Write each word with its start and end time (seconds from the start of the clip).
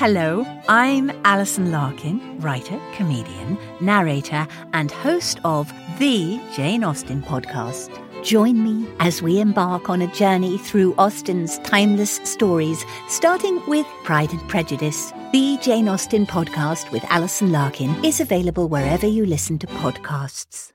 Hello, 0.00 0.46
I'm 0.66 1.10
Alison 1.26 1.70
Larkin, 1.70 2.40
writer, 2.40 2.80
comedian, 2.94 3.58
narrator, 3.82 4.48
and 4.72 4.90
host 4.90 5.38
of 5.44 5.70
the 5.98 6.40
Jane 6.54 6.82
Austen 6.84 7.20
podcast. 7.20 7.90
Join 8.24 8.64
me 8.64 8.88
as 8.98 9.20
we 9.20 9.40
embark 9.40 9.90
on 9.90 10.00
a 10.00 10.10
journey 10.14 10.56
through 10.56 10.94
Austen's 10.94 11.58
timeless 11.58 12.18
stories, 12.24 12.82
starting 13.08 13.60
with 13.66 13.84
Pride 14.02 14.32
and 14.32 14.48
Prejudice. 14.48 15.12
The 15.32 15.58
Jane 15.60 15.86
Austen 15.86 16.24
podcast 16.24 16.90
with 16.92 17.04
Alison 17.10 17.52
Larkin 17.52 18.02
is 18.02 18.20
available 18.20 18.70
wherever 18.70 19.06
you 19.06 19.26
listen 19.26 19.58
to 19.58 19.66
podcasts. 19.66 20.72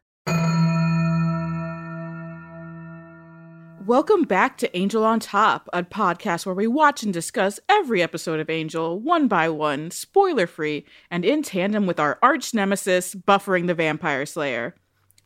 Welcome 3.86 4.24
back 4.24 4.58
to 4.58 4.76
Angel 4.76 5.04
on 5.04 5.20
Top, 5.20 5.70
a 5.72 5.84
podcast 5.84 6.48
where 6.48 6.56
we 6.56 6.66
watch 6.66 7.04
and 7.04 7.14
discuss 7.14 7.60
every 7.70 8.02
episode 8.02 8.40
of 8.40 8.50
Angel 8.50 9.00
one 9.00 9.28
by 9.28 9.48
one, 9.48 9.92
spoiler 9.92 10.48
free, 10.48 10.86
and 11.12 11.24
in 11.24 11.44
tandem 11.44 11.86
with 11.86 12.00
our 12.00 12.18
arch 12.24 12.52
nemesis, 12.56 13.14
Buffering 13.14 13.68
the 13.68 13.76
Vampire 13.76 14.26
Slayer. 14.26 14.74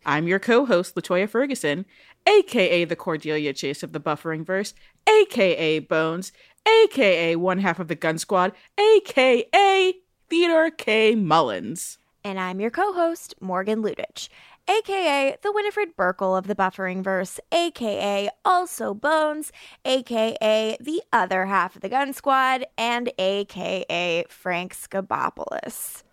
I'm 0.06 0.28
your 0.28 0.40
co 0.40 0.66
host, 0.66 0.96
LaToya 0.96 1.30
Ferguson, 1.30 1.86
aka 2.28 2.84
the 2.84 2.98
Cordelia 2.98 3.54
Chase 3.54 3.82
of 3.82 3.94
the 3.94 4.00
Buffering 4.02 4.46
Verse, 4.46 4.74
aka 5.08 5.80
Bones, 5.80 6.34
aka 6.68 7.38
one 7.38 7.60
half 7.60 7.80
of 7.80 7.88
the 7.88 7.96
Gunn 7.96 8.18
Squad, 8.18 8.52
aka 8.78 9.94
Theodore 10.30 10.72
K. 10.72 11.16
Mullins. 11.16 11.98
And 12.26 12.38
I'm 12.38 12.60
your 12.60 12.72
co 12.72 12.92
host, 12.92 13.36
Morgan 13.40 13.82
Lutich, 13.82 14.28
aka 14.70 15.36
the 15.42 15.52
Winifred 15.52 15.98
Burkle 15.98 16.38
of 16.38 16.48
the 16.48 16.56
Buffering 16.56 17.04
Verse, 17.04 17.40
aka 17.52 18.30
also 18.46 18.94
Bones, 18.94 19.52
aka 19.84 20.78
the 20.80 21.02
other 21.12 21.48
half 21.48 21.76
of 21.76 21.82
the 21.82 21.90
Gunn 21.90 22.14
Squad, 22.14 22.66
and 22.78 23.12
aka 23.18 24.26
Frank 24.30 24.76
Scabopolis. 24.76 26.04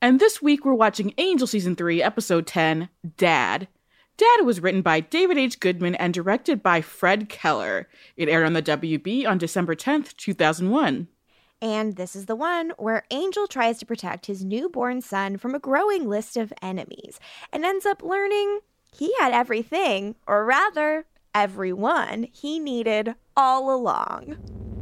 And 0.00 0.20
this 0.20 0.40
week 0.40 0.64
we're 0.64 0.74
watching 0.74 1.14
Angel 1.18 1.46
Season 1.46 1.74
3, 1.74 2.02
Episode 2.02 2.46
10, 2.46 2.88
Dad. 3.16 3.68
Dad 4.16 4.44
was 4.44 4.60
written 4.60 4.82
by 4.82 5.00
David 5.00 5.38
H. 5.38 5.58
Goodman 5.58 5.96
and 5.96 6.14
directed 6.14 6.62
by 6.62 6.80
Fred 6.80 7.28
Keller. 7.28 7.88
It 8.16 8.28
aired 8.28 8.46
on 8.46 8.52
the 8.52 8.62
WB 8.62 9.26
on 9.26 9.38
December 9.38 9.74
10th, 9.74 10.16
2001. 10.16 11.08
And 11.64 11.96
this 11.96 12.14
is 12.14 12.26
the 12.26 12.36
one 12.36 12.74
where 12.76 13.06
Angel 13.10 13.46
tries 13.46 13.78
to 13.78 13.86
protect 13.86 14.26
his 14.26 14.44
newborn 14.44 15.00
son 15.00 15.38
from 15.38 15.54
a 15.54 15.58
growing 15.58 16.06
list 16.06 16.36
of 16.36 16.52
enemies 16.60 17.18
and 17.50 17.64
ends 17.64 17.86
up 17.86 18.02
learning 18.02 18.60
he 18.92 19.14
had 19.18 19.32
everything, 19.32 20.14
or 20.26 20.44
rather, 20.44 21.06
everyone 21.34 22.28
he 22.30 22.58
needed 22.58 23.14
all 23.34 23.74
along. 23.74 24.73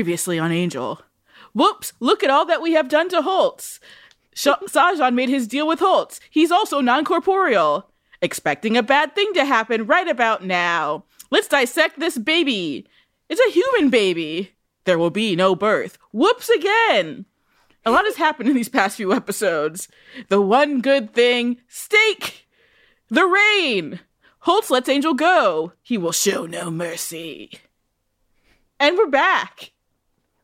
Previously 0.00 0.38
on 0.38 0.50
Angel. 0.50 1.02
Whoops, 1.52 1.92
look 2.00 2.24
at 2.24 2.30
all 2.30 2.46
that 2.46 2.62
we 2.62 2.72
have 2.72 2.88
done 2.88 3.10
to 3.10 3.20
Holtz. 3.20 3.80
Sh- 4.34 4.46
Sahjhan 4.66 5.12
made 5.12 5.28
his 5.28 5.46
deal 5.46 5.68
with 5.68 5.78
Holtz. 5.78 6.20
He's 6.30 6.50
also 6.50 6.80
non 6.80 7.04
corporeal. 7.04 7.90
Expecting 8.22 8.78
a 8.78 8.82
bad 8.82 9.14
thing 9.14 9.30
to 9.34 9.44
happen 9.44 9.84
right 9.84 10.08
about 10.08 10.42
now. 10.42 11.04
Let's 11.30 11.48
dissect 11.48 12.00
this 12.00 12.16
baby. 12.16 12.86
It's 13.28 13.42
a 13.46 13.52
human 13.52 13.90
baby. 13.90 14.52
There 14.84 14.98
will 14.98 15.10
be 15.10 15.36
no 15.36 15.54
birth. 15.54 15.98
Whoops 16.12 16.48
again. 16.48 17.26
A 17.84 17.90
lot 17.90 18.06
has 18.06 18.16
happened 18.16 18.48
in 18.48 18.56
these 18.56 18.70
past 18.70 18.96
few 18.96 19.12
episodes. 19.12 19.86
The 20.30 20.40
one 20.40 20.80
good 20.80 21.12
thing 21.12 21.58
steak. 21.68 22.48
The 23.10 23.26
rain. 23.26 24.00
Holtz 24.38 24.70
lets 24.70 24.88
Angel 24.88 25.12
go. 25.12 25.74
He 25.82 25.98
will 25.98 26.12
show 26.12 26.46
no 26.46 26.70
mercy. 26.70 27.50
And 28.78 28.96
we're 28.96 29.08
back. 29.08 29.72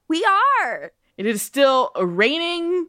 We 0.09 0.25
are! 0.25 0.93
It 1.17 1.27
is 1.27 1.43
still 1.43 1.91
raining 1.99 2.89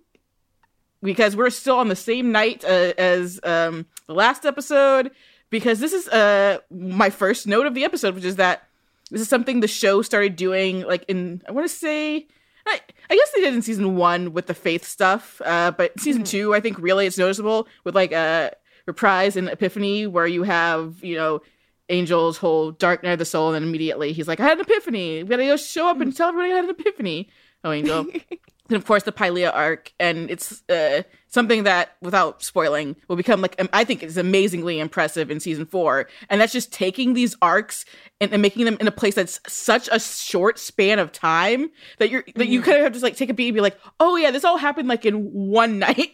because 1.01 1.35
we're 1.35 1.50
still 1.50 1.78
on 1.78 1.88
the 1.88 1.95
same 1.95 2.31
night 2.31 2.63
uh, 2.63 2.94
as 2.97 3.39
um, 3.44 3.85
the 4.07 4.13
last 4.13 4.45
episode. 4.45 5.11
Because 5.50 5.79
this 5.79 5.94
is 5.94 6.09
uh, 6.09 6.59
my 6.69 7.09
first 7.09 7.47
note 7.47 7.67
of 7.67 7.73
the 7.73 7.85
episode, 7.85 8.16
which 8.16 8.25
is 8.25 8.35
that 8.35 8.67
this 9.09 9.22
is 9.22 9.29
something 9.29 9.61
the 9.61 9.67
show 9.67 10.01
started 10.01 10.35
doing, 10.35 10.81
like 10.81 11.05
in 11.07 11.41
I 11.47 11.53
want 11.53 11.66
to 11.66 11.73
say, 11.73 12.28
I, 12.66 12.81
I, 13.09 13.16
guess 13.16 13.31
they 13.34 13.41
did 13.41 13.53
in 13.53 13.61
season 13.61 13.95
one 13.95 14.34
with 14.34 14.47
the 14.47 14.53
faith 14.53 14.84
stuff, 14.84 15.41
uh, 15.45 15.72
but 15.72 15.97
season 15.99 16.23
mm-hmm. 16.23 16.29
two, 16.29 16.53
I 16.53 16.59
think 16.59 16.78
really 16.79 17.05
it's 17.05 17.17
noticeable 17.17 17.69
with 17.85 17.95
like 17.95 18.11
a 18.11 18.16
uh, 18.16 18.49
reprise 18.85 19.38
and 19.38 19.47
epiphany, 19.47 20.05
where 20.05 20.28
you 20.28 20.44
have 20.44 21.01
you 21.01 21.16
know 21.16 21.41
Angel's 21.89 22.37
whole 22.37 22.71
dark 22.71 23.03
night 23.03 23.13
of 23.13 23.19
the 23.19 23.25
soul, 23.25 23.47
and 23.47 23.55
then 23.55 23.63
immediately 23.63 24.13
he's 24.13 24.27
like, 24.27 24.39
I 24.39 24.43
had 24.43 24.57
an 24.57 24.65
epiphany. 24.65 25.23
We 25.23 25.29
gotta 25.29 25.45
go 25.45 25.57
show 25.57 25.87
up 25.87 26.01
and 26.01 26.15
tell 26.15 26.29
everybody 26.29 26.51
I 26.51 26.55
had 26.55 26.65
an 26.65 26.71
epiphany. 26.71 27.29
Oh, 27.63 27.71
Angel. 27.71 28.05
and 28.69 28.75
of 28.75 28.85
course, 28.85 29.03
the 29.03 29.11
Pylea 29.11 29.53
arc, 29.53 29.93
and 29.99 30.29
it's 30.29 30.63
uh, 30.69 31.03
something 31.27 31.63
that, 31.63 31.95
without 32.01 32.43
spoiling, 32.43 32.95
will 33.07 33.15
become 33.15 33.41
like 33.41 33.59
I 33.73 33.83
think 33.83 34.03
is 34.03 34.17
amazingly 34.17 34.79
impressive 34.79 35.31
in 35.31 35.39
season 35.39 35.65
four. 35.65 36.07
And 36.29 36.41
that's 36.41 36.53
just 36.53 36.71
taking 36.73 37.13
these 37.13 37.35
arcs 37.41 37.85
and, 38.19 38.31
and, 38.31 38.41
making 38.41 38.65
them 38.65 38.77
in 38.79 38.87
a 38.87 38.91
place 38.91 39.15
that's 39.15 39.39
such 39.47 39.89
a 39.91 39.99
short 39.99 40.59
span 40.59 40.99
of 40.99 41.11
time 41.11 41.69
that 41.99 42.09
you're 42.09 42.25
that 42.35 42.47
you 42.47 42.59
mm-hmm. 42.59 42.65
kind 42.65 42.77
of 42.77 42.83
have 42.83 42.93
to 42.93 42.99
like 42.99 43.15
take 43.15 43.29
a 43.29 43.33
beat 43.33 43.47
and 43.47 43.55
be 43.55 43.61
like, 43.61 43.79
oh 43.99 44.15
yeah, 44.17 44.31
this 44.31 44.43
all 44.43 44.57
happened 44.57 44.87
like 44.87 45.05
in 45.05 45.31
one 45.31 45.79
night. 45.87 46.11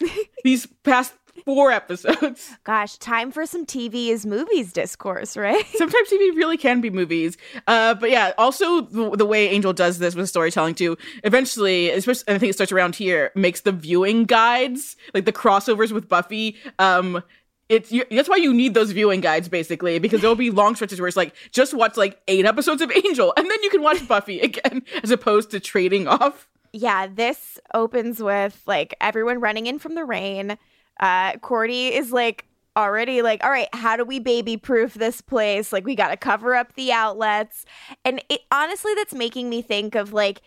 these 0.44 0.66
past 0.84 1.12
four 1.44 1.70
episodes. 1.70 2.50
Gosh, 2.64 2.96
time 2.98 3.30
for 3.30 3.46
some 3.46 3.66
TV 3.66 4.08
is 4.08 4.26
movies 4.26 4.72
discourse, 4.72 5.36
right? 5.36 5.64
Sometimes 5.74 6.08
TV 6.08 6.36
really 6.36 6.56
can 6.56 6.80
be 6.80 6.90
movies. 6.90 7.36
Uh, 7.66 7.94
but 7.94 8.10
yeah, 8.10 8.32
also 8.38 8.82
the, 8.82 9.16
the, 9.16 9.26
way 9.26 9.48
Angel 9.48 9.72
does 9.72 9.98
this 9.98 10.14
with 10.14 10.28
storytelling 10.28 10.74
too, 10.74 10.96
eventually, 11.24 11.90
especially 11.90 12.24
I 12.34 12.38
think 12.38 12.50
it 12.50 12.54
starts 12.54 12.72
around 12.72 12.96
here, 12.96 13.30
makes 13.34 13.62
the 13.62 13.72
viewing 13.72 14.24
guides, 14.24 14.96
like 15.14 15.24
the 15.24 15.32
crossovers 15.32 15.92
with 15.92 16.08
Buffy, 16.08 16.56
um, 16.78 17.22
it's 17.68 17.92
you, 17.92 18.04
that's 18.10 18.28
why 18.28 18.36
you 18.36 18.54
need 18.54 18.74
those 18.74 18.92
viewing 18.92 19.20
guides 19.20 19.48
basically 19.48 19.98
because 19.98 20.20
there'll 20.20 20.36
be 20.36 20.50
long 20.62 20.74
stretches 20.74 21.00
where 21.00 21.08
it's 21.08 21.16
like 21.16 21.34
just 21.50 21.74
watch 21.74 21.96
like 21.96 22.20
eight 22.28 22.46
episodes 22.46 22.80
of 22.80 22.90
Angel 23.04 23.32
and 23.36 23.50
then 23.50 23.62
you 23.62 23.70
can 23.70 23.82
watch 23.82 24.06
Buffy 24.08 24.40
again 24.40 24.82
as 25.02 25.10
opposed 25.10 25.50
to 25.50 25.60
trading 25.60 26.08
off. 26.08 26.48
Yeah, 26.72 27.06
this 27.06 27.58
opens 27.74 28.22
with 28.22 28.62
like 28.66 28.94
everyone 29.00 29.40
running 29.40 29.66
in 29.66 29.78
from 29.78 29.94
the 29.94 30.04
rain. 30.04 30.58
Uh, 31.00 31.36
Cordy 31.38 31.94
is 31.94 32.12
like 32.12 32.48
already 32.78 33.22
like, 33.22 33.42
all 33.44 33.50
right, 33.50 33.68
how 33.74 33.96
do 33.96 34.04
we 34.04 34.18
baby 34.20 34.56
proof 34.56 34.94
this 34.94 35.20
place? 35.20 35.72
Like, 35.72 35.84
we 35.84 35.94
got 35.94 36.08
to 36.08 36.16
cover 36.16 36.54
up 36.54 36.74
the 36.74 36.92
outlets. 36.92 37.66
And 38.04 38.22
it, 38.28 38.42
honestly, 38.50 38.92
that's 38.94 39.12
making 39.12 39.50
me 39.50 39.60
think 39.60 39.94
of 39.94 40.12
like 40.12 40.40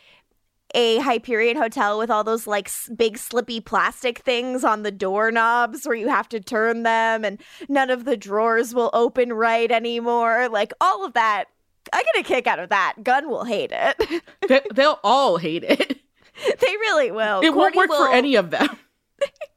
a 0.74 1.00
Hyperion 1.00 1.58
hotel 1.58 2.00
with 2.00 2.10
all 2.10 2.24
those 2.24 2.48
like 2.48 2.70
s- 2.70 2.90
big 2.96 3.18
slippy 3.18 3.60
plastic 3.60 4.20
things 4.20 4.64
on 4.64 4.84
the 4.84 4.92
doorknobs 4.92 5.86
where 5.86 5.98
you 5.98 6.08
have 6.08 6.30
to 6.30 6.40
turn 6.40 6.84
them 6.84 7.26
and 7.26 7.42
none 7.68 7.90
of 7.90 8.06
the 8.06 8.16
drawers 8.16 8.74
will 8.74 8.90
open 8.94 9.34
right 9.34 9.70
anymore. 9.70 10.48
Like, 10.50 10.74
all 10.80 11.06
of 11.06 11.14
that. 11.14 11.46
I 11.92 12.04
get 12.04 12.22
a 12.22 12.24
kick 12.24 12.48
out 12.48 12.60
of 12.60 12.70
that. 12.70 12.96
Gunn 13.04 13.30
will 13.30 13.44
hate 13.44 13.72
it. 13.74 14.24
they, 14.48 14.62
will 14.84 15.00
all 15.04 15.38
hate 15.38 15.64
it. 15.64 15.98
They 16.60 16.72
really 16.78 17.12
will. 17.12 17.42
It 17.42 17.52
Cordy 17.52 17.56
won't 17.56 17.76
work 17.76 17.90
will... 17.90 18.08
for 18.08 18.12
any 18.12 18.36
of 18.36 18.52
them. 18.52 18.70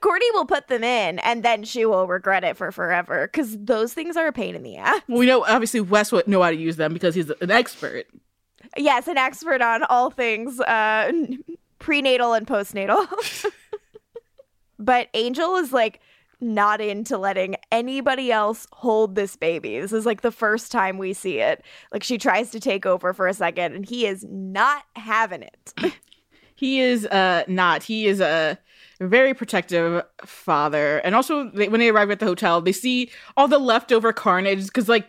Cordy 0.00 0.26
will 0.32 0.46
put 0.46 0.68
them 0.68 0.84
in 0.84 1.18
and 1.20 1.42
then 1.42 1.64
she 1.64 1.84
will 1.84 2.06
regret 2.06 2.44
it 2.44 2.56
for 2.56 2.72
forever 2.72 3.28
because 3.30 3.56
those 3.58 3.92
things 3.92 4.16
are 4.16 4.26
a 4.26 4.32
pain 4.32 4.54
in 4.54 4.62
the 4.62 4.76
ass. 4.76 5.00
Well, 5.08 5.18
we 5.18 5.26
know 5.26 5.44
obviously 5.44 5.80
Wes 5.80 6.12
would 6.12 6.28
know 6.28 6.42
how 6.42 6.50
to 6.50 6.56
use 6.56 6.76
them 6.76 6.92
because 6.92 7.14
he's 7.14 7.30
an 7.30 7.50
expert. 7.50 8.06
Yes, 8.76 9.08
an 9.08 9.18
expert 9.18 9.62
on 9.62 9.84
all 9.84 10.10
things 10.10 10.60
uh, 10.60 11.12
prenatal 11.78 12.32
and 12.32 12.46
postnatal. 12.46 13.06
but 14.78 15.08
Angel 15.14 15.56
is 15.56 15.72
like 15.72 16.00
not 16.40 16.80
into 16.80 17.16
letting 17.16 17.56
anybody 17.72 18.30
else 18.30 18.66
hold 18.72 19.14
this 19.14 19.36
baby. 19.36 19.80
This 19.80 19.92
is 19.92 20.06
like 20.06 20.20
the 20.20 20.32
first 20.32 20.70
time 20.70 20.98
we 20.98 21.12
see 21.12 21.38
it. 21.38 21.64
Like 21.92 22.02
she 22.02 22.18
tries 22.18 22.50
to 22.50 22.60
take 22.60 22.86
over 22.86 23.12
for 23.12 23.26
a 23.26 23.34
second 23.34 23.74
and 23.74 23.86
he 23.86 24.06
is 24.06 24.24
not 24.28 24.84
having 24.96 25.42
it. 25.42 25.94
he 26.54 26.80
is 26.80 27.06
uh 27.06 27.44
not. 27.48 27.82
He 27.82 28.06
is 28.06 28.20
a 28.20 28.26
uh, 28.26 28.54
very 29.00 29.34
protective 29.34 30.04
father. 30.24 30.98
And 30.98 31.14
also, 31.14 31.50
they, 31.50 31.68
when 31.68 31.80
they 31.80 31.88
arrive 31.88 32.10
at 32.10 32.20
the 32.20 32.26
hotel, 32.26 32.60
they 32.60 32.72
see 32.72 33.10
all 33.36 33.48
the 33.48 33.58
leftover 33.58 34.12
carnage 34.12 34.66
because, 34.66 34.88
like, 34.88 35.06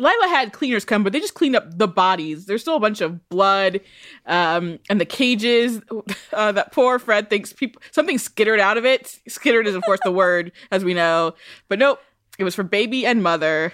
Lilah 0.00 0.28
had 0.28 0.52
cleaners 0.52 0.84
come, 0.84 1.02
but 1.02 1.12
they 1.12 1.18
just 1.18 1.34
cleaned 1.34 1.56
up 1.56 1.76
the 1.76 1.88
bodies. 1.88 2.46
There's 2.46 2.62
still 2.62 2.76
a 2.76 2.80
bunch 2.80 3.00
of 3.00 3.28
blood, 3.28 3.80
um, 4.26 4.78
and 4.88 5.00
the 5.00 5.04
cages. 5.04 5.80
Uh, 6.30 6.52
that 6.52 6.72
poor 6.72 6.98
Fred 6.98 7.30
thinks 7.30 7.52
people 7.52 7.80
something 7.90 8.18
skittered 8.18 8.60
out 8.60 8.76
of 8.76 8.84
it. 8.84 9.18
Skittered 9.26 9.66
is, 9.66 9.74
of 9.74 9.82
course, 9.82 9.98
the 10.04 10.12
word 10.12 10.52
as 10.70 10.84
we 10.84 10.94
know, 10.94 11.34
but 11.68 11.78
nope, 11.78 12.00
it 12.38 12.44
was 12.44 12.54
for 12.54 12.62
baby 12.62 13.06
and 13.06 13.22
mother. 13.22 13.72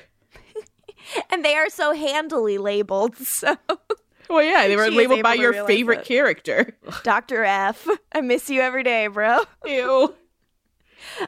and 1.30 1.44
they 1.44 1.56
are 1.56 1.68
so 1.68 1.92
handily 1.92 2.56
labeled. 2.58 3.16
So, 3.16 3.56
well, 4.28 4.42
yeah, 4.42 4.66
they 4.68 4.76
were 4.76 4.86
She 4.90 4.96
labeled 4.96 5.22
by 5.22 5.34
your 5.34 5.64
favorite 5.66 6.00
it. 6.00 6.04
character. 6.06 6.76
Doctor 7.02 7.44
F, 7.44 7.86
I 8.12 8.20
miss 8.20 8.48
you 8.50 8.60
every 8.60 8.82
day, 8.82 9.06
bro. 9.08 9.40
Ew. 9.66 10.14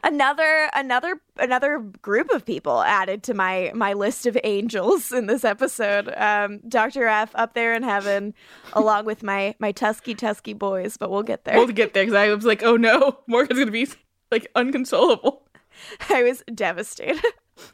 another 0.02 0.70
another 0.74 1.20
another 1.38 1.78
group 2.00 2.30
of 2.30 2.44
people 2.46 2.80
added 2.82 3.22
to 3.24 3.34
my 3.34 3.70
my 3.74 3.92
list 3.92 4.24
of 4.26 4.36
angels 4.42 5.12
in 5.12 5.26
this 5.26 5.44
episode 5.44 6.08
um 6.16 6.60
dr 6.66 7.04
f 7.06 7.30
up 7.34 7.52
there 7.52 7.74
in 7.74 7.82
heaven 7.82 8.32
along 8.72 9.04
with 9.04 9.22
my 9.22 9.54
my 9.58 9.72
tusky 9.72 10.14
tusky 10.14 10.54
boys 10.54 10.96
but 10.96 11.10
we'll 11.10 11.22
get 11.22 11.44
there 11.44 11.56
We'll 11.58 11.66
get 11.68 11.92
there 11.92 12.04
because 12.04 12.14
I 12.16 12.34
was 12.34 12.46
like, 12.46 12.62
oh 12.62 12.76
no, 12.76 13.18
Morgan's 13.26 13.58
gonna 13.58 13.70
be 13.70 13.86
like 14.32 14.46
unconsolable. 14.54 15.46
i 16.08 16.22
was 16.22 16.42
devastated 16.54 17.22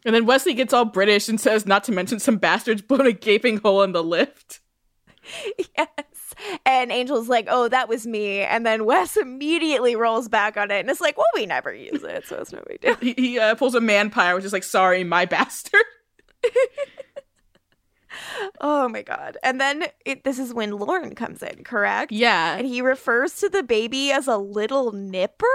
And 0.04 0.14
then 0.14 0.26
Wesley 0.26 0.54
gets 0.54 0.72
all 0.72 0.84
British 0.84 1.28
and 1.28 1.40
says, 1.40 1.66
not 1.66 1.84
to 1.84 1.92
mention 1.92 2.18
some 2.18 2.36
bastards 2.36 2.82
blown 2.82 3.06
a 3.06 3.12
gaping 3.12 3.58
hole 3.58 3.82
in 3.82 3.92
the 3.92 4.02
lift. 4.02 4.60
yes 5.78 6.34
and 6.66 6.90
angel's 6.90 7.28
like 7.28 7.46
oh 7.50 7.68
that 7.68 7.88
was 7.88 8.06
me 8.06 8.40
and 8.40 8.64
then 8.66 8.84
wes 8.84 9.16
immediately 9.16 9.94
rolls 9.94 10.28
back 10.28 10.56
on 10.56 10.70
it 10.70 10.80
and 10.80 10.90
it's 10.90 11.00
like 11.00 11.16
well 11.16 11.26
we 11.34 11.46
never 11.46 11.72
use 11.72 12.02
it 12.02 12.26
so 12.26 12.36
it's 12.40 12.52
no 12.52 12.62
big 12.66 12.80
deal 12.80 12.94
He, 13.00 13.14
he 13.16 13.38
uh, 13.38 13.54
pulls 13.54 13.74
a 13.74 13.80
man 13.80 14.10
pie, 14.10 14.34
which 14.34 14.44
is 14.44 14.52
like, 14.52 14.64
sorry, 14.64 15.04
my 15.04 15.24
bastard. 15.26 15.82
oh 18.60 18.88
my 18.88 19.00
god 19.02 19.38
and 19.42 19.58
then 19.60 19.84
it, 20.04 20.22
this 20.24 20.38
is 20.38 20.52
when 20.52 20.72
Lorne 20.72 21.14
comes 21.14 21.42
in 21.42 21.64
correct 21.64 22.12
Yeah. 22.12 22.56
and 22.56 22.66
he 22.66 22.82
refers 22.82 23.34
to 23.36 23.48
the 23.48 23.62
baby 23.62 24.10
as 24.12 24.26
a 24.28 24.36
little 24.36 24.92
nipper 24.92 25.46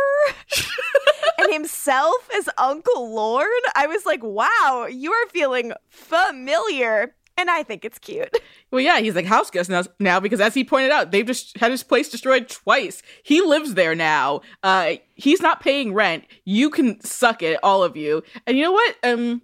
and 1.37 1.53
himself 1.53 2.27
as 2.35 2.49
Uncle 2.57 3.13
Lorne. 3.13 3.45
I 3.75 3.85
was 3.85 4.07
like, 4.07 4.23
wow, 4.23 4.87
you 4.89 5.11
are 5.11 5.27
feeling 5.29 5.71
familiar. 5.89 7.13
And 7.37 7.49
I 7.49 7.63
think 7.63 7.85
it's 7.85 7.99
cute. 7.99 8.35
Well, 8.69 8.81
yeah, 8.81 8.99
he's 8.99 9.15
like 9.15 9.25
house 9.25 9.49
guest 9.49 9.69
now, 9.69 9.83
now 9.97 10.19
because 10.19 10.41
as 10.41 10.53
he 10.53 10.65
pointed 10.65 10.91
out, 10.91 11.11
they've 11.11 11.25
just 11.25 11.57
had 11.57 11.71
his 11.71 11.83
place 11.83 12.09
destroyed 12.09 12.49
twice. 12.49 13.01
He 13.23 13.39
lives 13.39 13.75
there 13.75 13.95
now. 13.95 14.41
Uh, 14.61 14.95
he's 15.15 15.41
not 15.41 15.61
paying 15.61 15.93
rent. 15.93 16.25
You 16.43 16.69
can 16.69 16.99
suck 16.99 17.41
it, 17.41 17.57
all 17.63 17.81
of 17.81 17.95
you. 17.95 18.23
And 18.45 18.57
you 18.57 18.63
know 18.63 18.73
what? 18.73 18.95
Um, 19.03 19.41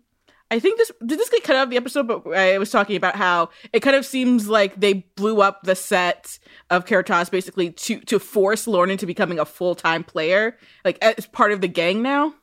I 0.52 0.60
think 0.60 0.78
this 0.78 0.92
did 1.06 1.18
this 1.18 1.30
get 1.30 1.44
cut 1.44 1.56
out 1.56 1.64
of 1.64 1.70
the 1.70 1.78
episode, 1.78 2.08
but 2.08 2.28
I 2.28 2.58
was 2.58 2.70
talking 2.70 2.96
about 2.96 3.16
how 3.16 3.50
it 3.72 3.80
kind 3.80 3.96
of 3.96 4.06
seems 4.06 4.48
like 4.48 4.80
they 4.80 5.06
blew 5.16 5.42
up 5.42 5.64
the 5.64 5.76
set 5.76 6.38
of 6.70 6.86
Caritas 6.86 7.30
basically 7.30 7.72
to 7.72 8.02
to 8.02 8.20
force 8.20 8.68
Lorne 8.68 8.92
into 8.92 9.06
becoming 9.08 9.40
a 9.40 9.46
full 9.46 9.74
time 9.74 10.04
player, 10.04 10.58
like 10.86 10.98
as 11.02 11.26
part 11.28 11.54
of 11.54 11.62
the 11.62 11.68
gang 11.68 12.02
now. 12.02 12.36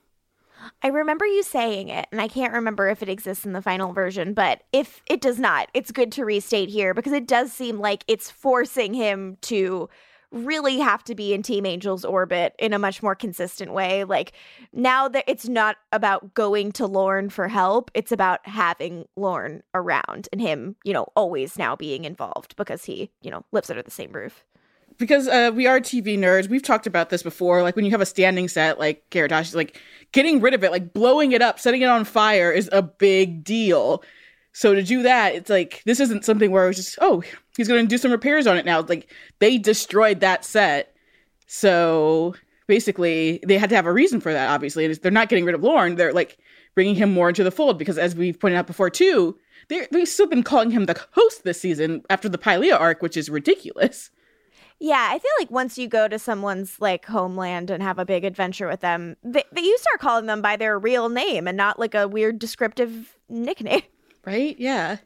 I 0.83 0.89
remember 0.89 1.27
you 1.27 1.43
saying 1.43 1.89
it, 1.89 2.07
and 2.12 2.21
I 2.21 2.29
can't 2.29 2.53
remember 2.53 2.89
if 2.89 3.03
it 3.03 3.09
exists 3.09 3.45
in 3.45 3.53
the 3.53 3.62
final 3.62 3.93
version, 3.93 4.35
but 4.35 4.62
if 4.73 5.03
it 5.09 5.21
does 5.21 5.39
not, 5.39 5.69
it's 5.75 5.93
good 5.93 6.12
to 6.12 6.25
restate 6.25 6.69
here 6.69 6.95
because 6.95 7.12
it 7.12 7.27
does 7.27 7.53
seem 7.53 7.79
like 7.79 8.05
it's 8.09 8.31
forcing 8.31 8.95
him 8.95 9.37
to 9.43 9.89
really 10.33 10.79
have 10.79 11.03
to 11.05 11.15
be 11.15 11.35
in 11.35 11.43
Team 11.43 11.67
Angel's 11.67 12.05
orbit 12.05 12.55
in 12.59 12.73
a 12.73 12.79
much 12.79 13.03
more 13.03 13.15
consistent 13.15 13.73
way. 13.73 14.05
Like 14.05 14.33
now 14.73 15.09
that 15.09 15.25
it's 15.27 15.49
not 15.49 15.77
about 15.93 16.35
going 16.35 16.73
to 16.73 16.87
Lorne 16.87 17.31
for 17.31 17.49
help, 17.49 17.91
it's 17.95 18.12
about 18.12 18.47
having 18.47 19.07
Lorne 19.17 19.62
around 19.75 20.29
and 20.33 20.41
him, 20.41 20.77
you 20.85 20.93
know, 20.93 21.09
always 21.17 21.59
now 21.59 21.75
being 21.75 22.05
involved 22.05 22.55
because 22.57 22.85
he, 22.85 23.11
you 23.23 23.31
know, 23.31 23.45
lives 23.53 23.71
under 23.71 23.83
the 23.83 23.91
same 23.91 24.12
roof. 24.12 24.45
Because 25.00 25.26
uh, 25.26 25.50
we 25.52 25.67
are 25.67 25.81
TV 25.81 26.17
nerds, 26.17 26.49
we've 26.49 26.62
talked 26.62 26.87
about 26.87 27.11
this 27.11 27.23
before. 27.23 27.62
Like 27.62 27.75
when 27.75 27.85
you 27.85 27.91
have 27.91 28.00
a 28.00 28.06
standing 28.06 28.47
set, 28.47 28.79
like 28.79 29.02
Caritas, 29.11 29.55
like 29.55 29.81
getting 30.12 30.41
rid 30.41 30.55
of 30.55 30.62
it, 30.62 30.70
like 30.70 30.93
blowing 30.93 31.32
it 31.32 31.43
up, 31.43 31.58
setting 31.58 31.82
it 31.82 31.88
on 31.88 32.05
fire 32.05 32.52
is 32.52 32.69
a 32.73 32.82
big 32.82 33.43
deal. 33.43 34.05
So 34.52 34.75
to 34.75 34.82
do 34.82 35.02
that, 35.02 35.35
it's 35.35 35.50
like 35.50 35.82
this 35.87 36.00
isn't 36.00 36.25
something 36.25 36.50
where 36.50 36.69
it's 36.69 36.79
just 36.79 36.99
oh 37.00 37.23
he's 37.56 37.69
going 37.69 37.85
to 37.85 37.88
do 37.88 37.99
some 37.99 38.12
repairs 38.12 38.47
on 38.47 38.56
it 38.56 38.64
now. 38.64 38.82
Like 38.82 39.11
they 39.38 39.58
destroyed 39.58 40.20
that 40.20 40.44
set, 40.44 40.94
so 41.47 42.35
basically 42.67 43.41
they 43.47 43.58
had 43.58 43.70
to 43.70 43.76
have 43.76 43.87
a 43.87 43.93
reason 43.93 44.20
for 44.20 44.32
that. 44.32 44.50
Obviously, 44.50 44.85
and 44.85 44.94
they're 44.97 45.11
not 45.11 45.29
getting 45.29 45.44
rid 45.44 45.55
of 45.55 45.62
Lorne. 45.62 45.97
They're 45.97 46.12
like 46.12 46.38
bringing 46.75 46.94
him 46.94 47.12
more 47.12 47.29
into 47.29 47.44
the 47.44 47.50
fold 47.50 47.79
because, 47.79 47.97
as 47.97 48.14
we've 48.14 48.38
pointed 48.38 48.56
out 48.56 48.67
before 48.67 48.91
too, 48.91 49.38
they've 49.69 50.08
still 50.08 50.26
been 50.26 50.43
calling 50.43 50.70
him 50.70 50.87
the 50.87 51.00
host 51.12 51.44
this 51.44 51.61
season 51.61 52.02
after 52.11 52.29
the 52.29 52.38
Pylea 52.38 52.79
arc, 52.79 53.02
which 53.02 53.17
is 53.17 53.31
ridiculous. 53.31 54.11
Yeah, 54.82 55.09
I 55.11 55.19
feel 55.19 55.31
like 55.38 55.50
once 55.50 55.77
you 55.77 55.88
go 55.88 56.09
to 56.09 56.19
someone's 56.19 56.81
like 56.81 57.05
homeland 57.05 57.71
and 57.71 57.82
have 57.82 57.99
a 57.99 58.06
big 58.06 58.25
adventure 58.25 58.67
with 58.67 58.81
them, 58.81 59.17
they, 59.23 59.44
they 59.53 59.61
you 59.61 59.77
start 59.77 60.00
calling 60.00 60.25
them 60.25 60.41
by 60.41 60.56
their 60.56 60.79
real 60.79 61.11
name 61.11 61.47
and 61.47 61.56
not 61.56 61.79
like 61.79 61.94
a 61.94 62.09
weird 62.09 62.38
descriptive 62.38 63.17
nickname. 63.29 63.82
Right? 64.27 64.55
Yeah. 64.59 64.99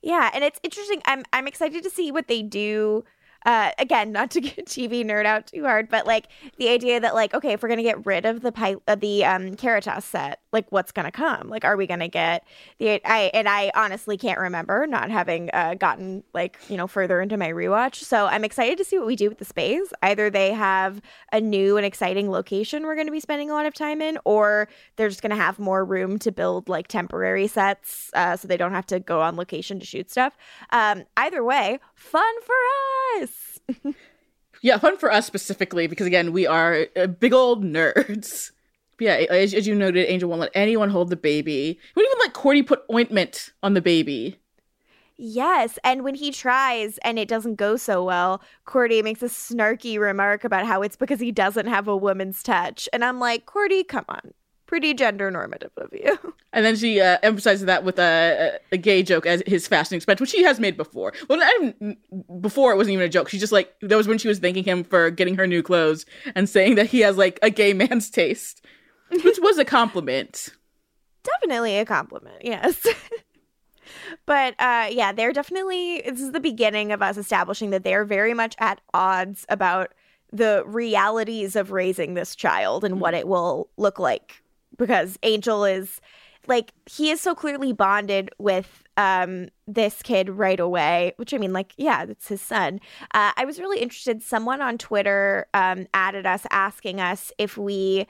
Yeah, 0.00 0.30
and 0.32 0.42
it's 0.42 0.58
interesting. 0.62 1.02
I'm 1.04 1.22
I'm 1.34 1.46
excited 1.46 1.82
to 1.82 1.90
see 1.90 2.10
what 2.10 2.28
they 2.28 2.42
do. 2.42 3.04
Uh, 3.46 3.70
again, 3.78 4.10
not 4.10 4.30
to 4.32 4.40
get 4.42 4.66
TV 4.66 5.04
nerd 5.04 5.24
out 5.24 5.46
too 5.46 5.62
hard, 5.62 5.88
but 5.88 6.04
like 6.04 6.26
the 6.58 6.68
idea 6.68 6.98
that 6.98 7.14
like, 7.14 7.32
okay, 7.32 7.52
if 7.52 7.62
we're 7.62 7.68
gonna 7.68 7.82
get 7.84 8.04
rid 8.04 8.26
of 8.26 8.42
the 8.42 8.50
pi- 8.50 8.74
uh, 8.88 8.96
the 8.96 9.24
um 9.24 9.54
Caritas 9.54 10.04
set, 10.04 10.40
like 10.52 10.66
what's 10.70 10.90
gonna 10.90 11.12
come? 11.12 11.48
Like, 11.48 11.64
are 11.64 11.76
we 11.76 11.86
gonna 11.86 12.08
get 12.08 12.44
the? 12.78 13.00
I 13.08 13.30
and 13.32 13.48
I 13.48 13.70
honestly 13.76 14.16
can't 14.16 14.40
remember, 14.40 14.86
not 14.88 15.10
having 15.10 15.50
uh, 15.52 15.74
gotten 15.74 16.24
like 16.34 16.58
you 16.68 16.76
know 16.76 16.88
further 16.88 17.20
into 17.20 17.36
my 17.36 17.50
rewatch. 17.50 17.96
So 17.96 18.26
I'm 18.26 18.42
excited 18.44 18.78
to 18.78 18.84
see 18.84 18.98
what 18.98 19.06
we 19.06 19.14
do 19.14 19.28
with 19.28 19.38
the 19.38 19.44
space. 19.44 19.92
Either 20.02 20.28
they 20.28 20.52
have 20.52 21.00
a 21.32 21.40
new 21.40 21.76
and 21.76 21.86
exciting 21.86 22.30
location 22.30 22.84
we're 22.84 22.96
gonna 22.96 23.12
be 23.12 23.20
spending 23.20 23.50
a 23.50 23.54
lot 23.54 23.66
of 23.66 23.74
time 23.74 24.02
in, 24.02 24.18
or 24.24 24.68
they're 24.96 25.08
just 25.08 25.22
gonna 25.22 25.36
have 25.36 25.60
more 25.60 25.84
room 25.84 26.18
to 26.18 26.32
build 26.32 26.68
like 26.68 26.88
temporary 26.88 27.46
sets, 27.46 28.10
uh, 28.14 28.36
so 28.36 28.48
they 28.48 28.56
don't 28.56 28.72
have 28.72 28.86
to 28.86 28.98
go 28.98 29.20
on 29.20 29.36
location 29.36 29.78
to 29.78 29.86
shoot 29.86 30.10
stuff. 30.10 30.36
Um, 30.70 31.04
either 31.16 31.44
way, 31.44 31.78
fun 31.94 32.34
for 32.42 32.54
us. 33.22 33.35
Yeah, 34.62 34.78
fun 34.78 34.96
for 34.96 35.12
us 35.12 35.26
specifically 35.26 35.86
because 35.86 36.06
again, 36.06 36.32
we 36.32 36.46
are 36.46 36.86
uh, 36.96 37.06
big 37.06 37.32
old 37.32 37.62
nerds. 37.64 38.50
But 38.98 39.04
yeah, 39.04 39.14
as, 39.30 39.52
as 39.52 39.66
you 39.66 39.74
noted, 39.74 40.10
Angel 40.10 40.28
won't 40.28 40.40
let 40.40 40.50
anyone 40.54 40.88
hold 40.88 41.10
the 41.10 41.16
baby. 41.16 41.52
He 41.52 41.92
wouldn't 41.94 42.12
even 42.12 42.24
let 42.24 42.32
Cordy 42.32 42.62
put 42.62 42.82
ointment 42.90 43.50
on 43.62 43.74
the 43.74 43.82
baby. 43.82 44.40
Yes, 45.18 45.78
and 45.82 46.02
when 46.04 46.14
he 46.14 46.30
tries 46.30 46.98
and 46.98 47.18
it 47.18 47.28
doesn't 47.28 47.54
go 47.54 47.76
so 47.76 48.04
well, 48.04 48.42
Cordy 48.66 49.02
makes 49.02 49.22
a 49.22 49.26
snarky 49.26 49.98
remark 49.98 50.44
about 50.44 50.66
how 50.66 50.82
it's 50.82 50.96
because 50.96 51.20
he 51.20 51.32
doesn't 51.32 51.66
have 51.66 51.88
a 51.88 51.96
woman's 51.96 52.42
touch, 52.42 52.86
and 52.92 53.02
I'm 53.02 53.18
like, 53.18 53.46
Cordy, 53.46 53.82
come 53.82 54.04
on, 54.10 54.34
pretty 54.66 54.94
gender 54.94 55.30
normative 55.30 55.72
of 55.76 55.92
you. 55.92 56.18
And 56.52 56.64
then 56.64 56.74
she 56.74 57.02
uh, 57.02 57.18
emphasizes 57.22 57.66
that 57.66 57.84
with 57.84 57.98
a, 57.98 58.58
a, 58.72 58.78
gay 58.78 59.02
joke 59.02 59.26
as 59.26 59.42
his 59.46 59.68
fashion 59.68 59.94
expense, 59.94 60.22
which 60.22 60.30
she 60.30 60.42
has 60.42 60.58
made 60.58 60.74
before. 60.74 61.12
Well, 61.28 61.38
not 61.38 62.40
before 62.40 62.72
it 62.72 62.76
wasn't 62.76 62.94
even 62.94 63.04
a 63.04 63.10
joke. 63.10 63.28
She 63.28 63.38
just 63.38 63.52
like 63.52 63.74
that 63.82 63.94
was 63.94 64.08
when 64.08 64.16
she 64.16 64.26
was 64.26 64.38
thanking 64.38 64.64
him 64.64 64.82
for 64.82 65.10
getting 65.10 65.36
her 65.36 65.46
new 65.46 65.62
clothes 65.62 66.06
and 66.34 66.48
saying 66.48 66.76
that 66.76 66.86
he 66.86 67.00
has 67.00 67.18
like 67.18 67.38
a 67.42 67.50
gay 67.50 67.74
man's 67.74 68.08
taste, 68.08 68.64
which 69.10 69.38
was 69.42 69.58
a 69.58 69.66
compliment. 69.66 70.48
definitely 71.26 71.78
a 71.78 71.84
compliment, 71.84 72.36
yes. 72.42 72.86
but 74.26 74.54
uh, 74.58 74.88
yeah, 74.90 75.12
they're 75.12 75.32
definitely, 75.32 76.02
this 76.06 76.20
is 76.20 76.32
the 76.32 76.40
beginning 76.40 76.92
of 76.92 77.02
us 77.02 77.16
establishing 77.16 77.70
that 77.70 77.84
they're 77.84 78.04
very 78.04 78.34
much 78.34 78.54
at 78.58 78.80
odds 78.94 79.44
about 79.48 79.92
the 80.32 80.62
realities 80.66 81.56
of 81.56 81.70
raising 81.70 82.14
this 82.14 82.34
child 82.34 82.84
and 82.84 83.00
what 83.00 83.14
it 83.14 83.28
will 83.28 83.68
look 83.76 83.98
like. 83.98 84.42
Because 84.76 85.18
Angel 85.22 85.64
is 85.64 86.00
like, 86.46 86.72
he 86.86 87.10
is 87.10 87.20
so 87.20 87.34
clearly 87.34 87.72
bonded 87.72 88.30
with 88.38 88.82
um 88.98 89.48
this 89.66 90.00
kid 90.02 90.30
right 90.30 90.58
away 90.58 91.12
which 91.16 91.34
i 91.34 91.36
mean 91.36 91.52
like 91.52 91.74
yeah 91.76 92.04
it's 92.08 92.28
his 92.28 92.40
son. 92.40 92.80
Uh, 93.12 93.32
i 93.36 93.44
was 93.44 93.58
really 93.58 93.78
interested. 93.80 94.22
Someone 94.22 94.62
on 94.62 94.78
twitter 94.78 95.46
um 95.52 95.86
added 95.92 96.24
us 96.24 96.46
asking 96.50 96.98
us 97.00 97.30
if 97.36 97.58
we 97.58 98.06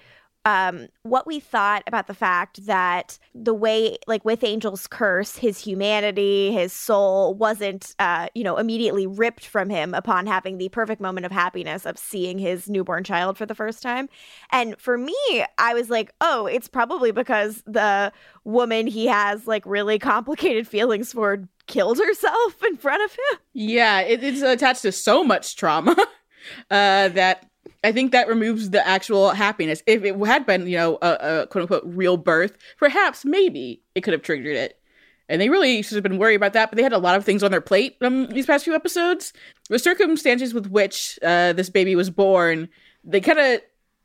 um, 0.47 0.87
what 1.03 1.27
we 1.27 1.41
thought 1.41 1.83
about 1.89 2.07
the 2.07 2.15
fact 2.15 2.65
that 2.67 3.19
the 3.35 3.53
way, 3.53 3.99
like 4.07 4.25
with 4.25 4.45
Angel's 4.45 4.87
curse, 4.87 5.37
his 5.37 5.59
humanity, 5.59 6.53
his 6.53 6.73
soul 6.73 7.35
wasn't, 7.35 7.97
uh, 7.99 8.29
you 8.33 8.45
know, 8.45 8.57
immediately 8.57 9.09
ripped 9.09 9.45
from 9.45 9.69
him 9.69 9.93
upon 9.93 10.25
having 10.29 10.59
the 10.59 10.69
perfect 10.69 11.01
moment 11.01 11.27
of 11.27 11.33
happiness 11.33 11.85
of 11.85 11.99
seeing 11.99 12.39
his 12.39 12.71
newborn 12.71 13.03
child 13.03 13.37
for 13.37 13.45
the 13.45 13.57
first 13.57 13.83
time. 13.83 14.09
And 14.53 14.79
for 14.79 14.97
me, 14.97 15.17
I 15.59 15.75
was 15.75 15.91
like, 15.91 16.13
oh, 16.21 16.47
it's 16.47 16.69
probably 16.69 17.11
because 17.11 17.65
the 17.67 18.13
woman 18.45 18.87
he 18.87 19.07
has 19.07 19.49
like 19.49 19.67
really 19.67 19.99
complicated 19.99 20.69
feelings 20.69 21.13
for 21.13 21.43
killed 21.67 21.99
herself 21.99 22.63
in 22.63 22.77
front 22.77 23.03
of 23.03 23.11
him. 23.11 23.41
Yeah, 23.53 24.01
it, 24.03 24.23
it's 24.23 24.43
attached 24.43 24.83
to 24.83 24.93
so 24.93 25.25
much 25.25 25.57
trauma 25.57 25.97
uh, 26.71 27.09
that 27.09 27.51
I 27.87 27.93
think 27.93 28.11
that 28.11 28.27
removes 28.27 28.71
the 28.71 28.85
actual 28.85 29.31
happiness. 29.31 29.81
If 29.87 30.03
it 30.03 30.17
had 30.27 30.45
been, 30.45 30.67
you 30.67 30.77
know, 30.77 30.99
a, 31.01 31.43
a 31.43 31.47
quote 31.47 31.63
unquote 31.63 31.85
real 31.87 32.17
birth, 32.17 32.59
perhaps 32.79 33.25
maybe 33.25 33.81
it 33.95 34.01
could 34.01 34.13
have 34.13 34.23
triggered 34.23 34.57
it. 34.57 34.81
and 35.29 35.41
they 35.41 35.49
really 35.49 35.83
should 35.83 35.95
have 35.95 36.03
been 36.03 36.19
worried 36.19 36.35
about 36.35 36.53
that. 36.55 36.71
But 36.71 36.77
they 36.77 36.83
had 36.83 36.93
a 36.93 36.99
lot 36.99 37.17
of 37.17 37.25
things 37.25 37.45
on 37.45 37.53
their 37.53 37.61
plate 37.61 37.97
um, 38.01 38.27
these 38.27 38.47
past 38.47 38.65
few 38.65 38.75
episodes. 38.75 39.33
The 39.69 39.79
circumstances 39.79 40.53
with 40.53 40.67
which 40.67 41.17
uh, 41.23 41.53
this 41.53 41.71
baby 41.71 41.95
was 41.95 42.11
born, 42.11 42.69
they 43.05 43.21
kind 43.21 43.39
of 43.39 43.61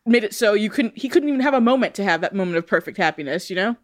made 0.05 0.23
it 0.23 0.35
so 0.35 0.53
you 0.53 0.69
couldn't. 0.69 0.97
He 0.97 1.09
couldn't 1.09 1.29
even 1.29 1.41
have 1.41 1.53
a 1.55 1.61
moment 1.61 1.95
to 1.95 2.03
have 2.03 2.21
that 2.21 2.35
moment 2.35 2.57
of 2.57 2.67
perfect 2.67 2.97
happiness. 2.97 3.49
You 3.49 3.55
know. 3.55 3.75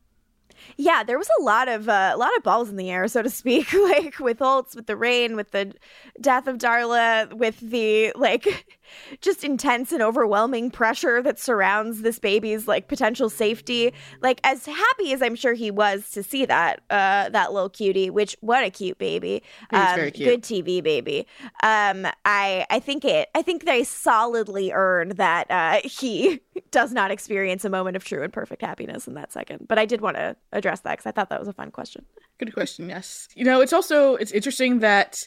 Yeah, 0.78 1.04
there 1.04 1.18
was 1.18 1.30
a 1.40 1.44
lot 1.44 1.68
of 1.68 1.90
uh, 1.90 2.12
a 2.14 2.18
lot 2.18 2.36
of 2.38 2.44
balls 2.44 2.70
in 2.70 2.76
the 2.76 2.90
air, 2.90 3.08
so 3.08 3.22
to 3.22 3.30
speak. 3.30 3.72
like 3.88 4.20
with 4.20 4.40
Holtz, 4.40 4.76
with 4.76 4.88
the 4.88 4.96
rain, 4.96 5.36
with 5.36 5.52
the 5.52 5.74
death 6.22 6.48
of 6.48 6.58
Darla, 6.58 7.34
with 7.34 7.60
the 7.60 8.12
like 8.16 8.78
just 9.22 9.44
intense 9.44 9.92
and 9.92 10.02
overwhelming 10.02 10.72
pressure 10.72 11.22
that 11.22 11.40
surrounds 11.40 12.02
this 12.02 12.20
baby's 12.20 12.68
like 12.68 12.88
potential 12.88 13.30
safety. 13.30 13.94
Like 14.22 14.40
as 14.44 14.66
happy 14.66 15.14
as 15.14 15.22
I'm 15.22 15.36
sure 15.36 15.54
he 15.54 15.72
was 15.72 16.10
to 16.12 16.24
see 16.24 16.46
that 16.46 16.82
uh, 16.90 17.30
that 17.30 17.54
little 17.54 17.70
cutie, 17.70 18.10
which 18.10 18.36
what 18.42 18.64
a 18.64 18.70
cute 18.70 18.98
baby, 18.98 19.44
um, 19.72 19.96
very 19.96 20.12
cute. 20.12 20.28
good 20.28 20.44
TV 20.44 20.84
baby. 20.84 21.28
Um, 21.64 22.08
I 22.26 22.66
I 22.70 22.80
think 22.80 23.06
it 23.06 23.30
I 23.36 23.42
think 23.42 23.66
they 23.66 23.84
solidly 23.84 24.72
earned 24.72 25.14
that 25.14 25.50
uh, 25.50 25.82
he 25.84 26.42
does 26.72 26.92
not 26.92 27.12
experience 27.12 27.66
a 27.66 27.70
moment 27.70 27.96
of 27.96 28.04
true 28.04 28.24
and 28.24 28.32
perfect 28.32 28.62
happiness 28.62 29.08
in 29.08 29.14
that 29.16 29.32
second. 29.32 29.68
But 29.68 29.80
I 29.80 29.86
did 29.86 30.02
want 30.02 30.18
to 30.18 30.36
address 30.52 30.82
that 30.82 30.94
because 30.98 31.06
I 31.06 31.12
thought 31.12 31.30
that 31.30 31.40
was 31.40 31.48
a 31.48 31.54
fun 31.54 31.72
question. 31.72 32.06
Good 32.40 32.54
question. 32.54 32.90
Yes. 32.90 33.28
You 33.36 33.46
know, 33.46 33.62
it's 33.62 33.74
also 33.74 34.16
it's 34.16 34.32
interesting 34.32 34.80
that 34.80 35.18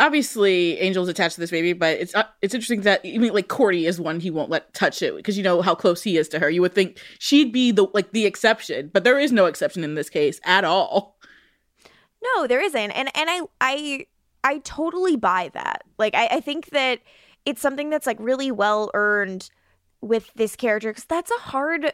obviously 0.00 0.78
Angel's 0.78 1.08
attached 1.08 1.34
to 1.34 1.40
this 1.40 1.50
baby, 1.50 1.72
but 1.72 1.98
it's 1.98 2.14
uh, 2.14 2.24
it's 2.42 2.54
interesting 2.54 2.82
that 2.82 3.04
even 3.04 3.32
like 3.32 3.48
Cordy 3.48 3.86
is 3.86 4.00
one 4.00 4.20
he 4.20 4.30
won't 4.30 4.50
let 4.50 4.72
touch 4.74 5.02
it 5.02 5.16
because 5.16 5.36
you 5.36 5.42
know 5.42 5.62
how 5.62 5.74
close 5.74 6.02
he 6.02 6.16
is 6.16 6.28
to 6.30 6.38
her. 6.38 6.48
You 6.48 6.62
would 6.62 6.74
think 6.74 7.00
she'd 7.18 7.52
be 7.52 7.72
the 7.72 7.86
like 7.94 8.12
the 8.12 8.26
exception, 8.26 8.90
but 8.92 9.04
there 9.04 9.18
is 9.18 9.32
no 9.32 9.46
exception 9.46 9.84
in 9.84 9.94
this 9.94 10.08
case 10.08 10.40
at 10.44 10.64
all. 10.64 11.18
No, 12.22 12.46
there 12.46 12.60
isn't, 12.60 12.90
and 12.90 13.10
and 13.16 13.30
I 13.30 13.40
I 13.60 14.06
I 14.44 14.58
totally 14.58 15.16
buy 15.16 15.50
that. 15.54 15.82
Like 15.98 16.14
I, 16.14 16.26
I 16.32 16.40
think 16.40 16.70
that 16.70 17.00
it's 17.44 17.60
something 17.60 17.90
that's 17.90 18.06
like 18.06 18.18
really 18.20 18.50
well 18.50 18.90
earned 18.94 19.50
with 20.00 20.30
this 20.34 20.54
character 20.54 20.90
because 20.90 21.04
that's 21.04 21.30
a 21.30 21.40
hard 21.40 21.92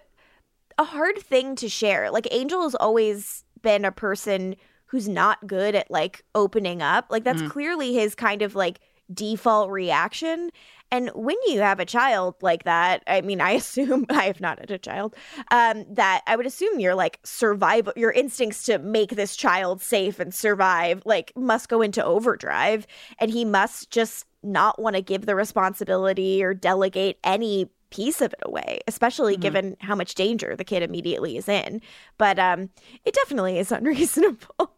a 0.79 0.85
hard 0.85 1.19
thing 1.19 1.57
to 1.57 1.69
share. 1.69 2.11
Like 2.11 2.29
Angel 2.31 2.63
has 2.63 2.75
always 2.75 3.45
been 3.63 3.85
a 3.85 3.93
person 3.93 4.57
who's 4.87 5.09
not 5.09 5.47
good 5.47 5.75
at 5.75 5.91
like 5.91 6.25
opening 6.35 6.83
up. 6.83 7.07
Like 7.11 7.25
that's 7.25 7.43
mm. 7.43 7.51
clearly 7.51 7.95
his 7.95 8.15
kind 8.15 8.43
of 8.43 8.55
like 8.55 8.81
default 9.13 9.71
reaction. 9.71 10.51
And 10.91 11.11
when 11.15 11.37
you 11.47 11.61
have 11.61 11.81
a 11.81 11.85
child 11.85 12.37
like 12.41 12.65
that, 12.65 13.03
I 13.07 13.21
mean, 13.21 13.41
I 13.41 13.51
assume 13.61 14.07
I 14.09 14.25
have 14.25 14.41
not 14.41 14.61
had 14.61 14.71
a 14.71 14.79
child, 14.79 15.17
um, 15.51 15.85
that 15.91 16.23
I 16.27 16.37
would 16.37 16.47
assume 16.47 16.79
your 16.79 16.95
like 16.95 17.19
survival, 17.25 17.93
your 17.97 18.13
instincts 18.13 18.65
to 18.65 18.79
make 18.79 19.11
this 19.11 19.35
child 19.35 19.83
safe 19.83 20.21
and 20.21 20.33
survive, 20.33 21.03
like 21.05 21.33
must 21.37 21.69
go 21.69 21.83
into 21.83 22.05
overdrive. 22.05 22.87
And 23.19 23.31
he 23.31 23.45
must 23.45 23.91
just 23.91 24.27
not 24.43 24.81
want 24.81 24.95
to 24.95 25.03
give 25.03 25.27
the 25.27 25.35
responsibility 25.35 26.45
or 26.45 26.55
delegate 26.55 27.19
any 27.25 27.71
piece 27.95 28.21
of 28.21 28.33
it 28.33 28.41
away, 28.43 28.81
especially 28.89 29.35
mm-hmm. 29.35 29.43
given 29.43 29.77
how 29.81 29.95
much 29.95 30.15
danger 30.15 30.57
the 30.57 30.65
kid 30.65 30.83
immediately 30.83 31.37
is 31.37 31.49
in. 31.49 31.81
But 32.19 32.39
um, 32.39 32.71
it 33.05 33.15
definitely 33.15 33.59
is 33.59 33.71
unreasonable. 33.73 34.69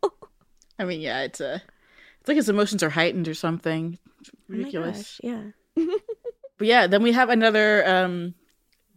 I 0.78 0.85
mean, 0.85 1.00
yeah, 1.00 1.23
it's 1.23 1.40
a, 1.40 1.62
it's 2.20 2.28
like 2.28 2.37
his 2.37 2.49
emotions 2.49 2.82
are 2.82 2.90
heightened 2.90 3.28
or 3.28 3.35
something. 3.35 3.99
It's 4.20 4.30
oh 4.30 4.38
ridiculous. 4.49 5.20
Oh 5.25 5.28
yeah. 5.28 5.87
but 6.58 6.66
yeah, 6.66 6.87
then 6.87 7.02
we 7.02 7.12
have 7.12 7.30
another 7.30 7.88
um, 7.88 8.35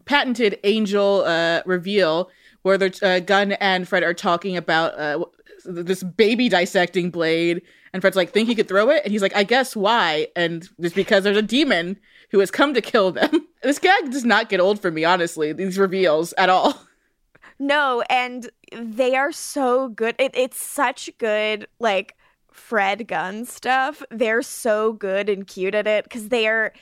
patented 0.06 0.60
angel 0.64 1.24
uh, 1.26 1.62
reveal 1.66 2.30
where 2.64 2.78
the 2.78 3.00
uh, 3.02 3.20
Gunn 3.20 3.54
and 3.54 3.88
Fred 3.88 4.04
are 4.04 4.14
talking 4.14 4.58
about 4.58 5.00
uh, 5.00 5.24
this 5.64 6.04
baby 6.04 6.50
dissecting 6.50 7.10
blade, 7.10 7.62
and 7.94 8.02
Fred's 8.02 8.18
like, 8.18 8.32
"Think 8.32 8.50
he 8.50 8.56
could 8.56 8.68
throw 8.68 8.90
it?" 8.90 9.02
And 9.06 9.14
he's 9.14 9.22
like, 9.22 9.36
"I 9.36 9.44
guess 9.44 9.78
why?" 9.78 10.28
And 10.36 10.68
it's 10.78 10.94
because 10.94 11.24
there's 11.24 11.38
a 11.38 11.42
demon 11.42 11.98
who 12.32 12.40
has 12.40 12.52
come 12.52 12.74
to 12.74 12.82
kill 12.82 13.12
them. 13.12 13.48
This 13.62 13.80
gag 13.80 14.12
does 14.12 14.26
not 14.26 14.50
get 14.50 14.60
old 14.60 14.82
for 14.82 14.92
me, 14.92 15.04
honestly, 15.04 15.54
these 15.54 15.78
reveals 15.78 16.34
at 16.38 16.50
all. 16.50 16.82
No, 17.62 18.04
and 18.10 18.50
they 18.74 19.18
are 19.18 19.34
so 19.34 19.90
good. 19.90 20.16
It, 20.18 20.32
it's 20.34 20.62
such 20.62 21.10
good, 21.18 21.68
like, 21.78 22.16
Fred 22.60 23.08
Gunn 23.08 23.46
stuff. 23.46 24.02
They're 24.10 24.42
so 24.42 24.94
good 24.94 25.28
and 25.28 25.46
cute 25.46 25.76
at 25.76 25.88
it 25.88 26.06
because 26.06 26.30
they 26.30 26.48
are 26.48 26.74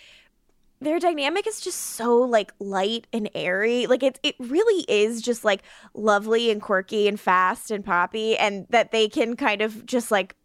their 0.80 1.00
dynamic 1.00 1.48
is 1.48 1.60
just 1.60 1.80
so 1.80 2.18
like 2.18 2.52
light 2.60 3.08
and 3.12 3.30
airy. 3.34 3.88
Like 3.88 4.04
it 4.04 4.20
it 4.22 4.36
really 4.40 4.86
is 4.88 5.22
just 5.22 5.44
like 5.44 5.64
lovely 5.94 6.52
and 6.52 6.62
quirky 6.62 7.08
and 7.08 7.20
fast 7.20 7.72
and 7.72 7.84
poppy 7.84 8.38
and 8.38 8.68
that 8.70 8.92
they 8.92 9.10
can 9.10 9.36
kind 9.36 9.62
of 9.62 9.86
just 9.86 10.12
like 10.12 10.36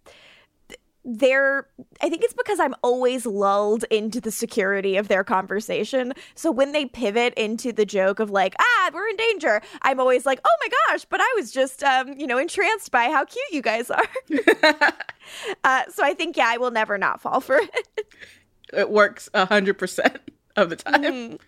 they're 1.04 1.66
I 2.00 2.09
think 2.09 2.23
it's 2.23 2.35
because 2.35 2.61
I'm 2.61 2.75
always 2.82 3.26
lulled 3.26 3.85
into 3.90 4.21
the 4.21 4.30
security 4.30 4.97
of 4.97 5.09
their 5.09 5.25
conversation. 5.25 6.12
So 6.35 6.50
when 6.50 6.73
they 6.73 6.87
pivot 6.87 7.35
into 7.35 7.73
the 7.73 7.85
joke 7.85 8.21
of 8.21 8.30
like, 8.30 8.54
ah, 8.61 8.90
we're 8.92 9.09
in 9.09 9.16
danger, 9.16 9.62
I'm 9.82 9.99
always 9.99 10.25
like, 10.26 10.40
oh 10.44 10.56
my 10.61 10.68
gosh, 10.88 11.04
but 11.04 11.21
I 11.21 11.35
was 11.37 11.50
just 11.50 11.82
um, 11.82 12.12
you 12.18 12.26
know, 12.26 12.38
entranced 12.38 12.90
by 12.90 13.04
how 13.04 13.25
cute 13.25 13.52
you 13.52 13.62
guys 13.62 13.90
are. 13.90 14.09
uh, 15.64 15.82
so 15.88 16.04
I 16.04 16.14
think 16.14 16.37
yeah, 16.37 16.49
I 16.49 16.56
will 16.59 16.71
never 16.71 16.99
not 16.99 17.21
fall 17.21 17.40
for 17.40 17.56
it. 17.56 18.06
it 18.73 18.90
works 18.90 19.28
a 19.35 19.47
hundred 19.47 19.78
percent 19.78 20.18
of 20.56 20.71
the 20.71 20.76
time. 20.76 21.02
Mm. 21.02 21.38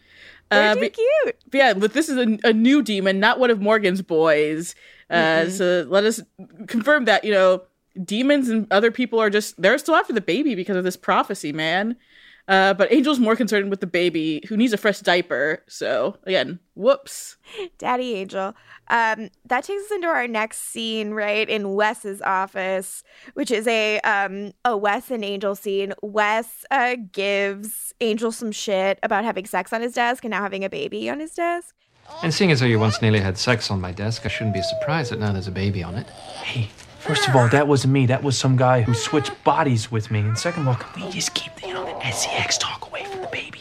They're 0.51 0.71
uh, 0.71 0.75
too 0.75 0.81
but, 0.81 0.93
cute. 0.93 1.37
But 1.51 1.59
yeah, 1.59 1.75
but 1.75 1.93
this 1.93 2.09
is 2.09 2.19
a, 2.19 2.49
a, 2.49 2.53
new 2.53 2.83
demon, 2.83 3.19
not 3.19 3.39
one 3.39 3.51
of 3.51 3.61
Morgan's 3.61 4.03
boys. 4.03 4.75
Uh, 5.09 5.15
mm-hmm. 5.15 5.51
So 5.51 5.87
let 5.89 6.05
us 6.05 6.21
confirm 6.67 7.07
that 7.07 7.25
you 7.25 7.33
know 7.33 7.63
demons 8.03 8.49
and 8.49 8.67
other 8.71 8.91
people 8.91 9.21
are 9.21 9.31
just 9.31 9.61
they're 9.61 9.79
still 9.79 9.95
after 9.95 10.13
the 10.13 10.21
baby 10.21 10.55
because 10.55 10.77
of 10.77 10.85
this 10.85 10.97
prophecy, 10.97 11.53
man. 11.53 11.97
Uh, 12.47 12.75
but 12.75 12.93
Angel's 12.93 13.19
more 13.19 13.37
concerned 13.37 13.71
with 13.71 13.81
the 13.81 13.87
baby 13.87 14.43
who 14.49 14.57
needs 14.57 14.75
a 14.75 14.77
fresh 14.77 15.01
diaper. 15.01 15.63
So 15.67 16.19
again, 16.25 16.59
whoops. 16.75 17.37
Daddy 17.79 18.15
Angel. 18.15 18.55
Um, 18.89 19.31
that 19.47 19.65
takes 19.65 19.85
us 19.85 19.91
into 19.91 20.09
our 20.09 20.29
next 20.29 20.59
scene, 20.59 21.13
right 21.13 21.49
in 21.49 21.73
Wes's 21.73 22.21
office, 22.21 23.03
which 23.33 23.51
is 23.51 23.67
a 23.67 23.99
um 24.01 24.53
a 24.65 24.77
Wes 24.77 25.11
and 25.11 25.25
Angel 25.25 25.55
scene. 25.55 25.95
Wes 26.03 26.67
uh, 26.71 26.97
gives 27.13 27.95
Angel 28.01 28.31
some 28.31 28.53
shit 28.53 28.99
about 29.03 29.25
having 29.25 29.47
sex 29.47 29.73
on 29.73 29.81
his 29.81 29.95
desk 29.95 30.25
and 30.25 30.33
now 30.33 30.43
having 30.43 30.65
a 30.65 30.71
baby 30.71 31.09
on 31.09 31.21
his 31.21 31.33
desk. 31.33 31.75
And 32.23 32.35
seeing 32.35 32.53
as 32.53 32.61
though 32.61 32.67
you 32.67 32.79
once 32.79 33.01
nearly 33.01 33.21
had 33.21 33.39
sex 33.39 33.71
on 33.71 33.81
my 33.81 33.91
desk, 33.91 34.27
I 34.27 34.29
shouldn't 34.29 34.55
be 34.55 34.63
surprised 34.63 35.13
that 35.13 35.19
now 35.21 35.33
there's 35.33 35.49
a 35.49 35.53
baby 35.53 35.83
on 35.83 35.95
it. 35.95 36.07
Hey, 36.11 36.69
First 37.05 37.29
of 37.29 37.37
all, 37.37 37.47
that 37.51 37.69
wasn't 37.69 37.93
me. 37.93 38.07
That 38.07 38.23
was 38.23 38.39
some 38.39 38.57
guy 38.57 38.81
who 38.81 38.95
switched 38.95 39.45
bodies 39.45 39.93
with 39.93 40.11
me. 40.11 40.21
And 40.21 40.39
second 40.39 40.63
of 40.63 40.69
all, 40.69 40.75
can 40.77 41.05
we 41.05 41.11
just 41.11 41.35
keep 41.35 41.55
the, 41.57 41.69
you 41.69 41.75
know, 41.75 41.85
the 41.85 42.11
sex 42.13 42.57
talk 42.57 42.87
away 42.87 43.05
from 43.05 43.21
the 43.21 43.27
baby? 43.27 43.61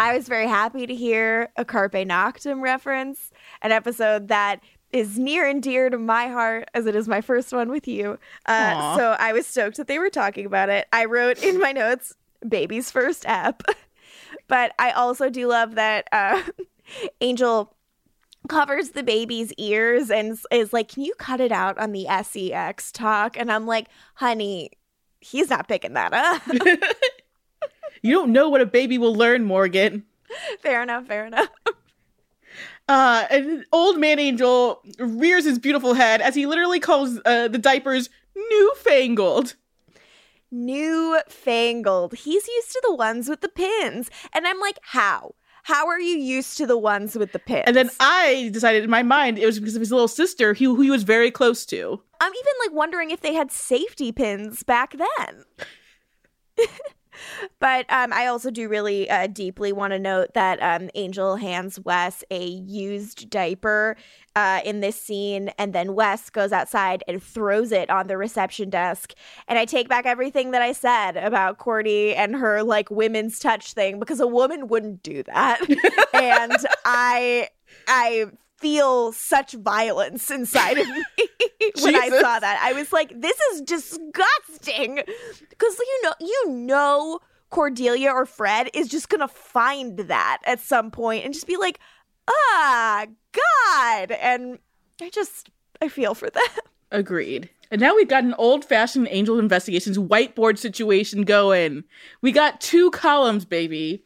I 0.00 0.16
was 0.16 0.26
very 0.26 0.48
happy 0.48 0.88
to 0.88 0.94
hear 0.94 1.52
a 1.56 1.64
Carpe 1.64 1.92
Noctem 1.92 2.60
reference, 2.60 3.30
an 3.62 3.70
episode 3.70 4.26
that 4.28 4.62
is 4.90 5.16
near 5.16 5.46
and 5.46 5.62
dear 5.62 5.90
to 5.90 5.96
my 5.96 6.26
heart 6.26 6.68
as 6.74 6.86
it 6.86 6.96
is 6.96 7.06
my 7.06 7.20
first 7.20 7.52
one 7.52 7.70
with 7.70 7.86
you. 7.86 8.18
Uh, 8.46 8.96
so 8.96 9.16
I 9.16 9.32
was 9.32 9.46
stoked 9.46 9.76
that 9.76 9.86
they 9.86 10.00
were 10.00 10.10
talking 10.10 10.44
about 10.44 10.68
it. 10.68 10.88
I 10.92 11.04
wrote 11.04 11.40
in 11.40 11.60
my 11.60 11.70
notes, 11.70 12.16
baby's 12.48 12.90
first 12.90 13.24
app. 13.26 13.62
but 14.48 14.72
I 14.80 14.90
also 14.90 15.30
do 15.30 15.46
love 15.46 15.76
that 15.76 16.08
uh, 16.10 16.42
Angel 17.20 17.72
covers 18.48 18.90
the 18.90 19.02
baby's 19.02 19.52
ears 19.54 20.10
and 20.10 20.38
is 20.50 20.72
like, 20.72 20.88
Can 20.88 21.04
you 21.04 21.14
cut 21.18 21.40
it 21.40 21.52
out 21.52 21.78
on 21.78 21.92
the 21.92 22.06
sex 22.24 22.92
talk? 22.92 23.36
And 23.36 23.50
I'm 23.50 23.66
like, 23.66 23.88
Honey, 24.14 24.70
he's 25.20 25.50
not 25.50 25.68
picking 25.68 25.94
that 25.94 26.12
up. 26.12 26.42
you 28.02 28.12
don't 28.12 28.32
know 28.32 28.48
what 28.48 28.60
a 28.60 28.66
baby 28.66 28.98
will 28.98 29.14
learn, 29.14 29.44
Morgan. 29.44 30.04
Fair 30.60 30.82
enough, 30.82 31.06
fair 31.06 31.26
enough. 31.26 31.48
Uh, 32.88 33.26
and 33.30 33.64
old 33.72 33.98
man 33.98 34.18
Angel 34.18 34.82
rears 34.98 35.44
his 35.44 35.58
beautiful 35.58 35.94
head 35.94 36.20
as 36.20 36.34
he 36.34 36.46
literally 36.46 36.80
calls 36.80 37.18
uh, 37.24 37.48
the 37.48 37.58
diapers 37.58 38.10
newfangled. 38.36 39.54
Newfangled. 40.50 42.14
He's 42.14 42.46
used 42.46 42.72
to 42.72 42.82
the 42.84 42.94
ones 42.94 43.28
with 43.28 43.40
the 43.40 43.48
pins. 43.48 44.10
And 44.34 44.46
I'm 44.46 44.60
like, 44.60 44.78
how? 44.82 45.34
How 45.62 45.86
are 45.86 46.00
you 46.00 46.16
used 46.16 46.56
to 46.58 46.66
the 46.66 46.76
ones 46.76 47.16
with 47.16 47.32
the 47.32 47.38
pins? 47.38 47.64
And 47.66 47.76
then 47.76 47.90
I 48.00 48.50
decided 48.52 48.82
in 48.82 48.90
my 48.90 49.02
mind 49.04 49.38
it 49.38 49.46
was 49.46 49.60
because 49.60 49.76
of 49.76 49.80
his 49.80 49.92
little 49.92 50.08
sister 50.08 50.54
who, 50.54 50.74
who 50.74 50.82
he 50.82 50.90
was 50.90 51.04
very 51.04 51.30
close 51.30 51.64
to. 51.66 52.00
I'm 52.20 52.32
even 52.32 52.52
like 52.66 52.72
wondering 52.72 53.10
if 53.10 53.20
they 53.20 53.34
had 53.34 53.52
safety 53.52 54.10
pins 54.10 54.62
back 54.64 54.94
then. 54.96 55.44
but 57.60 57.86
um, 57.90 58.12
I 58.12 58.26
also 58.26 58.50
do 58.50 58.68
really 58.68 59.08
uh, 59.08 59.28
deeply 59.28 59.72
want 59.72 59.92
to 59.92 59.98
note 59.98 60.34
that 60.34 60.60
um, 60.62 60.90
Angel 60.94 61.36
hands 61.36 61.78
Wes 61.80 62.24
a 62.30 62.44
used 62.44 63.30
diaper 63.30 63.96
uh, 64.34 64.60
in 64.64 64.80
this 64.80 65.00
scene, 65.00 65.50
and 65.58 65.72
then 65.72 65.94
Wes 65.94 66.30
goes 66.30 66.52
outside 66.52 67.04
and 67.06 67.22
throws 67.22 67.72
it 67.72 67.90
on 67.90 68.06
the 68.06 68.16
reception 68.16 68.70
desk. 68.70 69.14
And 69.46 69.58
I 69.58 69.64
take 69.64 69.88
back 69.88 70.06
everything 70.06 70.52
that 70.52 70.62
I 70.62 70.72
said 70.72 71.16
about 71.16 71.58
Cordy 71.58 72.14
and 72.14 72.36
her 72.36 72.62
like 72.62 72.90
women's 72.90 73.38
touch 73.38 73.74
thing 73.74 73.98
because 73.98 74.20
a 74.20 74.26
woman 74.26 74.68
wouldn't 74.68 75.02
do 75.02 75.22
that. 75.24 75.60
and 76.14 76.56
I, 76.84 77.48
I 77.86 78.26
feel 78.58 79.12
such 79.12 79.52
violence 79.52 80.30
inside 80.30 80.78
of 80.78 80.88
me 80.88 81.04
when 81.82 81.96
I 81.96 82.08
saw 82.08 82.38
that. 82.38 82.58
I 82.62 82.72
was 82.72 82.92
like, 82.92 83.20
this 83.20 83.38
is 83.52 83.60
disgusting. 83.62 85.00
Because 85.50 85.78
you 85.78 86.02
know, 86.04 86.14
you 86.20 86.50
know 86.50 87.20
Cordelia 87.50 88.10
or 88.10 88.24
Fred 88.24 88.70
is 88.72 88.88
just 88.88 89.08
gonna 89.10 89.28
find 89.28 89.98
that 89.98 90.38
at 90.44 90.60
some 90.60 90.90
point 90.90 91.24
and 91.24 91.34
just 91.34 91.46
be 91.46 91.58
like, 91.58 91.78
ah, 92.28 93.06
God. 93.32 94.12
And 94.12 94.58
I 95.00 95.10
just 95.10 95.50
I 95.80 95.88
feel 95.88 96.14
for 96.14 96.30
them. 96.30 96.42
Agreed. 96.90 97.50
And 97.70 97.80
now 97.80 97.94
we've 97.96 98.08
got 98.08 98.24
an 98.24 98.34
old 98.34 98.64
fashioned 98.64 99.08
Angel 99.10 99.38
Investigations 99.38 99.96
whiteboard 99.98 100.58
situation 100.58 101.22
going. 101.22 101.84
We 102.20 102.30
got 102.30 102.60
two 102.60 102.90
columns, 102.90 103.44
baby. 103.44 104.04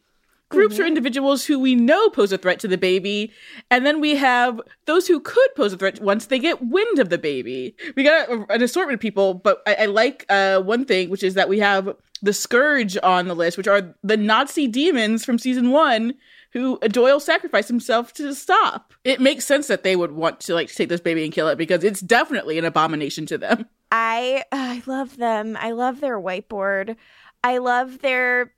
Groups 0.49 0.79
or 0.79 0.85
individuals 0.85 1.43
who 1.43 1.59
we 1.59 1.75
know 1.75 2.09
pose 2.09 2.31
a 2.31 2.37
threat 2.37 2.57
to 2.61 2.69
the 2.69 2.77
baby, 2.77 3.33
and 3.69 3.85
then 3.85 3.99
we 3.99 4.15
have 4.15 4.61
those 4.85 5.05
who 5.05 5.19
could 5.19 5.49
pose 5.57 5.73
a 5.73 5.77
threat 5.77 6.01
once 6.01 6.27
they 6.27 6.39
get 6.39 6.65
wind 6.65 6.99
of 6.99 7.09
the 7.09 7.17
baby. 7.17 7.75
We 7.97 8.05
got 8.05 8.29
a, 8.29 8.45
an 8.49 8.61
assortment 8.61 8.93
of 8.93 9.01
people, 9.01 9.33
but 9.33 9.61
I, 9.67 9.73
I 9.73 9.85
like 9.87 10.25
uh, 10.29 10.61
one 10.61 10.85
thing, 10.85 11.09
which 11.09 11.21
is 11.21 11.33
that 11.33 11.49
we 11.49 11.59
have 11.59 11.93
the 12.21 12.31
Scourge 12.31 12.97
on 13.03 13.27
the 13.27 13.35
list, 13.35 13.57
which 13.57 13.67
are 13.67 13.93
the 14.03 14.15
Nazi 14.15 14.69
demons 14.69 15.25
from 15.25 15.37
season 15.37 15.71
one 15.71 16.13
who 16.53 16.79
uh, 16.81 16.87
Doyle 16.87 17.19
sacrificed 17.19 17.67
himself 17.67 18.13
to 18.13 18.33
stop. 18.33 18.93
It 19.03 19.19
makes 19.19 19.45
sense 19.45 19.67
that 19.67 19.83
they 19.83 19.95
would 19.95 20.11
want 20.11 20.39
to 20.41 20.53
like 20.53 20.73
take 20.73 20.89
this 20.89 21.01
baby 21.01 21.23
and 21.23 21.33
kill 21.33 21.47
it 21.47 21.57
because 21.57 21.83
it's 21.83 22.01
definitely 22.01 22.57
an 22.57 22.65
abomination 22.65 23.25
to 23.27 23.37
them. 23.37 23.65
I 23.91 24.43
uh, 24.51 24.55
I 24.77 24.83
love 24.85 25.17
them. 25.17 25.57
I 25.59 25.71
love 25.71 26.01
their 26.01 26.19
whiteboard. 26.19 26.95
I 27.43 27.59
love 27.59 27.99
their 27.99 28.53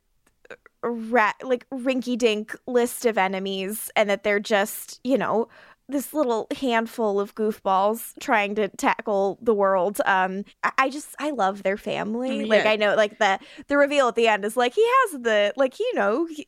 uh, 0.49 0.89
ra- 0.89 1.33
like 1.43 1.69
rinky 1.69 2.17
dink 2.17 2.55
list 2.65 3.05
of 3.05 3.17
enemies 3.17 3.91
and 3.95 4.09
that 4.09 4.23
they're 4.23 4.39
just, 4.39 4.99
you 5.03 5.17
know, 5.17 5.47
this 5.89 6.13
little 6.13 6.47
handful 6.55 7.19
of 7.19 7.35
goofballs 7.35 8.13
trying 8.19 8.55
to 8.55 8.69
tackle 8.69 9.37
the 9.41 9.53
world. 9.53 9.99
Um 10.05 10.45
I, 10.63 10.71
I 10.77 10.89
just 10.89 11.15
I 11.19 11.31
love 11.31 11.63
their 11.63 11.77
family. 11.77 12.45
Mm, 12.45 12.47
Like. 12.47 12.65
I 12.65 12.75
know 12.77 12.95
like 12.95 13.19
the 13.19 13.39
the 13.67 13.77
reveal 13.77 14.07
at 14.07 14.15
the 14.15 14.27
end 14.27 14.45
is 14.45 14.55
like 14.55 14.73
he 14.73 14.85
has 14.85 15.21
the 15.21 15.53
like 15.57 15.79
you 15.79 15.93
know 15.95 16.25
he, 16.25 16.47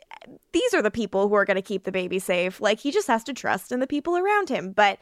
these 0.54 0.74
are 0.74 0.82
the 0.82 0.92
people 0.92 1.28
who 1.28 1.36
are 1.36 1.46
going 1.46 1.56
to 1.56 1.62
keep 1.62 1.84
the 1.84 1.92
baby 1.92 2.20
safe. 2.20 2.62
Like 2.62 2.80
he 2.80 2.92
just 2.92 3.08
has 3.08 3.24
to 3.26 3.34
trust 3.34 3.72
in 3.72 3.80
the 3.80 3.88
people 3.88 4.16
around 4.18 4.50
him. 4.50 4.72
But 4.72 5.00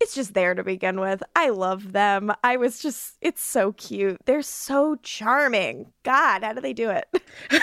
it's 0.00 0.14
just 0.14 0.34
there 0.34 0.54
to 0.54 0.62
begin 0.62 1.00
with. 1.00 1.22
I 1.34 1.48
love 1.48 1.92
them. 1.92 2.30
I 2.44 2.56
was 2.58 2.80
just, 2.80 3.16
it's 3.22 3.42
so 3.42 3.72
cute. 3.72 4.18
They're 4.26 4.42
so 4.42 4.96
charming. 5.02 5.92
God, 6.02 6.42
how 6.42 6.52
do 6.52 6.60
they 6.60 6.74
do 6.74 6.90
it? 6.90 7.06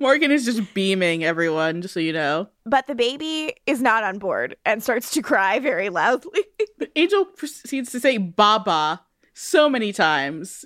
Morgan 0.00 0.30
is 0.30 0.46
just 0.46 0.72
beaming 0.74 1.22
everyone, 1.24 1.82
just 1.82 1.94
so 1.94 2.00
you 2.00 2.12
know. 2.12 2.48
But 2.64 2.86
the 2.86 2.94
baby 2.94 3.54
is 3.66 3.82
not 3.82 4.02
on 4.02 4.18
board 4.18 4.56
and 4.64 4.82
starts 4.82 5.10
to 5.12 5.22
cry 5.22 5.58
very 5.58 5.90
loudly. 5.90 6.40
Angel 6.96 7.24
proceeds 7.26 7.92
to 7.92 8.00
say 8.00 8.16
Baba 8.16 9.02
so 9.34 9.68
many 9.68 9.92
times. 9.92 10.64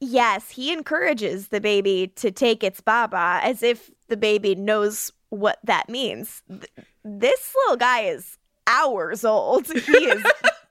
yes, 0.00 0.50
he 0.50 0.72
encourages 0.72 1.48
the 1.48 1.60
baby 1.60 2.08
to 2.16 2.30
take 2.30 2.64
its 2.64 2.80
baba 2.80 3.40
as 3.42 3.62
if 3.62 3.90
the 4.08 4.16
baby 4.16 4.54
knows 4.54 5.12
what 5.28 5.58
that 5.64 5.88
means. 5.88 6.42
Th- 6.48 6.64
this 7.04 7.54
little 7.54 7.76
guy 7.76 8.00
is 8.00 8.38
hours 8.66 9.24
old. 9.24 9.66
He 9.66 9.78
is 9.78 10.24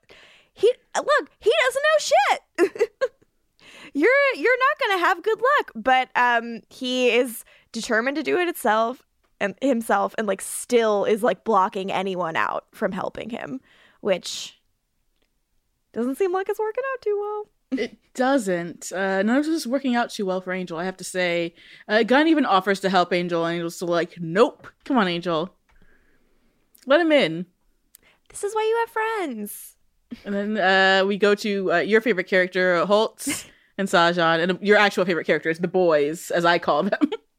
he 0.54 0.74
look, 0.96 1.30
he 1.40 1.52
doesn't 1.66 1.84
know 1.84 2.70
shit. 2.70 2.92
you're 3.94 4.10
you're 4.36 4.58
not 4.58 4.80
going 4.88 4.98
to 5.00 5.06
have 5.06 5.24
good 5.24 5.40
luck, 5.40 5.72
but 5.76 6.10
um 6.16 6.62
he 6.70 7.10
is 7.12 7.44
determined 7.74 8.16
to 8.16 8.24
do 8.24 8.40
it 8.40 8.48
itself 8.48 9.04
and 9.42 9.56
himself 9.62 10.16
and 10.18 10.26
like 10.26 10.42
still 10.42 11.04
is 11.04 11.22
like 11.22 11.44
blocking 11.44 11.92
anyone 11.92 12.38
out 12.38 12.66
from 12.72 12.94
helping 12.94 13.30
him, 13.30 13.60
which 14.00 14.62
doesn't 15.92 16.18
seem 16.18 16.32
like 16.32 16.48
it's 16.48 16.60
working 16.60 16.84
out 16.94 17.02
too 17.02 17.20
well. 17.20 17.80
It 17.80 17.98
doesn't. 18.14 18.92
Uh, 18.92 19.24
none 19.24 19.38
of 19.38 19.46
this 19.46 19.56
is 19.56 19.68
working 19.68 19.96
out 19.96 20.12
too 20.12 20.26
well 20.26 20.42
for 20.42 20.54
Angel, 20.54 20.78
I 20.78 20.86
have 20.86 20.98
to 20.98 21.04
say. 21.04 21.56
Uh, 21.88 22.04
Gunn 22.04 22.28
even 22.28 22.46
offers 22.46 22.80
to 22.82 22.90
help 22.90 23.12
Angel, 23.12 23.44
and 23.46 23.56
Angel's 23.56 23.76
still 23.76 23.88
like, 23.88 24.16
nope. 24.20 24.68
Come 24.86 24.98
on, 24.98 25.08
Angel. 25.08 25.54
Let 26.86 27.02
him 27.02 27.12
in. 27.12 27.48
This 28.30 28.44
is 28.44 28.54
why 28.54 28.62
you 28.64 28.78
have 28.80 28.90
friends. 28.90 29.76
And 30.26 30.36
then 30.36 30.58
uh, 30.58 31.06
we 31.06 31.18
go 31.18 31.34
to 31.36 31.74
uh, 31.74 31.78
your 31.80 32.02
favorite 32.02 32.28
character, 32.28 32.86
Holtz 32.86 33.48
and 33.78 33.88
Sahjhan, 33.88 34.42
and 34.42 34.60
your 34.62 34.78
actual 34.78 35.06
favorite 35.06 35.26
characters, 35.26 35.60
the 35.60 35.68
boys, 35.68 36.30
as 36.32 36.46
I 36.46 36.60
call 36.60 36.84
them. 36.84 37.10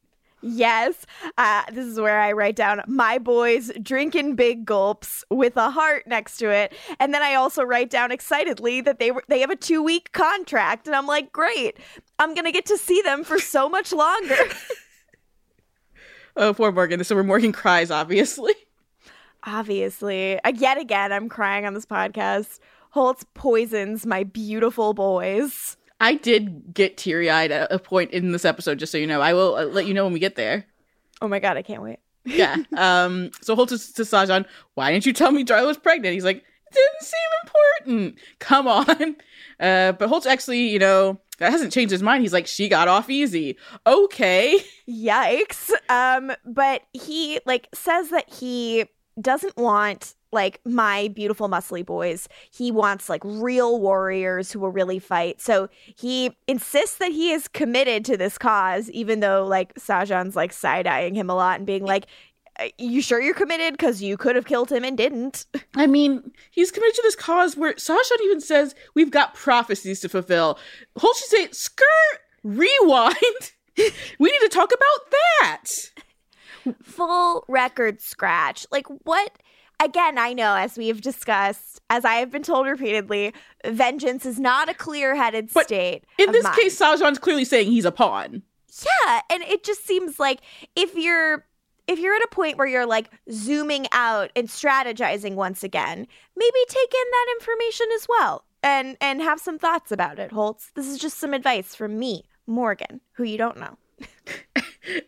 Yes, 0.47 1.07
uh, 1.39 1.63
this 1.71 1.87
is 1.87 1.99
where 1.99 2.19
I 2.19 2.31
write 2.31 2.55
down 2.55 2.83
my 2.85 3.17
boys 3.17 3.71
drinking 3.81 4.35
big 4.35 4.63
gulps 4.63 5.23
with 5.31 5.57
a 5.57 5.71
heart 5.71 6.05
next 6.05 6.37
to 6.37 6.51
it, 6.51 6.71
and 6.99 7.15
then 7.15 7.23
I 7.23 7.33
also 7.33 7.63
write 7.63 7.89
down 7.89 8.11
excitedly 8.11 8.79
that 8.81 8.99
they 8.99 9.09
were 9.09 9.23
they 9.27 9.39
have 9.39 9.49
a 9.49 9.55
two 9.55 9.81
week 9.81 10.11
contract, 10.11 10.85
and 10.85 10.95
I'm 10.95 11.07
like, 11.07 11.31
great, 11.31 11.79
I'm 12.19 12.35
gonna 12.35 12.51
get 12.51 12.67
to 12.67 12.77
see 12.77 13.01
them 13.01 13.23
for 13.23 13.39
so 13.39 13.67
much 13.67 13.91
longer. 13.91 14.37
oh, 16.37 16.53
poor 16.53 16.71
Morgan. 16.71 16.99
This 16.99 17.09
is 17.09 17.15
where 17.15 17.23
Morgan 17.23 17.51
cries, 17.51 17.89
obviously. 17.89 18.53
Obviously, 19.45 20.39
uh, 20.43 20.51
yet 20.55 20.77
again, 20.77 21.11
I'm 21.11 21.27
crying 21.27 21.65
on 21.65 21.73
this 21.73 21.87
podcast. 21.87 22.59
Holtz 22.91 23.25
poisons 23.33 24.05
my 24.05 24.23
beautiful 24.23 24.93
boys. 24.93 25.75
I 25.99 26.15
did 26.15 26.73
get 26.73 26.97
teary 26.97 27.29
eyed 27.29 27.51
at 27.51 27.71
a 27.71 27.79
point 27.79 28.11
in 28.11 28.31
this 28.31 28.45
episode, 28.45 28.79
just 28.79 28.91
so 28.91 28.97
you 28.97 29.07
know. 29.07 29.21
I 29.21 29.33
will 29.33 29.55
uh, 29.55 29.65
let 29.65 29.85
you 29.85 29.93
know 29.93 30.03
when 30.03 30.13
we 30.13 30.19
get 30.19 30.35
there. 30.35 30.65
Oh 31.21 31.27
my 31.27 31.39
god, 31.39 31.57
I 31.57 31.61
can't 31.61 31.81
wait. 31.81 31.99
Yeah. 32.25 32.57
Um. 32.77 33.31
So 33.41 33.55
Holt 33.55 33.71
is 33.71 33.91
to 33.93 34.01
Sahjhan, 34.01 34.45
why 34.73 34.91
didn't 34.91 35.05
you 35.05 35.13
tell 35.13 35.31
me 35.31 35.45
Darla 35.45 35.67
was 35.67 35.77
pregnant? 35.77 36.13
He's 36.13 36.25
like, 36.25 36.37
it 36.37 36.73
didn't 36.73 37.01
seem 37.01 37.29
important. 37.45 38.19
Come 38.39 38.67
on. 38.67 39.15
Uh. 39.57 39.93
But 39.93 40.09
Holt's 40.09 40.25
actually, 40.25 40.67
you 40.67 40.79
know, 40.79 41.17
that 41.37 41.49
hasn't 41.49 41.71
changed 41.71 41.91
his 41.91 42.03
mind. 42.03 42.23
He's 42.23 42.33
like, 42.33 42.45
she 42.45 42.67
got 42.67 42.89
off 42.89 43.09
easy. 43.09 43.57
Okay. 43.87 44.59
Yikes. 44.85 45.71
Um, 45.89 46.33
but 46.45 46.81
he 46.91 47.39
like 47.45 47.69
says 47.73 48.09
that 48.09 48.29
he 48.33 48.85
doesn't 49.21 49.55
want 49.55 50.15
like 50.35 50.59
my 50.65 51.07
beautiful 51.07 51.49
muscly 51.49 51.83
boys. 51.83 52.29
He 52.51 52.71
wants 52.71 53.09
like 53.09 53.23
real 53.25 53.81
warriors 53.81 54.51
who 54.51 54.59
will 54.59 54.69
really 54.69 54.99
fight. 54.99 55.41
So 55.41 55.69
he 55.95 56.37
insists 56.47 56.97
that 56.97 57.11
he 57.11 57.31
is 57.31 57.47
committed 57.47 58.05
to 58.05 58.17
this 58.17 58.37
cause, 58.37 58.91
even 58.91 59.21
though 59.21 59.43
like 59.47 59.73
Sahjhan's 59.75 60.35
like 60.35 60.53
side 60.53 60.85
eyeing 60.85 61.15
him 61.15 61.31
a 61.31 61.35
lot 61.35 61.57
and 61.57 61.65
being 61.65 61.85
like, 61.85 62.05
"Uh, 62.59 62.67
"You 62.77 63.01
sure 63.01 63.19
you're 63.19 63.33
committed? 63.33 63.73
Because 63.73 64.03
you 64.03 64.17
could 64.17 64.35
have 64.35 64.45
killed 64.45 64.71
him 64.71 64.83
and 64.83 64.95
didn't." 64.95 65.47
I 65.75 65.87
mean, 65.87 66.31
he's 66.51 66.69
committed 66.69 66.95
to 66.95 67.01
this 67.01 67.15
cause 67.15 67.57
where 67.57 67.73
Sahjhan 67.73 68.21
even 68.25 68.41
says 68.41 68.75
we've 68.93 69.11
got 69.11 69.33
prophecies 69.33 70.01
to 70.01 70.09
fulfill. 70.09 70.59
Holtz 70.97 71.21
should 71.21 71.29
say, 71.29 71.47
skirt, 71.51 72.19
rewind. 72.43 73.15
we 74.19 74.31
need 74.31 74.39
to 74.41 74.49
talk 74.49 74.71
about 74.71 75.11
that. 75.11 75.63
Full 76.83 77.45
record 77.47 78.01
scratch. 78.01 78.65
Like 78.71 78.87
what? 79.03 79.31
Again, 79.81 80.17
I 80.17 80.33
know 80.33 80.55
as 80.55 80.77
we've 80.77 81.01
discussed, 81.01 81.81
as 81.89 82.05
I 82.05 82.15
have 82.15 82.31
been 82.31 82.43
told 82.43 82.67
repeatedly, 82.67 83.33
vengeance 83.65 84.25
is 84.25 84.39
not 84.39 84.69
a 84.69 84.73
clear-headed 84.73 85.51
state. 85.51 86.05
In 86.17 86.31
this 86.31 86.43
mind. 86.43 86.55
case, 86.55 86.79
Sahjhan's 86.79 87.19
clearly 87.19 87.45
saying 87.45 87.71
he's 87.71 87.85
a 87.85 87.91
pawn. 87.91 88.41
Yeah, 88.83 89.21
and 89.29 89.43
it 89.43 89.63
just 89.63 89.85
seems 89.85 90.19
like 90.19 90.41
if 90.75 90.95
you're 90.95 91.45
if 91.87 91.99
you're 91.99 92.15
at 92.15 92.23
a 92.23 92.27
point 92.27 92.57
where 92.57 92.67
you're 92.67 92.85
like 92.85 93.11
zooming 93.31 93.85
out 93.91 94.31
and 94.35 94.47
strategizing 94.47 95.35
once 95.35 95.63
again, 95.63 96.07
maybe 96.35 96.59
take 96.67 96.93
in 96.93 97.11
that 97.11 97.35
information 97.37 97.87
as 97.95 98.07
well 98.09 98.43
and 98.63 98.97
and 98.99 99.21
have 99.21 99.39
some 99.39 99.59
thoughts 99.59 99.91
about 99.91 100.19
it, 100.19 100.31
Holtz. 100.31 100.71
This 100.73 100.87
is 100.87 100.97
just 100.97 101.17
some 101.17 101.33
advice 101.33 101.75
from 101.75 101.97
me, 101.99 102.25
Morgan, 102.47 103.01
who 103.13 103.23
you 103.23 103.37
don't 103.37 103.57
know. 103.57 103.77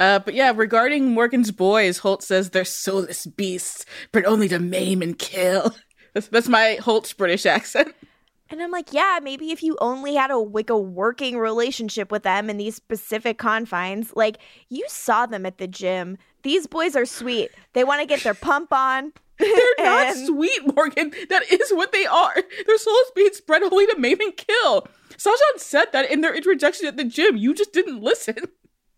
Uh, 0.00 0.18
but 0.18 0.32
yeah, 0.32 0.50
regarding 0.54 1.12
Morgan's 1.12 1.50
boys, 1.50 1.98
Holtz 1.98 2.26
says 2.26 2.50
they're 2.50 2.64
soulless 2.64 3.26
beasts, 3.26 3.84
but 4.12 4.24
only 4.24 4.48
to 4.48 4.58
maim 4.58 5.02
and 5.02 5.16
kill. 5.18 5.76
That's, 6.12 6.26
that's 6.26 6.48
my 6.48 6.76
Holt's 6.82 7.12
British 7.12 7.46
accent. 7.46 7.94
And 8.52 8.60
I'm 8.60 8.72
like, 8.72 8.92
yeah, 8.92 9.20
maybe 9.22 9.52
if 9.52 9.62
you 9.62 9.78
only 9.80 10.16
had 10.16 10.32
a 10.32 10.36
like 10.36 10.70
a 10.70 10.76
working 10.76 11.38
relationship 11.38 12.10
with 12.10 12.24
them 12.24 12.50
in 12.50 12.56
these 12.56 12.74
specific 12.74 13.38
confines, 13.38 14.12
like 14.16 14.38
you 14.68 14.84
saw 14.88 15.26
them 15.26 15.46
at 15.46 15.58
the 15.58 15.68
gym. 15.68 16.18
These 16.42 16.66
boys 16.66 16.96
are 16.96 17.06
sweet. 17.06 17.52
They 17.74 17.84
want 17.84 18.00
to 18.00 18.08
get 18.08 18.24
their 18.24 18.34
pump 18.34 18.72
on. 18.72 19.12
They're 19.38 19.54
not 19.78 20.16
sweet, 20.16 20.74
Morgan. 20.74 21.12
That 21.28 21.44
is 21.48 21.70
what 21.70 21.92
they 21.92 22.06
are. 22.06 22.34
They're 22.66 22.78
soulless 22.78 23.12
beasts 23.14 23.40
bred 23.40 23.62
only 23.62 23.86
to 23.86 23.96
maim 23.96 24.20
and 24.20 24.36
kill. 24.36 24.88
Sahjhan 25.10 25.58
said 25.58 25.92
that 25.92 26.10
in 26.10 26.20
their 26.20 26.34
introduction 26.34 26.88
at 26.88 26.96
the 26.96 27.04
gym. 27.04 27.36
You 27.36 27.54
just 27.54 27.72
didn't 27.72 28.02
listen. 28.02 28.48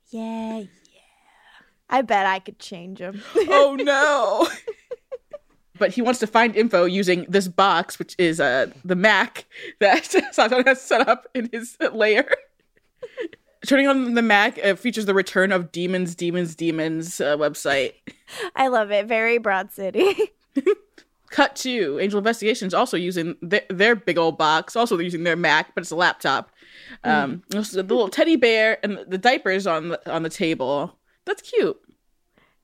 Yeah. 0.08 0.62
I 1.92 2.02
bet 2.02 2.26
I 2.26 2.38
could 2.40 2.58
change 2.58 2.98
him. 2.98 3.22
oh 3.36 3.76
no. 3.78 4.48
but 5.78 5.92
he 5.92 6.02
wants 6.02 6.18
to 6.20 6.26
find 6.26 6.56
info 6.56 6.84
using 6.86 7.26
this 7.28 7.46
box, 7.48 7.98
which 7.98 8.14
is 8.18 8.40
uh, 8.40 8.66
the 8.84 8.96
Mac 8.96 9.44
that 9.80 10.02
Sahjhan 10.34 10.66
has 10.66 10.80
set 10.80 11.06
up 11.06 11.28
in 11.34 11.48
his 11.52 11.76
lair. 11.92 12.28
Turning 13.66 13.86
on 13.86 14.14
the 14.14 14.22
Mac 14.22 14.58
uh, 14.64 14.74
features 14.74 15.06
the 15.06 15.14
return 15.14 15.52
of 15.52 15.70
Demons, 15.70 16.14
Demons, 16.16 16.56
Demons 16.56 17.20
uh, 17.20 17.36
website. 17.36 17.92
I 18.56 18.66
love 18.68 18.90
it. 18.90 19.06
Very 19.06 19.38
Broad 19.38 19.70
City. 19.70 20.14
cut 21.30 21.54
to 21.56 21.98
Angel 22.00 22.18
Investigations 22.18 22.74
also 22.74 22.96
using 22.96 23.36
their, 23.40 23.62
their 23.70 23.94
big 23.94 24.18
old 24.18 24.36
box. 24.36 24.76
Also, 24.76 24.96
they're 24.96 25.04
using 25.04 25.24
their 25.24 25.36
Mac, 25.36 25.74
but 25.74 25.82
it's 25.82 25.90
a 25.90 25.96
laptop. 25.96 26.50
Um, 27.04 27.42
Mm. 27.50 27.70
the 27.72 27.82
little 27.82 28.08
teddy 28.08 28.36
bear 28.36 28.78
and 28.82 28.98
the 29.06 29.18
diapers 29.18 29.66
on 29.66 29.90
the 29.90 30.12
on 30.12 30.22
the 30.22 30.28
table. 30.30 30.96
That's 31.24 31.42
cute. 31.42 31.78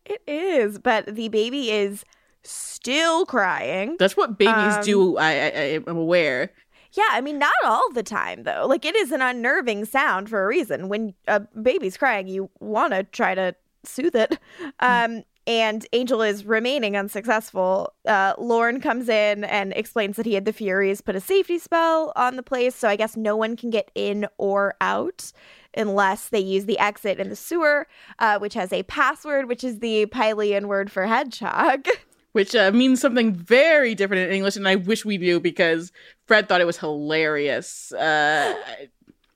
It 0.04 0.22
is, 0.26 0.78
but 0.78 1.14
the 1.14 1.28
baby 1.28 1.70
is 1.70 2.04
still 2.42 3.26
crying. 3.26 3.96
That's 3.98 4.16
what 4.16 4.38
babies 4.38 4.76
Um, 4.76 4.82
do. 4.82 5.16
I, 5.18 5.30
I 5.30 5.32
I 5.34 5.82
am 5.86 5.96
aware. 5.96 6.52
Yeah, 6.92 7.08
I 7.10 7.20
mean, 7.20 7.38
not 7.38 7.52
all 7.64 7.92
the 7.92 8.02
time 8.02 8.44
though. 8.44 8.66
Like 8.66 8.84
it 8.86 8.96
is 8.96 9.12
an 9.12 9.20
unnerving 9.20 9.84
sound 9.84 10.30
for 10.30 10.42
a 10.42 10.46
reason. 10.46 10.88
When 10.88 11.14
a 11.26 11.40
baby's 11.40 11.96
crying, 11.98 12.26
you 12.28 12.48
want 12.60 12.94
to 12.94 13.04
try 13.04 13.34
to 13.34 13.54
soothe 13.84 14.16
it. 14.16 14.38
Um, 14.80 15.22
and 15.46 15.86
Angel 15.92 16.20
is 16.22 16.44
remaining 16.44 16.96
unsuccessful. 16.96 17.92
Uh, 18.06 18.34
Lorne 18.38 18.80
comes 18.80 19.08
in 19.08 19.44
and 19.44 19.72
explains 19.76 20.16
that 20.16 20.26
he 20.26 20.34
had 20.34 20.44
the 20.44 20.52
Furies 20.52 21.00
put 21.00 21.16
a 21.16 21.20
safety 21.20 21.58
spell 21.58 22.12
on 22.16 22.36
the 22.36 22.42
place, 22.42 22.74
so 22.74 22.88
I 22.88 22.96
guess 22.96 23.16
no 23.16 23.34
one 23.36 23.56
can 23.56 23.70
get 23.70 23.90
in 23.94 24.26
or 24.38 24.74
out 24.80 25.32
unless 25.78 26.28
they 26.28 26.40
use 26.40 26.66
the 26.66 26.78
exit 26.78 27.18
in 27.18 27.28
the 27.28 27.36
sewer, 27.36 27.86
uh, 28.18 28.38
which 28.38 28.54
has 28.54 28.72
a 28.72 28.82
password, 28.84 29.48
which 29.48 29.64
is 29.64 29.78
the 29.78 30.06
Pylean 30.06 30.66
word 30.66 30.90
for 30.90 31.06
hedgehog. 31.06 31.86
which 32.32 32.54
uh, 32.54 32.70
means 32.72 33.00
something 33.00 33.32
very 33.32 33.94
different 33.94 34.28
in 34.28 34.34
English, 34.34 34.56
and 34.56 34.68
I 34.68 34.76
wish 34.76 35.04
we 35.04 35.18
knew 35.18 35.40
because 35.40 35.92
Fred 36.26 36.48
thought 36.48 36.60
it 36.60 36.66
was 36.66 36.78
hilarious. 36.78 37.92
Uh, 37.92 38.54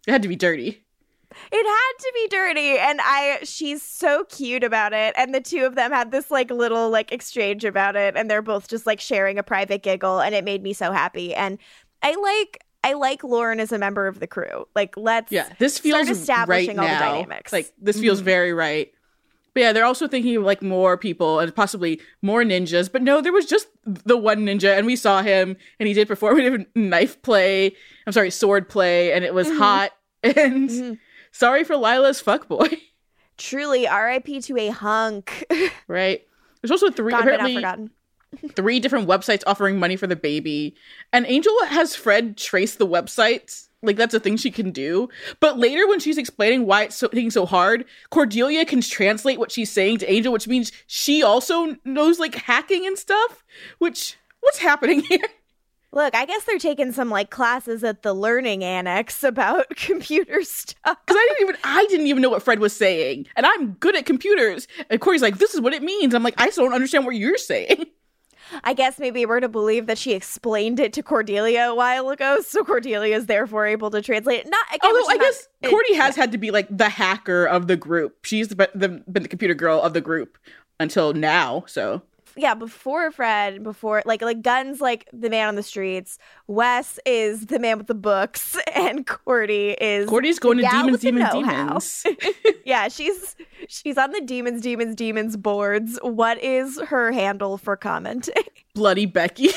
it 0.06 0.10
had 0.10 0.22
to 0.22 0.28
be 0.28 0.36
dirty. 0.36 0.84
It 1.50 1.66
had 1.66 1.92
to 1.98 2.12
be 2.14 2.28
dirty, 2.28 2.78
and 2.78 3.00
I 3.02 3.38
she's 3.42 3.82
so 3.82 4.24
cute 4.24 4.62
about 4.62 4.92
it. 4.92 5.14
And 5.16 5.34
the 5.34 5.40
two 5.40 5.64
of 5.64 5.74
them 5.74 5.90
had 5.90 6.10
this 6.10 6.30
like 6.30 6.50
little 6.50 6.90
like 6.90 7.10
exchange 7.10 7.64
about 7.64 7.96
it, 7.96 8.16
and 8.16 8.30
they're 8.30 8.42
both 8.42 8.68
just 8.68 8.86
like 8.86 9.00
sharing 9.00 9.38
a 9.38 9.42
private 9.42 9.82
giggle, 9.82 10.20
and 10.20 10.34
it 10.34 10.44
made 10.44 10.62
me 10.62 10.72
so 10.72 10.92
happy. 10.92 11.34
And 11.34 11.58
I 12.02 12.14
like 12.14 12.62
I 12.84 12.94
like 12.94 13.22
Lorne 13.24 13.60
as 13.60 13.70
a 13.72 13.78
member 13.78 14.06
of 14.06 14.18
the 14.20 14.26
crew. 14.26 14.66
Like 14.74 14.96
let's 14.96 15.30
Yeah, 15.30 15.48
this 15.58 15.74
start 15.76 16.06
feels 16.06 16.10
establishing 16.18 16.76
right 16.76 16.82
all 16.82 16.88
the 16.88 16.92
now. 17.04 17.12
dynamics. 17.12 17.52
Like 17.52 17.72
this 17.80 18.00
feels 18.00 18.20
Mhm. 18.20 18.24
very 18.24 18.52
right. 18.52 18.92
But 19.54 19.60
yeah, 19.60 19.72
they're 19.72 19.84
also 19.84 20.08
thinking 20.08 20.34
of 20.36 20.44
like 20.44 20.62
more 20.62 20.96
people 20.96 21.38
and 21.38 21.54
possibly 21.54 22.00
more 22.22 22.42
ninjas. 22.42 22.90
But 22.90 23.02
no, 23.02 23.20
there 23.20 23.32
was 23.34 23.44
just 23.46 23.68
the 23.84 24.16
one 24.16 24.46
ninja, 24.46 24.76
and 24.78 24.86
we 24.86 24.96
saw 24.96 25.22
him, 25.22 25.56
and 25.78 25.86
he 25.86 25.92
did 25.92 26.08
performative 26.08 26.66
knife 26.74 27.20
play. 27.22 27.76
I'm 28.06 28.12
sorry, 28.14 28.30
sword 28.30 28.68
play, 28.68 29.12
and 29.12 29.24
it 29.24 29.34
was 29.34 29.48
Mhm. 29.48 29.58
hot. 29.58 29.92
And 30.24 30.70
Mhm. 30.70 30.98
sorry 31.32 31.64
for 31.64 31.76
Lilah's 31.76 32.22
fuckboy, 32.22 32.80
truly 33.38 33.86
R.I.P. 33.88 34.40
to 34.42 34.56
a 34.56 34.68
hunk. 34.68 35.44
right? 35.88 36.24
There's 36.62 36.70
also 36.70 36.90
three 36.90 37.10
Gone 37.12 37.22
apparently 37.22 37.56
forgotten. 37.56 37.90
Three 38.54 38.80
different 38.80 39.08
websites 39.08 39.42
offering 39.46 39.78
money 39.78 39.96
for 39.96 40.06
the 40.06 40.16
baby. 40.16 40.74
And 41.12 41.26
Angel 41.26 41.54
has 41.66 41.94
Fred 41.94 42.36
trace 42.36 42.76
the 42.76 42.86
websites. 42.86 43.68
Like 43.82 43.96
that's 43.96 44.14
a 44.14 44.20
thing 44.20 44.36
she 44.36 44.50
can 44.50 44.70
do. 44.70 45.08
But 45.40 45.58
later 45.58 45.88
when 45.88 45.98
she's 45.98 46.18
explaining 46.18 46.66
why 46.66 46.84
it's 46.84 46.96
so 46.96 47.08
taking 47.08 47.30
so 47.30 47.46
hard, 47.46 47.84
Cordelia 48.10 48.64
can 48.64 48.80
translate 48.80 49.38
what 49.38 49.50
she's 49.50 49.70
saying 49.70 49.98
to 49.98 50.12
Angel, 50.12 50.32
which 50.32 50.46
means 50.46 50.70
she 50.86 51.22
also 51.22 51.76
knows 51.84 52.20
like 52.20 52.34
hacking 52.34 52.86
and 52.86 52.96
stuff. 52.96 53.42
Which 53.78 54.16
what's 54.40 54.58
happening 54.58 55.00
here? 55.08 55.26
Look, 55.94 56.14
I 56.14 56.24
guess 56.24 56.44
they're 56.44 56.58
taking 56.58 56.92
some 56.92 57.10
like 57.10 57.28
classes 57.28 57.84
at 57.84 58.02
the 58.02 58.14
learning 58.14 58.64
annex 58.64 59.22
about 59.22 59.68
computer 59.76 60.42
stuff. 60.42 60.96
Because 61.06 61.16
I 61.16 61.28
didn't 61.28 61.48
even 61.48 61.60
I 61.64 61.86
didn't 61.86 62.06
even 62.06 62.22
know 62.22 62.30
what 62.30 62.42
Fred 62.42 62.60
was 62.60 62.74
saying. 62.74 63.26
And 63.36 63.44
I'm 63.44 63.72
good 63.72 63.96
at 63.96 64.06
computers. 64.06 64.68
And 64.88 65.00
Corey's 65.00 65.22
like, 65.22 65.38
this 65.38 65.54
is 65.54 65.60
what 65.60 65.74
it 65.74 65.82
means. 65.82 66.14
I'm 66.14 66.22
like, 66.22 66.40
I 66.40 66.50
still 66.50 66.64
don't 66.64 66.74
understand 66.74 67.04
what 67.04 67.16
you're 67.16 67.36
saying. 67.36 67.86
I 68.64 68.74
guess 68.74 68.98
maybe 68.98 69.24
we're 69.26 69.40
to 69.40 69.48
believe 69.48 69.86
that 69.86 69.98
she 69.98 70.12
explained 70.12 70.80
it 70.80 70.92
to 70.94 71.02
Cordelia 71.02 71.70
a 71.70 71.74
while 71.74 72.08
ago, 72.10 72.40
so 72.40 72.64
Cordelia 72.64 73.16
is 73.16 73.26
therefore 73.26 73.66
able 73.66 73.90
to 73.90 74.02
translate 74.02 74.40
it. 74.40 74.48
Not 74.48 74.66
again, 74.74 74.90
Although 74.90 75.10
I 75.10 75.14
not- 75.14 75.20
guess 75.20 75.48
it- 75.62 75.70
Cordy 75.70 75.94
has 75.94 76.16
had 76.16 76.32
to 76.32 76.38
be 76.38 76.50
like 76.50 76.66
the 76.70 76.88
hacker 76.88 77.44
of 77.46 77.66
the 77.66 77.76
group. 77.76 78.24
She's 78.24 78.48
the, 78.48 78.70
the 78.74 78.88
been 79.10 79.22
the 79.22 79.28
computer 79.28 79.54
girl 79.54 79.80
of 79.80 79.92
the 79.94 80.00
group 80.00 80.38
until 80.80 81.12
now. 81.12 81.64
So 81.66 82.02
yeah, 82.36 82.54
before 82.54 83.10
Fred, 83.10 83.62
before 83.62 84.02
like 84.06 84.22
like 84.22 84.42
Gunn's 84.42 84.80
like 84.80 85.08
the 85.12 85.30
man 85.30 85.48
on 85.48 85.54
the 85.54 85.62
streets, 85.62 86.18
Wes 86.46 86.98
is 87.04 87.46
the 87.46 87.58
man 87.58 87.78
with 87.78 87.86
the 87.86 87.94
books, 87.94 88.56
and 88.74 89.06
Cordy 89.06 89.70
is 89.80 90.08
Cordy's 90.08 90.38
going 90.38 90.58
to 90.58 90.68
demons, 90.68 91.00
demons, 91.00 91.30
demons. 91.32 92.06
yeah, 92.64 92.88
she's 92.88 93.36
she's 93.68 93.98
on 93.98 94.10
the 94.12 94.20
demons, 94.20 94.62
demons, 94.62 94.94
demons 94.94 95.36
boards. 95.36 95.98
What 96.02 96.42
is 96.42 96.80
her 96.80 97.12
handle 97.12 97.58
for 97.58 97.76
commenting? 97.76 98.34
Bloody 98.74 99.06
Becky. 99.06 99.50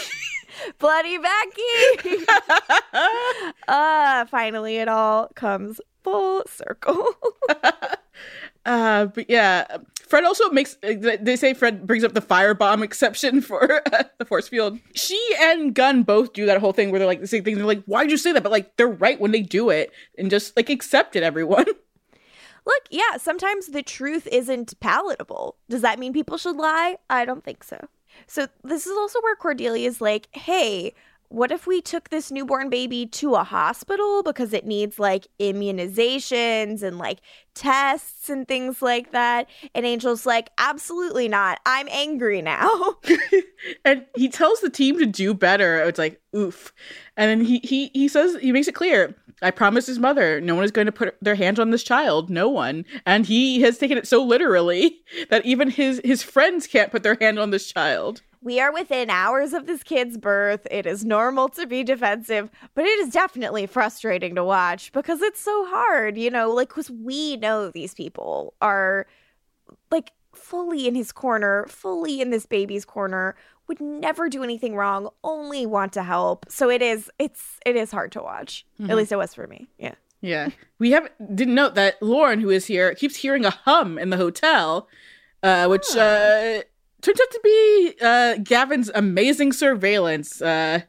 Bloody 0.80 1.18
Becky. 1.18 2.26
uh 3.68 4.26
finally 4.26 4.78
it 4.78 4.88
all 4.88 5.28
comes 5.36 5.82
full 6.04 6.44
circle. 6.48 7.06
uh, 8.66 9.06
but 9.08 9.30
yeah, 9.30 9.66
Fred 10.08 10.24
also 10.24 10.50
makes. 10.50 10.78
They 10.82 11.36
say 11.36 11.54
Fred 11.54 11.88
brings 11.88 12.04
up 12.04 12.13
the 12.13 12.22
firebomb 12.22 12.84
exception 12.84 13.41
for 13.41 13.82
uh, 13.94 14.04
the 14.18 14.26
force 14.26 14.48
field. 14.48 14.80
She 14.94 15.20
and 15.39 15.74
Gunn 15.74 16.04
both 16.04 16.34
do 16.34 16.46
that 16.46 16.60
whole 16.60 16.74
thing 16.74 16.91
where 16.91 17.00
they're 17.00 17.08
like 17.08 17.22
the 17.22 17.28
same 17.28 17.44
thing. 17.44 17.56
They're 17.56 17.65
like, 17.65 17.84
"Why'd 17.86 18.12
you 18.12 18.18
say 18.18 18.32
that?" 18.32 18.44
But 18.44 18.52
like, 18.52 18.76
they're 18.78 18.88
right 18.88 19.20
when 19.20 19.32
they 19.32 19.41
do 19.41 19.70
it, 19.70 19.91
and 20.18 20.30
just 20.30 20.56
like 20.56 20.70
accept 20.70 21.15
it. 21.15 21.24
Everyone. 21.24 21.65
Look, 22.68 22.84
yeah, 22.89 23.18
sometimes 23.18 23.68
the 23.68 23.84
truth 23.84 24.28
isn't 24.32 24.80
palatable. 24.80 25.58
Does 25.70 25.82
that 25.82 26.00
mean 26.00 26.13
people 26.13 26.38
should 26.38 26.56
lie? 26.56 26.98
I 27.10 27.24
don't 27.24 27.44
think 27.44 27.63
so. 27.63 27.89
So, 28.26 28.48
this 28.63 28.88
is 28.88 28.98
also 28.98 29.22
where 29.22 29.36
Cordelia 29.36 29.88
is 29.88 30.02
like, 30.02 30.28
hey, 30.32 30.94
what 31.30 31.52
if 31.52 31.68
we 31.68 31.82
took 31.82 32.10
this 32.10 32.32
newborn 32.32 32.70
baby 32.70 33.06
to 33.08 33.36
a 33.36 33.44
hospital 33.44 34.24
because 34.24 34.54
it 34.54 34.66
needs 34.66 35.00
like 35.00 35.28
immunizations 35.40 36.84
and 36.84 36.98
like 36.98 37.20
tests 37.54 38.30
and 38.30 38.48
things 38.48 38.82
like 38.82 39.12
that? 39.12 39.48
And 39.74 39.86
Angel's 39.86 40.26
like, 40.26 40.50
absolutely 40.58 41.28
not. 41.28 41.60
I'm 41.66 41.88
angry 41.92 42.42
now. 42.42 42.96
and 43.86 44.06
he 44.16 44.30
tells 44.30 44.62
the 44.62 44.70
team 44.70 44.98
to 45.00 45.06
do 45.06 45.34
better. 45.34 45.82
It's 45.82 46.00
like 46.00 46.22
oof, 46.36 46.74
and 47.18 47.30
then 47.30 47.46
he 47.46 47.60
he 47.60 47.90
he 47.94 48.08
says 48.08 48.38
he 48.42 48.52
makes 48.52 48.68
it 48.68 48.76
clear. 48.76 49.16
I 49.42 49.52
promised 49.52 49.88
his 49.88 50.00
mother 50.00 50.40
no 50.40 50.56
one 50.56 50.64
is 50.64 50.72
going 50.72 50.86
to 50.86 50.92
put 50.92 51.18
their 51.22 51.36
hands 51.36 51.60
on 51.60 51.72
this 51.72 51.84
child. 51.84 52.30
No 52.30 52.50
one, 52.50 52.86
and 53.06 53.26
he 53.26 53.62
has 53.62 53.78
taken 53.78 53.98
it 53.98 54.08
so 54.08 54.24
literally 54.24 55.02
that 55.30 55.46
even 55.46 55.70
his 55.70 56.02
his 56.04 56.24
friends 56.24 56.68
can't 56.68 56.92
put 56.92 57.04
their 57.04 57.18
hand 57.20 57.40
on 57.40 57.52
this 57.52 57.72
child. 57.72 58.22
We 58.45 58.60
are 58.60 58.71
within 58.71 59.10
hours 59.10 59.53
of 59.53 59.65
this 59.65 59.81
kid's 59.81 60.17
birth. 60.17 60.67
It 60.69 60.86
is 60.86 61.03
normal 61.03 61.49
to 61.49 61.65
be 61.65 61.84
defensive, 61.84 62.51
but 62.75 62.86
it 62.86 62.99
is 62.99 63.12
definitely 63.12 63.65
frustrating 63.65 64.36
to 64.36 64.43
watch 64.43 64.91
because 64.91 65.23
it's 65.23 65.41
so 65.41 65.65
hard, 65.65 66.15
you 66.15 66.29
know, 66.29 66.51
like, 66.51 66.69
because 66.69 66.91
we 66.91 67.38
know 67.38 67.71
these 67.71 67.95
people 67.95 68.53
are 68.62 69.08
like 69.89 70.12
fully 70.34 70.88
in 70.88 70.93
his 70.93 71.12
corner, 71.12 71.65
fully 71.67 72.21
in 72.21 72.29
this 72.29 72.45
baby's 72.45 72.86
corner, 72.86 73.36
would 73.67 73.81
never 73.81 74.29
do 74.29 74.43
anything 74.43 74.75
wrong, 74.75 75.10
only 75.23 75.65
want 75.65 75.91
to 75.93 76.03
help. 76.03 76.45
So 76.47 76.69
it 76.69 76.84
is, 76.84 77.10
it's, 77.17 77.60
it 77.65 77.75
is 77.75 77.89
hard 77.89 78.12
to 78.12 78.21
watch. 78.21 78.63
At 78.88 78.95
least 78.95 79.12
it 79.12 79.17
was 79.17 79.34
for 79.34 79.47
me. 79.47 79.67
Yeah. 79.79 79.95
Yeah, 80.21 80.49
we 80.79 80.91
have 80.91 81.10
didn't 81.36 81.55
note 81.55 81.75
that 81.75 82.01
Lorne, 82.01 82.39
who 82.39 82.49
is 82.49 82.65
here, 82.65 82.93
keeps 82.95 83.17
hearing 83.17 83.45
a 83.45 83.51
hum 83.51 83.99
in 83.99 84.10
the 84.10 84.17
hotel, 84.17 84.88
uh, 85.43 85.67
which 85.67 85.95
uh, 85.95 86.62
turns 87.06 87.22
out 87.22 87.32
to 87.32 87.39
be 87.44 87.94
uh, 88.02 88.36
Gavin's 88.44 88.89
amazing 88.94 89.54
surveillance. 89.54 90.41
Uh, 90.41 90.82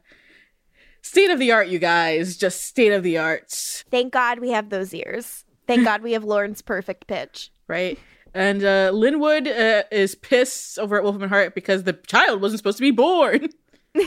state 1.01 1.29
of 1.29 1.39
the 1.39 1.51
art, 1.51 1.67
you 1.67 1.79
guys, 1.79 2.37
just 2.37 2.63
state 2.63 2.91
of 2.91 3.03
the 3.03 3.17
art, 3.17 3.51
Thank 3.91 4.13
God 4.13 4.39
we 4.39 4.49
have 4.51 4.69
those 4.69 4.93
ears. 4.93 5.45
Thank 5.67 5.83
God 5.83 6.01
we 6.01 6.13
have 6.13 6.23
Lorne's 6.23 6.61
perfect 6.61 7.07
pitch. 7.07 7.51
right? 7.67 7.99
And 8.33 8.63
uh, 8.63 8.91
Linwood 8.93 9.47
uh, 9.47 9.83
is 9.91 10.15
pissed 10.15 10.77
over 10.79 10.97
at 10.97 11.03
Wolfram 11.03 11.29
& 11.29 11.29
Hart 11.29 11.55
because 11.55 11.83
the 11.83 11.93
child 11.93 12.41
wasn't 12.41 12.59
supposed 12.59 12.77
to 12.77 12.81
be 12.83 12.91
born. 12.91 13.49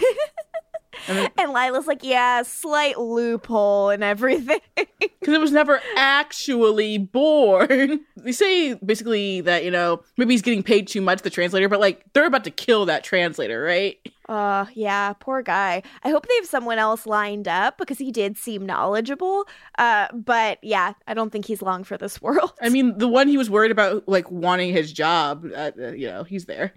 And 1.09 1.53
Lilah's 1.53 1.87
like, 1.87 2.03
yeah, 2.03 2.42
slight 2.42 2.98
loophole 2.98 3.90
and 3.90 4.03
everything. 4.05 4.61
because 4.76 5.35
it 5.35 5.40
was 5.40 5.53
never 5.53 5.81
actually 5.96 6.98
born. 6.98 8.00
They 8.16 8.33
say 8.33 8.74
basically 8.74 9.40
that 9.42 9.64
you 9.64 9.70
know 9.70 10.03
maybe 10.16 10.35
he's 10.35 10.42
getting 10.42 10.62
paid 10.62 10.88
too 10.88 11.00
much, 11.00 11.22
the 11.22 11.31
translator, 11.31 11.68
but 11.68 11.81
like 11.81 12.05
they're 12.12 12.26
about 12.26 12.44
to 12.44 12.50
kill 12.50 12.87
that 12.87 13.05
translator, 13.05 13.62
right? 13.62 13.96
Uh, 14.29 14.66
yeah, 14.74 15.12
poor 15.14 15.42
guy. 15.42 15.83
I 16.05 16.11
hope 16.11 16.26
they 16.29 16.37
have 16.37 16.46
someone 16.46 16.79
else 16.79 17.05
lined 17.05 17.48
up 17.48 17.79
because 17.79 17.98
he 17.98 18.12
did 18.12 18.37
seem 18.37 18.64
knowledgeable. 18.64 19.48
Uh, 19.76 20.07
but 20.12 20.59
yeah, 20.62 20.92
I 21.09 21.14
don't 21.14 21.31
think 21.31 21.46
he's 21.46 21.62
long 21.62 21.83
for 21.83 21.96
this 21.96 22.22
world. 22.22 22.53
I 22.62 22.68
mean, 22.68 22.96
the 22.98 23.09
one 23.09 23.26
he 23.26 23.37
was 23.37 23.50
worried 23.50 23.72
about 23.72 24.09
like 24.09 24.31
wanting 24.31 24.72
his 24.72 24.92
job, 24.92 25.46
uh, 25.53 25.72
uh, 25.76 25.88
you 25.92 26.07
know, 26.07 26.22
he's 26.22 26.44
there. 26.44 26.74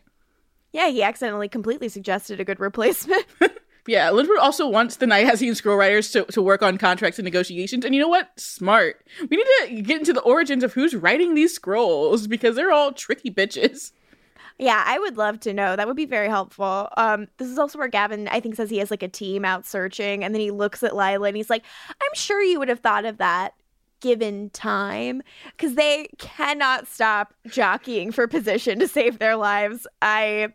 yeah, 0.72 0.90
he 0.90 1.04
accidentally 1.04 1.48
completely 1.48 1.90
suggested 1.90 2.40
a 2.40 2.46
good 2.46 2.60
replacement. 2.60 3.26
Yeah, 3.86 4.12
Linwood 4.12 4.38
also 4.40 4.68
wants 4.68 4.96
the 4.96 5.08
Hessian 5.08 5.56
scroll 5.56 5.76
writers 5.76 6.10
to, 6.12 6.24
to 6.26 6.42
work 6.42 6.62
on 6.62 6.78
contracts 6.78 7.20
and 7.20 7.26
negotiations. 7.26 7.84
And 7.84 7.94
you 7.94 8.00
know 8.00 8.08
what? 8.08 8.30
Smart. 8.40 9.06
We 9.30 9.36
need 9.36 9.48
to 9.68 9.82
get 9.82 10.00
into 10.00 10.14
the 10.14 10.22
origins 10.22 10.64
of 10.64 10.74
who's 10.74 10.96
writing 10.96 11.36
these 11.36 11.54
scrolls 11.54 12.28
because 12.28 12.56
they're 12.56 12.72
all 12.72 12.94
tricky 12.94 13.30
bitches. 13.30 13.92
Yeah, 14.60 14.84
I 14.86 15.00
would 15.00 15.18
love 15.18 15.40
to 15.42 15.54
know. 15.54 15.76
That 15.76 15.88
would 15.88 15.98
be 15.98 16.06
very 16.06 16.30
helpful. 16.30 16.88
Um, 16.96 17.28
this 17.38 17.50
is 17.50 17.58
also 17.58 17.80
where 17.80 17.88
Gavin, 17.88 18.28
I 18.28 18.40
think, 18.40 18.56
says 18.56 18.70
he 18.70 18.78
has 18.78 18.92
like 18.92 19.04
a 19.04 19.08
team 19.08 19.44
out 19.44 19.66
searching, 19.66 20.24
and 20.24 20.34
then 20.34 20.42
he 20.42 20.52
looks 20.52 20.84
at 20.84 20.92
Lilah 20.94 21.28
and 21.28 21.36
he's 21.36 21.50
like, 21.50 21.64
"I'm 21.90 22.14
sure 22.14 22.42
you 22.42 22.60
would 22.60 22.70
have 22.70 22.80
thought 22.80 23.04
of 23.04 23.18
that 23.18 23.56
given 24.00 24.52
time, 24.52 25.24
because 25.58 25.76
they 25.76 26.08
cannot 26.20 26.88
stop 26.88 27.34
jockeying 27.48 28.12
for 28.12 28.28
position 28.28 28.78
to 28.80 28.88
save 28.88 29.18
their 29.18 29.36
lives." 29.36 29.88
I, 30.04 30.54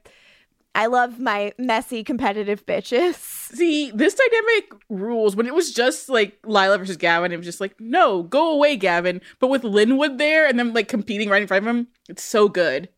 I 0.74 0.86
love 0.86 1.18
my 1.18 1.52
messy 1.58 2.04
competitive 2.04 2.64
bitches. 2.64 3.14
See, 3.14 3.90
this 3.90 4.14
dynamic 4.14 4.72
rules. 4.88 5.34
When 5.34 5.46
it 5.46 5.54
was 5.54 5.72
just 5.72 6.08
like 6.08 6.40
Lilah 6.42 6.78
versus 6.78 6.96
Gavin, 6.96 7.32
it 7.32 7.36
was 7.36 7.46
just 7.46 7.60
like, 7.60 7.74
no, 7.80 8.22
go 8.22 8.52
away, 8.52 8.76
Gavin. 8.76 9.20
But 9.40 9.48
with 9.48 9.64
Linwood 9.64 10.18
there 10.18 10.46
and 10.46 10.58
them 10.58 10.74
like 10.74 10.88
competing 10.88 11.28
right 11.28 11.42
in 11.42 11.48
front 11.48 11.66
of 11.66 11.74
him, 11.74 11.88
it's 12.08 12.22
so 12.22 12.48
good. 12.48 12.88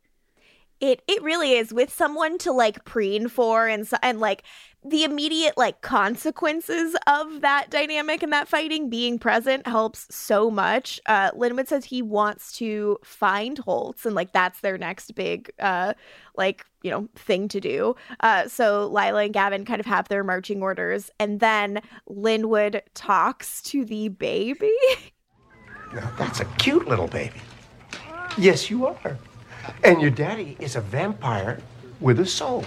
It 0.80 1.02
it 1.06 1.22
really 1.22 1.52
is 1.52 1.72
with 1.72 1.92
someone 1.92 2.38
to 2.38 2.52
like 2.52 2.84
preen 2.84 3.28
for 3.28 3.66
and 3.66 3.86
so, 3.86 3.96
and 4.02 4.18
like 4.18 4.42
the 4.84 5.04
immediate 5.04 5.56
like 5.58 5.82
consequences 5.82 6.96
of 7.06 7.42
that 7.42 7.68
dynamic 7.70 8.22
and 8.22 8.32
that 8.32 8.48
fighting 8.48 8.88
being 8.88 9.18
present 9.18 9.66
helps 9.66 10.06
so 10.14 10.50
much. 10.50 11.00
Uh 11.06 11.30
Linwood 11.34 11.68
says 11.68 11.84
he 11.84 12.02
wants 12.02 12.52
to 12.58 12.98
find 13.04 13.58
Holtz 13.58 14.06
and 14.06 14.14
like 14.14 14.32
that's 14.32 14.60
their 14.60 14.78
next 14.78 15.14
big 15.14 15.50
uh 15.58 15.92
like, 16.36 16.64
you 16.82 16.90
know, 16.90 17.08
thing 17.14 17.48
to 17.48 17.60
do. 17.60 17.94
Uh 18.20 18.48
so 18.48 18.88
Lilah 18.90 19.26
and 19.26 19.34
Gavin 19.34 19.64
kind 19.64 19.80
of 19.80 19.86
have 19.86 20.08
their 20.08 20.24
marching 20.24 20.62
orders 20.62 21.10
and 21.18 21.40
then 21.40 21.82
Linwood 22.06 22.82
talks 22.94 23.60
to 23.62 23.84
the 23.84 24.08
baby. 24.08 24.72
Now, 25.92 26.08
that's 26.16 26.38
a 26.38 26.44
cute 26.44 26.86
little 26.86 27.08
baby. 27.08 27.40
Yes, 28.38 28.70
you 28.70 28.86
are. 28.86 29.18
And 29.82 30.00
your 30.00 30.10
daddy 30.10 30.56
is 30.60 30.76
a 30.76 30.80
vampire 30.80 31.60
with 32.00 32.20
a 32.20 32.26
soul. 32.26 32.64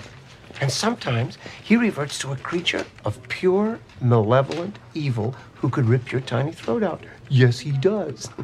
And 0.61 0.71
sometimes 0.71 1.37
he 1.63 1.75
reverts 1.75 2.17
to 2.19 2.31
a 2.31 2.37
creature 2.37 2.85
of 3.05 3.21
pure, 3.27 3.79
malevolent 4.01 4.77
evil 4.93 5.35
who 5.55 5.69
could 5.69 5.85
rip 5.85 6.11
your 6.11 6.21
tiny 6.21 6.51
throat 6.51 6.83
out. 6.83 7.03
Yes, 7.29 7.59
he 7.59 7.71
does. 7.71 8.29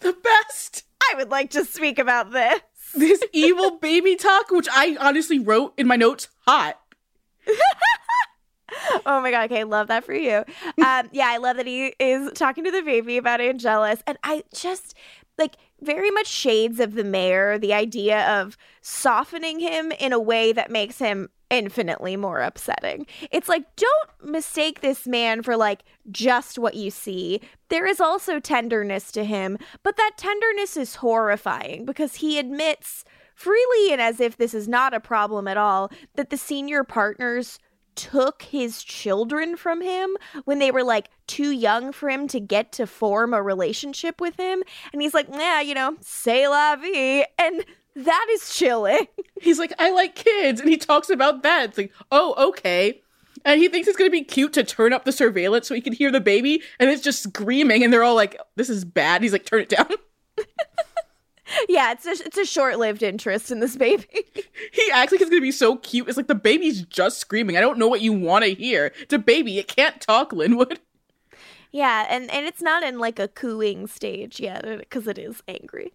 The 0.00 0.12
best. 0.12 0.84
I 1.10 1.16
would 1.16 1.28
like 1.28 1.50
to 1.50 1.64
speak 1.64 1.98
about 1.98 2.30
this. 2.30 2.60
This 2.94 3.20
evil 3.32 3.78
baby 3.78 4.14
talk, 4.14 4.48
which 4.52 4.68
I 4.70 4.96
honestly 5.00 5.40
wrote 5.40 5.74
in 5.76 5.88
my 5.88 5.96
notes, 5.96 6.28
hot. 6.46 6.80
Oh 9.06 9.20
my 9.22 9.30
god, 9.30 9.50
okay, 9.50 9.64
love 9.64 9.88
that 9.88 10.04
for 10.04 10.14
you. 10.14 10.44
Um, 10.84 11.08
yeah, 11.10 11.26
I 11.28 11.38
love 11.38 11.56
that 11.56 11.66
he 11.66 11.94
is 11.98 12.32
talking 12.34 12.64
to 12.64 12.70
the 12.70 12.82
baby 12.82 13.16
about 13.16 13.40
Angelus, 13.40 14.02
and 14.06 14.18
I 14.22 14.44
just 14.54 14.94
like 15.38 15.56
very 15.80 16.10
much 16.10 16.26
shades 16.26 16.80
of 16.80 16.94
the 16.94 17.04
mayor, 17.04 17.58
the 17.58 17.72
idea 17.74 18.26
of 18.28 18.56
softening 18.82 19.60
him 19.60 19.92
in 19.92 20.12
a 20.12 20.20
way 20.20 20.52
that 20.52 20.70
makes 20.70 20.98
him 20.98 21.28
infinitely 21.50 22.16
more 22.16 22.40
upsetting. 22.40 23.06
It's 23.30 23.48
like, 23.48 23.64
don't 23.76 24.32
mistake 24.32 24.80
this 24.80 25.06
man 25.06 25.42
for 25.42 25.56
like 25.56 25.82
just 26.10 26.58
what 26.58 26.74
you 26.74 26.90
see. 26.90 27.40
There 27.68 27.86
is 27.86 28.00
also 28.00 28.40
tenderness 28.40 29.10
to 29.12 29.24
him, 29.24 29.58
but 29.82 29.96
that 29.96 30.12
tenderness 30.16 30.76
is 30.76 30.96
horrifying 30.96 31.84
because 31.84 32.16
he 32.16 32.38
admits 32.38 33.04
freely 33.34 33.92
and 33.92 34.00
as 34.00 34.20
if 34.20 34.36
this 34.36 34.52
is 34.52 34.68
not 34.68 34.92
a 34.92 35.00
problem 35.00 35.46
at 35.46 35.56
all 35.56 35.90
that 36.16 36.30
the 36.30 36.36
senior 36.36 36.82
partners 36.82 37.58
took 37.98 38.42
his 38.42 38.84
children 38.84 39.56
from 39.56 39.80
him 39.80 40.16
when 40.44 40.60
they 40.60 40.70
were 40.70 40.84
like 40.84 41.10
too 41.26 41.50
young 41.50 41.90
for 41.90 42.08
him 42.08 42.28
to 42.28 42.38
get 42.38 42.70
to 42.72 42.86
form 42.86 43.34
a 43.34 43.42
relationship 43.42 44.20
with 44.20 44.36
him. 44.36 44.62
And 44.92 45.02
he's 45.02 45.14
like, 45.14 45.26
yeah, 45.30 45.60
you 45.60 45.74
know, 45.74 45.96
say 46.00 46.46
la 46.46 46.76
vie. 46.76 47.26
And 47.38 47.64
that 47.96 48.26
is 48.30 48.54
chilling. 48.54 49.08
He's 49.40 49.58
like, 49.58 49.72
I 49.80 49.90
like 49.90 50.14
kids. 50.14 50.60
And 50.60 50.70
he 50.70 50.76
talks 50.76 51.10
about 51.10 51.42
that. 51.42 51.70
It's 51.70 51.78
like, 51.78 51.92
oh, 52.12 52.50
okay. 52.50 53.02
And 53.44 53.60
he 53.60 53.68
thinks 53.68 53.88
it's 53.88 53.96
going 53.96 54.08
to 54.08 54.16
be 54.16 54.22
cute 54.22 54.52
to 54.52 54.62
turn 54.62 54.92
up 54.92 55.04
the 55.04 55.10
surveillance 55.10 55.66
so 55.66 55.74
he 55.74 55.80
can 55.80 55.92
hear 55.92 56.12
the 56.12 56.20
baby. 56.20 56.62
And 56.78 56.90
it's 56.90 57.02
just 57.02 57.24
screaming. 57.24 57.82
And 57.82 57.92
they're 57.92 58.04
all 58.04 58.14
like, 58.14 58.40
this 58.54 58.70
is 58.70 58.84
bad. 58.84 59.22
He's 59.22 59.32
like, 59.32 59.44
turn 59.44 59.62
it 59.62 59.68
down. 59.68 59.88
yeah, 61.68 61.92
it's 61.92 62.06
a, 62.06 62.24
it's 62.24 62.38
a 62.38 62.44
short 62.44 62.78
lived 62.78 63.02
interest 63.02 63.50
in 63.50 63.60
this 63.60 63.76
baby. 63.76 64.06
he 64.72 64.90
acts 64.92 65.12
like 65.12 65.20
it's 65.20 65.30
to 65.30 65.40
be 65.40 65.52
so 65.52 65.76
cute. 65.76 66.08
It's 66.08 66.16
like 66.16 66.28
the 66.28 66.34
baby's 66.34 66.82
just 66.82 67.18
screaming. 67.18 67.56
I 67.56 67.60
don't 67.60 67.78
know 67.78 67.88
what 67.88 68.00
you 68.00 68.12
want 68.12 68.44
to 68.44 68.54
hear. 68.54 68.92
It's 69.00 69.12
a 69.12 69.18
baby. 69.18 69.58
It 69.58 69.68
can't 69.68 70.00
talk, 70.00 70.32
Linwood. 70.32 70.80
yeah, 71.72 72.06
and, 72.08 72.30
and 72.30 72.46
it's 72.46 72.62
not 72.62 72.82
in 72.82 72.98
like 72.98 73.18
a 73.18 73.28
cooing 73.28 73.86
stage 73.86 74.40
yet 74.40 74.64
because 74.78 75.06
it 75.06 75.18
is 75.18 75.42
angry. 75.48 75.92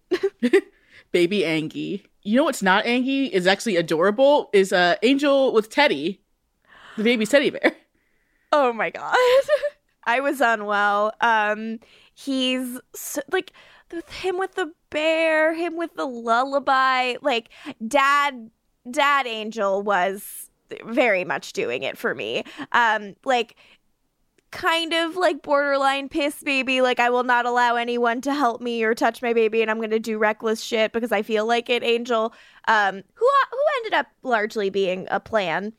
Baby 1.12 1.44
Angie. 1.44 2.06
You 2.22 2.36
know 2.36 2.44
what's 2.44 2.62
not 2.62 2.86
Angie 2.86 3.26
is 3.26 3.46
actually 3.46 3.76
adorable 3.76 4.50
is 4.52 4.72
uh 4.72 4.96
Angel 5.02 5.52
with 5.52 5.68
Teddy, 5.68 6.20
the 6.96 7.02
baby 7.02 7.26
teddy 7.26 7.50
bear. 7.50 7.72
Oh 8.52 8.72
my 8.72 8.90
god. 8.90 9.16
I 10.14 10.20
was 10.20 10.40
unwell. 10.40 11.12
Um 11.20 11.78
he's 12.14 12.78
so, 12.94 13.20
like 13.32 13.52
with 13.92 14.08
him 14.10 14.38
with 14.38 14.54
the 14.54 14.72
bear, 14.90 15.54
him 15.54 15.76
with 15.76 15.94
the 15.94 16.06
lullaby, 16.06 17.16
like 17.20 17.48
dad 17.86 18.50
dad 18.90 19.26
angel 19.26 19.82
was 19.82 20.50
very 20.84 21.24
much 21.24 21.52
doing 21.52 21.82
it 21.82 21.98
for 21.98 22.14
me. 22.14 22.44
Um 22.72 23.14
like 23.24 23.56
kind 24.52 24.92
of 24.92 25.16
like 25.16 25.42
borderline 25.42 26.08
piss 26.08 26.40
baby 26.44 26.80
like 26.80 27.00
I 27.00 27.10
will 27.10 27.24
not 27.24 27.44
allow 27.44 27.74
anyone 27.74 28.20
to 28.20 28.32
help 28.32 28.60
me 28.60 28.84
or 28.84 28.94
touch 28.94 29.20
my 29.20 29.32
baby 29.32 29.62
and 29.62 29.70
I'm 29.70 29.78
going 29.78 29.90
to 29.90 29.98
do 29.98 30.16
reckless 30.16 30.62
shit 30.62 30.92
because 30.92 31.10
I 31.10 31.22
feel 31.22 31.44
like 31.44 31.68
it 31.68 31.82
angel 31.82 32.32
um 32.68 33.02
who 33.14 33.28
who 33.50 33.58
ended 33.78 33.94
up 33.94 34.06
largely 34.22 34.70
being 34.70 35.08
a 35.10 35.18
plan 35.18 35.72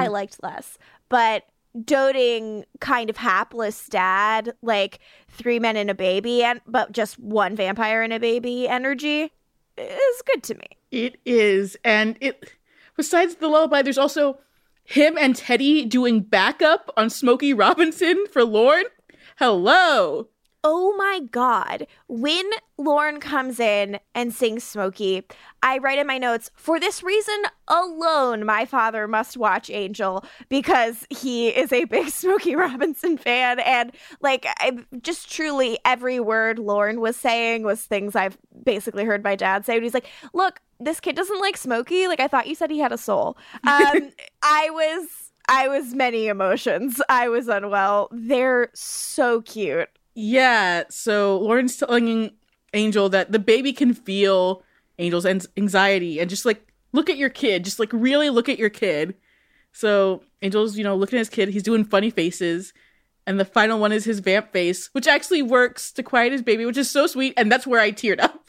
I 0.00 0.06
liked 0.06 0.42
less 0.42 0.78
but 1.10 1.44
doting 1.84 2.64
kind 2.80 3.08
of 3.08 3.16
hapless 3.16 3.86
dad 3.88 4.52
like 4.62 4.98
three 5.28 5.58
men 5.58 5.76
and 5.76 5.90
a 5.90 5.94
baby 5.94 6.42
and 6.42 6.60
but 6.66 6.92
just 6.92 7.18
one 7.18 7.56
vampire 7.56 8.02
and 8.02 8.12
a 8.12 8.18
baby 8.20 8.68
energy 8.68 9.32
is 9.78 10.22
good 10.26 10.42
to 10.42 10.54
me 10.54 10.66
It 10.90 11.18
is, 11.24 11.76
and 11.82 12.18
it. 12.20 12.52
Besides 12.96 13.36
the 13.36 13.48
lullaby, 13.48 13.80
there's 13.80 13.96
also 13.96 14.38
him 14.84 15.16
and 15.18 15.34
Teddy 15.34 15.86
doing 15.86 16.20
backup 16.20 16.92
on 16.96 17.08
Smokey 17.08 17.54
Robinson 17.54 18.26
for 18.30 18.44
Lorne. 18.44 18.84
Hello. 19.38 20.28
Oh 20.64 20.94
my 20.96 21.20
god. 21.32 21.88
When 22.06 22.48
Lorne 22.78 23.18
comes 23.18 23.58
in 23.58 23.98
and 24.14 24.32
sings 24.32 24.62
Smokey, 24.62 25.24
I 25.60 25.78
write 25.78 25.98
in 25.98 26.06
my 26.06 26.18
notes, 26.18 26.52
for 26.54 26.78
this 26.78 27.02
reason 27.02 27.42
alone, 27.66 28.46
my 28.46 28.64
father 28.64 29.08
must 29.08 29.36
watch 29.36 29.70
Angel 29.70 30.24
because 30.48 31.04
he 31.10 31.48
is 31.48 31.72
a 31.72 31.84
big 31.84 32.08
Smokey 32.10 32.54
Robinson 32.54 33.18
fan. 33.18 33.58
And 33.58 33.90
like, 34.20 34.46
I, 34.60 34.78
just 35.00 35.32
truly 35.32 35.80
every 35.84 36.20
word 36.20 36.60
Lorne 36.60 37.00
was 37.00 37.16
saying 37.16 37.64
was 37.64 37.82
things 37.82 38.14
I've 38.14 38.38
basically 38.64 39.04
heard 39.04 39.24
my 39.24 39.34
dad 39.34 39.66
say. 39.66 39.74
And 39.74 39.82
he's 39.82 39.94
like, 39.94 40.06
look, 40.32 40.60
this 40.78 41.00
kid 41.00 41.16
doesn't 41.16 41.40
like 41.40 41.56
Smokey. 41.56 42.06
Like, 42.06 42.20
I 42.20 42.28
thought 42.28 42.46
you 42.46 42.54
said 42.54 42.70
he 42.70 42.78
had 42.78 42.92
a 42.92 42.98
soul. 42.98 43.36
Um, 43.66 44.12
I 44.42 44.70
was. 44.70 45.08
I 45.48 45.66
was 45.66 45.92
many 45.92 46.28
emotions. 46.28 47.02
I 47.08 47.28
was 47.28 47.48
unwell. 47.48 48.08
They're 48.12 48.70
so 48.74 49.42
cute. 49.42 49.88
Yeah, 50.14 50.84
so 50.90 51.38
Lorne's 51.38 51.76
telling 51.76 52.32
Angel 52.74 53.08
that 53.08 53.32
the 53.32 53.38
baby 53.38 53.72
can 53.72 53.94
feel 53.94 54.62
Angel's 54.98 55.26
anxiety 55.26 56.20
and 56.20 56.28
just 56.28 56.44
like 56.44 56.72
look 56.92 57.08
at 57.08 57.16
your 57.16 57.30
kid, 57.30 57.64
just 57.64 57.78
like 57.78 57.92
really 57.92 58.30
look 58.30 58.48
at 58.48 58.58
your 58.58 58.70
kid. 58.70 59.14
So 59.72 60.22
Angel's, 60.42 60.76
you 60.76 60.84
know, 60.84 60.94
looking 60.94 61.18
at 61.18 61.20
his 61.20 61.28
kid, 61.28 61.48
he's 61.48 61.62
doing 61.62 61.84
funny 61.84 62.10
faces. 62.10 62.72
And 63.26 63.38
the 63.38 63.44
final 63.44 63.78
one 63.78 63.92
is 63.92 64.04
his 64.04 64.18
vamp 64.18 64.52
face, 64.52 64.88
which 64.92 65.06
actually 65.06 65.42
works 65.42 65.92
to 65.92 66.02
quiet 66.02 66.32
his 66.32 66.42
baby, 66.42 66.66
which 66.66 66.76
is 66.76 66.90
so 66.90 67.06
sweet. 67.06 67.34
And 67.36 67.50
that's 67.50 67.66
where 67.66 67.80
I 67.80 67.92
teared 67.92 68.20
up. 68.20 68.41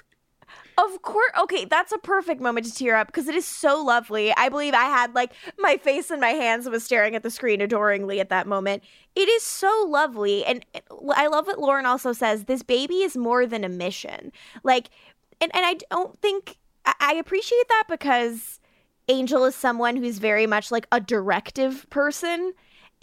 Of 0.78 1.02
course. 1.04 1.32
Okay, 1.40 1.66
that's 1.66 1.92
a 1.92 1.98
perfect 2.00 2.42
moment 2.42 2.66
to 2.66 2.74
tear 2.74 2.96
up 2.96 3.08
because 3.08 3.28
it 3.28 3.36
is 3.36 3.46
so 3.46 3.84
lovely. 3.84 4.34
I 4.36 4.50
believe 4.50 4.74
I 4.74 4.86
had 4.86 5.14
like 5.14 5.34
my 5.60 5.78
face 5.78 6.10
in 6.10 6.20
my 6.20 6.30
hands 6.30 6.66
and 6.66 6.74
was 6.74 6.84
staring 6.84 7.16
at 7.16 7.22
the 7.22 7.30
screen 7.30 7.62
adoringly 7.62 8.20
at 8.20 8.30
that 8.30 8.48
moment. 8.48 8.84
It 9.16 9.30
is 9.30 9.44
so 9.44 9.86
lovely. 9.88 10.44
And 10.46 10.66
eh, 10.74 10.80
I 11.16 11.28
love 11.28 11.46
what 11.46 11.60
Lorne 11.60 11.86
also 11.86 12.12
says 12.12 12.46
this 12.46 12.64
baby 12.64 13.04
is 13.04 13.16
more 13.16 13.46
than 13.46 13.64
a 13.64 13.70
mission. 13.70 14.32
Like, 14.64 14.90
and, 15.40 15.56
and 15.56 15.66
I 15.66 15.76
don't 15.92 16.18
think 16.20 16.58
I, 16.86 16.94
I 17.00 17.14
appreciate 17.16 17.68
that 17.70 17.84
because 17.88 18.60
Angel 19.10 19.46
is 19.46 19.56
someone 19.56 19.96
who's 19.96 20.18
very 20.18 20.48
much 20.48 20.72
like 20.72 20.88
a 20.92 21.00
directive 21.00 21.88
person. 21.90 22.54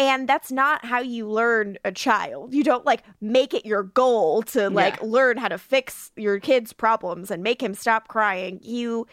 And 0.00 0.26
that's 0.26 0.50
not 0.50 0.84
how 0.84 1.00
you 1.00 1.28
learn 1.28 1.76
a 1.84 1.92
child. 1.92 2.54
You 2.54 2.64
don't 2.64 2.86
like 2.86 3.02
make 3.20 3.52
it 3.52 3.66
your 3.66 3.82
goal 3.82 4.42
to 4.44 4.70
like 4.70 4.96
Yeah. 4.96 5.06
learn 5.06 5.36
how 5.36 5.48
to 5.48 5.58
fix 5.58 6.10
your 6.16 6.40
kid's 6.40 6.72
problems 6.72 7.30
and 7.30 7.42
make 7.42 7.62
him 7.62 7.74
stop 7.74 8.08
crying. 8.08 8.60
You 8.62 9.06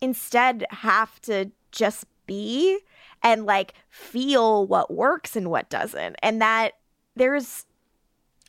instead 0.00 0.64
have 0.70 1.20
to 1.22 1.50
just 1.72 2.04
be 2.26 2.78
and 3.24 3.44
like 3.44 3.74
feel 3.88 4.66
what 4.68 4.94
works 4.94 5.34
and 5.34 5.50
what 5.50 5.68
doesn't. 5.68 6.14
And 6.22 6.40
that 6.40 6.74
there's 7.16 7.66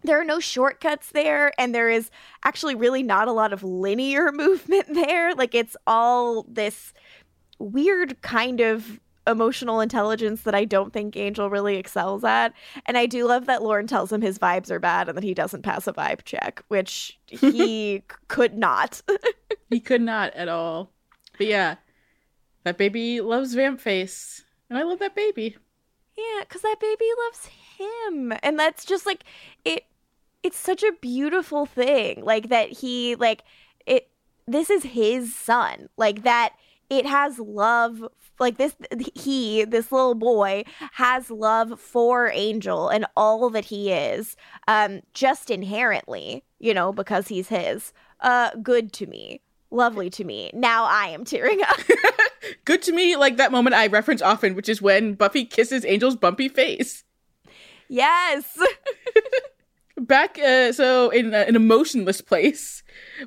there 0.03 0.19
are 0.19 0.25
no 0.25 0.39
shortcuts 0.39 1.09
there 1.11 1.51
and 1.59 1.73
there 1.73 1.89
is 1.89 2.11
actually 2.43 2.75
really 2.75 3.01
not 3.03 3.27
a 3.27 3.31
lot 3.31 3.53
of 3.53 3.63
linear 3.63 4.31
movement 4.35 4.85
there 4.93 5.33
like 5.35 5.53
it's 5.55 5.75
all 5.85 6.43
this 6.47 6.93
weird 7.59 8.21
kind 8.21 8.61
of 8.61 8.99
emotional 9.27 9.79
intelligence 9.79 10.41
that 10.43 10.55
I 10.55 10.65
don't 10.65 10.91
think 10.91 11.15
Angel 11.15 11.49
really 11.49 11.77
excels 11.77 12.23
at. 12.23 12.53
And 12.85 12.97
I 12.97 13.05
do 13.05 13.25
love 13.27 13.45
that 13.45 13.61
Lorne 13.61 13.87
tells 13.87 14.11
him 14.11 14.21
his 14.21 14.39
vibes 14.39 14.71
are 14.71 14.79
bad 14.79 15.07
and 15.07 15.17
that 15.17 15.23
he 15.23 15.33
doesn't 15.33 15.61
pass 15.61 15.85
a 15.87 15.93
vibe 15.93 16.23
check, 16.23 16.63
which 16.69 17.19
he 17.27 18.03
could 18.27 18.57
not. 18.57 19.01
He 19.69 19.79
could 19.79 20.01
not 20.01 20.33
at 20.33 20.49
all. 20.49 20.91
But 21.37 21.47
yeah, 21.47 21.75
that 22.65 22.77
baby 22.77 23.21
loves 23.21 23.53
Vamp 23.53 23.79
Face. 23.79 24.43
And 24.69 24.77
I 24.77 24.83
love 24.83 24.99
that 24.99 25.15
baby. 25.15 25.55
yeah, 26.17 26.41
because 26.41 26.61
that 26.61 26.75
baby 26.81 27.05
loves 27.25 27.45
him. 27.77 28.33
And 28.43 28.59
that's 28.59 28.83
just 28.83 29.05
like 29.05 29.23
it 29.63 29.85
it's 30.43 30.57
such 30.57 30.83
a 30.83 30.91
beautiful 30.99 31.65
thing. 31.65 32.25
Like 32.25 32.49
that 32.49 32.69
he 32.69 33.15
like 33.15 33.43
it 33.85 34.09
this 34.45 34.69
is 34.69 34.83
his 34.83 35.33
son. 35.33 35.87
Like 35.95 36.23
that 36.23 36.53
it 36.91 37.05
has 37.05 37.39
love 37.39 38.03
like 38.37 38.57
this 38.57 38.75
he 39.15 39.63
this 39.63 39.91
little 39.91 40.13
boy 40.13 40.63
has 40.93 41.31
love 41.31 41.79
for 41.79 42.29
angel 42.33 42.89
and 42.89 43.05
all 43.15 43.49
that 43.49 43.65
he 43.65 43.91
is 43.91 44.35
um 44.67 44.99
just 45.13 45.49
inherently 45.49 46.43
you 46.59 46.73
know 46.73 46.91
because 46.93 47.29
he's 47.29 47.47
his. 47.47 47.93
Uh 48.19 48.51
good 48.61 48.93
to 48.93 49.07
me. 49.07 49.41
Lovely 49.71 50.09
to 50.11 50.25
me. 50.25 50.51
Now 50.53 50.83
i 50.83 51.07
am 51.07 51.23
tearing 51.23 51.61
up. 51.63 51.79
Good 52.65 52.81
to 52.83 52.91
me, 52.91 53.15
like 53.15 53.37
that 53.37 53.51
moment 53.51 53.75
I 53.75 53.87
reference 53.87 54.21
often, 54.21 54.55
which 54.55 54.67
is 54.67 54.81
when 54.81 55.13
Buffy 55.13 55.45
kisses 55.45 55.85
Angel's 55.85 56.15
bumpy 56.17 56.49
face. 56.49 57.03
yes. 57.87 58.59
Back, 59.97 60.39
uh, 60.39 60.73
so 60.73 61.09
in 61.11 61.33
uh, 61.33 61.45
an 61.47 61.55
emotionless 61.55 62.19
place, 62.21 62.81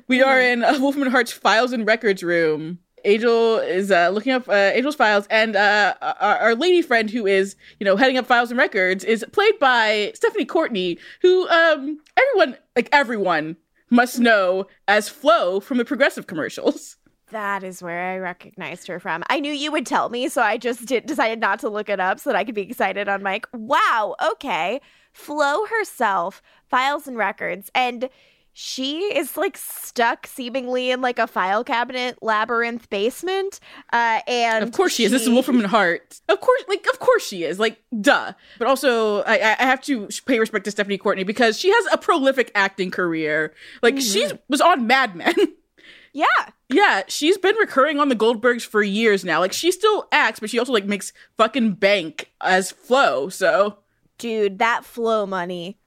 we 0.07 0.21
are 0.21 0.39
in 0.41 0.63
uh, 0.63 0.77
Wolfram 0.79 1.09
& 1.09 1.11
Hart's 1.11 1.31
files 1.31 1.71
and 1.71 1.87
records 1.87 2.21
room. 2.21 2.79
Angel 3.05 3.59
is 3.59 3.91
uh, 3.91 4.09
looking 4.09 4.33
up 4.33 4.49
uh, 4.49 4.53
Angel's 4.53 4.95
files, 4.95 5.27
and 5.29 5.55
uh, 5.55 5.93
our, 6.01 6.37
our 6.37 6.55
lady 6.55 6.81
friend, 6.81 7.09
who 7.09 7.25
is 7.25 7.55
you 7.79 7.85
know 7.85 7.95
heading 7.95 8.17
up 8.17 8.25
files 8.25 8.51
and 8.51 8.57
records, 8.57 9.03
is 9.03 9.23
played 9.31 9.57
by 9.59 10.11
Stephanie 10.15 10.45
Courtney, 10.45 10.97
who 11.21 11.47
um 11.49 11.99
everyone 12.17 12.57
like 12.75 12.89
everyone 12.91 13.55
must 13.89 14.19
know 14.19 14.65
as 14.87 15.07
Flo 15.07 15.59
from 15.59 15.77
the 15.77 15.85
Progressive 15.85 16.27
commercials. 16.27 16.97
that 17.31 17.63
is 17.63 17.81
where 17.81 18.13
i 18.13 18.17
recognized 18.17 18.87
her 18.87 18.99
from. 18.99 19.23
I 19.29 19.39
knew 19.39 19.51
you 19.51 19.71
would 19.71 19.85
tell 19.85 20.09
me 20.09 20.27
so 20.29 20.41
i 20.41 20.57
just 20.57 20.85
did, 20.85 21.05
decided 21.05 21.39
not 21.39 21.59
to 21.59 21.69
look 21.69 21.89
it 21.89 21.99
up 21.99 22.19
so 22.19 22.29
that 22.29 22.37
i 22.37 22.43
could 22.43 22.55
be 22.55 22.61
excited 22.63 23.07
on 23.07 23.23
mic. 23.23 23.45
Wow 23.53 24.15
okay. 24.31 24.79
Flo 25.13 25.65
herself 25.65 26.41
files 26.69 27.07
and 27.07 27.17
records 27.17 27.71
and 27.73 28.09
she 28.57 28.99
is 29.17 29.35
like 29.35 29.57
stuck 29.57 30.25
seemingly 30.25 30.89
in 30.89 31.01
like 31.01 31.19
a 31.19 31.27
file 31.27 31.61
cabinet 31.61 32.17
labyrinth 32.21 32.89
basement 32.89 33.59
uh 33.91 34.21
and 34.27 34.63
Of 34.63 34.71
course 34.71 34.93
she 34.93 35.03
is. 35.03 35.11
This 35.11 35.23
is 35.23 35.29
Wolfram 35.29 35.57
and 35.57 35.67
Hart. 35.67 36.21
Of 36.29 36.39
course, 36.39 36.63
like 36.69 36.87
of 36.91 36.99
course 36.99 37.27
she 37.27 37.43
is. 37.43 37.59
Like 37.59 37.83
duh. 37.99 38.31
But 38.57 38.67
also, 38.67 39.23
I 39.23 39.55
I 39.59 39.63
have 39.63 39.81
to 39.81 40.07
pay 40.25 40.39
respect 40.39 40.63
to 40.65 40.71
Stephanie 40.71 40.97
Courtney 40.97 41.25
because 41.25 41.59
she 41.59 41.69
has 41.69 41.85
a 41.91 41.97
prolific 41.97 42.51
acting 42.55 42.91
career. 42.91 43.53
Like 43.83 43.99
she 43.99 44.27
was 44.47 44.61
on 44.61 44.87
Mad 44.87 45.15
Men. 45.15 45.35
yeah 46.13 46.25
yeah, 46.69 47.03
she's 47.07 47.37
been 47.37 47.55
recurring 47.57 47.99
on 47.99 48.09
the 48.09 48.15
Goldbergs 48.15 48.65
for 48.65 48.81
years 48.81 49.23
now. 49.23 49.39
Like 49.39 49.53
she 49.53 49.71
still 49.71 50.07
acts, 50.11 50.39
but 50.39 50.49
she 50.49 50.57
also 50.57 50.73
like 50.73 50.85
makes 50.85 51.13
fucking 51.37 51.73
bank 51.73 52.31
as 52.41 52.71
Flo. 52.71 53.29
So 53.29 53.79
dude, 54.17 54.59
that 54.59 54.83
Flo 54.85 55.25
money, 55.25 55.77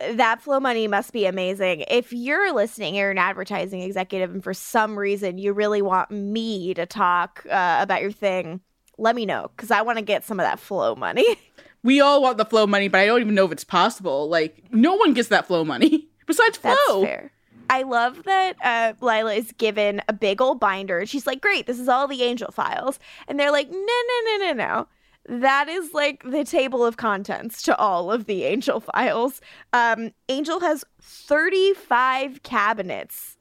that 0.00 0.42
Flo 0.42 0.60
money 0.60 0.88
must 0.88 1.12
be 1.12 1.26
amazing. 1.26 1.84
If 1.88 2.12
you're 2.12 2.52
listening, 2.52 2.94
you're 2.94 3.10
an 3.10 3.18
advertising 3.18 3.82
executive, 3.82 4.32
and 4.32 4.42
for 4.42 4.54
some 4.54 4.98
reason 4.98 5.38
you 5.38 5.52
really 5.52 5.82
want 5.82 6.10
me 6.10 6.74
to 6.74 6.86
talk 6.86 7.44
uh, 7.50 7.78
about 7.80 8.02
your 8.02 8.12
thing, 8.12 8.60
let 8.98 9.14
me 9.14 9.26
know 9.26 9.50
because 9.56 9.70
I 9.70 9.82
want 9.82 9.98
to 9.98 10.04
get 10.04 10.24
some 10.24 10.40
of 10.40 10.44
that 10.44 10.58
Flo 10.60 10.94
money. 10.94 11.36
we 11.82 12.00
all 12.00 12.22
want 12.22 12.38
the 12.38 12.44
Flo 12.44 12.66
money, 12.66 12.88
but 12.88 13.00
I 13.00 13.06
don't 13.06 13.20
even 13.20 13.34
know 13.34 13.46
if 13.46 13.52
it's 13.52 13.64
possible. 13.64 14.28
Like 14.28 14.64
no 14.72 14.94
one 14.94 15.14
gets 15.14 15.28
that 15.28 15.46
Flo 15.46 15.64
money 15.64 16.08
besides 16.26 16.58
That's 16.58 16.80
Flo. 16.86 17.04
fair. 17.04 17.32
I 17.68 17.82
love 17.82 18.22
that 18.24 18.56
uh, 18.62 18.92
Lilah 19.04 19.36
is 19.36 19.50
given 19.52 20.00
a 20.08 20.12
big 20.12 20.40
old 20.40 20.60
binder. 20.60 21.00
and 21.00 21.08
She's 21.08 21.26
like, 21.26 21.40
"Great, 21.40 21.66
this 21.66 21.80
is 21.80 21.88
all 21.88 22.06
the 22.06 22.22
angel 22.22 22.52
files," 22.52 23.00
and 23.26 23.40
they're 23.40 23.50
like, 23.50 23.68
"No, 23.70 23.76
no, 23.76 24.20
no, 24.24 24.46
no, 24.46 24.52
no." 24.52 24.88
That 25.28 25.68
is 25.68 25.92
like 25.92 26.22
the 26.22 26.44
table 26.44 26.84
of 26.84 26.96
contents 26.96 27.62
to 27.62 27.76
all 27.76 28.12
of 28.12 28.26
the 28.26 28.44
Angel 28.44 28.80
files. 28.80 29.40
Um, 29.72 30.12
Angel 30.28 30.60
has 30.60 30.84
35 31.02 32.42
cabinets 32.42 33.36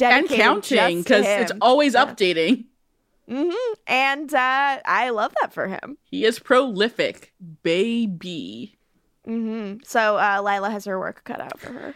And 0.00 0.28
counting 0.28 0.98
because 0.98 1.26
it's 1.26 1.52
always 1.60 1.94
updating. 1.94 2.66
hmm 3.28 3.50
And 3.86 4.32
uh, 4.34 4.78
I 4.84 5.10
love 5.10 5.32
that 5.40 5.52
for 5.52 5.68
him. 5.68 5.96
He 6.04 6.24
is 6.24 6.38
prolific, 6.38 7.32
baby. 7.62 8.78
hmm 9.24 9.74
So 9.84 10.16
uh, 10.18 10.42
Lilah 10.42 10.70
has 10.70 10.84
her 10.84 10.98
work 10.98 11.24
cut 11.24 11.40
out 11.40 11.58
for 11.58 11.72
her. 11.72 11.94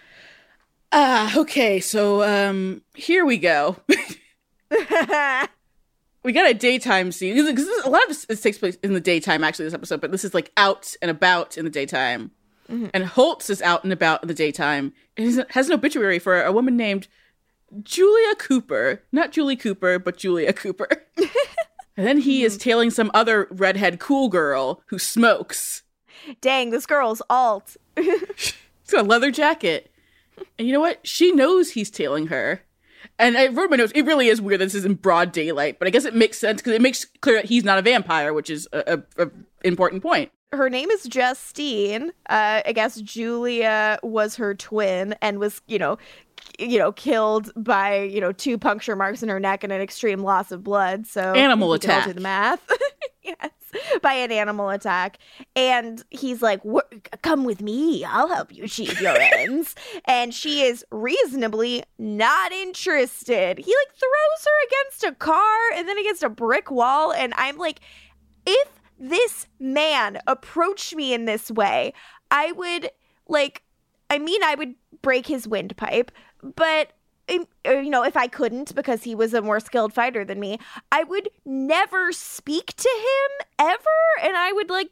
Ah, 0.93 1.39
okay. 1.39 1.79
So, 1.79 2.23
um, 2.23 2.83
here 2.95 3.25
we 3.25 3.39
go. 3.39 3.77
we 6.23 6.33
got 6.33 6.51
a 6.51 6.55
daytime 6.55 7.13
scene 7.13 7.35
because 7.35 7.67
a 7.85 7.91
lot 7.91 8.03
of 8.03 8.09
this, 8.09 8.25
this 8.27 8.41
takes 8.41 8.59
place 8.59 8.77
in 8.83 8.93
the 8.93 9.01
daytime. 9.01 9.43
Actually, 9.45 9.67
this 9.67 9.75
episode, 9.75 10.01
but 10.01 10.13
this 10.13 10.25
is 10.25 10.35
like 10.35 10.53
out 10.57 10.95
and 11.01 11.11
about 11.11 11.57
in 11.57 11.65
the 11.65 11.71
daytime. 11.71 12.31
Mm-hmm. 12.71 12.87
And 12.95 13.05
Holtz 13.05 13.51
is 13.51 13.63
out 13.63 13.83
and 13.83 13.93
about 13.93 14.23
in 14.23 14.29
the 14.29 14.35
daytime 14.35 14.93
and 15.17 15.29
he 15.29 15.43
has 15.51 15.69
an 15.69 15.75
obituary 15.75 16.19
for 16.19 16.43
a 16.43 16.53
woman 16.53 16.77
named 16.77 17.09
Julia 17.83 18.35
Cooper, 18.37 19.03
not 19.13 19.33
Julie 19.33 19.57
Cooper, 19.57 19.99
but 19.99 20.17
Julia 20.17 20.53
Cooper. 20.53 20.89
and 21.17 22.07
then 22.07 22.19
he 22.19 22.43
is 22.43 22.55
mm-hmm. 22.55 22.63
tailing 22.63 22.91
some 22.91 23.11
other 23.13 23.49
redhead 23.51 23.99
cool 23.99 24.29
girl 24.29 24.83
who 24.87 24.99
smokes. 24.99 25.83
Dang, 26.41 26.71
this 26.71 26.87
girl's 26.87 27.23
alt. 27.29 27.77
She's 27.97 28.55
got 28.91 29.05
a 29.05 29.09
leather 29.09 29.31
jacket. 29.31 29.91
And 30.59 30.67
you 30.67 30.73
know 30.73 30.81
what? 30.81 31.07
She 31.07 31.33
knows 31.33 31.73
he's 31.73 31.91
tailing 31.91 32.29
her. 32.29 32.63
And 33.21 33.37
I 33.37 33.49
wrote 33.49 33.71
my 33.71 33.77
notes, 33.77 33.93
it 33.95 34.07
really 34.07 34.29
is 34.29 34.41
weird 34.41 34.61
that 34.61 34.65
this 34.67 34.75
is 34.75 34.85
in 34.85 34.95
broad 34.95 35.31
daylight, 35.31 35.79
but 35.79 35.87
I 35.87 35.91
guess 35.91 36.05
it 36.05 36.15
makes 36.15 36.39
sense 36.39 36.61
because 36.61 36.73
it 36.73 36.81
makes 36.81 37.05
clear 37.21 37.37
that 37.37 37.45
he's 37.45 37.65
not 37.65 37.79
a 37.79 37.83
vampire, 37.83 38.33
which 38.33 38.51
is 38.51 38.67
a, 38.73 39.03
a, 39.17 39.25
a 39.27 39.31
important 39.63 40.03
point. 40.03 40.33
her 40.53 40.71
name 40.71 40.91
is 40.91 41.05
Justine. 41.05 42.13
Uh, 42.29 42.63
I 42.65 42.73
guess 42.73 43.01
Julia 43.01 43.99
was 44.03 44.37
her 44.37 44.55
twin 44.55 45.15
and 45.21 45.39
was, 45.39 45.61
you 45.67 45.79
know, 45.79 45.99
you 46.59 46.79
know, 46.79 46.93
killed 46.93 47.53
by 47.57 48.03
you 48.03 48.21
know 48.21 48.33
two 48.33 48.57
puncture 48.59 48.97
marks 48.97 49.23
in 49.23 49.29
her 49.29 49.39
neck 49.39 49.63
and 49.63 49.73
an 49.73 49.81
extreme 49.81 50.21
loss 50.21 50.51
of 50.51 50.65
blood. 50.65 51.07
So 51.07 51.35
Animal 51.35 51.75
you 51.75 51.79
can 51.81 51.91
all 51.91 51.97
attack. 51.97 52.07
Do 52.07 52.13
the 52.15 52.21
math. 52.21 52.67
yes, 53.23 53.51
by 54.03 54.15
an 54.15 54.33
animal 54.33 54.71
attack. 54.71 55.19
And 55.55 56.03
he's 56.11 56.43
like, 56.43 56.61
"Come 57.23 57.45
with 57.45 57.61
me. 57.61 58.05
I'll 58.05 58.29
help 58.29 58.55
you 58.55 58.65
achieve 58.65 59.01
your 59.01 59.17
ends." 59.21 59.75
and 60.05 60.35
she 60.35 60.63
is 60.63 60.85
reasonably 60.91 61.85
not 61.99 62.53
interested. 62.53 63.59
He 63.59 63.75
like 63.75 63.97
throws 63.97 64.45
her 64.45 64.67
against 64.67 65.05
a 65.05 65.13
car 65.13 65.59
and 65.75 65.89
then 65.89 65.99
against 65.99 66.23
a 66.23 66.29
brick 66.29 66.71
wall, 66.71 67.13
and 67.13 67.33
I'm 67.37 67.59
like, 67.59 67.81
if 68.47 68.69
this 68.99 69.47
man 69.59 70.19
approached 70.27 70.95
me 70.95 71.13
in 71.15 71.25
this 71.25 71.51
way, 71.51 71.93
I 72.31 72.53
would 72.53 72.91
like 73.29 73.63
I 74.09 74.19
mean 74.19 74.43
I 74.43 74.55
would 74.55 74.75
break 75.03 75.27
his 75.27 75.49
windpipe, 75.49 76.11
but 76.43 76.93
you 77.31 77.91
know, 77.91 78.03
if 78.05 78.17
I 78.17 78.27
couldn't 78.27 78.75
because 78.75 79.03
he 79.05 79.15
was 79.15 79.33
a 79.35 79.43
more 79.43 79.61
skilled 79.61 79.93
fighter 79.93 80.25
than 80.25 80.41
me, 80.41 80.59
I 80.91 81.05
would 81.05 81.29
never 81.45 82.13
speak 82.13 82.75
to 82.77 82.89
him 82.89 83.47
ever 83.59 84.27
and 84.29 84.37
I 84.37 84.53
would 84.53 84.71
like 84.71 84.91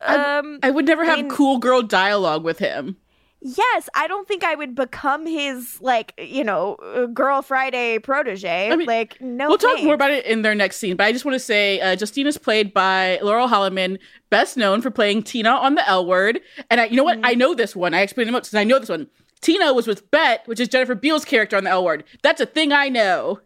um 0.00 0.58
I 0.62 0.70
would 0.70 0.86
never 0.86 1.04
have 1.04 1.28
cool 1.28 1.58
girl 1.58 1.82
dialogue 1.82 2.44
with 2.44 2.58
him. 2.58 2.96
yes, 3.40 3.88
I 3.94 4.06
don't 4.06 4.26
think 4.28 4.44
I 4.44 4.54
would 4.54 4.74
become 4.74 5.26
his 5.26 5.80
like, 5.80 6.14
you 6.18 6.44
know, 6.44 6.74
uh, 6.76 7.06
girl 7.06 7.42
Friday 7.42 7.98
protege. 7.98 8.70
I 8.70 8.76
mean, 8.76 8.86
like 8.86 9.20
no 9.20 9.48
we'll 9.48 9.58
talk 9.58 9.82
more 9.82 9.94
about 9.94 10.10
it 10.10 10.24
in 10.26 10.42
their 10.42 10.54
next 10.54 10.76
scene, 10.76 10.96
but 10.96 11.04
I 11.04 11.12
just 11.12 11.24
want 11.24 11.34
to 11.34 11.40
say 11.40 11.80
uh, 11.80 11.96
Justine 11.96 12.26
is 12.26 12.38
played 12.38 12.72
by 12.72 13.18
Laurel 13.22 13.48
Holloman, 13.48 13.98
best 14.30 14.56
known 14.56 14.80
for 14.80 14.90
playing 14.90 15.24
Tina 15.24 15.50
on 15.50 15.74
The 15.74 15.88
L 15.88 16.06
Word. 16.06 16.40
And 16.70 16.80
I, 16.80 16.84
you 16.86 16.96
know 16.96 17.04
what? 17.04 17.16
Mm-hmm. 17.16 17.26
I 17.26 17.34
know 17.34 17.54
this 17.54 17.74
one. 17.74 17.94
I 17.94 18.02
explained 18.02 18.30
it 18.30 18.32
because 18.32 18.54
I 18.54 18.64
know 18.64 18.78
this 18.78 18.88
one. 18.88 19.08
Tina 19.42 19.74
was 19.74 19.86
with 19.86 20.10
Bette, 20.10 20.42
which 20.46 20.60
is 20.60 20.68
Jennifer 20.68 20.94
Beals' 20.94 21.24
character 21.24 21.56
on 21.56 21.64
The 21.64 21.70
L 21.70 21.84
Word. 21.84 22.04
That's 22.22 22.40
a 22.40 22.46
thing 22.46 22.72
I 22.72 22.88
know. 22.88 23.40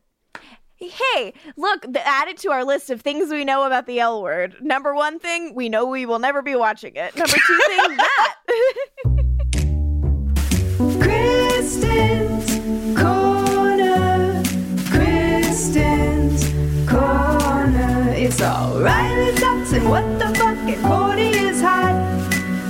Hey, 0.78 1.32
look, 1.56 1.82
th- 1.84 1.96
add 2.04 2.28
it 2.28 2.36
to 2.38 2.50
our 2.50 2.62
list 2.62 2.90
of 2.90 3.00
things 3.00 3.30
we 3.30 3.44
know 3.44 3.64
about 3.64 3.86
the 3.86 3.98
L 3.98 4.22
word. 4.22 4.56
Number 4.60 4.94
one 4.94 5.18
thing, 5.18 5.54
we 5.54 5.70
know 5.70 5.86
we 5.86 6.04
will 6.04 6.18
never 6.18 6.42
be 6.42 6.54
watching 6.54 6.92
it. 6.96 7.16
Number 7.16 7.32
two 7.32 7.58
thing, 7.66 7.78
that. 7.96 8.34
Kristin's 11.00 13.00
Corner. 13.00 14.42
Kristin's 14.92 16.44
Corner. 16.86 18.12
It's 18.14 18.42
all 18.42 18.78
Riley 18.78 19.34
sucks 19.38 19.72
and 19.72 19.88
what 19.88 20.04
the 20.18 20.26
fuck 20.38 20.58
and 20.58 20.84
Cordy 20.84 21.28
is 21.30 21.62
hot. 21.62 21.94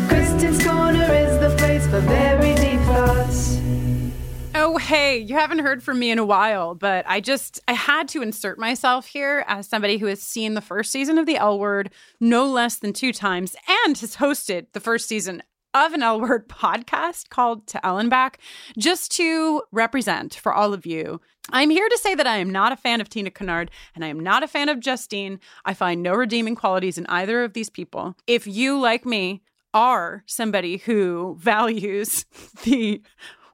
Kristin's 0.08 0.64
Corner 0.64 1.12
is 1.12 1.40
the 1.40 1.52
place 1.58 1.88
for 1.88 1.98
very 1.98 2.42
deep 2.42 2.45
Hey, 4.86 5.18
you 5.18 5.34
haven't 5.34 5.58
heard 5.58 5.82
from 5.82 5.98
me 5.98 6.12
in 6.12 6.20
a 6.20 6.24
while, 6.24 6.76
but 6.76 7.04
I 7.08 7.20
just 7.20 7.60
I 7.66 7.72
had 7.72 8.06
to 8.10 8.22
insert 8.22 8.56
myself 8.56 9.08
here 9.08 9.44
as 9.48 9.66
somebody 9.66 9.98
who 9.98 10.06
has 10.06 10.22
seen 10.22 10.54
the 10.54 10.60
first 10.60 10.92
season 10.92 11.18
of 11.18 11.26
the 11.26 11.38
L 11.38 11.58
Word 11.58 11.90
no 12.20 12.46
less 12.46 12.76
than 12.76 12.92
two 12.92 13.12
times 13.12 13.56
and 13.84 13.98
has 13.98 14.14
hosted 14.14 14.66
the 14.74 14.78
first 14.78 15.08
season 15.08 15.42
of 15.74 15.92
an 15.92 16.04
L 16.04 16.20
Word 16.20 16.48
podcast 16.48 17.30
called 17.30 17.66
To 17.66 17.84
L 17.84 17.98
and 17.98 18.08
Back, 18.08 18.38
just 18.78 19.10
to 19.16 19.64
represent 19.72 20.36
for 20.36 20.54
all 20.54 20.72
of 20.72 20.86
you. 20.86 21.20
I'm 21.50 21.70
here 21.70 21.88
to 21.88 21.98
say 21.98 22.14
that 22.14 22.28
I 22.28 22.36
am 22.36 22.50
not 22.50 22.70
a 22.70 22.76
fan 22.76 23.00
of 23.00 23.08
Tina 23.08 23.32
Kennard 23.32 23.72
and 23.96 24.04
I 24.04 24.08
am 24.08 24.20
not 24.20 24.44
a 24.44 24.48
fan 24.48 24.68
of 24.68 24.78
Justine. 24.78 25.40
I 25.64 25.74
find 25.74 26.00
no 26.00 26.14
redeeming 26.14 26.54
qualities 26.54 26.96
in 26.96 27.06
either 27.06 27.42
of 27.42 27.54
these 27.54 27.70
people. 27.70 28.14
If 28.28 28.46
you, 28.46 28.78
like 28.78 29.04
me, 29.04 29.42
are 29.74 30.22
somebody 30.26 30.76
who 30.76 31.36
values 31.40 32.24
the 32.62 33.02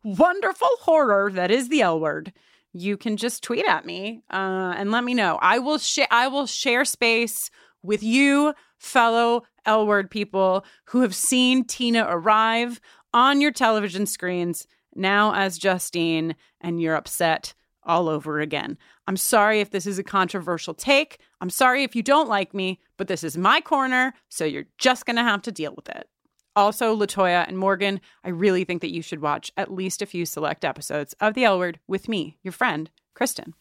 wonderful 0.05 0.69
horror 0.81 1.31
that 1.33 1.51
is 1.51 1.69
the 1.69 1.83
L 1.83 2.01
word, 2.01 2.33
you 2.73 2.97
can 2.97 3.17
just 3.17 3.43
tweet 3.43 3.67
at 3.67 3.85
me 3.85 4.23
uh, 4.31 4.75
and 4.77 4.91
let 4.91 5.05
me 5.05 5.15
know. 5.15 5.39
I 5.43 5.59
will 5.59 5.79
share. 5.79 6.09
I 6.11 6.29
will 6.29 6.47
share 6.47 6.85
space 6.85 7.51
with 7.83 8.03
you, 8.03 8.55
fellow 8.79 9.43
L 9.67 9.87
word 9.87 10.11
people 10.11 10.65
who 10.87 11.03
have 11.03 11.15
seen 11.15 11.65
Tina 11.65 12.07
arrive 12.09 12.81
on 13.13 13.41
your 13.41 13.53
television 13.53 14.07
screens 14.07 14.67
now 14.95 15.35
as 15.35 15.59
Justine, 15.59 16.35
and 16.61 16.81
you're 16.81 16.95
upset 16.95 17.55
all 17.85 18.09
over 18.09 18.41
again. 18.41 18.79
I'm 19.07 19.17
sorry 19.17 19.61
if 19.61 19.71
this 19.71 19.87
is 19.87 19.99
a 19.99 20.05
controversial 20.05 20.75
take. 20.75 21.19
I'm 21.41 21.51
sorry 21.51 21.83
if 21.83 21.97
you 21.97 22.03
don't 22.03 22.29
like 22.29 22.55
me, 22.55 22.79
but 22.97 23.09
this 23.09 23.25
is 23.25 23.37
my 23.37 23.61
corner, 23.61 24.15
so 24.29 24.45
you're 24.45 24.67
just 24.79 25.05
gonna 25.05 25.25
have 25.25 25.43
to 25.43 25.53
deal 25.53 25.75
with 25.75 25.89
it. 25.89 26.09
Also, 26.55 26.95
Latoya 26.95 27.49
and 27.49 27.57
Morgan, 27.57 27.99
I 28.23 28.29
really 28.29 28.65
think 28.65 28.83
that 28.83 28.93
you 28.93 29.01
should 29.01 29.23
watch 29.23 29.51
at 29.57 29.73
least 29.73 30.03
a 30.03 30.07
few 30.07 30.27
select 30.27 30.67
episodes 30.67 31.15
of 31.19 31.33
The 31.33 31.45
L 31.45 31.59
Word 31.59 31.81
with 31.87 32.09
me, 32.09 32.37
your 32.43 32.53
friend, 32.53 32.91
Kristin. 33.19 33.55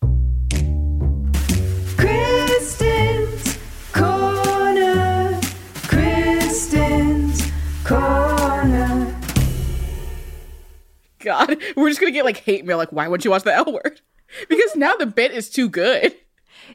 Kristin's 1.95 3.57
Corner. 3.93 5.39
Kristin's 5.83 7.49
Corner. 7.85 9.17
God, 11.19 11.57
we're 11.77 11.89
just 11.89 12.01
gonna 12.01 12.11
get 12.11 12.25
like 12.25 12.37
hate 12.37 12.65
mail. 12.65 12.77
Like, 12.77 12.91
why 12.91 13.07
would 13.07 13.23
you 13.23 13.31
watch 13.31 13.43
the 13.43 13.53
L 13.53 13.71
word? 13.71 14.01
Because 14.47 14.77
now 14.77 14.95
the 14.95 15.05
bit 15.05 15.31
is 15.31 15.49
too 15.49 15.67
good. 15.67 16.15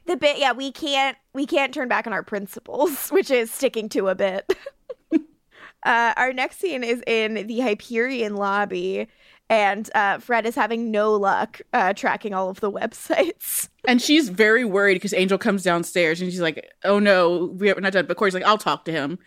The 0.05 0.15
bit, 0.15 0.37
yeah, 0.37 0.51
we 0.51 0.71
can't 0.71 1.17
we 1.33 1.47
can't 1.47 1.73
turn 1.73 1.87
back 1.87 2.05
on 2.05 2.13
our 2.13 2.21
principles, 2.21 3.09
which 3.11 3.31
is 3.31 3.51
sticking 3.51 3.89
to 3.89 4.09
a 4.09 4.15
bit. 4.15 4.51
uh, 5.83 6.13
our 6.17 6.33
next 6.33 6.59
scene 6.59 6.83
is 6.83 7.01
in 7.07 7.47
the 7.47 7.59
Hyperion 7.59 8.35
lobby, 8.35 9.07
and 9.49 9.89
uh, 9.95 10.17
Fred 10.19 10.45
is 10.45 10.55
having 10.55 10.91
no 10.91 11.13
luck 11.13 11.61
uh, 11.73 11.93
tracking 11.93 12.33
all 12.33 12.49
of 12.49 12.59
the 12.59 12.71
websites. 12.71 13.69
And 13.87 14.01
she's 14.01 14.29
very 14.29 14.65
worried 14.65 14.95
because 14.95 15.13
Angel 15.13 15.37
comes 15.37 15.63
downstairs 15.63 16.19
and 16.19 16.29
she's 16.31 16.41
like, 16.41 16.71
"Oh 16.83 16.99
no, 16.99 17.51
we're 17.53 17.79
not 17.79 17.93
done." 17.93 18.05
But 18.05 18.17
Cordy's 18.17 18.33
like, 18.33 18.43
"I'll 18.43 18.57
talk 18.57 18.85
to 18.85 18.91
him," 18.91 19.19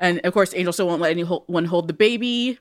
and 0.00 0.20
of 0.20 0.32
course, 0.32 0.54
Angel 0.54 0.72
still 0.72 0.86
won't 0.86 1.02
let 1.02 1.10
anyone 1.10 1.64
hold 1.64 1.88
the 1.88 1.94
baby. 1.94 2.58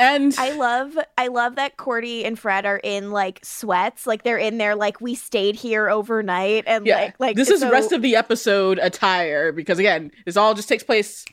And 0.00 0.34
I 0.38 0.56
love 0.56 0.98
I 1.16 1.28
love 1.28 1.54
that 1.54 1.76
Cordy 1.76 2.24
and 2.24 2.36
Fred 2.36 2.66
are 2.66 2.80
in 2.82 3.12
like 3.12 3.38
sweats, 3.44 4.06
like 4.08 4.24
they're 4.24 4.38
in 4.38 4.58
there 4.58 4.74
like 4.74 5.00
we 5.00 5.14
stayed 5.14 5.54
here 5.54 5.88
overnight, 5.88 6.64
and 6.66 6.84
yeah, 6.84 6.96
like 6.96 7.20
like 7.20 7.36
this 7.36 7.48
is 7.48 7.60
so- 7.60 7.70
rest 7.70 7.92
of 7.92 8.02
the 8.02 8.16
episode 8.16 8.80
attire 8.82 9.52
because 9.52 9.78
again, 9.78 10.10
this 10.26 10.36
all 10.36 10.54
just 10.54 10.68
takes 10.68 10.82
place 10.82 11.24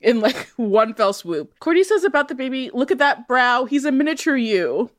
in 0.00 0.20
like 0.20 0.48
one 0.56 0.94
fell 0.94 1.12
swoop. 1.12 1.58
Cordy 1.60 1.84
says 1.84 2.04
about 2.04 2.28
the 2.28 2.34
baby, 2.34 2.70
"Look 2.72 2.90
at 2.90 2.98
that 2.98 3.28
brow. 3.28 3.64
He's 3.64 3.84
a 3.84 3.92
miniature 3.92 4.36
you." 4.36 4.90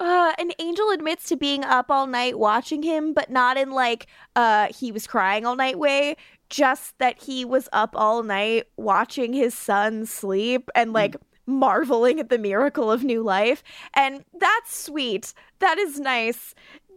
Uh, 0.00 0.32
and 0.36 0.54
Angel 0.58 0.90
admits 0.90 1.28
to 1.28 1.36
being 1.36 1.64
up 1.64 1.90
all 1.90 2.06
night 2.06 2.38
watching 2.38 2.82
him, 2.82 3.12
but 3.12 3.30
not 3.30 3.56
in 3.56 3.70
like 3.70 4.06
uh 4.36 4.68
he 4.72 4.90
was 4.92 5.06
crying 5.06 5.46
all 5.46 5.56
night 5.56 5.78
way. 5.78 6.16
Just 6.50 6.98
that 6.98 7.22
he 7.22 7.44
was 7.44 7.68
up 7.72 7.94
all 7.94 8.22
night 8.22 8.64
watching 8.76 9.32
his 9.32 9.54
son 9.54 10.04
sleep 10.06 10.68
and 10.74 10.92
like 10.92 11.16
marveling 11.46 12.20
at 12.20 12.28
the 12.28 12.38
miracle 12.38 12.90
of 12.90 13.04
new 13.04 13.22
life. 13.22 13.62
And 13.94 14.24
that's 14.38 14.76
sweet. 14.76 15.34
That 15.60 15.78
is 15.78 15.98
nice. 15.98 16.54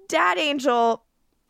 Dad 0.08 0.38
Angel, 0.38 1.04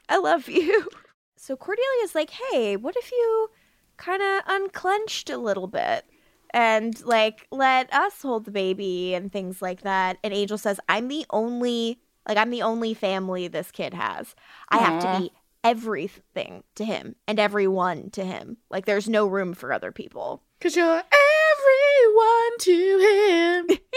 I 0.10 0.18
love 0.18 0.50
you. 0.50 0.90
So 1.38 1.56
Cordelia's 1.56 2.16
like, 2.16 2.32
hey, 2.32 2.76
what 2.76 2.96
if 2.98 3.12
you 3.12 3.52
kind 3.98 4.22
of 4.22 4.41
unclenched 4.48 5.30
a 5.30 5.38
little 5.38 5.68
bit? 5.68 6.06
and 6.52 7.04
like 7.04 7.48
let 7.52 7.93
us 7.93 8.22
hold 8.22 8.46
the 8.46 8.52
baby 8.52 9.14
and 9.14 9.30
things 9.30 9.62
like 9.62 9.82
that. 9.82 10.18
And 10.24 10.34
Angel 10.34 10.58
says, 10.58 10.80
I'm 10.88 11.10
the 11.10 11.26
only 11.32 12.00
like 12.28 12.38
I'm 12.38 12.50
the 12.50 12.62
only 12.62 12.93
family 12.93 13.50
this 13.50 13.72
kid 13.72 13.93
has. 13.93 14.36
I 14.70 14.78
have 14.78 15.02
to 15.02 15.20
be 15.20 15.32
everything 15.66 16.64
to 16.76 16.86
him 16.86 17.16
and 17.28 17.39
everyone 17.39 18.10
to 18.12 18.24
him. 18.24 18.56
Like 18.70 18.86
there's 18.86 19.10
no 19.10 19.28
room 19.28 19.54
for 19.54 19.74
other 19.74 19.91
people. 19.91 20.43
Cause 20.62 20.78
you're 20.78 21.04
everyone 21.04 22.58
to 22.60 23.66
him. 23.70 23.78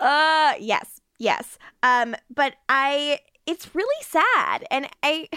Uh 0.00 0.54
yes. 0.58 1.00
Yes. 1.18 1.56
Um 1.84 2.16
but 2.34 2.54
I 2.68 3.20
it's 3.46 3.76
really 3.76 4.02
sad 4.02 4.64
and 4.72 4.88
I 5.04 5.28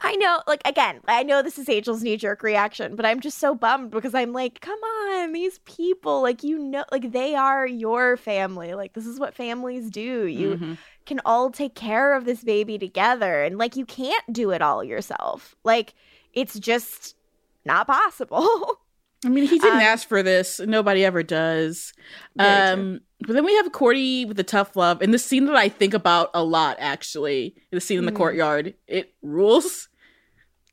I 0.00 0.14
know 0.16 0.40
like 0.46 0.62
again, 0.64 1.00
I 1.08 1.22
know 1.24 1.42
this 1.42 1.58
is 1.58 1.68
Angel's 1.68 2.02
knee 2.02 2.16
jerk 2.16 2.42
reaction, 2.42 2.94
but 2.94 3.04
I'm 3.04 3.20
just 3.20 3.38
so 3.38 3.54
bummed 3.54 3.90
because 3.90 4.14
I'm 4.14 4.32
like, 4.32 4.60
come 4.60 4.78
on, 4.78 5.32
these 5.32 5.58
people 5.60 6.22
like 6.22 6.42
you 6.44 6.58
know 6.58 6.84
like 6.92 7.10
they 7.12 7.34
are 7.34 7.66
your 7.66 8.16
family. 8.16 8.74
Like 8.74 8.92
this 8.92 9.06
is 9.06 9.18
what 9.18 9.34
families 9.34 9.90
do. 9.90 10.26
You 10.26 10.56
Mhm. 10.56 10.78
can 11.04 11.20
all 11.24 11.50
take 11.50 11.74
care 11.74 12.14
of 12.14 12.24
this 12.26 12.44
baby 12.44 12.78
together 12.78 13.42
and 13.42 13.58
like 13.58 13.74
you 13.76 13.84
can't 13.84 14.32
do 14.32 14.50
it 14.50 14.62
all 14.62 14.84
yourself. 14.84 15.56
Like 15.64 15.94
it's 16.32 16.58
just 16.58 17.16
not 17.64 17.86
possible. 17.86 18.80
I 19.24 19.28
mean, 19.28 19.44
he 19.48 19.58
didn't 19.58 19.78
Um, 19.78 19.82
ask 19.82 20.06
for 20.08 20.22
this. 20.22 20.60
Nobody 20.60 21.04
ever 21.04 21.22
does. 21.22 21.92
Um, 22.38 23.00
but 23.26 23.32
then 23.32 23.44
we 23.44 23.54
have 23.56 23.72
Cordy 23.72 24.24
with 24.24 24.36
the 24.36 24.44
tough 24.44 24.76
love, 24.76 25.02
and 25.02 25.12
the 25.12 25.18
scene 25.18 25.46
that 25.46 25.56
I 25.56 25.68
think 25.68 25.92
about 25.92 26.30
a 26.34 26.44
lot, 26.44 26.76
actually, 26.78 27.56
the 27.72 27.80
scene 27.80 27.98
in 27.98 28.06
the 28.06 28.12
Mhm. 28.12 28.16
courtyard. 28.16 28.74
It 28.86 29.14
rules. 29.22 29.88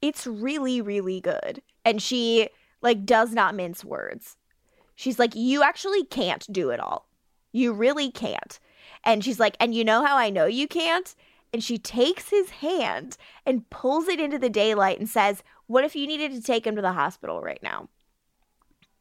it's 0.01 0.27
really 0.27 0.81
really 0.81 1.19
good 1.21 1.61
and 1.83 1.99
she 2.01 2.49
like 2.81 3.05
does 3.05 3.31
not 3.31 3.55
mince 3.55 3.83
words 3.83 4.35
she's 4.93 5.17
like 5.17 5.33
you 5.33 5.63
actually 5.63 6.03
can't 6.03 6.45
do 6.51 6.69
it 6.69 6.79
all 6.79 7.07
you 7.53 7.71
really 7.73 8.11
can't 8.11 8.59
and 9.03 9.23
she's 9.23 9.39
like 9.39 9.55
and 9.59 9.73
you 9.73 9.83
know 9.83 10.05
how 10.05 10.15
i 10.17 10.29
know 10.29 10.45
you 10.45 10.67
can't 10.67 11.15
and 11.53 11.63
she 11.63 11.77
takes 11.79 12.29
his 12.29 12.49
hand 12.51 13.17
and 13.45 13.67
pulls 13.71 14.07
it 14.07 14.19
into 14.19 14.37
the 14.37 14.49
daylight 14.49 14.99
and 14.99 15.09
says 15.09 15.41
what 15.67 15.85
if 15.85 15.95
you 15.95 16.05
needed 16.05 16.31
to 16.33 16.41
take 16.41 16.67
him 16.67 16.75
to 16.75 16.81
the 16.83 16.91
hospital 16.93 17.41
right 17.41 17.63
now 17.63 17.87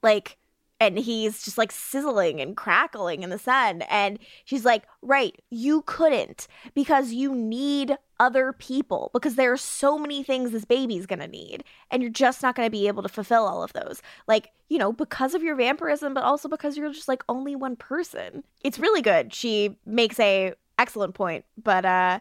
like 0.05 0.36
and 0.80 0.98
he's 0.98 1.42
just 1.44 1.57
like 1.57 1.72
sizzling 1.72 2.40
and 2.40 2.57
crackling 2.57 3.22
in 3.22 3.30
the 3.30 3.38
sun. 3.38 3.82
And 3.82 4.18
she's 4.44 4.64
like 4.64 4.84
right 5.02 5.34
you 5.50 5.82
couldn't 5.82 6.46
because 6.74 7.12
you 7.12 7.34
need 7.34 7.96
other 8.20 8.52
people 8.52 9.11
because 9.12 9.34
there 9.34 9.52
are 9.52 9.57
so 9.57 9.98
many 9.98 10.22
things 10.22 10.50
this 10.50 10.64
baby's 10.64 11.07
gonna 11.07 11.26
need 11.26 11.64
and 11.90 12.02
you're 12.02 12.12
just 12.12 12.42
not 12.42 12.55
gonna 12.55 12.70
be 12.70 12.86
able 12.86 13.02
to 13.02 13.09
fulfill 13.09 13.46
all 13.46 13.62
of 13.62 13.72
those. 13.72 14.02
Like 14.26 14.50
you 14.68 14.78
know 14.78 14.92
because 14.92 15.34
of 15.34 15.42
your 15.42 15.57
vampirism 15.57 16.14
but 16.14 16.24
also 16.24 16.48
because 16.48 16.76
you're 16.76 16.92
just 16.92 17.09
like 17.09 17.24
only 17.28 17.57
one 17.57 17.76
person. 17.76 18.44
It's 18.62 18.78
really 18.78 19.02
good. 19.02 19.32
She 19.32 19.76
makes 19.86 20.18
a 20.20 20.55
excellent 20.78 21.14
point 21.14 21.44
but 21.62 21.84
uh 21.84 22.20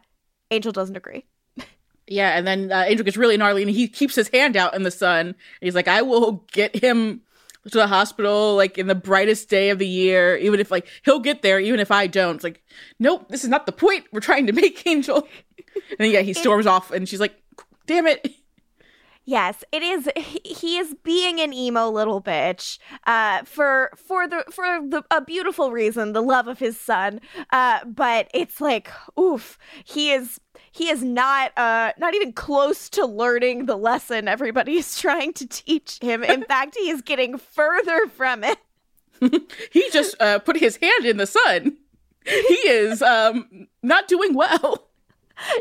angel 0.52 0.72
doesn't 0.72 0.98
agree. 0.98 1.26
Yeah, 2.06 2.38
and 2.38 2.46
then 2.46 2.70
uh, 2.70 2.84
Angel 2.86 3.06
gets 3.06 3.16
really 3.16 3.38
gnarly, 3.38 3.62
and 3.62 3.72
he 3.72 3.88
keeps 3.88 4.14
his 4.14 4.28
hand 4.28 4.58
out 4.58 4.76
in 4.76 4.84
the 4.84 4.92
sun. 4.92 5.36
He's 5.62 5.74
like, 5.74 5.88
"I 5.88 6.02
will 6.02 6.44
get 6.52 6.76
him 6.76 7.22
to 7.72 7.78
the 7.78 7.88
hospital, 7.88 8.56
like 8.56 8.78
in 8.78 8.88
the 8.88 8.96
brightest 8.96 9.50
day 9.50 9.70
of 9.70 9.80
the 9.80 9.88
year, 9.88 10.36
even 10.38 10.60
if 10.60 10.70
like 10.72 10.88
he'll 11.06 11.20
get 11.20 11.42
there, 11.42 11.60
even 11.60 11.80
if 11.80 11.92
I 11.92 12.08
don't." 12.08 12.36
It's 12.36 12.44
like, 12.44 12.62
nope, 13.00 13.28
this 13.30 13.44
is 13.44 13.50
not 13.50 13.66
the 13.66 13.72
point 13.72 14.06
we're 14.12 14.20
trying 14.20 14.48
to 14.48 14.54
make, 14.54 14.86
Angel. 14.88 15.28
and 15.90 15.98
then 16.00 16.12
yeah, 16.12 16.22
he 16.22 16.34
storms 16.34 16.66
off, 16.68 16.92
and 16.92 17.08
she's 17.08 17.20
like, 17.20 17.36
"Damn 17.88 18.08
it!" 18.08 18.28
Yes, 19.26 19.64
it 19.72 19.82
is. 19.82 20.10
he- 20.18 20.42
He 20.54 20.78
is 20.78 20.96
being 21.02 21.40
an 21.40 21.54
emo 21.54 21.90
little 21.90 22.22
bitch, 22.22 22.78
uh, 23.08 23.44
for 23.44 23.92
for 23.96 24.28
the 24.28 24.44
for 24.52 24.82
the 24.86 25.04
a 25.10 25.22
beautiful 25.22 25.72
reason, 25.72 26.12
the 26.12 26.22
love 26.22 26.48
of 26.50 26.60
his 26.60 26.78
son. 26.78 27.22
Uh, 27.50 27.86
but 27.86 28.28
it's 28.34 28.60
like, 28.60 28.90
oof, 29.18 29.58
he 29.86 30.12
is 30.12 30.42
he 30.74 30.90
is 30.90 31.04
not 31.04 31.58
uh 31.58 31.94
not 31.98 32.14
even 32.16 32.34
close 32.34 32.90
to 32.90 33.06
learning 33.06 33.68
the 33.68 33.78
lesson 33.78 34.28
everybody 34.28 34.76
is 34.76 34.98
trying 35.00 35.32
to 35.34 35.48
teach 35.48 36.00
him. 36.02 36.24
In 36.24 36.44
fact, 36.48 36.76
he 36.78 36.90
is 36.90 37.02
getting 37.02 37.38
further 37.38 38.08
from 38.08 38.44
it. 38.44 38.58
he 39.72 39.90
just 39.92 40.20
uh, 40.20 40.40
put 40.40 40.58
his 40.58 40.76
hand 40.78 41.06
in 41.06 41.16
the 41.18 41.28
sun. 41.28 41.78
He 42.26 42.56
is 42.68 43.02
um 43.02 43.68
not 43.82 44.08
doing 44.08 44.34
well. 44.34 44.90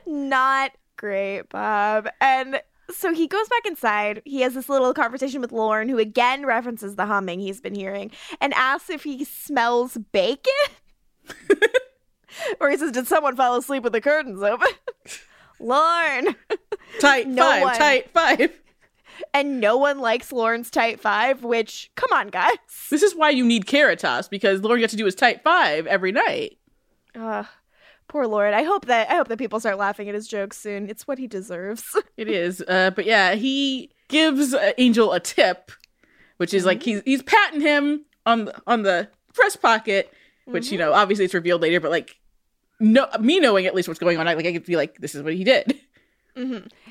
not 0.06 0.72
great, 0.96 1.42
Bob. 1.50 2.08
And 2.20 2.60
so 2.90 3.12
he 3.12 3.26
goes 3.26 3.48
back 3.48 3.66
inside. 3.66 4.22
He 4.24 4.40
has 4.40 4.54
this 4.54 4.68
little 4.68 4.94
conversation 4.94 5.40
with 5.40 5.52
Lorne, 5.52 5.88
who 5.88 5.98
again 5.98 6.46
references 6.46 6.96
the 6.96 7.06
humming 7.06 7.40
he's 7.40 7.60
been 7.60 7.74
hearing, 7.74 8.10
and 8.40 8.54
asks 8.54 8.90
if 8.90 9.04
he 9.04 9.24
smells 9.24 9.98
bacon. 10.12 10.52
Or 12.60 12.70
he 12.70 12.76
says, 12.76 12.92
"Did 12.92 13.06
someone 13.06 13.36
fall 13.36 13.56
asleep 13.56 13.82
with 13.82 13.92
the 13.92 14.00
curtains 14.00 14.42
open?" 14.42 14.68
Lorne. 15.60 16.34
Tight 17.00 17.28
No 17.28 17.42
five, 17.42 17.62
one. 17.62 17.76
tight 17.76 18.10
five. 18.12 18.50
and 19.34 19.60
no 19.60 19.76
one 19.76 19.98
likes 20.00 20.32
Lorne's 20.32 20.70
tight 20.70 21.00
five. 21.00 21.44
Which, 21.44 21.90
come 21.94 22.10
on, 22.12 22.28
guys. 22.28 22.56
This 22.90 23.02
is 23.02 23.14
why 23.14 23.30
you 23.30 23.44
need 23.44 23.66
Caritas 23.66 24.28
because 24.28 24.60
Lorne 24.62 24.80
got 24.80 24.90
to 24.90 24.96
do 24.96 25.04
his 25.04 25.14
tight 25.14 25.42
five 25.42 25.86
every 25.86 26.12
night. 26.12 26.58
Ugh, 27.14 27.46
poor 28.08 28.26
Lorne. 28.26 28.54
I 28.54 28.62
hope 28.64 28.86
that 28.86 29.10
I 29.10 29.14
hope 29.14 29.28
that 29.28 29.38
people 29.38 29.60
start 29.60 29.78
laughing 29.78 30.08
at 30.08 30.14
his 30.14 30.26
jokes 30.26 30.58
soon. 30.58 30.88
It's 30.88 31.06
what 31.06 31.18
he 31.18 31.26
deserves. 31.26 31.84
It 32.16 32.28
is. 32.28 32.62
Uh, 32.68 32.90
but 32.94 33.04
yeah, 33.06 33.34
he 33.34 33.90
gives 34.08 34.52
uh, 34.54 34.72
Angel 34.78 35.12
a 35.12 35.20
tip, 35.20 35.72
which 36.36 36.52
is 36.54 36.64
like 36.66 36.82
he's 36.82 37.02
he's 37.04 37.22
patting 37.22 37.60
him 37.60 38.04
on 38.26 38.44
the, 38.46 38.62
on 38.66 38.82
the 38.82 39.08
breast 39.34 39.62
pocket, 39.62 40.12
which 40.44 40.70
you 40.72 40.78
know 40.78 40.92
obviously 40.92 41.24
it's 41.24 41.34
revealed 41.34 41.62
later, 41.62 41.80
but 41.80 41.90
like 41.90 42.16
no 42.82 43.08
me 43.20 43.40
knowing 43.40 43.66
at 43.66 43.74
least 43.74 43.88
what's 43.88 44.00
going 44.00 44.18
on, 44.18 44.28
I 44.28 44.34
like 44.34 44.46
I 44.46 44.52
could 44.52 44.64
be 44.64 44.76
like 44.76 44.98
this 44.98 45.14
is 45.14 45.22
what 45.22 45.34
he 45.34 45.44
did. 45.44 45.80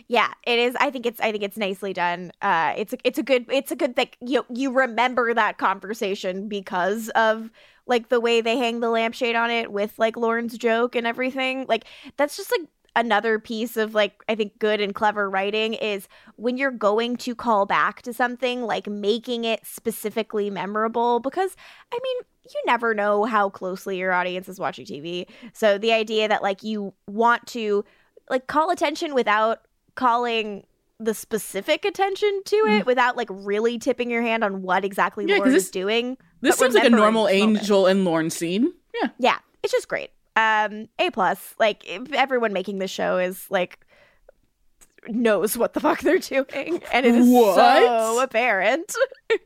yeah, 0.07 0.33
it 0.45 0.59
is. 0.59 0.75
I 0.79 0.89
think 0.89 1.05
it's 1.05 1.19
I 1.19 1.31
think 1.31 1.43
it's 1.43 1.57
nicely 1.57 1.93
done. 1.93 2.31
Uh, 2.41 2.73
it's 2.77 2.93
a, 2.93 2.97
it's 3.03 3.19
a 3.19 3.23
good 3.23 3.45
it's 3.51 3.71
a 3.71 3.75
good 3.75 3.95
thing. 3.95 4.09
You 4.21 4.45
you 4.49 4.71
remember 4.71 5.33
that 5.33 5.57
conversation 5.57 6.47
because 6.47 7.09
of 7.09 7.49
like 7.87 8.09
the 8.09 8.19
way 8.19 8.41
they 8.41 8.57
hang 8.57 8.79
the 8.79 8.89
lampshade 8.89 9.35
on 9.35 9.51
it 9.51 9.71
with 9.71 9.97
like 9.97 10.15
Lorne's 10.15 10.57
joke 10.57 10.95
and 10.95 11.05
everything. 11.07 11.65
Like 11.67 11.85
that's 12.17 12.37
just 12.37 12.51
like 12.51 12.67
another 12.95 13.39
piece 13.39 13.77
of 13.77 13.93
like 13.95 14.23
I 14.27 14.35
think 14.35 14.59
good 14.59 14.81
and 14.81 14.93
clever 14.93 15.29
writing 15.29 15.73
is 15.75 16.07
when 16.35 16.57
you're 16.57 16.71
going 16.71 17.15
to 17.17 17.35
call 17.35 17.65
back 17.65 18.01
to 18.03 18.13
something 18.13 18.63
like 18.63 18.87
making 18.87 19.45
it 19.45 19.65
specifically 19.65 20.49
memorable 20.49 21.19
because 21.19 21.55
I 21.93 21.99
mean 22.03 22.17
you 22.43 22.61
never 22.65 22.93
know 22.93 23.23
how 23.23 23.49
closely 23.49 23.97
your 23.97 24.11
audience 24.11 24.49
is 24.49 24.59
watching 24.59 24.85
TV. 24.85 25.27
So 25.53 25.77
the 25.77 25.93
idea 25.93 26.27
that 26.27 26.41
like 26.41 26.63
you 26.63 26.93
want 27.07 27.47
to 27.47 27.85
like 28.29 28.47
call 28.47 28.71
attention 28.71 29.13
without 29.13 29.59
calling 29.95 30.65
the 30.99 31.13
specific 31.13 31.83
attention 31.85 32.41
to 32.45 32.55
it 32.67 32.85
without 32.85 33.17
like 33.17 33.27
really 33.31 33.79
tipping 33.79 34.11
your 34.11 34.21
hand 34.21 34.43
on 34.43 34.61
what 34.61 34.85
exactly 34.85 35.25
Mm. 35.25 35.29
Yeah, 35.29 35.37
Lorne 35.37 35.51
this- 35.51 35.63
is 35.65 35.71
doing. 35.71 36.17
This 36.41 36.57
seems 36.57 36.75
like 36.75 36.85
a 36.85 36.89
normal 36.89 37.25
this 37.25 37.39
moment. 37.39 37.59
Angel 37.59 37.87
and 37.87 38.05
Lorne 38.05 38.29
scene. 38.29 38.73
Yeah. 39.01 39.09
Yeah, 39.19 39.37
it's 39.63 39.71
just 39.71 39.87
great. 39.87 40.09
Um, 40.35 40.87
A 40.99 41.09
plus. 41.11 41.55
Like 41.59 41.83
if 41.87 42.11
everyone 42.13 42.53
making 42.53 42.79
the 42.79 42.87
show 42.87 43.17
is 43.17 43.45
like 43.49 43.85
knows 45.07 45.57
what 45.57 45.73
the 45.73 45.79
fuck 45.79 45.99
they're 46.01 46.19
doing, 46.19 46.81
and 46.93 47.05
it 47.05 47.15
is 47.15 47.25
so 47.27 48.13
What? 48.15 48.23
apparent. 48.23 48.95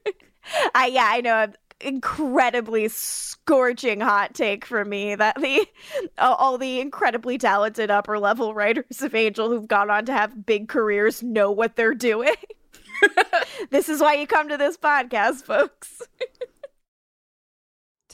I 0.76 0.88
yeah, 0.88 1.08
I 1.12 1.22
know. 1.22 1.36
An 1.44 1.56
incredibly 1.82 2.88
scorching 2.88 4.00
hot 4.00 4.34
take 4.34 4.66
from 4.66 4.88
me 4.90 5.14
that 5.16 5.36
the 5.42 5.68
all 6.18 6.58
the 6.58 6.80
incredibly 6.80 7.38
talented 7.38 7.92
upper 7.92 8.18
level 8.18 8.54
writers 8.54 9.02
of 9.02 9.14
Angel 9.14 9.50
who've 9.50 9.68
gone 9.68 9.90
on 9.90 10.06
to 10.06 10.14
have 10.14 10.46
big 10.46 10.70
careers 10.70 11.22
know 11.22 11.52
what 11.52 11.76
they're 11.76 11.94
doing. 11.94 12.34
this 13.72 13.90
is 13.90 14.00
why 14.00 14.14
you 14.14 14.26
come 14.26 14.48
to 14.50 14.58
this 14.58 14.78
podcast, 14.78 15.44
folks. 15.44 16.02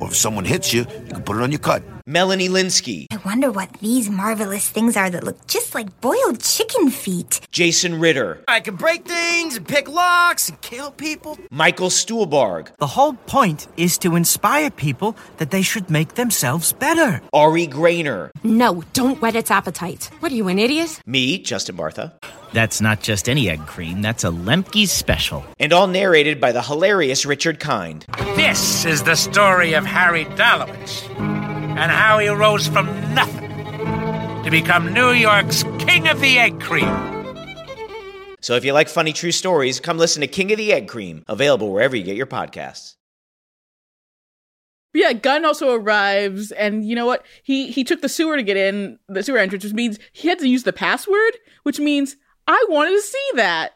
or 0.00 0.08
if 0.08 0.16
someone 0.16 0.44
hits 0.44 0.72
you, 0.72 0.80
you 0.80 1.12
can 1.14 1.22
put 1.22 1.36
it 1.36 1.42
on 1.42 1.50
your 1.52 1.58
cut. 1.60 1.82
Melanie 2.08 2.48
Lynskey, 2.48 3.06
I 3.10 3.16
wonder 3.24 3.50
what 3.50 3.72
these 3.80 4.08
marvelous 4.08 4.68
things 4.68 4.96
are 4.96 5.10
that 5.10 5.24
look 5.24 5.44
just 5.48 5.74
like 5.74 6.00
boiled 6.00 6.40
chicken 6.40 6.88
feet. 6.90 7.40
Jason 7.50 7.98
Ritter, 7.98 8.44
I 8.46 8.60
can 8.60 8.76
break 8.76 9.04
things 9.04 9.56
and 9.56 9.66
pick 9.66 9.88
locks 9.88 10.48
and 10.48 10.60
kill 10.60 10.92
people. 10.92 11.36
Michael 11.50 11.88
Stuhlbarg, 11.88 12.68
The 12.76 12.86
whole 12.86 13.14
point 13.14 13.66
is 13.76 13.98
to 13.98 14.14
inspire 14.14 14.70
people 14.70 15.16
that 15.38 15.50
they 15.50 15.62
should 15.62 15.90
make 15.90 16.14
themselves 16.14 16.72
better. 16.72 17.20
Ari 17.32 17.66
Graynor, 17.66 18.30
No, 18.44 18.84
don't 18.92 19.20
whet 19.20 19.34
its 19.34 19.50
appetite. 19.50 20.08
What 20.20 20.30
are 20.30 20.36
you, 20.36 20.46
an 20.46 20.60
idiot? 20.60 21.00
me, 21.06 21.38
Justin 21.38 21.76
Bartha, 21.76 22.12
That's 22.52 22.80
not 22.80 23.00
just 23.02 23.28
any 23.28 23.48
egg 23.50 23.66
cream, 23.66 24.00
that's 24.00 24.22
a 24.22 24.28
Lemke's 24.30 24.92
special. 24.92 25.44
and 25.58 25.72
all 25.72 25.88
narrated 25.88 26.40
by 26.40 26.52
the 26.52 26.62
hilarious 26.62 27.26
Richard 27.26 27.58
Kind. 27.58 28.06
This 28.48 28.84
is 28.84 29.02
the 29.02 29.16
story 29.16 29.72
of 29.72 29.84
Harry 29.84 30.24
Dalowitz 30.24 31.10
and 31.18 31.90
how 31.90 32.20
he 32.20 32.28
rose 32.28 32.68
from 32.68 32.86
nothing 33.12 33.50
to 34.44 34.50
become 34.52 34.92
New 34.92 35.10
York's 35.10 35.64
King 35.80 36.06
of 36.06 36.20
the 36.20 36.38
Egg 36.38 36.60
Cream. 36.60 36.86
So 38.40 38.54
if 38.54 38.64
you 38.64 38.72
like 38.72 38.88
funny 38.88 39.12
true 39.12 39.32
stories, 39.32 39.80
come 39.80 39.98
listen 39.98 40.20
to 40.20 40.28
King 40.28 40.52
of 40.52 40.58
the 40.58 40.72
Egg 40.72 40.86
Cream, 40.86 41.24
available 41.26 41.72
wherever 41.72 41.96
you 41.96 42.04
get 42.04 42.16
your 42.16 42.28
podcasts. 42.28 42.94
But 44.92 45.00
yeah, 45.00 45.12
Gunn 45.12 45.44
also 45.44 45.74
arrives, 45.74 46.52
and 46.52 46.84
you 46.88 46.94
know 46.94 47.06
what? 47.06 47.26
He 47.42 47.72
he 47.72 47.82
took 47.82 48.00
the 48.00 48.08
sewer 48.08 48.36
to 48.36 48.44
get 48.44 48.56
in 48.56 49.00
the 49.08 49.24
sewer 49.24 49.38
entrance, 49.38 49.64
which 49.64 49.74
means 49.74 49.98
he 50.12 50.28
had 50.28 50.38
to 50.38 50.48
use 50.48 50.62
the 50.62 50.72
password, 50.72 51.36
which 51.64 51.80
means 51.80 52.16
I 52.46 52.64
wanted 52.68 52.92
to 52.92 53.02
see 53.02 53.30
that. 53.34 53.72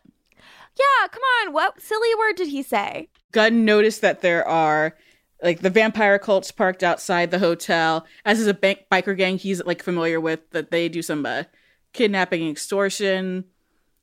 Yeah, 0.79 1.09
come 1.09 1.23
on. 1.43 1.53
What 1.53 1.83
silly 1.83 2.15
word 2.15 2.37
did 2.37 2.49
he 2.49 2.63
say? 2.63 3.09
Gunn 3.33 3.65
noticed 3.65 4.01
that 4.01 4.21
there 4.21 4.47
are 4.47 4.97
like 5.43 5.61
the 5.61 5.71
vampire 5.71 6.19
cults 6.19 6.51
parked 6.51 6.83
outside 6.83 7.31
the 7.31 7.39
hotel. 7.39 8.07
As 8.25 8.41
is 8.41 8.47
a 8.47 8.55
bank 8.55 8.87
biker 8.91 9.17
gang 9.17 9.39
he's 9.39 9.65
like 9.65 9.83
familiar 9.83 10.21
with, 10.21 10.51
that 10.51 10.71
they 10.71 10.89
do 10.89 11.03
some 11.03 11.25
uh, 11.25 11.45
kidnapping 11.93 12.43
and 12.43 12.51
extortion, 12.51 13.45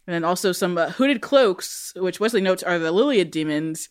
and 0.05 0.13
then 0.13 0.23
also 0.23 0.51
some 0.51 0.77
uh, 0.77 0.89
hooded 0.91 1.21
cloaks, 1.21 1.93
which 1.95 2.19
Wesley 2.19 2.41
notes 2.41 2.63
are 2.63 2.79
the 2.79 2.91
Liliad 2.91 3.31
demons. 3.31 3.89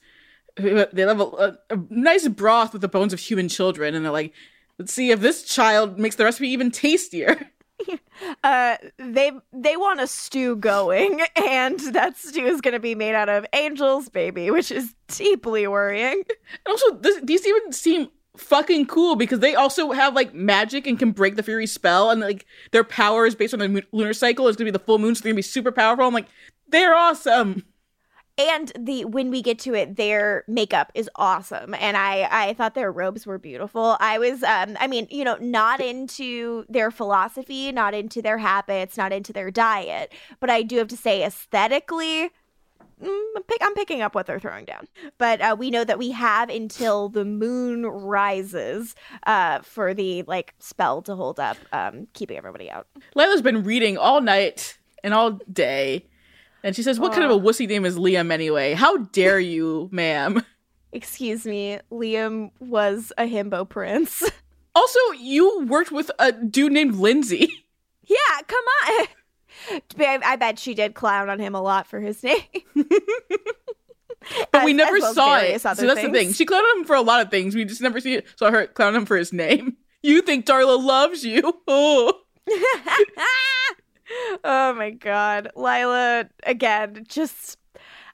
They 0.57 1.03
have 1.03 1.21
a, 1.21 1.25
a, 1.25 1.59
a 1.71 1.79
nice 1.91 2.27
broth 2.29 2.73
with 2.73 2.83
the 2.83 2.89
bones 2.89 3.13
of 3.13 3.21
human 3.21 3.49
children, 3.49 3.95
and 3.95 4.05
they're 4.05 4.13
like 4.13 4.33
Let's 4.79 4.93
see 4.93 5.11
if 5.11 5.21
this 5.21 5.43
child 5.43 5.99
makes 5.99 6.17
the 6.17 6.25
recipe 6.25 6.49
even 6.49 6.71
tastier. 6.71 7.51
Uh, 8.43 8.77
they 8.99 9.31
they 9.53 9.77
want 9.77 10.01
a 10.01 10.07
stew 10.07 10.57
going, 10.57 11.21
and 11.37 11.79
that 11.93 12.17
stew 12.17 12.47
is 12.47 12.61
going 12.63 12.73
to 12.73 12.81
be 12.81 12.95
made 12.95 13.15
out 13.15 13.29
of 13.29 13.45
Angel's 13.53 14.09
baby, 14.09 14.51
which 14.51 14.71
is 14.71 14.95
deeply 15.09 15.67
worrying. 15.67 16.23
And 16.25 16.69
also, 16.69 16.97
this, 16.97 17.21
these 17.23 17.47
even 17.47 17.73
seem 17.73 18.09
fucking 18.37 18.87
cool 18.87 19.17
because 19.17 19.41
they 19.41 19.55
also 19.55 19.93
have 19.93 20.15
like 20.15 20.33
magic 20.35 20.87
and 20.87 20.99
can 20.99 21.11
break 21.13 21.37
the 21.37 21.43
Fury 21.43 21.67
spell, 21.67 22.11
and 22.11 22.21
like 22.21 22.47
their 22.73 22.85
power 22.85 23.27
is 23.27 23.35
based 23.35 23.53
on 23.53 23.61
the 23.61 23.83
lunar 23.93 24.15
cycle. 24.15 24.49
It's 24.49 24.57
gonna 24.57 24.69
be 24.69 24.71
the 24.71 24.79
full 24.79 24.99
moon, 24.99 25.15
so 25.15 25.23
they're 25.23 25.33
gonna 25.33 25.37
be 25.37 25.43
super 25.43 25.73
powerful. 25.73 26.07
I'm 26.07 26.15
like, 26.15 26.29
they're 26.69 26.95
awesome. 26.95 27.65
And 28.39 28.71
the 28.79 29.07
when 29.07 29.31
we 29.31 29.41
get 29.41 29.59
to 29.61 29.75
it, 29.75 29.97
their 29.97 30.45
makeup 30.47 30.93
is 30.95 31.09
awesome, 31.17 31.75
and 31.75 31.97
I 31.97 32.29
I 32.31 32.53
thought 32.53 32.75
their 32.75 32.93
robes 32.93 33.27
were 33.27 33.39
beautiful. 33.39 33.97
I 33.99 34.19
was 34.19 34.43
um 34.43 34.77
I 34.79 34.87
mean 34.87 35.07
you 35.11 35.25
know 35.25 35.37
not 35.41 35.81
into 35.81 36.67
their 36.69 36.91
philosophy, 36.91 37.73
not 37.73 37.95
into 37.95 38.21
their 38.21 38.37
habits, 38.37 38.99
not 38.99 39.11
into 39.11 39.33
their 39.33 39.51
diet, 39.51 40.13
but 40.39 40.51
I 40.51 40.61
do 40.63 40.77
have 40.77 40.89
to 40.89 40.99
say 40.99 41.25
aesthetically. 41.25 42.31
mm, 43.03 43.25
I'm, 43.37 43.43
pick, 43.45 43.59
I'm 43.63 43.75
picking 43.75 44.03
up 44.03 44.15
what 44.15 44.27
they're 44.27 44.41
throwing 44.41 44.67
down, 44.67 44.87
but 45.17 45.41
uh, 45.41 45.57
we 45.59 45.71
know 45.71 45.85
that 45.85 45.99
we 45.99 46.11
have 46.11 46.51
until 46.51 47.09
the 47.09 47.25
moon 47.25 47.87
rises 47.87 48.95
uh, 49.27 49.61
for 49.61 49.95
the 49.95 50.23
like 50.25 50.55
spell 50.59 51.01
to 51.03 51.15
hold 51.15 51.41
up, 51.41 51.57
um, 51.73 52.07
keeping 52.13 52.37
everybody 52.37 52.71
out. 52.71 52.87
Lilah's 53.15 53.43
been 53.43 53.65
reading 53.65 53.97
all 53.97 54.21
night 54.21 54.79
and 55.03 55.15
all 55.15 55.33
day, 55.53 56.07
and 56.67 56.77
she 56.77 56.83
says, 56.83 56.99
"What 57.01 57.13
kind 57.13 57.25
of 57.25 57.31
a 57.31 57.41
wussy 57.41 57.67
name 57.69 57.85
is 57.85 57.97
Liam 57.97 58.31
anyway? 58.31 58.75
How 58.75 58.97
dare 58.99 59.41
you, 59.41 59.89
ma'am?" 59.93 60.45
Excuse 60.93 61.47
me, 61.47 61.79
Liam 61.93 62.51
was 62.59 63.13
a 63.17 63.25
himbo 63.25 63.69
prince. 63.69 64.23
Also, 64.77 64.99
you 65.19 65.65
worked 65.65 65.91
with 65.91 66.11
a 66.19 66.33
dude 66.33 66.71
named 66.71 66.97
Lindsay. 66.97 67.51
Yeah, 68.05 68.43
come 68.47 68.65
on. 68.85 69.07
I, 69.99 70.19
I 70.23 70.37
bet 70.37 70.59
she 70.59 70.75
did 70.75 70.95
clown 70.95 71.31
on 71.31 71.39
him 71.39 71.55
a 71.55 71.63
lot 71.63 71.87
for 71.87 71.99
his 71.99 72.23
name. 72.23 72.43
But 74.51 74.65
we 74.65 74.73
never 74.73 74.99
well 74.99 75.15
saw 75.15 75.39
it. 75.39 75.61
So 75.61 75.75
that's 75.75 76.03
the 76.03 76.11
thing. 76.11 76.33
She 76.33 76.45
clowned 76.45 76.79
him 76.79 76.85
for 76.85 76.97
a 76.97 77.01
lot 77.01 77.25
of 77.25 77.31
things. 77.31 77.55
We 77.55 77.65
just 77.65 77.81
never 77.81 78.01
see 78.01 78.15
it, 78.15 78.27
saw 78.37 78.51
her 78.51 78.67
clown 78.67 78.97
him 78.97 79.07
for 79.07 79.17
his 79.17 79.33
name. 79.33 79.77
You 80.03 80.21
think 80.21 80.47
Darla 80.47 80.83
loves 80.83 81.25
you? 81.25 81.63
Oh. 81.69 82.21
Oh 84.45 84.73
my 84.75 84.91
god, 84.91 85.51
Lilah 85.57 86.29
again. 86.45 87.05
Just 87.09 87.59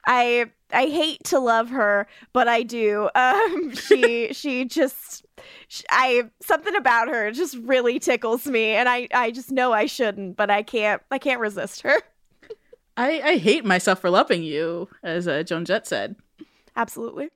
I 0.06 0.46
I 0.72 0.86
hate 0.86 1.24
to 1.24 1.38
love 1.38 1.70
her, 1.70 2.06
but 2.32 2.48
I 2.48 2.62
do. 2.62 3.08
Um, 3.16 3.74
she 3.74 4.32
she 4.32 4.64
just 4.64 5.24
sh 5.68 5.82
I 5.90 6.30
something 6.40 6.74
about 6.74 7.08
her 7.08 7.30
just 7.30 7.56
really 7.58 7.98
tickles 7.98 8.46
me, 8.46 8.70
and 8.70 8.88
I 8.88 9.08
I 9.12 9.30
just 9.30 9.50
know 9.50 9.72
I 9.72 9.86
shouldn't, 9.86 10.36
but 10.36 10.50
I 10.50 10.62
can't 10.62 11.02
I 11.10 11.18
can't 11.18 11.40
resist 11.40 11.82
her. 11.82 11.96
I, 12.96 13.20
I 13.22 13.36
hate 13.38 13.64
myself 13.64 14.00
for 14.00 14.10
loving 14.10 14.42
you, 14.42 14.88
as 15.02 15.26
uh, 15.26 15.42
Joan 15.42 15.64
Jett 15.64 15.86
said. 15.86 16.16
Absolutely. 16.76 17.30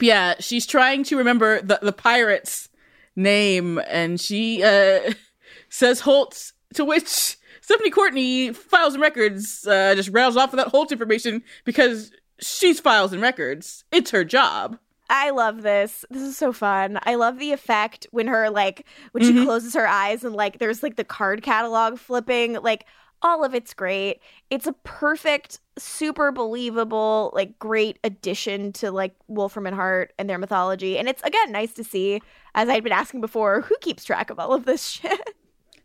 Yeah, 0.00 0.34
she's 0.40 0.66
trying 0.66 1.04
to 1.04 1.16
remember 1.16 1.60
the, 1.62 1.78
the 1.80 1.92
pirate's 1.92 2.68
name, 3.14 3.78
and 3.86 4.20
she 4.20 4.62
uh, 4.62 5.12
says 5.68 6.00
Holtz, 6.00 6.52
to 6.74 6.84
which 6.84 7.36
Stephanie 7.62 7.90
Courtney, 7.90 8.52
Files 8.52 8.92
and 8.94 9.00
Records, 9.00 9.66
uh, 9.66 9.94
just 9.94 10.10
rails 10.10 10.36
off 10.36 10.52
of 10.52 10.58
that 10.58 10.68
Holtz 10.68 10.92
information 10.92 11.42
because 11.64 12.12
she's 12.40 12.78
Files 12.80 13.12
and 13.14 13.22
Records. 13.22 13.84
It's 13.90 14.10
her 14.10 14.24
job. 14.24 14.78
I 15.08 15.30
love 15.30 15.62
this. 15.62 16.04
This 16.10 16.22
is 16.22 16.36
so 16.36 16.52
fun. 16.52 16.98
I 17.04 17.14
love 17.14 17.38
the 17.38 17.52
effect 17.52 18.06
when 18.10 18.26
her 18.26 18.50
like 18.50 18.86
when 19.12 19.22
she 19.24 19.32
Mhm. 19.32 19.44
closes 19.44 19.74
her 19.74 19.86
eyes 19.86 20.24
and 20.24 20.34
like 20.34 20.58
there's 20.58 20.82
like 20.82 20.96
the 20.96 21.04
card 21.04 21.42
catalog 21.42 21.98
flipping. 21.98 22.54
Like 22.54 22.86
all 23.24 23.44
of 23.44 23.54
it's 23.54 23.72
great. 23.74 24.20
It's 24.50 24.66
a 24.66 24.72
perfect, 24.84 25.60
super 25.78 26.32
believable, 26.32 27.30
like 27.34 27.56
great 27.58 27.98
addition 28.02 28.72
to 28.72 28.90
like 28.90 29.14
Wolfram 29.28 29.66
and 29.66 29.76
Hart 29.76 30.12
and 30.18 30.28
their 30.28 30.38
mythology. 30.38 30.98
And 30.98 31.08
it's 31.08 31.22
again 31.22 31.52
nice 31.52 31.72
to 31.74 31.84
see, 31.84 32.20
as 32.54 32.68
I'd 32.68 32.82
been 32.82 32.92
asking 32.92 33.20
before, 33.20 33.60
who 33.60 33.76
keeps 33.80 34.04
track 34.04 34.30
of 34.30 34.38
all 34.40 34.52
of 34.54 34.64
this 34.64 34.84
shit. 34.88 35.36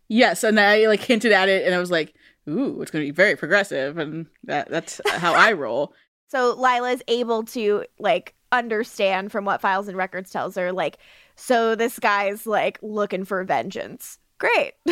Yes, 0.09 0.43
and 0.43 0.59
I 0.59 0.87
like 0.87 1.01
hinted 1.01 1.31
at 1.31 1.49
it, 1.49 1.65
and 1.65 1.75
I 1.75 1.79
was 1.79 1.91
like, 1.91 2.13
"Ooh, 2.47 2.81
it's 2.81 2.91
going 2.91 3.03
to 3.05 3.11
be 3.11 3.15
very 3.15 3.35
progressive," 3.35 3.97
and 3.97 4.27
that 4.43 4.69
that's 4.69 5.01
how 5.05 5.33
I 5.33 5.53
roll. 5.53 5.93
So 6.29 6.57
Lilah 6.57 6.93
is 6.93 7.03
able 7.07 7.43
to 7.45 7.85
like 7.99 8.35
understand 8.51 9.31
from 9.31 9.45
what 9.45 9.61
Files 9.61 9.87
and 9.87 9.95
Records 9.95 10.29
tells 10.29 10.55
her, 10.55 10.73
like, 10.73 10.97
so 11.37 11.73
this 11.73 11.99
guy's 11.99 12.45
like 12.45 12.77
looking 12.81 13.23
for 13.23 13.41
vengeance. 13.45 14.19
Great. 14.37 14.73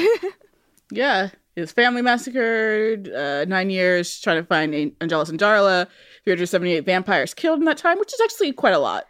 Yeah, 0.91 1.29
his 1.55 1.71
family 1.71 2.01
massacred, 2.01 3.09
uh, 3.11 3.45
nine 3.45 3.69
years 3.69 4.19
trying 4.19 4.37
to 4.37 4.45
find 4.45 4.73
An- 4.75 4.95
Angelus 5.01 5.29
and 5.29 5.39
Darla, 5.39 5.87
378 6.23 6.85
vampires 6.85 7.33
killed 7.33 7.59
in 7.59 7.65
that 7.65 7.77
time, 7.77 7.97
which 7.97 8.13
is 8.13 8.21
actually 8.21 8.51
quite 8.51 8.73
a 8.73 8.79
lot. 8.79 9.07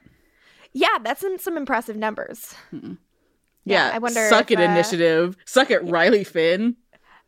Yeah, 0.74 0.98
that's 1.04 1.22
some, 1.22 1.38
some 1.38 1.58
impressive 1.58 1.96
numbers. 1.98 2.56
Yeah, 3.66 3.92
I 3.94 3.98
wonder 3.98 4.28
Suck 4.30 4.52
if, 4.52 4.60
it, 4.60 4.62
uh, 4.62 4.72
initiative. 4.72 5.38
Suck 5.46 5.72
it, 5.72 5.84
Riley 5.84 6.24
Finn. 6.24 6.76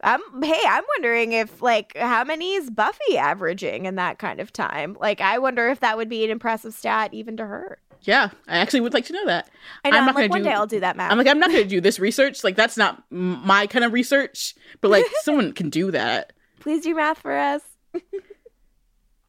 I'm 0.02 0.22
hey, 0.44 0.62
I'm 0.68 0.84
wondering 0.96 1.34
if 1.34 1.62
like 1.62 1.98
how 1.98 2.24
many 2.24 2.54
is 2.54 2.70
Buffy 2.70 3.18
averaging 3.18 3.86
in 3.88 3.96
that 3.96 4.20
kind 4.20 4.40
of 4.40 4.54
time? 4.54 4.96
Like 5.00 5.22
I 5.22 5.40
wonder 5.40 5.70
if 5.70 5.80
that 5.80 5.98
would 5.98 6.10
be 6.10 6.24
an 6.24 6.30
impressive 6.30 6.74
stat 6.76 7.14
even 7.14 7.36
to 7.38 7.46
her. 7.46 7.80
Yeah, 8.04 8.30
I 8.48 8.60
actually 8.60 8.82
would 8.82 8.94
like 8.94 9.06
to 9.06 9.14
know 9.14 9.26
that. 9.26 9.50
I 9.84 9.90
know, 9.90 9.98
I'm 9.98 10.06
not 10.06 10.16
like, 10.16 10.30
gonna 10.30 10.40
one 10.40 10.44
day 10.44 10.54
I'll 10.54 10.68
do 10.68 10.80
that 10.80 10.96
math. 10.96 11.12
I'm 11.12 11.18
like, 11.18 11.28
I'm 11.28 11.40
not 11.40 11.50
going 11.50 11.64
to 11.64 11.68
do 11.68 11.82
this 11.82 12.00
research. 12.00 12.44
Like, 12.44 12.56
that's 12.56 12.78
not 12.78 13.04
my 13.10 13.68
kind 13.68 13.84
of 13.84 13.92
research. 13.92 14.56
But 14.82 14.92
like, 14.92 15.06
someone 15.24 15.52
can 15.52 15.70
do 15.70 15.92
that. 15.92 16.32
Please 16.60 16.84
do 16.84 16.96
math 16.96 17.20
for 17.20 17.36
us. 17.36 17.62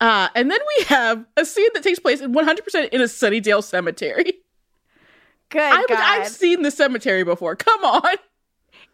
Uh, 0.00 0.28
and 0.36 0.48
then 0.48 0.60
we 0.78 0.84
have 0.84 1.24
a 1.36 1.44
scene 1.44 1.68
that 1.74 1.82
takes 1.82 1.98
place 1.98 2.20
in 2.20 2.32
100% 2.32 2.88
in 2.90 3.00
a 3.00 3.04
Sunnydale 3.04 3.64
cemetery. 3.64 4.32
Good 5.50 5.60
I, 5.62 5.84
God. 5.88 5.98
i've 5.98 6.28
seen 6.28 6.62
the 6.62 6.70
cemetery 6.70 7.24
before. 7.24 7.56
Come 7.56 7.84
on. 7.84 8.16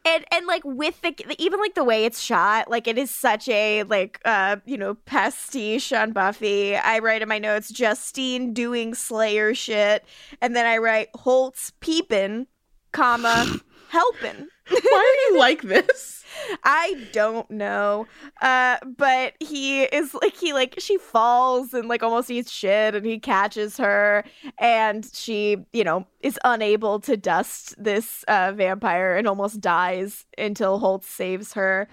and 0.04 0.24
and 0.30 0.46
like 0.46 0.62
with 0.64 1.00
the 1.00 1.14
even 1.38 1.58
like 1.60 1.74
the 1.74 1.84
way 1.84 2.04
it's 2.04 2.20
shot 2.20 2.70
like 2.70 2.86
it 2.86 2.98
is 2.98 3.10
such 3.10 3.48
a 3.48 3.82
like 3.84 4.20
uh 4.24 4.56
you 4.64 4.76
know 4.76 4.94
pastiche 4.94 5.92
on 5.92 6.12
buffy 6.12 6.76
i 6.76 6.98
write 6.98 7.22
in 7.22 7.28
my 7.28 7.38
notes 7.38 7.70
justine 7.70 8.52
doing 8.52 8.94
slayer 8.94 9.54
shit 9.54 10.04
and 10.40 10.54
then 10.54 10.66
i 10.66 10.76
write 10.76 11.08
holtz 11.14 11.72
peeping 11.80 12.46
comma 12.92 13.46
helping 13.94 14.48
why 14.68 15.28
are 15.30 15.32
you 15.32 15.38
like 15.38 15.62
this 15.62 16.24
i 16.64 17.06
don't 17.12 17.48
know 17.50 18.06
uh 18.42 18.76
but 18.96 19.34
he 19.38 19.82
is 19.84 20.14
like 20.14 20.34
he 20.36 20.52
like 20.52 20.74
she 20.78 20.98
falls 20.98 21.72
and 21.72 21.88
like 21.88 22.02
almost 22.02 22.30
eats 22.30 22.50
shit 22.50 22.94
and 22.94 23.06
he 23.06 23.18
catches 23.18 23.76
her 23.76 24.24
and 24.58 25.08
she 25.12 25.56
you 25.72 25.84
know 25.84 26.04
is 26.20 26.38
unable 26.44 26.98
to 26.98 27.16
dust 27.16 27.74
this 27.82 28.24
uh 28.26 28.52
vampire 28.54 29.16
and 29.16 29.28
almost 29.28 29.60
dies 29.60 30.26
until 30.36 30.78
Holtz 30.80 31.06
saves 31.06 31.52
her 31.52 31.86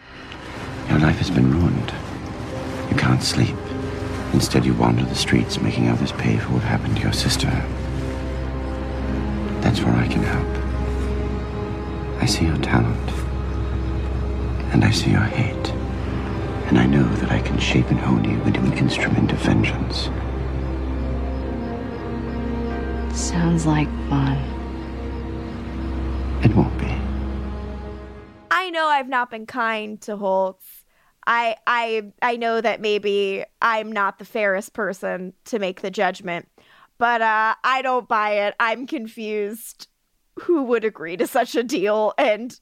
Your 0.90 1.00
life 1.00 1.18
has 1.18 1.30
been 1.30 1.52
ruined. 1.52 1.94
You 2.90 2.98
can't 2.98 3.24
sleep. 3.24 3.56
Instead, 4.34 4.66
you 4.66 4.74
wander 4.74 5.04
the 5.04 5.16
streets 5.16 5.62
making 5.62 5.88
others 5.90 6.12
pay 6.14 6.38
for 6.38 6.54
what 6.54 6.64
happened 6.64 6.96
to 6.98 7.02
your 7.02 7.14
sister. 7.14 7.48
That's 9.62 9.82
where 9.82 9.96
I 9.96 10.08
can 10.08 10.24
help. 10.24 10.61
I 12.22 12.26
see 12.28 12.46
your 12.46 12.58
talent. 12.58 13.10
And 14.72 14.86
I 14.86 14.92
see 14.92 15.10
your 15.10 15.22
hate. 15.22 15.72
And 16.68 16.78
I 16.78 16.86
know 16.86 17.04
that 17.16 17.32
I 17.32 17.42
can 17.42 17.58
shape 17.58 17.90
and 17.90 18.00
hone 18.00 18.24
you 18.24 18.40
into 18.44 18.60
an 18.60 18.74
instrument 18.78 19.32
of 19.32 19.40
vengeance. 19.40 20.04
Sounds 23.20 23.66
like 23.66 23.88
fun. 24.08 24.38
It 26.44 26.56
won't 26.56 26.78
be. 26.78 26.96
I 28.52 28.70
know 28.70 28.86
I've 28.86 29.10
not 29.10 29.32
been 29.32 29.48
kind 29.48 30.00
to 30.02 30.16
Holtz. 30.16 30.86
I 31.26 31.56
I 31.66 32.12
I 32.22 32.38
know 32.38 32.62
that 32.62 32.82
maybe 32.82 33.44
I'm 33.64 33.92
not 33.92 34.20
the 34.20 34.26
fairest 34.26 34.74
person 34.74 35.34
to 35.46 35.58
make 35.58 35.82
the 35.82 35.92
judgment, 35.92 36.48
but 37.00 37.22
uh 37.22 37.56
I 37.64 37.82
don't 37.82 38.08
buy 38.08 38.46
it. 38.48 38.56
I'm 38.60 38.86
confused. 38.86 39.88
Who 40.40 40.64
would 40.64 40.86
agree 40.86 41.18
to 41.18 41.28
such 41.28 41.56
a 41.56 41.64
deal 41.64 42.14
and 42.18 42.60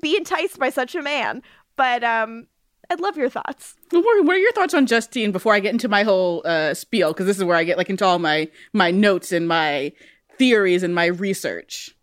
be 0.00 0.16
enticed 0.16 0.58
by 0.58 0.70
such 0.70 0.94
a 0.94 1.02
man? 1.02 1.42
But 1.76 2.04
um 2.04 2.46
I'd 2.90 3.00
love 3.00 3.16
your 3.16 3.30
thoughts. 3.30 3.74
What 3.90 4.28
are, 4.28 4.36
your 4.36 4.52
thoughts 4.52 4.74
on 4.74 4.86
Justine 4.86 5.32
before 5.32 5.54
I 5.54 5.60
get 5.60 5.72
into 5.72 5.88
my 5.88 6.02
whole 6.02 6.42
uh, 6.44 6.74
spiel? 6.74 7.12
Because 7.12 7.24
this 7.24 7.38
is 7.38 7.44
where 7.44 7.56
I 7.56 7.64
get 7.64 7.78
like 7.78 7.88
into 7.88 8.04
all 8.04 8.18
my 8.18 8.48
my 8.74 8.90
notes 8.90 9.32
and 9.32 9.48
my 9.48 9.92
theories 10.36 10.82
and 10.82 10.94
my 10.94 11.06
research. 11.06 11.94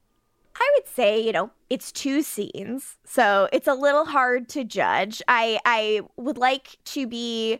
I 0.56 0.72
would 0.76 0.88
say, 0.88 1.20
you 1.20 1.32
know, 1.32 1.52
it's 1.70 1.92
two 1.92 2.22
scenes, 2.22 2.98
so 3.06 3.48
it's 3.54 3.68
a 3.68 3.74
little 3.76 4.06
hard 4.06 4.50
to 4.50 4.64
judge. 4.64 5.22
I 5.28 5.60
I 5.64 6.02
would 6.18 6.38
like 6.38 6.78
to 6.86 7.06
be 7.06 7.60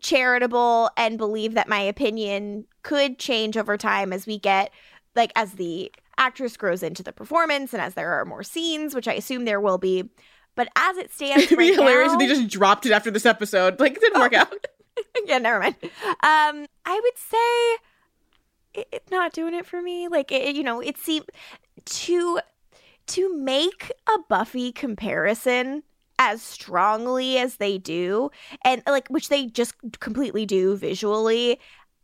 charitable 0.00 0.90
and 0.96 1.18
believe 1.18 1.54
that 1.54 1.68
my 1.68 1.80
opinion 1.80 2.64
could 2.82 3.18
change 3.18 3.56
over 3.56 3.76
time 3.76 4.12
as 4.12 4.26
we 4.26 4.38
get 4.38 4.70
like 5.14 5.32
as 5.36 5.52
the 5.52 5.92
actress 6.20 6.56
grows 6.56 6.82
into 6.84 7.02
the 7.02 7.12
performance 7.12 7.72
and 7.72 7.82
as 7.82 7.94
there 7.94 8.12
are 8.12 8.24
more 8.24 8.44
scenes, 8.44 8.94
which 8.94 9.08
I 9.08 9.14
assume 9.14 9.44
there 9.44 9.60
will 9.60 9.78
be. 9.78 10.04
But 10.54 10.68
as 10.76 10.96
it 10.98 11.12
stands, 11.14 11.44
It'd 11.44 11.58
be 11.58 11.70
right 11.70 11.74
hilarious 11.74 12.12
now, 12.12 12.14
if 12.14 12.18
they 12.20 12.26
just 12.28 12.48
dropped 12.48 12.86
it 12.86 12.92
after 12.92 13.10
this 13.10 13.26
episode. 13.26 13.80
Like, 13.80 13.94
it 13.94 14.00
didn't 14.00 14.20
work 14.20 14.34
out. 14.34 14.66
yeah, 15.24 15.38
never 15.38 15.58
mind. 15.58 15.76
Um, 15.82 16.66
I 16.84 17.00
would 17.02 17.16
say 17.16 18.80
it, 18.80 18.88
it's 18.92 19.10
not 19.10 19.32
doing 19.32 19.54
it 19.54 19.66
for 19.66 19.80
me. 19.82 20.08
Like, 20.08 20.30
it, 20.30 20.54
you 20.54 20.62
know, 20.62 20.80
it 20.80 20.98
seemed 20.98 21.26
to 21.84 22.40
to 23.06 23.36
make 23.36 23.90
a 24.08 24.18
Buffy 24.28 24.70
comparison 24.70 25.82
as 26.18 26.42
strongly 26.42 27.38
as 27.38 27.56
they 27.56 27.78
do, 27.78 28.30
and 28.64 28.82
like 28.86 29.08
which 29.08 29.30
they 29.30 29.46
just 29.46 29.74
completely 30.00 30.44
do 30.44 30.76
visually. 30.76 31.58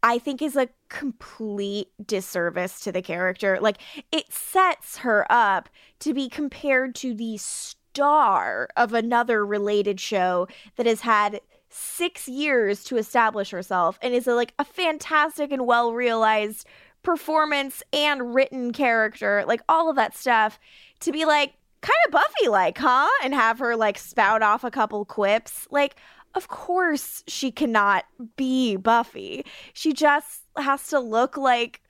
I 0.07 0.21
think 0.21 0.41
is 0.41 0.55
a 0.55 0.69
complete 0.89 1.89
disservice 2.07 2.79
to 2.81 2.93
the 2.93 3.03
character. 3.03 3.59
Like 3.61 3.79
it 4.13 4.33
sets 4.33 4.99
her 4.99 5.27
up 5.29 5.69
to 5.99 6.15
be 6.15 6.29
compared 6.29 6.95
to 6.97 7.13
the 7.13 7.37
star 7.39 8.69
of 8.77 8.93
another 8.93 9.45
related 9.45 9.99
show 9.99 10.47
that 10.77 10.87
has 10.87 11.01
had 11.01 11.41
six 11.71 12.29
years 12.29 12.85
to 12.85 12.97
establish 12.97 13.51
herself 13.51 13.99
and 14.01 14.15
is 14.15 14.29
a, 14.29 14.35
like 14.35 14.55
a 14.61 14.65
fantastic 14.65 15.51
and 15.51 15.67
well 15.67 15.93
realized 15.93 16.69
performance 17.03 17.83
and 17.93 18.33
written 18.33 18.73
character, 18.73 19.43
like 19.49 19.61
all 19.69 19.91
of 19.91 19.97
that 19.97 20.17
stuff, 20.17 20.61
to 21.01 21.11
be 21.11 21.25
like 21.25 21.55
kind 21.81 21.97
of 22.07 22.13
Buffy 22.13 22.49
like, 22.49 22.79
huh? 22.79 23.09
And 23.25 23.35
have 23.35 23.59
her 23.59 23.75
like 23.75 23.99
spout 23.99 24.45
off 24.45 24.63
a 24.63 24.71
couple 24.71 25.05
quips. 25.05 25.67
Like, 25.73 25.97
of 26.37 26.49
course 26.49 27.25
she 27.27 27.51
cannot 27.51 28.05
be 28.37 28.77
Buffy. 28.77 29.45
She 29.73 29.93
just 29.93 30.43
has 30.57 30.87
to 30.89 31.01
look 31.01 31.37
like 31.37 31.81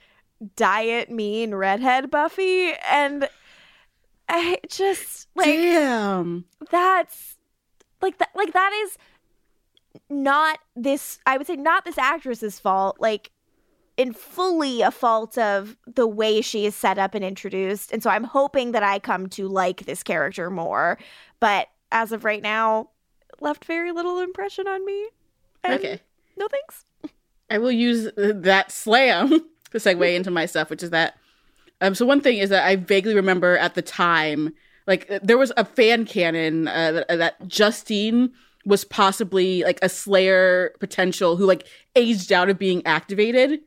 diet 0.54 1.10
mean 1.10 1.54
redhead 1.54 2.10
Buffy 2.10 2.72
and 2.88 3.28
I 4.28 4.58
just 4.68 5.28
like 5.34 5.46
Damn. 5.46 6.44
that's 6.70 7.36
like 8.02 8.18
that 8.18 8.30
like 8.34 8.52
that 8.52 8.72
is 8.84 8.98
not 10.10 10.58
this 10.74 11.18
I 11.26 11.38
would 11.38 11.46
say 11.46 11.56
not 11.56 11.84
this 11.84 11.98
actress's 11.98 12.58
fault 12.58 12.98
like 13.00 13.30
in 13.96 14.12
fully 14.12 14.82
a 14.82 14.90
fault 14.90 15.38
of 15.38 15.76
the 15.86 16.06
way 16.06 16.42
she 16.42 16.66
is 16.66 16.74
set 16.74 16.98
up 16.98 17.14
and 17.14 17.24
introduced 17.24 17.92
and 17.92 18.02
so 18.02 18.10
I'm 18.10 18.24
hoping 18.24 18.72
that 18.72 18.82
I 18.82 18.98
come 18.98 19.28
to 19.30 19.48
like 19.48 19.86
this 19.86 20.02
character 20.02 20.50
more 20.50 20.98
but 21.40 21.68
as 21.90 22.12
of 22.12 22.24
right 22.24 22.42
now 22.42 22.90
left 23.40 23.64
very 23.64 23.92
little 23.92 24.18
impression 24.20 24.66
on 24.68 24.84
me 24.84 25.06
Okay. 25.68 26.00
no 26.36 26.46
thanks 26.48 26.84
I 27.50 27.58
will 27.58 27.72
use 27.72 28.10
that 28.16 28.72
slam 28.72 29.28
to 29.70 29.78
segue 29.78 30.14
into 30.16 30.32
my 30.32 30.46
stuff, 30.46 30.68
which 30.68 30.82
is 30.82 30.90
that. 30.90 31.16
Um, 31.80 31.94
so 31.94 32.04
one 32.04 32.20
thing 32.20 32.38
is 32.38 32.50
that 32.50 32.66
I 32.66 32.74
vaguely 32.74 33.14
remember 33.14 33.56
at 33.56 33.74
the 33.74 33.82
time, 33.82 34.52
like 34.88 35.06
there 35.22 35.38
was 35.38 35.52
a 35.56 35.64
fan 35.64 36.06
canon 36.06 36.66
uh, 36.66 36.90
that, 37.08 37.18
that 37.18 37.46
Justine 37.46 38.32
was 38.64 38.84
possibly 38.84 39.62
like 39.62 39.78
a 39.80 39.88
Slayer 39.88 40.74
potential 40.80 41.36
who 41.36 41.46
like 41.46 41.68
aged 41.94 42.32
out 42.32 42.48
of 42.50 42.58
being 42.58 42.84
activated. 42.84 43.60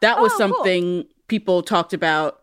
That 0.00 0.20
was 0.20 0.30
Oh, 0.34 0.38
cool. 0.38 0.48
something 0.54 1.04
people 1.26 1.62
talked 1.64 1.92
about, 1.92 2.40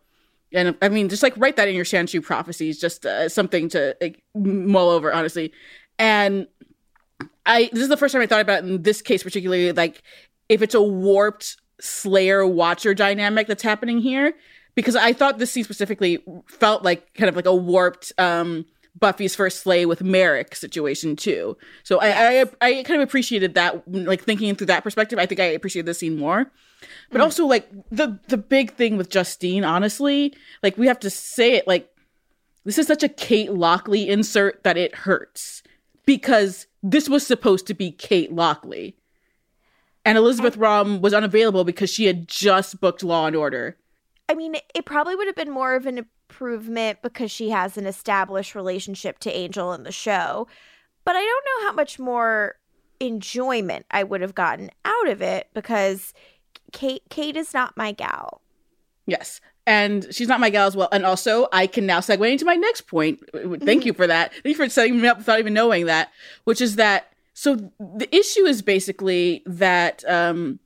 and 0.52 0.76
I 0.82 0.90
mean, 0.90 1.08
just 1.08 1.24
like 1.24 1.36
write 1.38 1.56
that 1.56 1.70
in 1.70 1.76
your 1.76 1.86
Shanshu 1.86 2.22
prophecies, 2.22 2.82
just 2.82 3.06
uh, 3.06 3.30
something 3.30 3.70
to 3.70 3.96
like, 4.02 4.22
mull 4.36 4.90
over, 4.90 5.14
honestly. 5.14 5.54
And 5.98 6.48
I 7.46 7.70
this 7.72 7.84
is 7.84 7.89
the 7.89 7.98
first 7.98 8.14
time 8.14 8.22
I 8.22 8.28
thought 8.28 8.42
about 8.42 8.64
it 8.64 8.70
in 8.70 8.84
this 8.84 9.02
case 9.02 9.24
particularly 9.24 9.72
like 9.72 10.02
if 10.50 10.62
it's 10.62 10.76
a 10.76 10.82
warped 10.82 11.58
Slayer 11.80 12.46
Watcher 12.46 12.94
dynamic 12.94 13.48
that's 13.48 13.64
happening 13.64 14.00
here 14.00 14.34
because 14.76 14.96
I 14.96 15.14
thought 15.14 15.39
this 15.39 15.52
scene 15.52 15.64
specifically 15.64 16.24
felt 16.48 16.84
like 16.84 17.14
kind 17.16 17.30
of 17.30 17.36
like 17.36 17.46
a 17.46 17.56
warped 17.56 18.14
um 18.18 18.66
Buffy's 19.00 19.36
first 19.36 19.62
slay 19.62 19.86
with 19.86 20.04
Merrick 20.04 20.54
situation 20.54 21.16
too. 21.16 21.58
So 21.84 22.00
I, 22.00 22.42
I 22.42 22.46
I 22.62 22.84
kind 22.84 23.02
of 23.02 23.08
appreciated 23.08 23.54
that 23.56 23.84
like 23.88 24.24
thinking 24.24 24.54
through 24.56 24.68
that 24.68 24.84
perspective. 24.84 25.18
I 25.18 25.26
think 25.26 25.39
I 25.39 25.46
appreciated 25.46 25.86
this 25.86 26.00
scene 26.00 26.18
more. 26.18 26.52
But 27.10 27.22
also 27.22 27.46
like 27.46 27.70
the 27.89 28.20
the 28.28 28.38
big 28.38 28.74
thing 28.74 28.98
with 28.98 29.10
Justine, 29.10 29.64
honestly, 29.64 30.34
like 30.62 30.78
we 30.78 30.88
have 30.88 31.00
to 31.00 31.10
say 31.10 31.54
it 31.54 31.68
like 31.68 31.89
this 32.66 32.78
is 32.78 32.88
such 32.88 33.04
a 33.04 33.10
Kate 33.10 33.54
Lockley 33.54 34.10
insert 34.10 34.64
that 34.64 34.78
it 34.78 34.94
hurts 34.94 35.64
because 36.06 36.68
this 36.84 37.10
was 37.10 37.26
supposed 37.26 37.68
to 37.68 37.74
be 37.74 37.92
Kate 37.92 38.32
Lockley. 38.32 38.96
And 40.04 40.18
Elisabeth 40.18 40.58
Röhm 40.58 41.02
was 41.02 41.14
unavailable 41.14 41.64
because 41.64 41.90
she 41.90 42.06
had 42.06 42.28
just 42.28 42.82
booked 42.82 43.04
Law 43.04 43.28
and 43.28 43.36
Order. 43.36 43.78
I 44.28 44.34
mean, 44.34 44.56
it 44.74 44.86
probably 44.86 45.16
would 45.16 45.28
have 45.28 45.36
been 45.36 45.52
more 45.52 45.76
of 45.76 45.86
an 45.86 46.00
improvement 46.00 47.00
because 47.04 47.30
she 47.30 47.50
has 47.50 47.78
an 47.78 47.86
established 47.86 48.56
relationship 48.56 49.20
to 49.20 49.32
Angel 49.32 49.74
in 49.74 49.84
the 49.84 49.92
show. 49.92 50.48
But 51.04 51.16
I 51.16 51.20
don't 51.20 51.46
know 51.46 51.68
how 51.68 51.74
much 51.74 52.00
more 52.00 52.56
enjoyment 53.00 53.86
I 53.92 54.04
would 54.04 54.22
have 54.22 54.36
gotten 54.36 54.72
out 54.86 55.08
of 55.08 55.22
it 55.22 55.50
because 55.54 56.14
Kate 56.72 57.04
Kate 57.10 57.36
is 57.36 57.54
not 57.54 57.76
my 57.76 57.92
gal. 57.92 58.42
Yes. 59.06 59.42
And 59.68 60.07
she's 60.12 60.28
not 60.28 60.39
my 60.39 60.49
gal 60.49 60.68
as 60.68 60.76
well. 60.76 60.89
And 60.91 61.05
also, 61.05 61.47
I 61.53 61.68
can 61.68 61.86
now 61.86 61.99
segue 61.99 62.32
into 62.32 62.45
my 62.45 62.55
next 62.55 62.82
point. 62.88 63.20
Thank 63.64 63.86
you 63.86 63.93
for 63.93 64.07
that. 64.07 64.32
Thank 64.34 64.45
you 64.45 64.55
for 64.55 64.68
setting 64.70 64.99
me 64.99 65.07
up 65.07 65.20
without 65.20 65.39
even 65.39 65.53
knowing 65.53 65.86
that, 65.86 66.12
which 66.45 66.62
is 66.62 66.78
that. 66.78 67.12
So 67.34 67.55
the 67.80 68.07
issue 68.16 68.45
is 68.45 68.62
basically 68.62 69.43
that 69.45 70.03
um, 70.07 70.59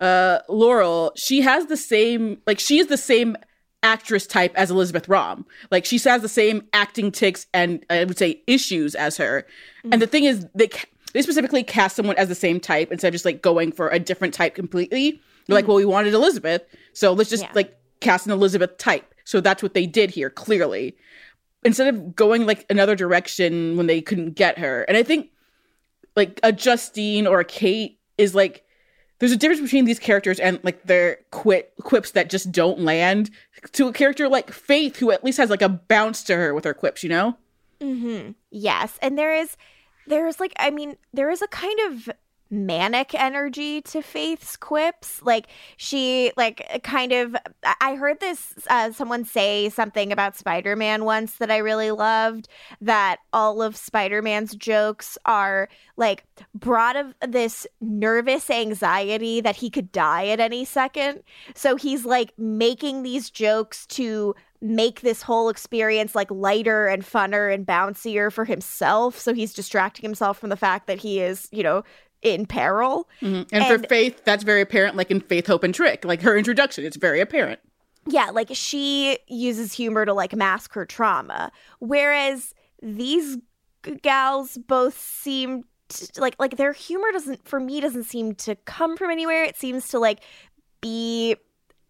uh, 0.00 0.40
Laurel, 0.48 1.12
she 1.16 1.40
has 1.42 1.66
the 1.66 1.76
same, 1.76 2.38
like, 2.46 2.58
she 2.58 2.78
is 2.78 2.88
the 2.88 2.96
same 2.96 3.36
actress 3.84 4.26
type 4.26 4.52
as 4.56 4.70
Elisabeth 4.70 5.06
Röhm. 5.06 5.44
Like, 5.70 5.84
she 5.84 5.98
has 5.98 6.22
the 6.22 6.28
same 6.28 6.66
acting 6.72 7.12
ticks 7.12 7.46
and 7.54 7.84
I 7.90 8.04
would 8.04 8.18
say 8.18 8.42
issues 8.46 8.94
as 8.94 9.16
her. 9.16 9.46
And 9.90 10.02
the 10.02 10.06
thing 10.06 10.24
is, 10.24 10.46
they 10.54 10.68
ca- 10.68 10.86
they 11.12 11.22
specifically 11.22 11.62
cast 11.62 11.96
someone 11.96 12.16
as 12.16 12.28
the 12.28 12.34
same 12.34 12.58
type 12.58 12.90
instead 12.90 13.08
of 13.08 13.12
just 13.14 13.24
like 13.24 13.42
going 13.42 13.70
for 13.72 13.88
a 13.88 13.98
different 13.98 14.34
type 14.34 14.54
completely. 14.54 15.20
They're 15.46 15.54
like, 15.56 15.66
well, 15.68 15.76
we 15.76 15.84
wanted 15.84 16.14
Elizabeth, 16.14 16.62
so 16.92 17.12
let's 17.12 17.28
just 17.30 17.42
Yeah. 17.42 17.50
like 17.54 17.76
cast 18.02 18.26
an 18.26 18.32
Elizabeth 18.32 18.76
type. 18.76 19.14
So 19.24 19.40
that's 19.40 19.62
what 19.62 19.74
they 19.74 19.86
did 19.86 20.10
here, 20.10 20.30
clearly. 20.30 20.96
Instead 21.64 21.94
of 21.94 22.16
going 22.16 22.44
like 22.44 22.66
another 22.68 22.96
direction 22.96 23.76
when 23.76 23.86
they 23.86 24.00
couldn't 24.00 24.32
get 24.32 24.58
her. 24.58 24.82
And 24.82 24.96
I 24.96 25.02
think 25.02 25.30
like 26.16 26.40
a 26.42 26.52
Justine 26.52 27.26
or 27.26 27.40
a 27.40 27.44
Kate 27.44 27.98
is 28.18 28.34
like 28.34 28.64
there's 29.22 29.30
a 29.30 29.36
difference 29.36 29.60
between 29.60 29.84
these 29.84 30.00
characters 30.00 30.40
and 30.40 30.58
like 30.64 30.82
their 30.82 31.20
quit 31.30 31.72
quips 31.80 32.10
that 32.10 32.28
just 32.28 32.50
don't 32.50 32.80
land 32.80 33.30
to 33.70 33.86
a 33.86 33.92
character 33.92 34.28
like 34.28 34.50
Faith 34.50 34.96
who 34.96 35.12
at 35.12 35.22
least 35.22 35.38
has 35.38 35.48
like 35.48 35.62
a 35.62 35.68
bounce 35.68 36.24
to 36.24 36.34
her 36.34 36.52
with 36.52 36.64
her 36.64 36.74
quips, 36.74 37.04
you 37.04 37.08
know? 37.08 37.36
Mm-hmm. 37.80 38.32
Yes, 38.50 38.98
and 39.00 39.16
there 39.16 39.32
is, 39.32 39.56
there 40.08 40.26
is 40.26 40.40
like, 40.40 40.52
I 40.58 40.70
mean, 40.70 40.96
there 41.12 41.30
is 41.30 41.40
a 41.40 41.46
kind 41.46 41.78
of 41.86 42.10
manic 42.52 43.14
energy 43.14 43.80
to 43.80 44.02
Faith's 44.02 44.56
quips. 44.56 45.22
Like 45.22 45.48
she, 45.76 46.32
like, 46.36 46.82
kind 46.84 47.12
of. 47.12 47.34
I- 47.64 47.96
heard 48.02 48.20
this 48.20 48.54
uh, 48.68 48.90
someone 48.90 49.24
say 49.24 49.68
something 49.68 50.12
about 50.12 50.36
Spider 50.36 50.74
Man 50.74 51.04
once 51.04 51.36
that 51.36 51.50
I 51.50 51.58
really 51.58 51.90
loved. 51.90 52.48
That 52.80 53.18
all 53.32 53.62
of 53.62 53.76
Spider 53.76 54.22
Man's 54.22 54.54
jokes 54.56 55.16
are 55.24 55.68
like 55.96 56.24
brought 56.54 56.96
of 56.96 57.14
this 57.26 57.66
nervous 57.80 58.50
anxiety 58.50 59.40
that 59.40 59.56
he 59.56 59.70
could 59.70 59.92
die 59.92 60.28
at 60.28 60.40
any 60.40 60.64
second. 60.64 61.22
So 61.54 61.76
he's 61.76 62.04
like 62.04 62.32
making 62.38 63.02
these 63.02 63.30
jokes 63.30 63.86
to 63.88 64.34
make 64.60 65.00
this 65.00 65.22
whole 65.22 65.48
experience 65.48 66.14
like 66.14 66.30
lighter 66.30 66.86
and 66.86 67.02
funner 67.02 67.52
and 67.52 67.66
bouncier 67.66 68.32
for 68.32 68.44
himself. 68.44 69.18
So 69.18 69.34
he's 69.34 69.52
distracting 69.52 70.04
himself 70.04 70.38
from 70.38 70.50
the 70.50 70.56
fact 70.56 70.86
that 70.86 70.98
he 70.98 71.20
is, 71.20 71.48
you 71.52 71.62
know, 71.62 71.82
in 72.22 72.46
peril. 72.46 73.08
Mm-hmm. 73.20 73.54
And, 73.54 73.66
for 73.66 73.86
Faith, 73.88 74.24
that's 74.24 74.44
very 74.44 74.62
apparent, 74.62 74.96
like 74.96 75.10
in 75.10 75.20
Faith, 75.20 75.46
Hope, 75.46 75.64
and 75.64 75.74
Trick. 75.74 76.04
Like 76.04 76.22
her 76.22 76.36
introduction, 76.36 76.84
it's 76.84 76.96
very 76.96 77.20
apparent. 77.20 77.60
Yeah, 78.06 78.30
like 78.30 78.48
she 78.52 79.18
uses 79.28 79.72
humor 79.72 80.04
to 80.06 80.14
like 80.14 80.34
mask 80.34 80.72
her 80.74 80.84
trauma. 80.86 81.52
Whereas 81.78 82.54
these 82.82 83.38
gals 84.02 84.58
both 84.66 84.98
seem 84.98 85.64
like 86.16 86.34
like 86.38 86.56
their 86.56 86.72
humor 86.72 87.12
doesn't 87.12 87.46
for 87.46 87.60
me 87.60 87.80
doesn't 87.80 88.04
seem 88.04 88.34
to 88.36 88.56
come 88.56 88.96
from 88.96 89.10
anywhere. 89.10 89.44
It 89.44 89.56
seems 89.56 89.88
to 89.88 89.98
like 89.98 90.20
be 90.80 91.36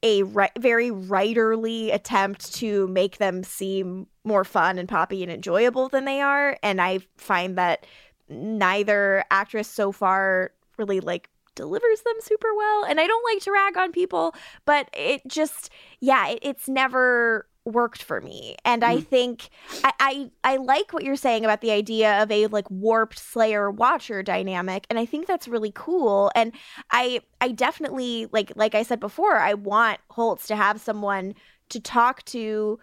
a 0.02 0.24
ri- 0.24 0.48
very 0.58 0.90
writerly 0.90 1.94
attempt 1.94 2.52
to 2.54 2.88
make 2.88 3.18
them 3.18 3.44
seem 3.44 4.06
more 4.24 4.44
fun 4.44 4.78
and 4.78 4.88
poppy 4.88 5.22
and 5.22 5.30
enjoyable 5.30 5.88
than 5.88 6.04
they 6.04 6.20
are 6.20 6.58
and 6.62 6.80
I 6.80 7.00
find 7.16 7.56
that 7.56 7.86
neither 8.28 9.24
actress 9.30 9.68
so 9.68 9.92
far 9.92 10.52
really 10.78 11.00
like 11.00 11.28
delivers 11.54 12.00
them 12.00 12.14
super 12.20 12.48
well 12.56 12.84
and 12.84 12.98
i 12.98 13.06
don't 13.06 13.24
like 13.34 13.42
to 13.42 13.52
rag 13.52 13.76
on 13.76 13.92
people 13.92 14.34
but 14.64 14.88
it 14.94 15.20
just 15.26 15.68
yeah 16.00 16.28
it, 16.28 16.38
it's 16.40 16.66
never 16.66 17.46
worked 17.64 18.02
for 18.02 18.20
me. 18.20 18.56
And 18.64 18.82
i 18.82 18.96
mm. 18.96 19.06
think 19.06 19.48
I, 19.84 19.92
I 20.00 20.30
i 20.44 20.56
like 20.56 20.92
what 20.92 21.04
you're 21.04 21.16
saying 21.16 21.44
about 21.44 21.60
the 21.60 21.70
idea 21.70 22.22
of 22.22 22.30
a 22.30 22.46
like 22.48 22.70
warped 22.70 23.18
slayer 23.18 23.70
watcher 23.70 24.22
dynamic 24.22 24.86
and 24.90 24.98
i 24.98 25.06
think 25.06 25.26
that's 25.26 25.48
really 25.48 25.72
cool. 25.72 26.30
And 26.34 26.52
i 26.90 27.20
i 27.40 27.52
definitely 27.52 28.28
like 28.32 28.52
like 28.56 28.74
i 28.74 28.82
said 28.82 29.00
before 29.00 29.36
i 29.36 29.54
want 29.54 30.00
holtz 30.10 30.46
to 30.48 30.56
have 30.56 30.80
someone 30.80 31.34
to 31.68 31.80
talk 31.80 32.24
to 32.24 32.78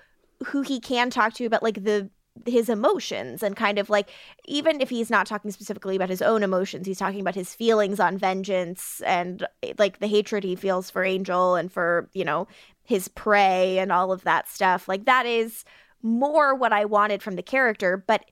who 0.46 0.62
he 0.62 0.80
can 0.80 1.10
talk 1.10 1.34
to 1.34 1.46
about 1.46 1.64
like 1.64 1.84
the 1.84 2.10
his 2.46 2.70
emotions 2.70 3.44
and 3.44 3.56
kind 3.56 3.78
of 3.78 3.90
like 3.90 4.10
even 4.46 4.82
if 4.82 4.90
he's 4.90 5.10
not 5.10 5.26
talking 5.28 5.52
specifically 5.52 5.96
about 5.96 6.10
his 6.10 6.22
own 6.22 6.42
emotions 6.42 6.88
he's 6.88 6.98
talking 6.98 7.20
about 7.20 7.36
his 7.36 7.54
feelings 7.54 8.00
on 8.00 8.18
vengeance 8.18 9.02
and 9.06 9.46
like 9.78 10.00
the 10.00 10.08
hatred 10.08 10.44
he 10.44 10.56
feels 10.56 10.90
for 10.90 11.04
angel 11.04 11.56
and 11.56 11.72
for 11.72 12.10
you 12.14 12.24
know 12.24 12.48
his 12.84 13.08
prey 13.08 13.78
and 13.78 13.92
all 13.92 14.12
of 14.12 14.24
that 14.24 14.50
stuff. 14.50 14.88
Like 14.88 15.06
that 15.06 15.28
is 15.28 15.64
more 16.02 16.56
what 16.56 16.72
i 16.72 16.86
wanted 16.86 17.22
from 17.22 17.36
the 17.36 17.44
character 17.44 17.98
but 17.98 18.26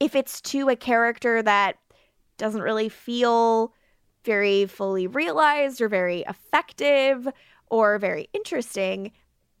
if 0.00 0.14
it's 0.16 0.40
to 0.40 0.68
a 0.68 0.76
character 0.76 1.42
that 1.42 1.76
doesn't 2.36 2.62
really 2.62 2.88
feel 2.88 3.72
very 4.24 4.66
fully 4.66 5.06
realized 5.06 5.80
or 5.80 5.88
very 5.88 6.22
effective 6.28 7.28
or 7.70 7.98
very 7.98 8.28
interesting 8.32 9.12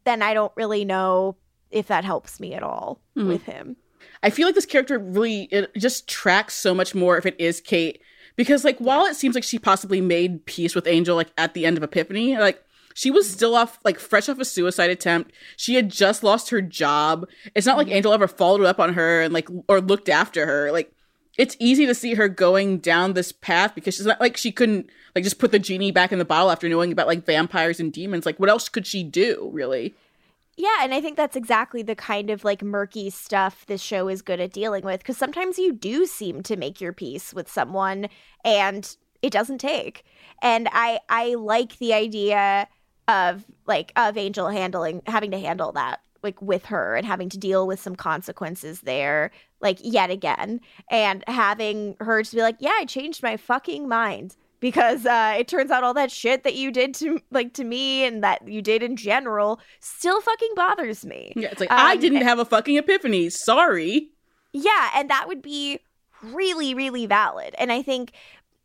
then 0.04 0.22
i 0.22 0.34
don't 0.34 0.52
really 0.56 0.84
know 0.84 1.36
if 1.76 1.86
that 1.88 2.04
helps 2.04 2.40
me 2.40 2.54
at 2.54 2.62
all 2.62 3.00
Mhm. 3.16 3.28
with 3.28 3.42
him 3.44 3.76
I 4.22 4.30
feel 4.30 4.46
like 4.46 4.54
this 4.54 4.66
character 4.66 4.98
really 4.98 5.42
it 5.52 5.70
just 5.76 6.08
tracks 6.08 6.54
so 6.54 6.74
much 6.74 6.94
more 6.94 7.16
if 7.18 7.26
it 7.26 7.36
is 7.38 7.60
Kate 7.60 8.00
because 8.36 8.64
like 8.64 8.78
while 8.78 9.04
it 9.06 9.14
seems 9.16 9.34
like 9.34 9.44
she 9.44 9.58
possibly 9.58 10.00
made 10.00 10.46
peace 10.46 10.74
with 10.74 10.86
Angel 10.86 11.16
like 11.16 11.30
at 11.38 11.54
the 11.54 11.64
end 11.66 11.76
of 11.76 11.82
Epiphany, 11.82 12.36
like 12.38 12.62
she 12.94 13.10
was 13.10 13.28
still 13.28 13.54
off 13.54 13.78
like 13.84 13.98
fresh 13.98 14.28
off 14.28 14.38
a 14.38 14.44
suicide 14.44 14.90
attempt. 14.90 15.32
She 15.56 15.74
had 15.74 15.90
just 15.90 16.22
lost 16.22 16.48
her 16.50 16.62
job. 16.62 17.26
It's 17.54 17.66
not 17.66 17.76
like 17.76 17.88
Angel 17.88 18.12
ever 18.12 18.26
followed 18.28 18.64
up 18.64 18.80
on 18.80 18.94
her 18.94 19.20
and 19.22 19.34
like 19.34 19.48
or 19.68 19.80
looked 19.80 20.08
after 20.08 20.46
her. 20.46 20.72
Like 20.72 20.92
it's 21.36 21.56
easy 21.60 21.84
to 21.86 21.94
see 21.94 22.14
her 22.14 22.28
going 22.28 22.78
down 22.78 23.12
this 23.12 23.32
path 23.32 23.74
because 23.74 23.94
she's 23.96 24.06
not 24.06 24.20
like 24.20 24.36
she 24.36 24.50
couldn't 24.52 24.88
like 25.14 25.24
just 25.24 25.38
put 25.38 25.52
the 25.52 25.58
genie 25.58 25.92
back 25.92 26.10
in 26.12 26.18
the 26.18 26.24
bottle 26.24 26.50
after 26.50 26.68
knowing 26.68 26.90
about 26.92 27.06
like 27.06 27.26
vampires 27.26 27.80
and 27.80 27.92
demons. 27.92 28.24
Like 28.26 28.38
what 28.40 28.48
else 28.50 28.68
could 28.68 28.86
she 28.86 29.02
do, 29.02 29.50
really? 29.52 29.94
Yeah, 30.56 30.78
and 30.82 30.94
I 30.94 31.02
think 31.02 31.16
that's 31.18 31.36
exactly 31.36 31.82
the 31.82 31.94
kind 31.94 32.30
of 32.30 32.42
like 32.42 32.62
murky 32.62 33.10
stuff 33.10 33.66
this 33.66 33.82
show 33.82 34.08
is 34.08 34.22
good 34.22 34.40
at 34.40 34.52
dealing 34.52 34.84
with 34.84 35.00
because 35.00 35.18
sometimes 35.18 35.58
you 35.58 35.72
do 35.72 36.06
seem 36.06 36.42
to 36.44 36.56
make 36.56 36.80
your 36.80 36.94
peace 36.94 37.34
with 37.34 37.50
someone 37.50 38.08
and 38.42 38.96
it 39.20 39.30
doesn't 39.32 39.58
take. 39.58 40.04
And 40.40 40.68
I 40.72 41.00
I 41.10 41.34
like 41.34 41.78
the 41.78 41.92
idea 41.92 42.68
of 43.06 43.44
like 43.66 43.92
of 43.96 44.16
Angel 44.16 44.48
handling 44.48 45.02
having 45.06 45.30
to 45.32 45.38
handle 45.38 45.72
that 45.72 46.00
like 46.22 46.40
with 46.40 46.66
her 46.66 46.96
and 46.96 47.06
having 47.06 47.28
to 47.28 47.38
deal 47.38 47.66
with 47.66 47.78
some 47.78 47.94
consequences 47.94 48.80
there 48.80 49.30
like 49.60 49.78
yet 49.82 50.10
again 50.10 50.60
and 50.90 51.22
having 51.28 51.96
her 52.00 52.22
to 52.22 52.34
be 52.34 52.42
like, 52.42 52.56
"Yeah, 52.60 52.72
I 52.78 52.86
changed 52.86 53.22
my 53.22 53.36
fucking 53.36 53.88
mind." 53.88 54.36
Because 54.66 55.06
uh, 55.06 55.36
it 55.38 55.46
turns 55.46 55.70
out 55.70 55.84
all 55.84 55.94
that 55.94 56.10
shit 56.10 56.42
that 56.42 56.56
you 56.56 56.72
did 56.72 56.92
to 56.92 57.20
like 57.30 57.52
to 57.52 57.62
me 57.62 58.04
and 58.04 58.24
that 58.24 58.48
you 58.48 58.60
did 58.60 58.82
in 58.82 58.96
general 58.96 59.60
still 59.78 60.20
fucking 60.20 60.50
bothers 60.56 61.06
me. 61.06 61.32
Yeah, 61.36 61.50
it's 61.52 61.60
like 61.60 61.70
I 61.70 61.92
Um, 61.94 62.00
didn't 62.00 62.22
have 62.22 62.40
a 62.40 62.44
fucking 62.44 62.76
epiphany. 62.76 63.30
Sorry. 63.30 64.10
Yeah, 64.52 64.90
and 64.96 65.08
that 65.08 65.28
would 65.28 65.40
be 65.40 65.78
really, 66.20 66.74
really 66.74 67.06
valid. 67.06 67.54
And 67.58 67.70
I 67.70 67.80
think 67.80 68.10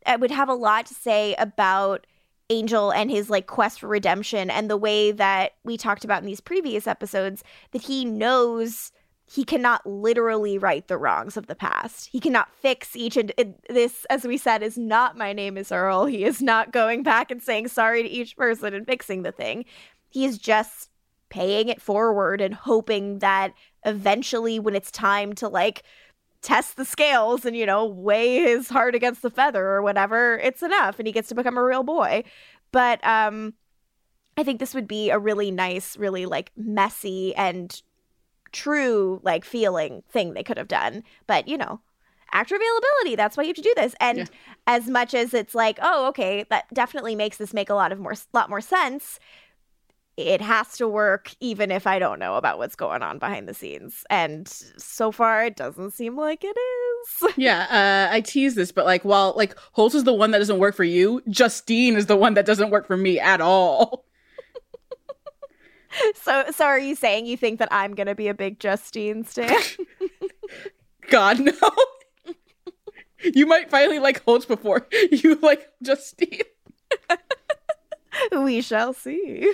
it 0.04 0.18
would 0.18 0.32
have 0.32 0.48
a 0.48 0.54
lot 0.54 0.86
to 0.86 0.94
say 0.94 1.36
about 1.38 2.04
Angel 2.50 2.90
and 2.92 3.08
his 3.08 3.30
like 3.30 3.46
quest 3.46 3.78
for 3.78 3.86
redemption 3.86 4.50
and 4.50 4.68
the 4.68 4.76
way 4.76 5.12
that 5.12 5.52
we 5.62 5.76
talked 5.76 6.04
about 6.04 6.20
in 6.20 6.26
these 6.26 6.40
previous 6.40 6.88
episodes 6.88 7.44
that 7.70 7.82
he 7.82 8.04
knows 8.04 8.90
he 9.24 9.44
cannot 9.44 9.86
literally 9.86 10.58
right 10.58 10.86
the 10.88 10.98
wrongs 10.98 11.36
of 11.36 11.46
the 11.46 11.54
past. 11.54 12.08
He 12.12 12.20
cannot 12.20 12.54
fix 12.54 12.94
each 12.96 13.16
and 13.16 13.32
this 13.68 14.04
as 14.06 14.24
we 14.24 14.36
said 14.36 14.62
is 14.62 14.76
not 14.76 15.16
my 15.16 15.32
name 15.32 15.56
is 15.56 15.72
Earl. 15.72 16.06
He 16.06 16.24
is 16.24 16.42
not 16.42 16.72
going 16.72 17.02
back 17.02 17.30
and 17.30 17.42
saying 17.42 17.68
sorry 17.68 18.02
to 18.02 18.08
each 18.08 18.36
person 18.36 18.74
and 18.74 18.86
fixing 18.86 19.22
the 19.22 19.32
thing. 19.32 19.64
He 20.10 20.24
is 20.24 20.38
just 20.38 20.90
paying 21.30 21.68
it 21.68 21.80
forward 21.80 22.42
and 22.42 22.52
hoping 22.52 23.20
that 23.20 23.54
eventually 23.86 24.58
when 24.58 24.74
it's 24.74 24.90
time 24.90 25.32
to 25.32 25.48
like 25.48 25.82
test 26.42 26.76
the 26.76 26.84
scales 26.84 27.46
and 27.46 27.56
you 27.56 27.64
know 27.64 27.86
weigh 27.86 28.40
his 28.40 28.68
heart 28.68 28.94
against 28.94 29.22
the 29.22 29.30
feather 29.30 29.64
or 29.64 29.80
whatever 29.80 30.38
it's 30.40 30.62
enough 30.62 30.98
and 30.98 31.06
he 31.06 31.12
gets 31.12 31.28
to 31.28 31.34
become 31.34 31.56
a 31.56 31.62
real 31.62 31.82
boy 31.84 32.22
but 32.70 33.02
um 33.06 33.54
i 34.36 34.42
think 34.42 34.60
this 34.60 34.74
would 34.74 34.88
be 34.88 35.08
a 35.08 35.18
really 35.18 35.50
nice 35.50 35.96
really 35.96 36.26
like 36.26 36.50
messy 36.54 37.34
and 37.36 37.80
true 38.52 39.20
like 39.22 39.44
feeling 39.44 40.02
thing 40.10 40.34
they 40.34 40.42
could 40.42 40.58
have 40.58 40.68
done 40.68 41.02
but 41.26 41.48
you 41.48 41.56
know 41.56 41.80
actor 42.32 42.56
availability 42.56 43.16
that's 43.16 43.36
why 43.36 43.42
you 43.42 43.48
have 43.48 43.56
to 43.56 43.62
do 43.62 43.74
this 43.76 43.94
and 44.00 44.30
as 44.66 44.88
much 44.88 45.12
as 45.12 45.34
it's 45.34 45.54
like 45.54 45.78
oh 45.82 46.06
okay 46.06 46.44
that 46.48 46.64
definitely 46.72 47.14
makes 47.14 47.36
this 47.36 47.52
make 47.52 47.68
a 47.68 47.74
lot 47.74 47.92
of 47.92 47.98
more 47.98 48.14
lot 48.32 48.48
more 48.48 48.60
sense 48.60 49.18
it 50.16 50.40
has 50.40 50.76
to 50.76 50.86
work 50.86 51.34
even 51.40 51.70
if 51.70 51.86
I 51.86 51.98
don't 51.98 52.18
know 52.18 52.36
about 52.36 52.58
what's 52.58 52.74
going 52.74 53.02
on 53.02 53.18
behind 53.18 53.48
the 53.48 53.54
scenes. 53.54 54.04
And 54.10 54.46
so 54.46 55.10
far, 55.10 55.44
it 55.46 55.56
doesn't 55.56 55.92
seem 55.92 56.16
like 56.16 56.44
it 56.44 56.56
is. 56.56 57.32
yeah, 57.36 58.08
uh, 58.10 58.14
I 58.14 58.20
tease 58.20 58.54
this, 58.54 58.72
but 58.72 58.84
like, 58.84 59.04
while 59.04 59.32
like 59.36 59.56
Holtz 59.72 59.94
is 59.94 60.04
the 60.04 60.12
one 60.12 60.30
that 60.32 60.38
doesn't 60.38 60.58
work 60.58 60.76
for 60.76 60.84
you, 60.84 61.22
Justine 61.30 61.96
is 61.96 62.06
the 62.06 62.16
one 62.16 62.34
that 62.34 62.46
doesn't 62.46 62.70
work 62.70 62.86
for 62.86 62.96
me 62.96 63.18
at 63.18 63.40
all. 63.40 64.04
So, 66.14 66.44
so 66.50 66.64
are 66.64 66.78
you 66.78 66.94
saying 66.94 67.26
you 67.26 67.36
think 67.36 67.58
that 67.58 67.68
I'm 67.70 67.94
gonna 67.94 68.14
be 68.14 68.28
a 68.28 68.34
big 68.34 68.58
Justine 68.60 69.24
stan? 69.24 69.60
God 71.10 71.40
no. 71.40 71.52
you 73.34 73.46
might 73.46 73.70
finally 73.70 73.98
like 73.98 74.24
Holtz 74.24 74.46
before 74.46 74.86
you 75.10 75.34
like 75.42 75.68
Justine. 75.82 76.42
we 78.32 78.62
shall 78.62 78.92
see. 78.92 79.52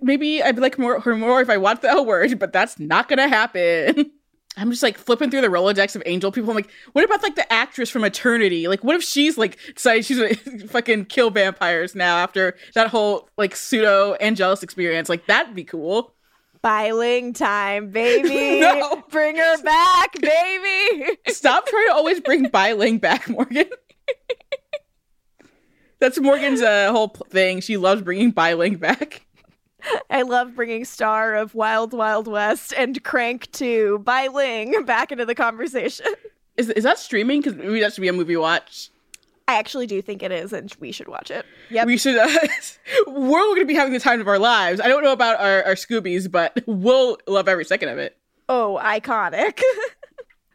Maybe 0.00 0.42
I'd 0.42 0.58
like 0.58 0.78
more 0.78 1.00
her 1.00 1.16
more 1.16 1.40
if 1.40 1.50
I 1.50 1.56
watch 1.56 1.80
the 1.80 1.90
L 1.90 2.04
word, 2.04 2.38
but 2.38 2.52
that's 2.52 2.78
not 2.78 3.08
gonna 3.08 3.28
happen. 3.28 4.10
I'm 4.58 4.70
just 4.70 4.82
like 4.82 4.98
flipping 4.98 5.30
through 5.30 5.42
the 5.42 5.48
Rolodex 5.48 5.94
of 5.94 6.02
Angel 6.04 6.32
people. 6.32 6.50
I'm 6.50 6.56
like, 6.56 6.70
what 6.92 7.04
about 7.04 7.22
like 7.22 7.36
the 7.36 7.50
actress 7.52 7.88
from 7.90 8.04
Eternity? 8.04 8.66
Like, 8.66 8.82
what 8.82 8.96
if 8.96 9.02
she's 9.02 9.38
like 9.38 9.58
decided 9.74 10.04
she's 10.04 10.18
gonna 10.18 10.66
fucking 10.68 11.06
kill 11.06 11.30
vampires 11.30 11.94
now 11.94 12.16
after 12.16 12.56
that 12.74 12.88
whole 12.88 13.28
like 13.38 13.54
pseudo 13.54 14.14
Angelus 14.14 14.62
experience? 14.62 15.08
Like, 15.08 15.26
that'd 15.26 15.54
be 15.54 15.64
cool. 15.64 16.12
Bai 16.60 16.90
Ling 16.90 17.32
time, 17.34 17.90
baby. 17.90 18.60
No. 18.68 19.04
Bring 19.10 19.36
her 19.36 19.62
back, 19.62 20.20
baby. 20.20 21.16
Stop 21.28 21.66
trying 21.66 21.86
to 21.86 21.94
always 21.94 22.20
bring 22.20 22.48
Bai 22.48 22.72
Ling 22.72 22.98
back, 22.98 23.28
Morgan. 23.28 23.66
That's 26.00 26.18
Morgan's 26.20 26.60
uh, 26.60 26.90
whole 26.92 27.08
thing. 27.08 27.60
She 27.60 27.76
loves 27.76 28.02
bringing 28.02 28.32
Bai 28.32 28.54
Ling 28.54 28.76
back. 28.76 29.24
I 30.10 30.22
love 30.22 30.54
bringing 30.54 30.84
Star 30.84 31.34
of 31.34 31.54
Wild 31.54 31.92
Wild 31.92 32.26
West 32.28 32.74
and 32.76 33.02
Crank 33.04 33.50
2 33.52 34.00
Bai 34.00 34.28
Ling 34.28 34.84
back 34.84 35.12
into 35.12 35.24
the 35.24 35.34
conversation. 35.34 36.06
Is 36.56 36.70
is 36.70 36.84
that 36.84 36.98
streaming? 36.98 37.40
Because 37.40 37.56
maybe 37.56 37.80
that 37.80 37.94
should 37.94 38.00
be 38.00 38.08
a 38.08 38.12
movie 38.12 38.36
watch. 38.36 38.90
I 39.48 39.54
actually 39.54 39.86
do 39.86 40.02
think 40.02 40.22
it 40.22 40.30
is, 40.30 40.52
and 40.52 40.74
we 40.78 40.92
should 40.92 41.08
watch 41.08 41.30
it. 41.30 41.46
Yep. 41.70 41.86
We 41.86 41.96
should. 41.96 42.18
Uh, 42.18 42.28
we're 43.06 43.40
going 43.40 43.60
to 43.60 43.64
be 43.64 43.74
having 43.74 43.94
the 43.94 44.00
time 44.00 44.20
of 44.20 44.28
our 44.28 44.38
lives. 44.38 44.78
I 44.78 44.88
don't 44.88 45.02
know 45.02 45.12
about 45.12 45.40
our, 45.40 45.64
our 45.64 45.74
Scoobies, 45.74 46.30
but 46.30 46.62
we'll 46.66 47.16
love 47.26 47.48
every 47.48 47.64
second 47.64 47.88
of 47.88 47.98
it. 47.98 48.16
Oh, 48.50 48.78
iconic. 48.82 49.62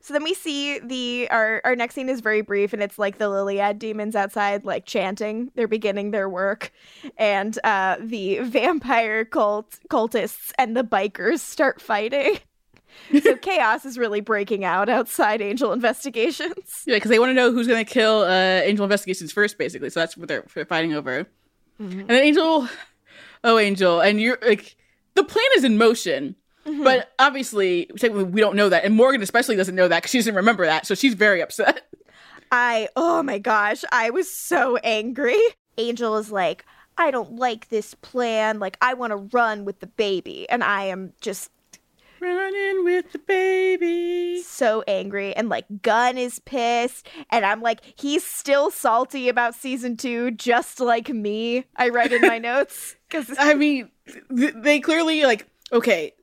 so 0.04 0.14
then 0.14 0.24
we 0.24 0.34
see 0.34 0.80
the 0.80 1.30
our 1.32 1.62
our 1.64 1.78
next 1.78 1.96
scene 1.96 2.10
is 2.10 2.20
very 2.20 2.42
brief 2.42 2.74
and 2.74 2.84
it's 2.84 3.00
like 3.00 3.20
the 3.20 3.30
Liliad 3.30 3.80
demons 3.80 4.18
outside 4.18 4.66
like 4.66 4.86
chanting. 4.86 5.50
They're 5.56 5.66
beginning 5.66 6.12
their 6.12 6.28
work 6.28 6.74
and 7.18 7.58
uh 7.64 7.96
the 8.02 8.40
vampire 8.42 9.24
cult 9.24 9.80
cultists 9.90 10.52
and 10.60 10.76
the 10.76 10.84
bikers 10.84 11.40
start 11.40 11.82
fighting. 11.82 12.40
so 13.24 13.38
chaos 13.38 13.86
is 13.86 13.98
really 13.98 14.20
breaking 14.20 14.66
out 14.66 14.90
outside 14.90 15.42
Angel 15.42 15.72
Investigations. 15.72 16.84
Yeah, 16.86 16.98
because 16.98 17.10
they 17.10 17.18
want 17.18 17.30
to 17.30 17.34
know 17.34 17.54
who's 17.54 17.68
going 17.68 17.84
to 17.84 17.90
kill 17.90 18.24
uh, 18.24 18.62
Angel 18.62 18.84
Investigations 18.84 19.32
first, 19.32 19.58
basically. 19.58 19.90
So 19.90 20.02
that's 20.02 20.16
what 20.18 20.28
they're 20.28 20.44
fighting 20.44 20.94
over. 20.94 21.26
And 21.80 22.08
then 22.08 22.24
Angel, 22.24 22.68
oh 23.44 23.58
Angel, 23.58 24.00
and 24.00 24.22
you're 24.22 24.38
like, 24.46 24.76
the 25.16 25.24
plan 25.24 25.46
is 25.56 25.64
in 25.64 25.78
motion, 25.78 26.36
Mm-hmm. 26.66 26.84
but 26.84 27.12
obviously 27.20 27.90
we 28.02 28.40
don't 28.40 28.56
know 28.56 28.70
that, 28.70 28.86
and 28.86 28.96
Morgan 28.96 29.22
especially 29.22 29.56
doesn't 29.58 29.76
know 29.76 29.88
that 29.90 30.02
because 30.02 30.12
she 30.12 30.18
doesn't 30.20 30.36
remember 30.36 30.66
that, 30.66 30.86
so 30.86 30.96
she's 30.96 31.14
very 31.14 31.42
upset. 31.42 31.90
I 32.52 32.88
oh 32.96 33.22
my 33.24 33.40
gosh, 33.40 33.84
I 33.92 34.12
was 34.12 34.32
so 34.32 34.78
angry. 34.78 35.40
Angel 35.78 36.18
is 36.18 36.32
like, 36.32 36.64
I 36.98 37.12
don't 37.12 37.36
like 37.36 37.70
this 37.70 37.96
plan. 37.96 38.60
Like 38.60 38.78
I 38.80 38.94
want 38.94 39.12
to 39.12 39.18
run 39.38 39.66
with 39.66 39.80
the 39.80 39.88
baby, 39.88 40.48
and 40.50 40.64
I 40.64 40.84
am 40.86 41.14
just 41.20 41.50
running 42.20 42.86
with 42.86 43.12
the 43.12 43.20
baby. 43.20 44.42
So 44.44 44.84
angry, 44.88 45.36
and 45.36 45.50
like 45.50 45.66
Gunn 45.82 46.18
is 46.18 46.40
pissed, 46.40 47.08
and 47.30 47.46
I'm 47.46 47.62
like, 47.62 47.82
he's 47.98 48.24
still 48.24 48.72
salty 48.72 49.28
about 49.30 49.56
season 49.56 49.98
two, 49.98 50.32
just 50.32 50.80
like 50.80 51.10
me. 51.10 51.66
I 51.76 51.90
write 51.90 52.14
in 52.14 52.22
my 52.22 52.38
notes 52.40 52.96
because 53.10 53.36
I 53.38 53.54
mean, 53.56 53.90
th- 54.36 54.54
they 54.56 54.80
clearly 54.80 55.24
like 55.24 55.48
okay. 55.72 56.14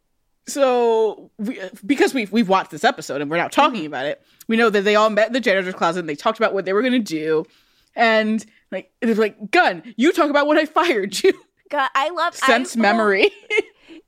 So 0.51 1.30
we, 1.38 1.61
uh, 1.61 1.68
because 1.86 2.14
we've 2.14 2.30
we've 2.32 2.48
watched 2.48 2.70
this 2.70 2.84
episode 2.84 3.20
and 3.20 3.30
we're 3.30 3.36
now 3.36 3.48
talking 3.48 3.80
mm-hmm. 3.80 3.86
about 3.86 4.07
it, 4.07 4.22
we 4.48 4.57
know 4.57 4.70
that 4.70 4.82
they 4.82 4.96
all 4.96 5.11
met 5.11 5.28
in 5.28 5.32
the 5.32 5.40
janitor's 5.40 5.74
closet 5.74 6.01
and 6.01 6.09
they 6.09 6.16
talked 6.16 6.38
about 6.38 6.55
what 6.55 6.64
they 6.64 6.72
were 6.72 6.82
going 6.82 6.92
to 6.92 6.98
do, 6.98 7.44
and 7.94 8.44
like 8.70 8.90
it 9.01 9.09
was 9.09 9.18
like, 9.18 9.51
Gunn, 9.51 9.94
you 9.96 10.12
talk 10.12 10.30
about 10.30 10.46
when 10.46 10.59
I 10.59 10.64
fired 10.64 11.22
you. 11.22 11.32
God, 11.70 11.88
I 11.94 12.11
love 12.11 12.34
Sense 12.34 12.76
I- 12.76 12.80
memory. 12.80 13.30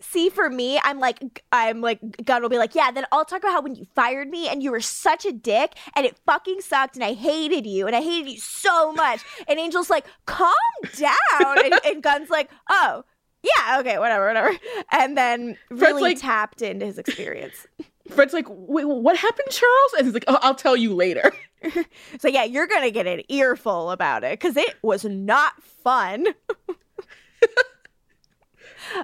See, 0.01 0.31
for 0.31 0.51
me, 0.51 0.81
I'm 0.83 0.99
like, 0.99 1.45
I'm 1.53 1.81
like, 1.81 2.01
Gunn 2.25 2.43
will 2.43 2.49
be 2.49 2.59
like, 2.59 2.75
yeah, 2.75 2.91
then 2.91 3.05
I'll 3.13 3.25
talk 3.25 3.41
about 3.41 3.53
how 3.53 3.63
when 3.63 3.77
you 3.77 3.87
fired 3.95 4.29
me 4.29 4.49
and 4.49 4.61
you 4.61 4.73
were 4.73 4.81
such 4.81 5.25
a 5.25 5.33
dick 5.33 5.75
and 5.95 6.05
it 6.05 6.19
fucking 6.27 6.61
sucked 6.61 6.97
and 6.97 7.05
I 7.05 7.13
hated 7.13 7.67
you 7.67 7.87
and 7.87 7.95
I 7.95 8.01
hated 8.01 8.31
you 8.33 8.39
so 8.39 8.93
much. 8.93 9.23
And 9.47 9.61
Angel's 9.61 9.91
like, 9.91 10.05
calm 10.27 10.53
down. 10.97 11.65
and, 11.65 11.75
and 11.85 12.03
Gunn's 12.03 12.31
like, 12.31 12.51
oh, 12.69 13.05
yeah, 13.43 13.81
okay, 13.81 13.99
whatever, 13.99 14.27
whatever. 14.27 14.57
And 14.93 15.17
then 15.17 15.57
really 15.71 16.03
like- 16.03 16.21
tapped 16.21 16.63
into 16.63 16.87
his 16.87 16.99
experience. 16.99 17.67
Fred's 18.11 18.33
like, 18.33 18.47
wait, 18.49 18.85
what 18.85 19.17
happened, 19.17 19.49
Charles? 19.51 19.93
And 19.97 20.07
he's 20.07 20.15
like, 20.15 20.25
oh, 20.27 20.39
I'll 20.43 20.57
tell 20.57 20.77
you 20.77 20.93
later. 20.93 21.33
so 22.19 22.29
yeah, 22.29 22.45
you're 22.45 22.67
gonna 22.67 22.91
get 22.91 23.07
an 23.07 23.23
earful 23.29 23.93
about 23.93 24.25
it 24.25 24.39
because 24.39 24.57
it 24.57 24.75
was 24.83 25.05
not 25.05 25.53
fun. 25.63 26.27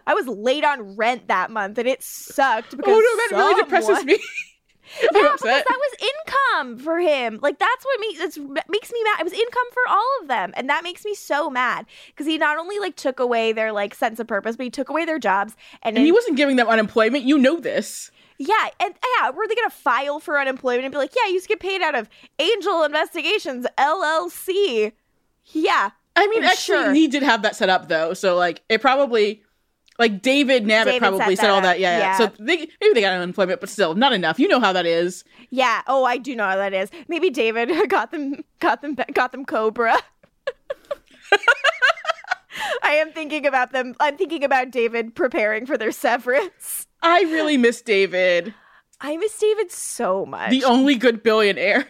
I 0.06 0.14
was 0.14 0.26
late 0.26 0.64
on 0.64 0.96
rent 0.96 1.28
that 1.28 1.50
month 1.52 1.78
and 1.78 1.88
it 1.88 2.02
sucked 2.02 2.76
because 2.76 2.92
oh 2.94 2.98
no, 3.30 3.38
that 3.38 3.44
really 3.44 3.62
depresses 3.62 4.04
me. 4.04 4.18
yeah, 5.00 5.08
because 5.12 5.40
that 5.42 5.64
was 5.68 5.96
income 6.68 6.84
for 6.84 6.98
him. 6.98 7.38
Like 7.42 7.58
that's 7.58 7.84
what 7.84 8.00
makes 8.00 8.38
makes 8.68 8.92
me 8.92 9.02
mad. 9.04 9.20
It 9.20 9.24
was 9.24 9.32
income 9.32 9.64
for 9.72 9.82
all 9.88 10.18
of 10.22 10.28
them, 10.28 10.52
and 10.56 10.68
that 10.68 10.82
makes 10.84 11.04
me 11.04 11.14
so 11.14 11.50
mad 11.50 11.86
because 12.08 12.26
he 12.26 12.38
not 12.38 12.58
only 12.58 12.78
like 12.78 12.96
took 12.96 13.20
away 13.20 13.52
their 13.52 13.72
like 13.72 13.94
sense 13.94 14.18
of 14.20 14.26
purpose, 14.26 14.56
but 14.56 14.64
he 14.64 14.70
took 14.70 14.88
away 14.88 15.04
their 15.04 15.18
jobs. 15.18 15.54
And, 15.82 15.96
And 15.96 16.04
he 16.04 16.12
wasn't 16.12 16.36
giving 16.36 16.56
them 16.56 16.68
unemployment. 16.68 17.24
You 17.24 17.38
know 17.38 17.60
this. 17.60 18.10
yeah, 18.38 18.68
and 18.80 18.94
yeah, 19.18 19.30
were 19.30 19.46
they 19.48 19.54
gonna 19.54 19.70
file 19.70 20.20
for 20.20 20.38
unemployment 20.38 20.84
and 20.84 20.92
be 20.92 20.98
like, 20.98 21.14
yeah, 21.16 21.26
you 21.26 21.34
used 21.34 21.46
to 21.46 21.48
get 21.48 21.60
paid 21.60 21.82
out 21.82 21.94
of 21.94 22.08
Angel 22.38 22.82
Investigations 22.84 23.66
LLC? 23.76 24.92
Yeah, 25.52 25.90
I 26.14 26.26
mean, 26.28 26.44
actually, 26.44 26.84
sure. 26.84 26.92
he 26.94 27.08
did 27.08 27.22
have 27.22 27.42
that 27.42 27.56
set 27.56 27.68
up 27.68 27.88
though. 27.88 28.12
So 28.14 28.36
like, 28.36 28.62
it 28.68 28.80
probably, 28.80 29.42
like 29.98 30.22
David 30.22 30.64
Nabbit 30.64 30.84
David 30.84 31.00
probably 31.00 31.36
said 31.36 31.46
that 31.46 31.50
all 31.50 31.56
up, 31.58 31.62
that. 31.64 31.80
Yeah, 31.80 31.98
yeah. 31.98 32.04
yeah. 32.04 32.18
So 32.18 32.32
they, 32.38 32.56
maybe 32.80 32.94
they 32.94 33.00
got 33.00 33.14
unemployment, 33.14 33.60
but 33.60 33.68
still 33.68 33.94
not 33.94 34.12
enough. 34.12 34.38
You 34.38 34.48
know 34.48 34.60
how 34.60 34.72
that 34.72 34.86
is. 34.86 35.24
Yeah. 35.50 35.82
Oh, 35.86 36.04
I 36.04 36.18
do 36.18 36.36
know 36.36 36.44
how 36.44 36.56
that 36.56 36.72
is. 36.72 36.90
Maybe 37.08 37.30
David 37.30 37.70
got 37.88 38.10
them, 38.10 38.44
got 38.60 38.82
them, 38.82 38.96
got 39.12 39.32
them 39.32 39.44
Cobra. 39.44 39.98
I 42.82 42.94
am 42.94 43.12
thinking 43.12 43.46
about 43.46 43.72
them. 43.72 43.94
I'm 44.00 44.16
thinking 44.16 44.42
about 44.44 44.70
David 44.70 45.14
preparing 45.14 45.66
for 45.66 45.78
their 45.78 45.92
severance. 45.92 46.86
I 47.02 47.22
really 47.22 47.56
miss 47.56 47.82
David, 47.82 48.54
I 49.00 49.16
miss 49.16 49.38
David 49.38 49.70
so 49.70 50.26
much. 50.26 50.50
the 50.50 50.64
only 50.64 50.96
good 50.96 51.22
billionaire. 51.22 51.86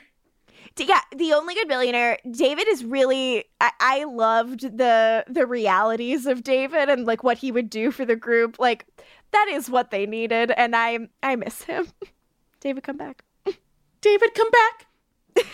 Yeah, 0.81 1.01
the 1.17 1.33
only 1.33 1.55
good 1.55 1.69
billionaire. 1.69 2.19
David 2.31 2.69
is 2.69 2.85
really. 2.85 3.45
I, 3.61 3.71
I 3.81 4.05
loved 4.05 4.79
the 4.79 5.25
the 5.29 5.47
realities 5.47 6.27
of 6.27 6.43
David 6.43 6.89
and 6.89 7.07
like 7.07 7.23
what 7.25 7.39
he 7.39 7.51
would 7.53 7.71
do 7.71 7.91
for 7.91 8.05
the 8.05 8.17
group. 8.17 8.59
Like 8.59 8.87
that 9.33 9.49
is 9.51 9.69
what 9.69 9.91
they 9.91 10.07
needed, 10.07 10.51
and 10.53 10.75
I 10.77 11.09
I 11.23 11.37
miss 11.37 11.63
him. 11.63 11.89
David, 12.61 12.83
come 12.83 12.97
back. 12.97 13.25
David, 14.01 14.35
come 14.35 14.51
back. 14.51 14.87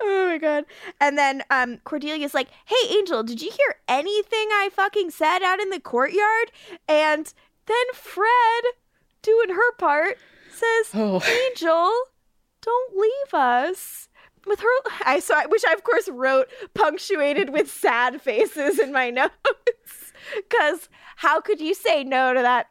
Oh 0.00 0.26
my 0.28 0.38
god. 0.38 0.64
And 1.00 1.16
then 1.18 1.42
um 1.50 1.78
Cordelia's 1.84 2.34
like, 2.34 2.48
"Hey 2.64 2.96
Angel, 2.96 3.22
did 3.22 3.40
you 3.42 3.50
hear 3.50 3.76
anything 3.88 4.48
I 4.50 4.70
fucking 4.72 5.10
said 5.10 5.42
out 5.42 5.60
in 5.60 5.70
the 5.70 5.80
courtyard?" 5.80 6.50
And 6.88 7.32
then 7.66 7.86
Fred, 7.94 8.64
doing 9.22 9.50
her 9.50 9.72
part, 9.76 10.18
says, 10.50 10.90
Oh. 10.94 11.22
"Angel, 11.22 11.90
don't 12.64 12.96
leave 12.96 13.34
us." 13.34 14.08
With 14.46 14.60
her 14.60 14.68
I 15.06 15.20
saw 15.20 15.42
which 15.48 15.62
I 15.66 15.72
of 15.72 15.84
course 15.84 16.06
wrote 16.10 16.48
punctuated 16.74 17.48
with 17.50 17.70
sad 17.70 18.20
faces 18.20 18.78
in 18.78 18.92
my 18.92 19.08
notes. 19.20 19.32
Cuz 20.50 20.88
how 21.16 21.40
could 21.40 21.60
you 21.60 21.72
say 21.74 22.04
no 22.04 22.34
to 22.34 22.42
that 22.42 22.66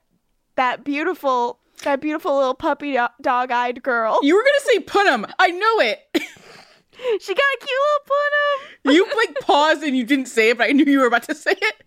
that 0.55 0.83
beautiful 0.83 1.59
that 1.83 1.99
beautiful 1.99 2.35
little 2.37 2.53
puppy 2.53 2.93
do- 2.93 3.07
dog-eyed 3.21 3.81
girl? 3.81 4.19
You 4.21 4.35
were 4.35 4.43
gonna 4.43 4.71
say 4.71 4.79
Punim. 4.79 5.31
I 5.39 5.49
know 5.49 5.79
it. 5.79 5.99
She 7.19 7.33
got 7.33 7.41
a 7.41 7.57
cute 7.57 7.69
little 7.71 8.15
punim. 8.15 8.93
you 8.95 9.17
like 9.17 9.39
paused 9.41 9.81
and 9.83 9.97
you 9.97 10.03
didn't 10.05 10.27
say 10.27 10.51
it, 10.51 10.59
but 10.59 10.69
I 10.69 10.73
knew 10.73 10.85
you 10.85 10.99
were 10.99 11.07
about 11.07 11.23
to 11.23 11.33
say 11.33 11.55
it. 11.59 11.83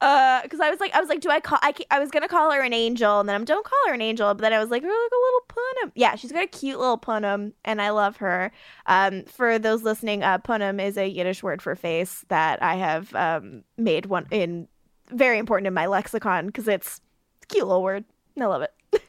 Uh 0.00 0.42
because 0.42 0.60
i 0.60 0.70
was 0.70 0.80
like 0.80 0.94
i 0.94 1.00
was 1.00 1.08
like 1.08 1.20
do 1.20 1.30
i 1.30 1.40
call 1.40 1.58
I, 1.62 1.74
I 1.90 1.98
was 1.98 2.10
gonna 2.10 2.28
call 2.28 2.52
her 2.52 2.62
an 2.62 2.72
angel 2.72 3.20
and 3.20 3.28
then 3.28 3.34
i'm 3.36 3.44
don't 3.44 3.64
call 3.64 3.78
her 3.88 3.94
an 3.94 4.02
angel 4.02 4.32
but 4.34 4.42
then 4.42 4.52
i 4.52 4.58
was 4.58 4.70
like 4.70 4.82
oh 4.84 4.86
like 4.86 5.12
a 5.12 5.22
little 5.24 5.88
punim. 5.88 5.92
Yeah 5.94 6.14
she's 6.14 6.32
got 6.32 6.42
a 6.42 6.46
cute 6.46 6.78
little 6.78 6.98
punim 6.98 7.52
and 7.64 7.80
i 7.80 7.90
love 7.90 8.18
her. 8.18 8.52
Um 8.86 9.24
for 9.24 9.58
those 9.58 9.82
listening 9.82 10.22
uh 10.22 10.38
punim 10.38 10.84
is 10.84 10.96
a 10.96 11.06
yiddish 11.06 11.42
word 11.42 11.62
for 11.62 11.74
face 11.74 12.24
that 12.28 12.62
i 12.62 12.74
have 12.74 13.14
um 13.14 13.64
made 13.76 14.06
one 14.06 14.26
in 14.30 14.68
very 15.10 15.38
important 15.38 15.66
in 15.66 15.74
my 15.74 15.86
lexicon 15.86 16.46
because 16.46 16.68
it's 16.68 17.00
a 17.42 17.46
cute 17.46 17.66
little 17.66 17.82
word. 17.82 18.04
I 18.40 18.44
love 18.46 18.62
it. 18.62 18.72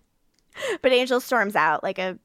But 0.82 0.92
angel 0.92 1.20
storms 1.20 1.56
out 1.56 1.84
like 1.84 2.00
a 2.00 2.18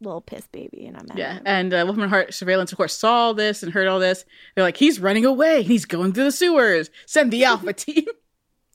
little 0.00 0.20
piss 0.20 0.46
baby 0.48 0.86
and 0.86 0.96
i'm 0.96 1.06
mad 1.06 1.18
Yeah, 1.18 1.38
and 1.44 1.72
uh, 1.72 1.82
Wolfram 1.86 2.08
& 2.08 2.10
Hart 2.10 2.34
Surveillance, 2.34 2.70
of 2.72 2.76
course, 2.76 2.96
saw 2.96 3.12
all 3.26 3.34
this 3.34 3.62
and 3.62 3.72
heard 3.72 3.86
all 3.88 3.98
this. 3.98 4.24
They're 4.54 4.64
like, 4.64 4.76
he's 4.76 5.00
running 5.00 5.24
away. 5.24 5.62
He's 5.62 5.84
going 5.84 6.12
through 6.12 6.24
the 6.24 6.32
sewers. 6.32 6.90
Send 7.06 7.32
the 7.32 7.44
Alpha 7.50 7.72
team. 7.72 8.04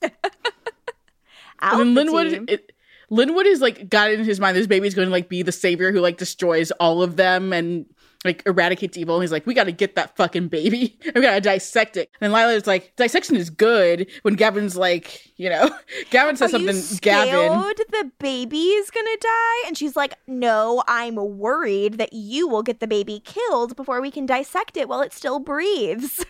Alpha 0.02 0.20
and 1.82 1.96
then 1.96 2.06
Linwood, 2.06 2.30
team. 2.30 2.44
it, 2.48 2.72
Linwood 3.10 3.46
is 3.46 3.60
like 3.60 3.88
got 3.88 4.10
it 4.10 4.18
in 4.18 4.24
his 4.26 4.40
mind 4.40 4.56
this 4.56 4.66
baby's 4.66 4.94
going 4.94 5.06
to 5.06 5.12
like 5.12 5.28
be 5.28 5.42
the 5.42 5.52
savior 5.52 5.92
who 5.92 6.00
like 6.00 6.18
destroys 6.18 6.70
all 6.72 7.02
of 7.02 7.16
them 7.16 7.52
and 7.52 7.86
like 8.24 8.42
eradicates 8.46 8.96
evil. 8.96 9.16
And 9.16 9.22
he's 9.22 9.32
like, 9.32 9.46
we 9.46 9.54
got 9.54 9.64
to 9.64 9.72
get 9.72 9.94
that 9.96 10.16
fucking 10.16 10.48
baby. 10.48 10.98
we 11.14 11.20
got 11.20 11.34
to 11.34 11.40
dissect 11.40 11.96
it. 11.96 12.10
And 12.20 12.32
Lilah's 12.32 12.66
like, 12.66 12.92
dissection 12.96 13.36
is 13.36 13.50
good. 13.50 14.08
When 14.22 14.34
Gavin's 14.34 14.76
like, 14.76 15.30
you 15.36 15.48
know, 15.50 15.70
Gavin 16.10 16.36
says 16.36 16.54
Are 16.54 16.58
you 16.58 16.72
something. 16.72 16.98
Gavin. 17.00 17.72
the 17.90 18.10
baby 18.18 18.56
is 18.58 18.90
gonna 18.90 19.16
die? 19.20 19.62
And 19.66 19.76
she's 19.78 19.96
like, 19.96 20.14
No, 20.26 20.82
I'm 20.88 21.14
worried 21.16 21.98
that 21.98 22.12
you 22.12 22.48
will 22.48 22.62
get 22.62 22.80
the 22.80 22.86
baby 22.86 23.20
killed 23.24 23.76
before 23.76 24.00
we 24.00 24.10
can 24.10 24.26
dissect 24.26 24.76
it 24.76 24.88
while 24.88 25.00
it 25.02 25.12
still 25.12 25.38
breathes. 25.38 26.24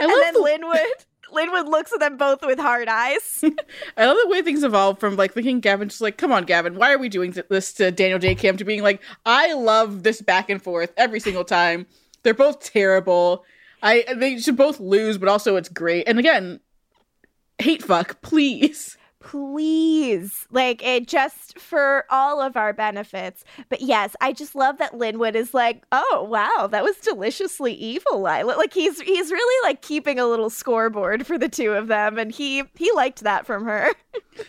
and 0.00 0.08
love 0.10 0.20
then 0.20 0.34
the- 0.34 0.40
Linwood 0.40 1.04
Linwood 1.32 1.68
looks 1.68 1.92
at 1.92 2.00
them 2.00 2.16
both 2.16 2.42
with 2.42 2.58
hard 2.58 2.88
eyes. 2.88 3.44
I 3.96 4.06
love 4.06 4.16
the 4.22 4.28
way 4.28 4.42
things 4.42 4.62
evolve 4.62 4.98
from 4.98 5.16
like 5.16 5.32
thinking 5.32 5.60
Gavin's 5.60 5.94
just 5.94 6.00
like, 6.00 6.16
come 6.16 6.32
on, 6.32 6.44
Gavin, 6.44 6.76
why 6.76 6.92
are 6.92 6.98
we 6.98 7.08
doing 7.08 7.34
this 7.48 7.72
to 7.74 7.90
Daniel 7.90 8.18
Dae 8.18 8.34
Kim 8.34 8.56
to 8.56 8.64
being 8.64 8.82
like, 8.82 9.02
I 9.24 9.52
love 9.54 10.02
this 10.02 10.20
back 10.20 10.50
and 10.50 10.62
forth 10.62 10.92
every 10.96 11.20
single 11.20 11.44
time. 11.44 11.86
They're 12.22 12.34
both 12.34 12.60
terrible. 12.60 13.44
I 13.82 14.04
they 14.14 14.38
should 14.38 14.56
both 14.56 14.78
lose, 14.78 15.18
but 15.18 15.28
also 15.28 15.56
it's 15.56 15.68
great. 15.68 16.06
And 16.06 16.18
again, 16.18 16.60
hate 17.58 17.82
fuck, 17.82 18.20
please. 18.22 18.96
Please. 19.20 20.46
Like 20.50 20.82
it 20.82 21.06
just 21.06 21.58
for 21.58 22.04
all 22.10 22.40
of 22.40 22.56
our 22.56 22.72
benefits. 22.72 23.44
But 23.68 23.82
yes, 23.82 24.16
I 24.20 24.32
just 24.32 24.54
love 24.54 24.78
that 24.78 24.96
Linwood 24.96 25.36
is 25.36 25.52
like, 25.54 25.84
oh 25.92 26.26
wow, 26.28 26.66
that 26.70 26.82
was 26.82 26.96
deliciously 26.96 27.74
evil, 27.74 28.20
Lilah. 28.22 28.56
Like 28.56 28.72
he's 28.72 29.00
he's 29.00 29.30
really 29.30 29.68
like 29.68 29.82
keeping 29.82 30.18
a 30.18 30.26
little 30.26 30.50
scoreboard 30.50 31.26
for 31.26 31.38
the 31.38 31.48
two 31.48 31.72
of 31.72 31.88
them, 31.88 32.18
and 32.18 32.32
he 32.32 32.64
he 32.76 32.90
liked 32.92 33.20
that 33.20 33.46
from 33.46 33.64
her. 33.64 33.92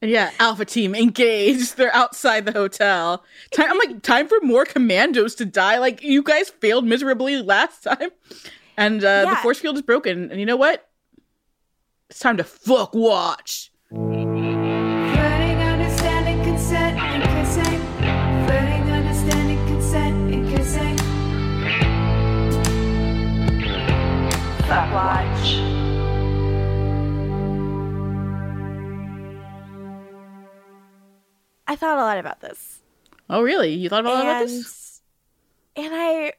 And 0.00 0.10
yeah, 0.10 0.30
Alpha 0.38 0.64
Team 0.64 0.94
engaged. 0.94 1.76
They're 1.76 1.94
outside 1.94 2.44
the 2.44 2.52
hotel. 2.52 3.24
Time, 3.50 3.70
I'm 3.70 3.78
like, 3.78 4.02
time 4.02 4.28
for 4.28 4.38
more 4.42 4.64
commandos 4.64 5.34
to 5.36 5.44
die. 5.44 5.78
Like 5.78 6.02
you 6.02 6.22
guys 6.22 6.50
failed 6.50 6.84
miserably 6.84 7.42
last 7.42 7.82
time, 7.82 8.10
and 8.76 9.02
uh, 9.02 9.28
the 9.28 9.36
force 9.36 9.58
field 9.58 9.74
is 9.76 9.82
broken. 9.82 10.30
And 10.30 10.38
you 10.38 10.46
know 10.46 10.56
what? 10.56 10.88
It's 12.10 12.20
time 12.20 12.36
to 12.36 12.44
fuck 12.44 12.94
watch. 12.94 13.72
Watch. 24.92 25.58
I 31.66 31.76
thought 31.76 31.98
a 31.98 32.02
lot 32.02 32.18
about 32.18 32.40
this. 32.40 32.80
Oh, 33.28 33.42
really? 33.42 33.74
You 33.74 33.88
thought 33.88 34.00
about, 34.00 34.22
about 34.22 34.42
and, 34.42 34.48
this? 34.48 35.02
And 35.76 35.90
I 35.92 36.32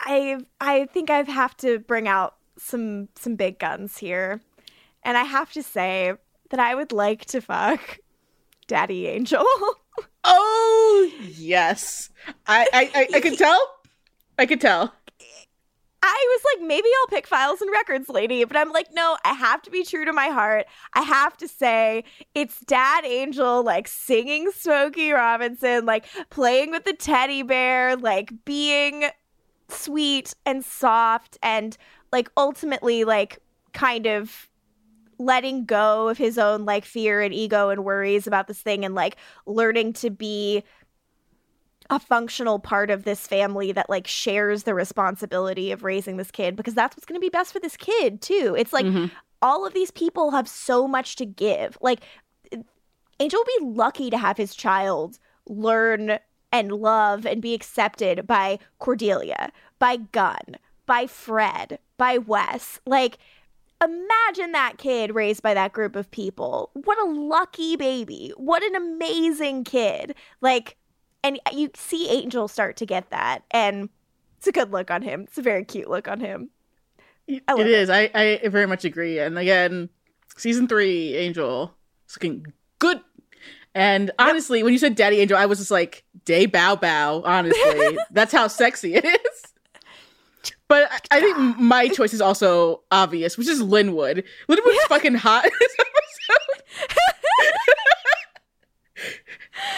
I 0.00 0.38
I 0.60 0.86
think 0.86 1.10
I 1.10 1.22
have 1.22 1.56
to 1.58 1.80
bring 1.80 2.06
out 2.06 2.36
some 2.58 3.08
some 3.16 3.34
big 3.34 3.58
guns 3.58 3.98
here. 3.98 4.40
And 5.02 5.16
I 5.16 5.24
have 5.24 5.52
to 5.52 5.62
say 5.62 6.12
that 6.50 6.60
I 6.60 6.74
would 6.74 6.92
like 6.92 7.24
to 7.26 7.40
fuck 7.40 7.98
Daddy 8.66 9.06
Angel. 9.08 9.44
Oh 10.28 11.10
yes, 11.36 12.10
I 12.46 12.66
I 12.72 12.90
I, 12.94 13.08
I 13.14 13.20
could 13.20 13.38
tell. 13.44 13.60
I 14.38 14.44
could 14.44 14.60
tell. 14.60 14.92
I 16.08 16.38
was 16.38 16.42
like, 16.54 16.68
maybe 16.68 16.88
I'll 17.00 17.08
pick 17.08 17.26
files 17.26 17.60
and 17.60 17.70
records, 17.70 18.08
lady. 18.08 18.44
But 18.44 18.56
I'm 18.56 18.70
like, 18.72 18.88
no, 18.92 19.16
I 19.24 19.32
have 19.32 19.62
to 19.62 19.70
be 19.70 19.82
true 19.82 20.04
to 20.04 20.12
my 20.12 20.28
heart. 20.28 20.66
I 20.94 21.02
have 21.02 21.36
to 21.38 21.48
say, 21.48 22.04
it's 22.34 22.60
Dad 22.60 23.04
Angel, 23.04 23.62
like 23.62 23.88
singing 23.88 24.50
Smokey 24.52 25.10
Robinson, 25.10 25.84
like 25.84 26.06
playing 26.30 26.70
with 26.70 26.84
the 26.84 26.92
teddy 26.92 27.42
bear, 27.42 27.96
like 27.96 28.32
being 28.44 29.06
sweet 29.68 30.34
and 30.44 30.64
soft, 30.64 31.38
and 31.42 31.76
like 32.12 32.30
ultimately, 32.36 33.04
like 33.04 33.40
kind 33.72 34.06
of 34.06 34.48
letting 35.18 35.64
go 35.64 36.08
of 36.08 36.18
his 36.18 36.38
own 36.38 36.64
like 36.64 36.84
fear 36.84 37.22
and 37.22 37.32
ego 37.32 37.70
and 37.70 37.84
worries 37.84 38.26
about 38.26 38.46
this 38.46 38.60
thing 38.60 38.84
and 38.84 38.94
like 38.94 39.16
learning 39.46 39.92
to 39.92 40.10
be 40.10 40.62
a 41.90 41.98
functional 41.98 42.58
part 42.58 42.90
of 42.90 43.04
this 43.04 43.26
family 43.26 43.72
that 43.72 43.88
like 43.88 44.06
shares 44.06 44.64
the 44.64 44.74
responsibility 44.74 45.70
of 45.72 45.84
raising 45.84 46.16
this 46.16 46.30
kid 46.30 46.56
because 46.56 46.74
that's 46.74 46.96
what's 46.96 47.06
going 47.06 47.20
to 47.20 47.24
be 47.24 47.28
best 47.28 47.52
for 47.52 47.60
this 47.60 47.76
kid 47.76 48.20
too. 48.20 48.54
It's 48.58 48.72
like 48.72 48.86
Mhm. 48.86 49.10
all 49.42 49.66
of 49.66 49.74
these 49.74 49.90
people 49.90 50.30
have 50.32 50.48
so 50.48 50.88
much 50.88 51.16
to 51.16 51.26
give. 51.26 51.78
Like 51.80 52.00
Angel 53.18 53.40
will 53.40 53.58
be 53.60 53.76
lucky 53.76 54.10
to 54.10 54.18
have 54.18 54.36
his 54.36 54.54
child 54.54 55.18
learn 55.48 56.18
and 56.52 56.72
love 56.72 57.24
and 57.26 57.40
be 57.40 57.54
accepted 57.54 58.26
by 58.26 58.58
Cordelia, 58.78 59.50
by 59.78 59.96
Gunn, 59.96 60.56
by 60.84 61.06
Fred, 61.06 61.78
by 61.96 62.18
Wes. 62.18 62.78
Like, 62.86 63.18
imagine 63.82 64.52
that 64.52 64.74
kid 64.78 65.14
raised 65.14 65.42
by 65.42 65.54
that 65.54 65.72
group 65.72 65.96
of 65.96 66.10
people. 66.10 66.70
What 66.74 66.98
a 66.98 67.10
lucky 67.10 67.76
baby. 67.76 68.32
What 68.36 68.62
an 68.62 68.74
amazing 68.74 69.64
kid. 69.64 70.14
Like, 70.40 70.76
and 71.26 71.40
you 71.52 71.70
see 71.74 72.08
Angel 72.08 72.46
start 72.48 72.76
to 72.76 72.86
get 72.86 73.10
that. 73.10 73.42
And 73.50 73.88
it's 74.38 74.46
a 74.46 74.52
good 74.52 74.70
look 74.70 74.90
on 74.90 75.02
him. 75.02 75.22
It's 75.22 75.38
a 75.38 75.42
very 75.42 75.64
cute 75.64 75.88
look 75.88 76.06
on 76.08 76.20
him. 76.20 76.50
It 77.26 77.66
is. 77.66 77.90
I, 77.90 78.10
I 78.14 78.48
very 78.48 78.66
much 78.66 78.84
agree. 78.84 79.18
And 79.18 79.36
again, 79.36 79.88
season 80.36 80.68
three, 80.68 81.16
Angel, 81.16 81.74
it's 82.04 82.16
looking 82.16 82.52
good. 82.78 83.00
And 83.74 84.12
honestly, 84.18 84.62
when 84.62 84.72
you 84.72 84.78
said 84.78 84.94
Daddy 84.94 85.18
Angel, 85.18 85.36
I 85.36 85.46
was 85.46 85.58
just 85.58 85.72
like, 85.72 86.04
day 86.24 86.46
bow 86.46 86.76
bow. 86.76 87.22
Honestly, 87.24 87.98
that's 88.10 88.32
how 88.32 88.46
sexy 88.46 88.94
it 88.94 89.04
is. 89.04 89.52
But 90.68 90.90
I, 90.90 91.18
I 91.18 91.20
think 91.20 91.58
my 91.58 91.88
choice 91.88 92.14
is 92.14 92.20
also 92.20 92.82
obvious, 92.92 93.36
which 93.36 93.48
is 93.48 93.60
Linwood. 93.60 94.24
Linwood's 94.48 94.84
fucking 94.84 95.14
hot 95.14 95.44
in 95.46 95.50
this 95.58 95.76
episode. 95.80 95.92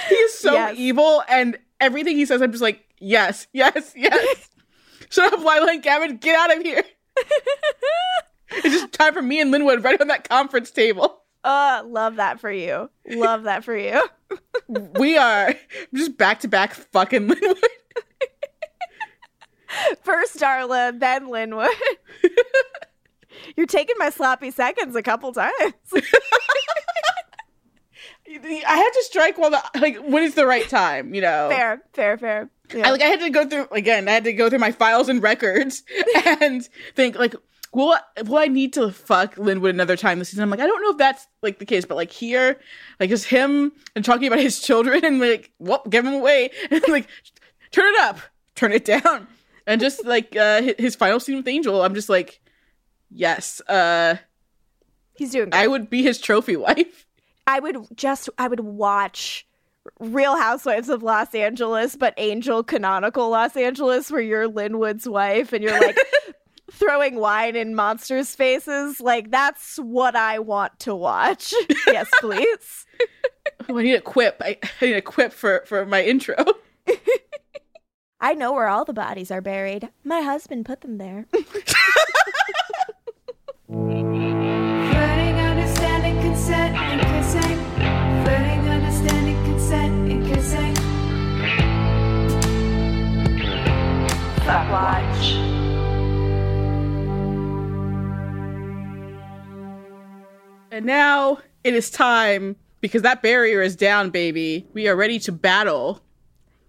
he 0.10 0.14
is 0.14 0.34
so 0.38 0.52
Yes. 0.52 0.74
evil, 0.78 1.22
and 1.28 1.58
everything 1.80 2.16
he 2.16 2.26
says, 2.26 2.42
I'm 2.42 2.50
just 2.52 2.62
like, 2.62 2.84
yes, 2.98 3.46
yes, 3.52 3.92
yes. 3.96 4.48
Shut 5.10 5.32
up, 5.32 5.40
Lilah 5.40 5.70
and 5.74 5.82
Gavin, 5.82 6.16
get 6.18 6.36
out 6.38 6.56
of 6.56 6.62
here. 6.62 6.82
it's 8.50 8.62
just 8.74 8.92
time 8.92 9.14
for 9.14 9.22
me 9.22 9.40
and 9.40 9.50
Linwood 9.50 9.82
right 9.84 10.00
on 10.00 10.08
that 10.08 10.28
conference 10.28 10.70
table. 10.70 11.22
Uh, 11.44 11.82
love 11.86 12.16
that 12.16 12.40
for 12.40 12.50
you. 12.50 12.90
Love 13.08 13.44
that 13.44 13.64
for 13.64 13.76
you. 13.76 14.02
We 14.98 15.16
are 15.16 15.54
just 15.94 16.18
back 16.18 16.40
to 16.40 16.48
back 16.48 16.74
fucking 16.74 17.28
Linwood. 17.28 17.56
First 20.02 20.36
Darla, 20.38 20.98
then 20.98 21.28
Linwood. 21.28 21.68
You're 23.56 23.66
taking 23.66 23.94
my 23.98 24.10
sloppy 24.10 24.50
seconds 24.50 24.96
a 24.96 25.02
couple 25.02 25.32
times. 25.32 25.52
I 28.30 28.76
had 28.76 28.90
to 28.90 29.02
strike 29.04 29.38
while 29.38 29.50
the 29.50 29.62
like 29.80 29.96
when 29.98 30.22
is 30.22 30.34
the 30.34 30.46
right 30.46 30.68
time, 30.68 31.14
you 31.14 31.20
know. 31.20 31.48
Fair, 31.50 31.82
fair, 31.92 32.18
fair. 32.18 32.50
Yeah. 32.74 32.88
I 32.88 32.90
like 32.90 33.00
I 33.02 33.06
had 33.06 33.20
to 33.20 33.30
go 33.30 33.48
through 33.48 33.68
again. 33.72 34.08
I 34.08 34.12
had 34.12 34.24
to 34.24 34.32
go 34.32 34.50
through 34.50 34.58
my 34.58 34.72
files 34.72 35.08
and 35.08 35.22
records 35.22 35.82
and 36.40 36.68
think 36.94 37.18
like, 37.18 37.34
will 37.72 37.92
I- 38.16 38.22
will 38.22 38.38
I 38.38 38.46
need 38.48 38.74
to 38.74 38.90
fuck 38.90 39.38
Linwood 39.38 39.74
another 39.74 39.96
time 39.96 40.18
this 40.18 40.28
season? 40.30 40.42
I'm 40.42 40.50
like, 40.50 40.60
I 40.60 40.66
don't 40.66 40.82
know 40.82 40.90
if 40.90 40.98
that's 40.98 41.26
like 41.42 41.58
the 41.58 41.64
case, 41.64 41.84
but 41.86 41.94
like 41.96 42.10
here, 42.12 42.58
like 43.00 43.08
just 43.08 43.24
him 43.26 43.72
and 43.96 44.04
talking 44.04 44.26
about 44.26 44.40
his 44.40 44.60
children 44.60 45.04
and 45.04 45.18
like, 45.20 45.50
well, 45.58 45.82
give 45.88 46.04
him 46.04 46.12
away 46.14 46.50
and 46.70 46.82
like, 46.88 47.08
turn 47.70 47.86
it 47.94 48.00
up, 48.00 48.18
turn 48.54 48.72
it 48.72 48.84
down, 48.84 49.26
and 49.66 49.80
just 49.80 50.04
like 50.04 50.36
uh 50.36 50.60
his 50.78 50.94
final 50.94 51.20
scene 51.20 51.36
with 51.36 51.48
Angel, 51.48 51.82
I'm 51.82 51.94
just 51.94 52.10
like, 52.10 52.40
yes, 53.10 53.62
uh, 53.68 54.16
he's 55.14 55.30
doing. 55.32 55.48
I 55.52 55.66
would 55.66 55.88
be 55.88 56.02
his 56.02 56.18
trophy 56.18 56.56
wife. 56.56 57.06
I 57.48 57.60
would 57.60 57.78
just 57.96 58.28
I 58.36 58.46
would 58.46 58.60
watch 58.60 59.46
Real 59.98 60.36
Housewives 60.36 60.90
of 60.90 61.02
Los 61.02 61.34
Angeles, 61.34 61.96
but 61.96 62.12
Angel 62.18 62.62
canonical 62.62 63.30
Los 63.30 63.56
Angeles, 63.56 64.10
where 64.10 64.20
you're 64.20 64.46
Linwood's 64.46 65.08
wife 65.08 65.54
and 65.54 65.64
you're 65.64 65.80
like 65.80 65.96
throwing 66.70 67.16
wine 67.16 67.56
in 67.56 67.74
monsters' 67.74 68.34
faces. 68.34 69.00
Like 69.00 69.30
that's 69.30 69.78
what 69.78 70.14
I 70.14 70.40
want 70.40 70.78
to 70.80 70.94
watch. 70.94 71.54
yes, 71.86 72.06
please. 72.20 72.84
Oh, 73.66 73.78
I 73.78 73.82
need 73.82 73.94
a 73.94 74.02
quip. 74.02 74.36
I, 74.44 74.58
I 74.82 74.84
need 74.84 74.96
a 74.96 75.02
quip 75.02 75.32
for 75.32 75.62
for 75.64 75.86
my 75.86 76.04
intro. 76.04 76.36
I 78.20 78.34
know 78.34 78.52
where 78.52 78.68
all 78.68 78.84
the 78.84 78.92
bodies 78.92 79.30
are 79.30 79.40
buried. 79.40 79.88
My 80.04 80.20
husband 80.20 80.66
put 80.66 80.82
them 80.82 80.98
there. 80.98 81.26
Fuck 94.48 94.70
watch. 94.70 95.32
And 100.70 100.86
now 100.86 101.40
it 101.64 101.74
is 101.74 101.90
time 101.90 102.56
because 102.80 103.02
that 103.02 103.20
barrier 103.20 103.60
is 103.60 103.76
down, 103.76 104.08
baby. 104.08 104.66
We 104.72 104.88
are 104.88 104.96
ready 104.96 105.18
to 105.18 105.32
battle. 105.32 106.00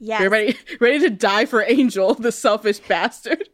Yes. 0.01 0.19
We're 0.19 0.29
ready, 0.29 0.57
ready 0.81 0.99
to 0.99 1.09
die 1.09 1.45
for 1.45 1.63
Angel, 1.63 2.15
the 2.15 2.33
selfish 2.33 2.79
bastard. 2.79 3.47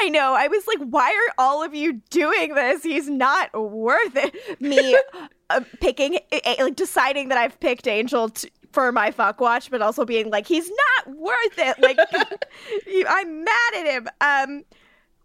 I 0.00 0.08
know. 0.08 0.34
I 0.34 0.48
was 0.48 0.66
like, 0.66 0.80
why 0.80 1.12
are 1.12 1.34
all 1.38 1.62
of 1.62 1.72
you 1.72 2.02
doing 2.10 2.54
this? 2.54 2.82
He's 2.82 3.08
not 3.08 3.56
worth 3.56 4.16
it. 4.16 4.60
Me 4.60 4.98
uh, 5.50 5.60
picking, 5.80 6.18
uh, 6.32 6.54
like, 6.58 6.74
deciding 6.74 7.28
that 7.28 7.38
I've 7.38 7.60
picked 7.60 7.86
Angel 7.86 8.30
t- 8.30 8.50
for 8.78 8.92
my 8.92 9.10
fuck 9.10 9.40
watch, 9.40 9.72
but 9.72 9.82
also 9.82 10.04
being 10.04 10.30
like, 10.30 10.46
he's 10.46 10.70
not 10.70 11.16
worth 11.16 11.58
it. 11.58 11.80
Like, 11.80 11.98
I'm 13.08 13.42
mad 13.42 13.74
at 13.74 13.86
him. 13.86 14.08
Um, 14.20 14.64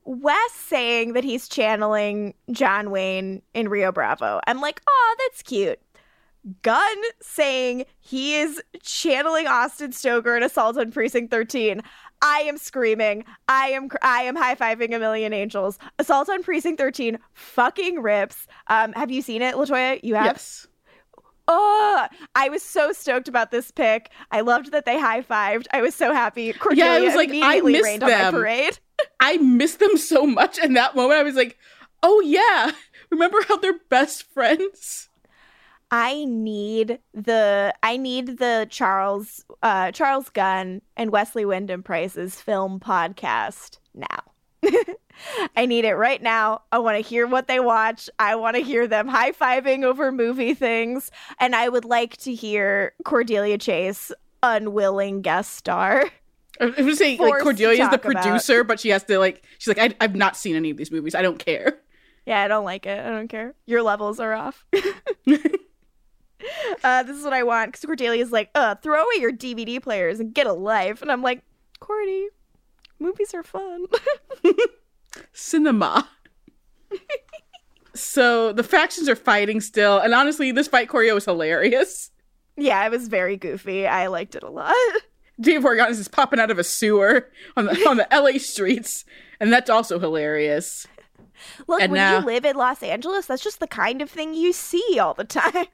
Wes 0.06 0.52
saying 0.54 1.14
that 1.14 1.24
he's 1.24 1.48
channeling 1.48 2.34
John 2.50 2.90
Wayne 2.90 3.44
in 3.54 3.70
Rio 3.70 3.92
Bravo. 3.92 4.40
I'm 4.48 4.60
like, 4.60 4.82
oh, 4.90 5.16
that's 5.20 5.44
cute. 5.44 5.80
Gunn 6.64 6.98
saying 7.22 7.86
he 8.00 8.38
is 8.38 8.60
channeling 8.82 9.46
Austin 9.46 9.92
Stoker 9.92 10.36
in 10.36 10.42
Assault 10.42 10.76
on 10.80 10.92
Precinct 10.92 11.30
13. 11.30 11.84
I 12.24 12.40
am 12.40 12.58
screaming. 12.58 13.24
I 13.48 13.68
am 13.68 13.90
I 14.02 14.24
am 14.24 14.36
high 14.36 14.56
fiving 14.56 14.96
a 14.96 15.00
million 15.00 15.32
angels. 15.32 15.78
Assault 16.00 16.28
on 16.28 16.42
Precinct 16.42 16.80
13 16.80 17.20
fucking 17.34 18.02
rips. 18.02 18.48
Um, 18.66 18.94
have 18.94 19.12
you 19.12 19.22
seen 19.22 19.44
it, 19.44 19.54
Latoya? 19.54 20.00
You 20.02 20.16
have. 20.16 20.26
Yes. 20.26 20.68
Oh, 21.48 22.08
I 22.36 22.50
was 22.50 22.64
so 22.64 22.94
stoked 22.94 23.28
about 23.28 23.52
this 23.52 23.70
pick. 23.72 24.12
I 24.32 24.42
loved 24.42 24.72
that 24.72 24.86
they 24.86 25.00
high 25.00 25.22
fived. 25.22 25.68
I 25.74 25.82
was 25.82 25.94
so 25.94 26.14
happy. 26.14 26.54
Cordelia 26.54 26.86
yeah, 26.86 26.92
I 26.94 27.02
was 27.02 27.16
like, 27.16 27.30
I 27.34 27.60
missed 27.60 28.00
them. 28.00 28.34
parade. 28.34 28.80
I 29.20 29.38
missed 29.38 29.80
them 29.80 29.98
so 29.98 30.26
much 30.26 30.58
in 30.58 30.74
that 30.74 30.96
moment. 30.96 31.20
I 31.20 31.24
was 31.24 31.36
like, 31.36 31.58
oh 32.02 32.22
yeah, 32.22 32.72
remember 33.12 33.40
how 33.48 33.58
they're 33.58 33.80
best 33.90 34.24
friends? 34.34 35.10
I 35.92 36.26
need 36.26 37.00
the 37.14 37.74
I 37.84 37.98
need 37.98 38.40
the 38.40 38.66
Charles 38.70 39.46
uh 39.62 39.92
Charles 39.92 40.30
Gunn 40.30 40.82
and 40.98 41.12
Wesley 41.12 41.46
Wyndam-Pryce's 41.46 42.40
film 42.42 42.80
podcast 42.80 43.78
now. 43.94 44.33
I 45.56 45.66
need 45.66 45.86
it 45.86 45.94
right 45.96 46.22
now. 46.22 46.62
I 46.72 46.80
want 46.80 46.98
to 46.98 47.08
hear 47.08 47.28
what 47.28 47.48
they 47.48 47.60
watch. 47.60 48.10
I 48.20 48.36
want 48.36 48.56
to 48.56 48.64
hear 48.64 48.88
them 48.88 49.08
high 49.08 49.32
fiving 49.32 49.84
over 49.84 50.12
movie 50.12 50.54
things. 50.54 51.12
And 51.40 51.56
I 51.56 51.70
would 51.70 51.86
like 51.86 52.18
to 52.18 52.34
hear 52.34 52.94
Cordelia 53.06 53.58
Chase 53.58 54.12
unwilling 54.42 55.22
guest 55.22 55.56
star. 55.56 56.10
I 56.60 56.66
was 56.66 56.76
gonna 56.76 56.96
say 56.96 57.18
like 57.18 57.40
to 57.40 57.44
Cordelia's 57.44 57.78
the 57.78 57.98
talk 57.98 58.06
about- 58.06 58.24
producer, 58.24 58.64
but 58.64 58.80
she 58.80 58.90
has 58.90 59.04
to 59.06 59.18
like 59.18 59.44
she's 59.58 59.76
like 59.76 59.80
I, 59.80 59.96
I've 60.04 60.16
not 60.16 60.38
seen 60.38 60.56
any 60.56 60.70
of 60.70 60.78
these 60.78 60.92
movies. 60.92 61.16
I 61.16 61.22
don't 61.22 61.40
care. 61.40 61.80
Yeah, 62.26 62.42
I 62.42 62.48
don't 62.48 62.64
like 62.64 62.86
it. 62.86 63.00
I 63.00 63.10
don't 63.10 63.28
care. 63.28 63.54
Your 63.66 63.82
levels 63.82 64.20
are 64.20 64.34
off. 64.34 64.66
uh, 66.84 67.04
this 67.04 67.18
is 67.18 67.24
what 67.24 67.34
I 67.34 67.44
want. 67.44 67.72
Because 67.72 67.86
Cordelia's 67.86 68.32
like, 68.32 68.50
uh, 68.56 68.76
throw 68.76 69.02
away 69.02 69.20
your 69.22 69.32
DVD 69.32 69.82
players 69.82 70.20
and 70.20 70.34
get 70.34 70.48
a 70.48 70.54
life. 70.54 71.02
And 71.02 71.12
I'm 71.12 71.22
like, 71.22 71.42
Cordy, 71.80 72.28
movies 73.00 73.34
are 73.34 73.44
fun. 73.44 73.86
Cinema. 75.34 76.08
so 77.94 78.52
the 78.54 78.64
factions 78.64 79.08
are 79.10 79.16
fighting 79.16 79.62
still, 79.62 79.98
and 80.00 80.14
honestly, 80.14 80.52
this 80.52 80.68
fight 80.68 80.88
choreo 80.90 81.18
is 81.18 81.26
hilarious. 81.26 82.12
yeah, 82.58 82.86
it 82.86 82.92
was 82.92 83.08
very 83.08 83.38
goofy. 83.38 83.88
I 83.88 84.08
liked 84.08 84.36
it 84.36 84.44
a 84.44 84.50
lot. 84.50 84.76
David 85.42 85.64
Boreanaz 85.64 86.00
is 86.00 86.08
popping 86.08 86.40
out 86.40 86.52
of 86.52 86.60
a 86.60 86.64
sewer 86.64 87.30
on 87.58 87.66
the 87.66 87.72
on 87.88 87.98
the 87.98 88.08
LA 88.12 88.38
streets, 88.38 89.04
and 89.40 89.52
that's 89.52 89.70
also 89.70 90.00
hilarious. 90.00 90.86
Look, 91.68 91.82
And 91.82 91.92
when 91.92 92.00
now- 92.00 92.20
you 92.20 92.26
live 92.26 92.46
in 92.46 92.56
Los 92.56 92.82
Angeles, 92.84 93.26
that's 93.26 93.44
just 93.44 93.60
the 93.60 93.68
kind 93.68 94.02
of 94.02 94.10
thing 94.10 94.34
you 94.34 94.54
see 94.54 95.00
all 95.00 95.14
the 95.14 95.24
time. 95.26 95.66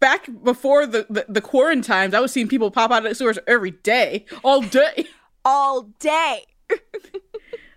Back 0.00 0.28
before 0.42 0.86
the, 0.86 1.06
the, 1.08 1.24
the 1.28 1.40
quarantines, 1.40 2.12
I 2.12 2.20
was 2.20 2.30
seeing 2.30 2.46
people 2.46 2.70
pop 2.70 2.90
out 2.90 3.04
of 3.04 3.08
the 3.08 3.14
sewers 3.14 3.38
every 3.46 3.70
day, 3.70 4.26
all 4.42 4.60
day. 4.60 5.06
All 5.44 5.82
day. 5.98 6.44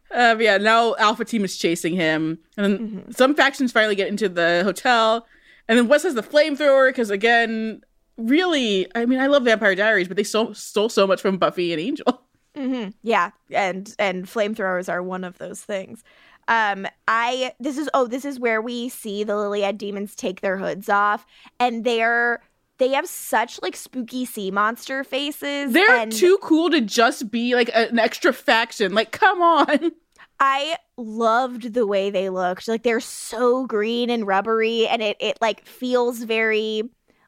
Uh, 0.10 0.38
yeah, 0.40 0.58
now 0.58 0.96
Alpha 0.96 1.26
Team 1.26 1.44
is 1.44 1.58
chasing 1.58 1.94
him, 1.94 2.40
and 2.56 2.66
then 2.66 2.80
Mm-hmm. 2.80 3.12
some 3.12 3.36
factions 3.36 3.74
finally 3.74 3.96
get 3.96 4.08
into 4.08 4.30
the 4.30 4.62
hotel, 4.64 5.28
and 5.68 5.78
then 5.78 5.90
Wes 5.90 6.04
has 6.04 6.16
the 6.16 6.24
flamethrower 6.24 6.88
because 6.90 7.10
again, 7.10 7.82
really, 8.16 8.88
I 8.96 9.06
mean, 9.06 9.20
I 9.20 9.28
love 9.28 9.44
Vampire 9.44 9.76
Diaries, 9.76 10.08
but 10.08 10.16
they 10.16 10.24
stole, 10.24 10.54
stole 10.54 10.88
so 10.88 11.06
much 11.08 11.22
from 11.22 11.38
Buffy 11.38 11.74
and 11.74 11.82
Angel. 11.82 12.22
hmm 12.56 12.88
Yeah, 13.04 13.32
and 13.52 13.94
and 14.00 14.26
flamethrowers 14.26 14.90
are 14.90 15.04
one 15.04 15.24
of 15.24 15.38
those 15.38 15.62
things. 15.62 16.04
Um, 16.48 16.88
I 17.08 17.54
this 17.60 17.78
is 17.78 17.90
oh 17.94 18.08
this 18.08 18.26
is 18.26 18.40
where 18.40 18.62
we 18.62 18.90
see 18.90 19.24
the 19.24 19.34
Liliad 19.34 19.78
demons 19.78 20.16
take 20.16 20.42
their 20.42 20.58
hoods 20.58 20.90
off, 20.90 21.26
and 21.60 21.84
they're 21.84 22.42
they 22.78 22.90
have 22.90 23.08
such 23.08 23.62
like 23.62 23.76
spooky 23.76 24.26
sea 24.26 24.52
monster 24.52 25.04
faces. 25.04 25.74
They're 25.74 26.02
and 26.02 26.12
too 26.12 26.38
cool 26.42 26.70
to 26.70 26.82
just 26.82 27.32
be 27.32 27.56
like 27.56 27.70
an 27.74 27.98
extra 28.00 28.34
faction. 28.34 28.94
Like, 28.94 29.12
come 29.12 29.42
on. 29.42 29.92
I 30.40 30.78
loved 30.98 31.74
the 31.74 31.88
way 31.88 32.10
they 32.10 32.30
looked. 32.30 32.68
Like 32.68 32.84
they're 32.84 33.00
so 33.00 33.66
green 33.66 34.10
and 34.10 34.28
rubbery, 34.28 34.88
and 34.88 35.02
it 35.02 35.18
it 35.20 35.38
like 35.42 35.66
feels 35.66 36.22
very 36.22 36.84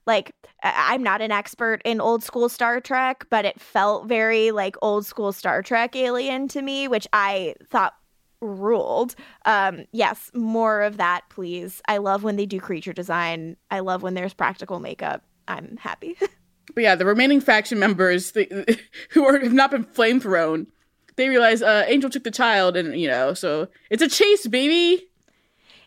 like 0.05 0.33
I'm 0.63 1.03
not 1.03 1.21
an 1.21 1.31
expert 1.31 1.81
in 1.85 2.01
old 2.01 2.23
school 2.23 2.49
Star 2.49 2.79
Trek, 2.79 3.25
but 3.29 3.45
it 3.45 3.59
felt 3.59 4.07
very 4.07 4.51
like 4.51 4.75
old 4.81 5.05
school 5.05 5.31
Star 5.31 5.61
Trek 5.61 5.95
alien 5.95 6.47
to 6.49 6.61
me, 6.61 6.87
which 6.87 7.07
I 7.13 7.55
thought 7.69 7.93
ruled. 8.41 9.15
Um 9.45 9.85
yes, 9.91 10.31
more 10.33 10.81
of 10.81 10.97
that 10.97 11.21
please. 11.29 11.81
I 11.87 11.97
love 11.97 12.23
when 12.23 12.35
they 12.35 12.45
do 12.45 12.59
creature 12.59 12.93
design. 12.93 13.57
I 13.71 13.79
love 13.79 14.03
when 14.03 14.13
there's 14.13 14.33
practical 14.33 14.79
makeup. 14.79 15.23
I'm 15.49 15.77
happy. 15.77 16.17
But 16.75 16.83
yeah, 16.83 16.93
the 16.93 17.03
remaining 17.03 17.41
faction 17.41 17.79
members 17.79 18.31
who 19.09 19.25
are, 19.25 19.39
have 19.39 19.53
not 19.53 19.71
been 19.71 19.85
flame 19.85 20.19
thrown, 20.19 20.67
they 21.15 21.27
realize 21.27 21.63
uh, 21.63 21.83
Angel 21.87 22.11
took 22.11 22.23
the 22.23 22.29
child, 22.29 22.77
and 22.77 22.95
you 22.95 23.07
know, 23.07 23.33
so 23.33 23.69
it's 23.89 24.03
a 24.03 24.07
chase, 24.07 24.45
baby. 24.45 25.09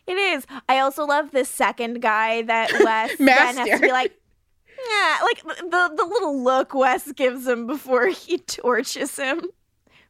It 0.05 0.17
is. 0.17 0.45
I 0.67 0.79
also 0.79 1.05
love 1.05 1.31
this 1.31 1.47
second 1.47 2.01
guy 2.01 2.41
that 2.41 2.69
Wes 2.83 3.17
then 3.17 3.55
has 3.55 3.69
to 3.69 3.79
be 3.79 3.93
like, 3.93 4.11
yeah, 4.89 5.19
like 5.23 5.41
the 5.43 5.93
the 5.95 6.03
little 6.03 6.43
look 6.43 6.73
Wes 6.73 7.09
gives 7.13 7.47
him 7.47 7.65
before 7.65 8.07
he 8.07 8.39
torches 8.39 9.15
him. 9.15 9.41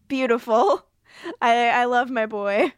Beautiful. 0.07 0.87
I 1.39 1.67
I 1.67 1.85
love 1.85 2.09
my 2.09 2.25
boy. 2.25 2.73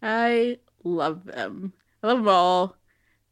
I 0.00 0.58
love 0.84 1.24
them. 1.24 1.72
I 2.04 2.06
love 2.06 2.18
them 2.18 2.28
all. 2.28 2.76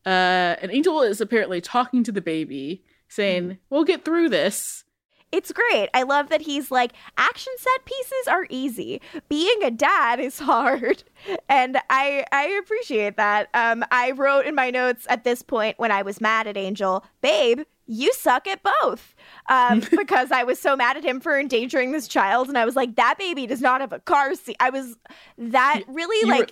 Uh, 0.04 0.56
and 0.60 0.70
Angel 0.72 1.02
is 1.02 1.20
apparently 1.20 1.60
talking 1.60 2.02
to 2.04 2.12
the 2.12 2.20
baby, 2.20 2.84
saying, 3.08 3.58
"We'll 3.70 3.84
get 3.84 4.04
through 4.04 4.28
this." 4.30 4.84
It's 5.30 5.50
great. 5.50 5.88
I 5.94 6.02
love 6.02 6.28
that 6.28 6.42
he's 6.42 6.70
like, 6.70 6.92
action 7.16 7.54
set 7.56 7.84
pieces 7.86 8.28
are 8.28 8.46
easy. 8.50 9.00
Being 9.30 9.62
a 9.62 9.70
dad 9.70 10.20
is 10.20 10.38
hard. 10.38 11.04
And 11.48 11.78
I 11.88 12.24
I 12.32 12.48
appreciate 12.62 13.16
that. 13.16 13.48
Um 13.54 13.84
I 13.90 14.10
wrote 14.10 14.44
in 14.44 14.54
my 14.54 14.70
notes 14.70 15.06
at 15.08 15.24
this 15.24 15.40
point 15.40 15.78
when 15.78 15.90
I 15.90 16.02
was 16.02 16.20
mad 16.20 16.46
at 16.48 16.56
Angel, 16.58 17.02
babe, 17.22 17.60
you 17.86 18.12
suck 18.12 18.46
at 18.48 18.60
both. 18.82 19.14
Um, 19.48 19.80
because 19.90 20.32
I 20.32 20.42
was 20.42 20.58
so 20.58 20.74
mad 20.76 20.96
at 20.96 21.04
him 21.04 21.20
for 21.20 21.38
endangering 21.38 21.92
this 21.92 22.08
child. 22.08 22.48
And 22.48 22.58
I 22.58 22.64
was 22.64 22.74
like, 22.76 22.96
that 22.96 23.16
baby 23.18 23.46
does 23.46 23.60
not 23.60 23.80
have 23.80 23.92
a 23.92 24.00
car 24.00 24.34
seat. 24.34 24.56
I 24.60 24.70
was 24.70 24.96
that 25.38 25.82
really 25.86 26.26
you 26.26 26.34
were- 26.34 26.40
like 26.40 26.50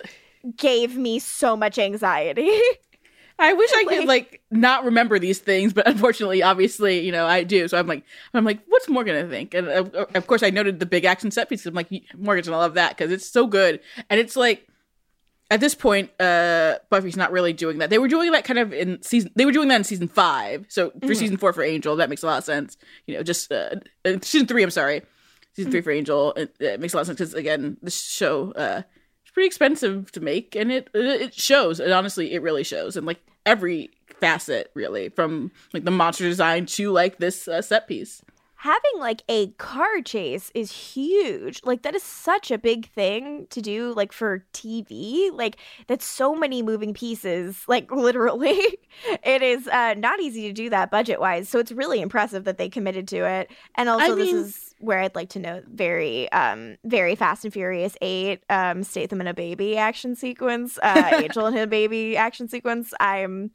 gave 0.55 0.97
me 0.97 1.19
so 1.19 1.55
much 1.55 1.77
anxiety. 1.77 2.49
I 3.41 3.53
wish 3.53 3.69
I 3.73 3.83
could 3.85 4.05
like 4.05 4.41
not 4.51 4.85
remember 4.85 5.17
these 5.19 5.39
things, 5.39 5.73
but 5.73 5.87
unfortunately, 5.87 6.43
obviously, 6.43 6.99
you 6.99 7.11
know, 7.11 7.25
I 7.25 7.43
do. 7.43 7.67
So 7.67 7.77
I'm 7.77 7.87
like, 7.87 8.03
I'm 8.33 8.45
like, 8.45 8.59
what's 8.67 8.87
Morgan 8.87 9.15
gonna 9.15 9.27
think? 9.29 9.53
And 9.53 9.67
uh, 9.67 10.05
of 10.15 10.27
course, 10.27 10.43
I 10.43 10.49
noted 10.49 10.79
the 10.79 10.85
big 10.85 11.05
action 11.05 11.31
set 11.31 11.49
pieces. 11.49 11.65
I'm 11.65 11.73
like, 11.73 11.89
Morgan's 12.17 12.47
gonna 12.47 12.59
love 12.59 12.75
that 12.75 12.95
because 12.97 13.11
it's 13.11 13.27
so 13.29 13.47
good. 13.47 13.79
And 14.09 14.19
it's 14.19 14.35
like, 14.35 14.67
at 15.49 15.59
this 15.59 15.75
point, 15.75 16.09
uh, 16.19 16.75
Buffy's 16.89 17.17
not 17.17 17.31
really 17.33 17.51
doing 17.51 17.79
that. 17.79 17.89
They 17.89 17.97
were 17.97 18.07
doing 18.07 18.31
that 18.31 18.45
kind 18.45 18.57
of 18.59 18.71
in 18.71 19.01
season. 19.01 19.31
They 19.35 19.43
were 19.45 19.51
doing 19.51 19.67
that 19.67 19.75
in 19.75 19.83
season 19.83 20.07
five. 20.07 20.65
So 20.69 20.91
for 20.91 21.07
Mhm. 21.07 21.15
season 21.17 21.37
four 21.37 21.51
for 21.51 21.61
Angel, 21.63 21.95
that 21.97 22.09
makes 22.09 22.23
a 22.23 22.27
lot 22.27 22.37
of 22.37 22.43
sense. 22.45 22.77
You 23.05 23.15
know, 23.17 23.23
just 23.23 23.51
uh, 23.51 23.75
uh, 24.05 24.13
season 24.21 24.47
three. 24.47 24.63
I'm 24.63 24.69
sorry, 24.69 25.01
season 25.53 25.71
three 25.71 25.81
for 25.81 25.91
Angel. 25.91 26.31
It, 26.37 26.55
it 26.59 26.79
makes 26.79 26.93
a 26.93 26.97
lot 26.97 27.01
of 27.01 27.07
sense 27.07 27.19
because 27.19 27.33
again, 27.33 27.75
this 27.81 28.01
show 28.01 28.53
uh, 28.53 28.83
it's 29.23 29.31
pretty 29.33 29.47
expensive 29.47 30.09
to 30.13 30.21
make, 30.21 30.55
and 30.55 30.71
it 30.71 30.87
it 30.93 31.21
it 31.21 31.33
shows. 31.33 31.81
And 31.81 31.91
honestly, 31.91 32.31
it 32.33 32.41
really 32.41 32.63
shows. 32.63 32.95
And 32.95 33.05
like 33.05 33.19
every 33.45 33.91
facet, 34.19 34.71
really, 34.73 35.09
from 35.09 35.51
like 35.73 35.83
the 35.83 35.91
monster 35.91 36.23
design 36.23 36.65
to 36.67 36.91
like 36.91 37.17
this 37.17 37.47
uh, 37.47 37.61
set 37.61 37.87
piece. 37.87 38.21
Having 38.61 38.99
like 38.99 39.23
a 39.27 39.47
car 39.53 40.01
chase 40.05 40.51
is 40.53 40.71
huge. 40.71 41.59
Like 41.63 41.81
that 41.81 41.95
is 41.95 42.03
such 42.03 42.51
a 42.51 42.59
big 42.59 42.87
thing 42.91 43.47
to 43.49 43.59
do 43.59 43.91
like 43.95 44.11
for 44.11 44.45
TV. 44.53 45.31
Like 45.33 45.57
that's 45.87 46.05
so 46.05 46.35
many 46.35 46.61
moving 46.61 46.93
pieces, 46.93 47.63
like 47.67 47.91
literally. 48.07 48.59
it 49.23 49.41
is 49.41 49.67
uh 49.67 49.95
not 49.97 50.19
easy 50.19 50.43
to 50.43 50.53
do 50.53 50.69
that 50.69 50.91
budget-wise. 50.91 51.49
So 51.49 51.57
it's 51.57 51.71
really 51.71 52.01
impressive 52.01 52.43
that 52.43 52.59
they 52.59 52.69
committed 52.69 53.07
to 53.07 53.25
it. 53.25 53.49
And 53.73 53.89
also 53.89 54.13
this 54.13 54.31
mean- 54.31 54.43
is 54.43 54.75
where 54.77 54.99
I'd 54.99 55.15
like 55.15 55.29
to 55.29 55.39
note 55.39 55.63
very 55.67 56.31
um 56.31 56.77
very 56.85 57.15
Fast 57.15 57.43
and 57.43 57.51
Furious 57.51 57.95
8 57.99 58.43
um 58.51 58.83
Statham 58.83 59.21
and 59.21 59.29
a 59.29 59.33
baby 59.33 59.75
action 59.75 60.15
sequence, 60.15 60.77
uh 60.83 61.09
Angel 61.23 61.47
and 61.47 61.57
a 61.57 61.65
baby 61.65 62.15
action 62.15 62.47
sequence. 62.47 62.93
I'm 62.99 63.49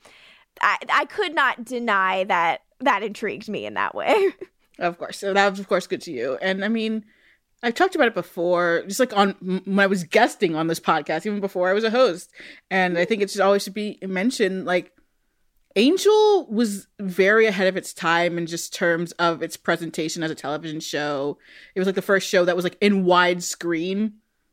I 0.61 0.79
I 0.93 1.05
could 1.05 1.33
not 1.33 1.65
deny 1.65 2.25
that 2.25 2.63
that 2.81 3.05
intrigued 3.05 3.49
me 3.49 3.67
in 3.67 3.75
that 3.75 3.95
way. 3.95 4.33
Of 4.79 4.99
course. 4.99 5.19
So 5.19 5.33
that 5.33 5.51
was, 5.51 5.61
of 5.61 5.69
course, 5.69 5.87
good 5.87 6.03
to 6.03 6.13
you. 6.13 6.37
And 6.43 6.65
I 6.65 6.69
mean, 6.69 7.05
I've 7.63 7.75
talked 7.75 7.95
about 7.95 8.09
it 8.09 8.15
before, 8.15 8.83
just 8.87 9.01
like 9.01 9.17
on 9.17 9.31
when 9.65 9.79
I 9.81 9.87
was 9.87 10.05
guesting 10.05 10.55
on 10.55 10.67
this 10.67 10.81
podcast, 10.81 11.25
even 11.27 11.41
before 11.41 11.69
I 11.71 11.73
was 11.73 11.85
a 11.85 11.91
host. 11.91 12.31
And 12.71 12.99
I 12.99 13.05
think 13.05 13.23
it 13.23 13.31
should 13.31 13.41
always 13.41 13.63
should 13.63 13.75
be 13.75 13.99
mentioned. 14.03 14.67
Like, 14.67 14.93
Angel 15.79 16.47
was 16.51 16.87
very 16.99 17.45
ahead 17.47 17.67
of 17.67 17.77
its 17.77 17.93
time 17.93 18.39
in 18.39 18.47
just 18.47 18.73
terms 18.73 19.13
of 19.13 19.43
its 19.43 19.59
presentation 19.59 20.23
as 20.23 20.31
a 20.31 20.35
television 20.35 20.81
show. 20.81 21.37
It 21.75 21.79
was 21.81 21.87
like 21.87 21.95
the 21.97 22.03
first 22.03 22.27
show 22.29 22.47
that 22.47 22.57
was 22.57 22.65
like 22.65 22.79
in 22.81 23.05
widescreen. 23.05 24.13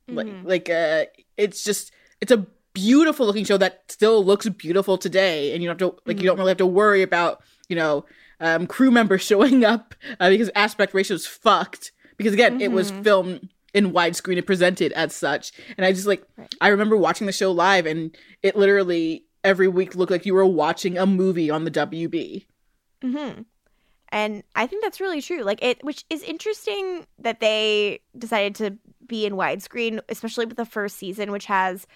Like, 0.10 0.28
Mhm. 0.28 0.46
like 0.46 0.70
uh, 0.70 1.06
it's 1.38 1.64
just 1.64 1.94
it's 2.20 2.32
a 2.32 2.46
beautiful 2.74 3.26
looking 3.26 3.46
show 3.46 3.56
that 3.58 3.84
still 3.90 4.24
looks 4.26 4.50
beautiful 4.50 4.98
today, 4.98 5.54
and 5.54 5.64
you 5.64 5.70
don't 5.70 5.80
have 5.80 5.92
to 5.92 6.02
like 6.06 6.18
you 6.20 6.26
don't 6.26 6.38
really 6.38 6.50
have 6.50 6.58
to 6.58 6.66
worry 6.66 7.04
about 7.04 7.42
you 7.70 7.78
know 7.78 8.06
um, 8.40 8.68
crew 8.68 8.92
members 8.92 9.22
showing 9.26 9.64
up 9.66 9.96
uh, 10.20 10.30
because 10.30 10.50
aspect 10.56 10.94
ratio 10.94 11.16
is 11.16 11.26
fucked. 11.28 11.92
Because 12.18 12.34
again, 12.34 12.62
it 12.62 12.72
was 12.72 12.92
Mhm. 12.92 13.04
filmed 13.04 13.50
in 13.74 13.92
widescreen 13.92 14.38
and 14.38 14.46
presented 14.46 14.92
as 14.94 15.16
such. 15.16 15.52
And 15.78 15.86
I 15.86 15.92
just 15.94 16.06
like 16.08 16.24
I 16.62 16.68
remember 16.70 16.96
watching 16.96 17.26
the 17.28 17.34
show 17.34 17.52
live, 17.52 17.86
and 17.86 18.16
it 18.44 18.56
literally 18.56 19.26
every 19.44 19.68
week 19.68 19.96
looked 19.96 20.12
like 20.12 20.26
you 20.26 20.34
were 20.34 20.46
watching 20.46 20.98
a 20.98 21.06
movie 21.06 21.50
on 21.50 21.64
the 21.66 21.72
WB. 21.72 22.46
hmm 23.02 23.42
And 24.10 24.44
I 24.56 24.68
think 24.68 24.84
that's 24.84 25.02
really 25.02 25.22
true. 25.22 25.42
Like 25.42 25.62
it, 25.64 25.84
which 25.84 26.06
is 26.10 26.22
interesting 26.24 27.08
that 27.20 27.40
they 27.40 28.00
decided 28.18 28.56
to 28.56 28.78
be 29.08 29.26
in 29.26 29.34
widescreen, 29.34 30.00
especially 30.08 30.46
with 30.46 30.56
the 30.58 30.66
first 30.66 30.98
season, 30.98 31.32
which 31.32 31.46
has, 31.48 31.88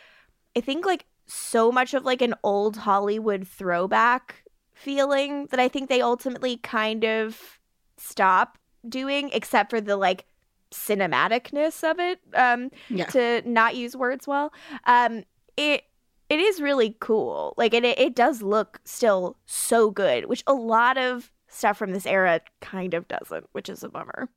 I 0.58 0.62
think, 0.62 0.86
like 0.86 1.06
so 1.28 1.72
much 1.72 1.94
of 1.94 2.04
like 2.04 2.22
an 2.24 2.34
old 2.44 2.78
Hollywood 2.78 3.48
throwback 3.48 4.44
feeling 4.78 5.48
that 5.48 5.60
I 5.60 5.68
think 5.68 5.90
they 5.90 6.02
ultimately 6.02 6.58
kind 6.58 7.04
of 7.04 7.60
stop 7.98 8.58
doing, 8.88 9.30
except 9.34 9.70
for 9.72 9.82
the 9.82 9.98
like 9.98 10.26
cinematicness 10.72 11.90
of 11.90 12.00
it. 12.00 12.20
Um, 12.34 12.70
Yeah. 12.90 13.06
to 13.08 13.42
not 13.50 13.76
use 13.76 13.96
words 13.96 14.28
well. 14.28 14.54
Um, 14.86 15.24
it 15.56 15.84
it 16.30 16.40
is 16.40 16.62
really 16.62 16.96
cool. 17.00 17.54
Like 17.58 17.74
it 17.74 17.84
it 17.86 18.16
does 18.16 18.42
look 18.42 18.80
still 18.84 19.38
so 19.46 19.92
good, 19.92 20.26
which 20.26 20.44
a 20.48 20.54
lot 20.54 20.98
of 20.98 21.32
stuff 21.48 21.78
from 21.78 21.92
this 21.94 22.06
era 22.06 22.42
kind 22.62 22.94
of 22.94 23.08
doesn't, 23.08 23.46
which 23.54 23.70
is 23.70 23.84
a 23.84 23.90
bummer. 23.90 24.30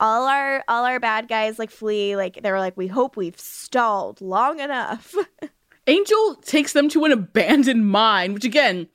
All 0.00 0.26
our 0.26 0.64
all 0.68 0.84
our 0.84 1.00
bad 1.00 1.28
guys 1.28 1.58
like 1.58 1.70
flee, 1.70 2.16
like 2.16 2.40
they're 2.42 2.58
like, 2.60 2.76
we 2.76 2.86
hope 2.86 3.16
we've 3.16 3.38
stalled 3.38 4.20
long 4.20 4.60
enough. 4.60 5.14
Angel 5.86 6.36
takes 6.36 6.72
them 6.72 6.88
to 6.90 7.04
an 7.04 7.12
abandoned 7.12 7.86
mine, 7.88 8.32
which 8.32 8.44
again 8.44 8.88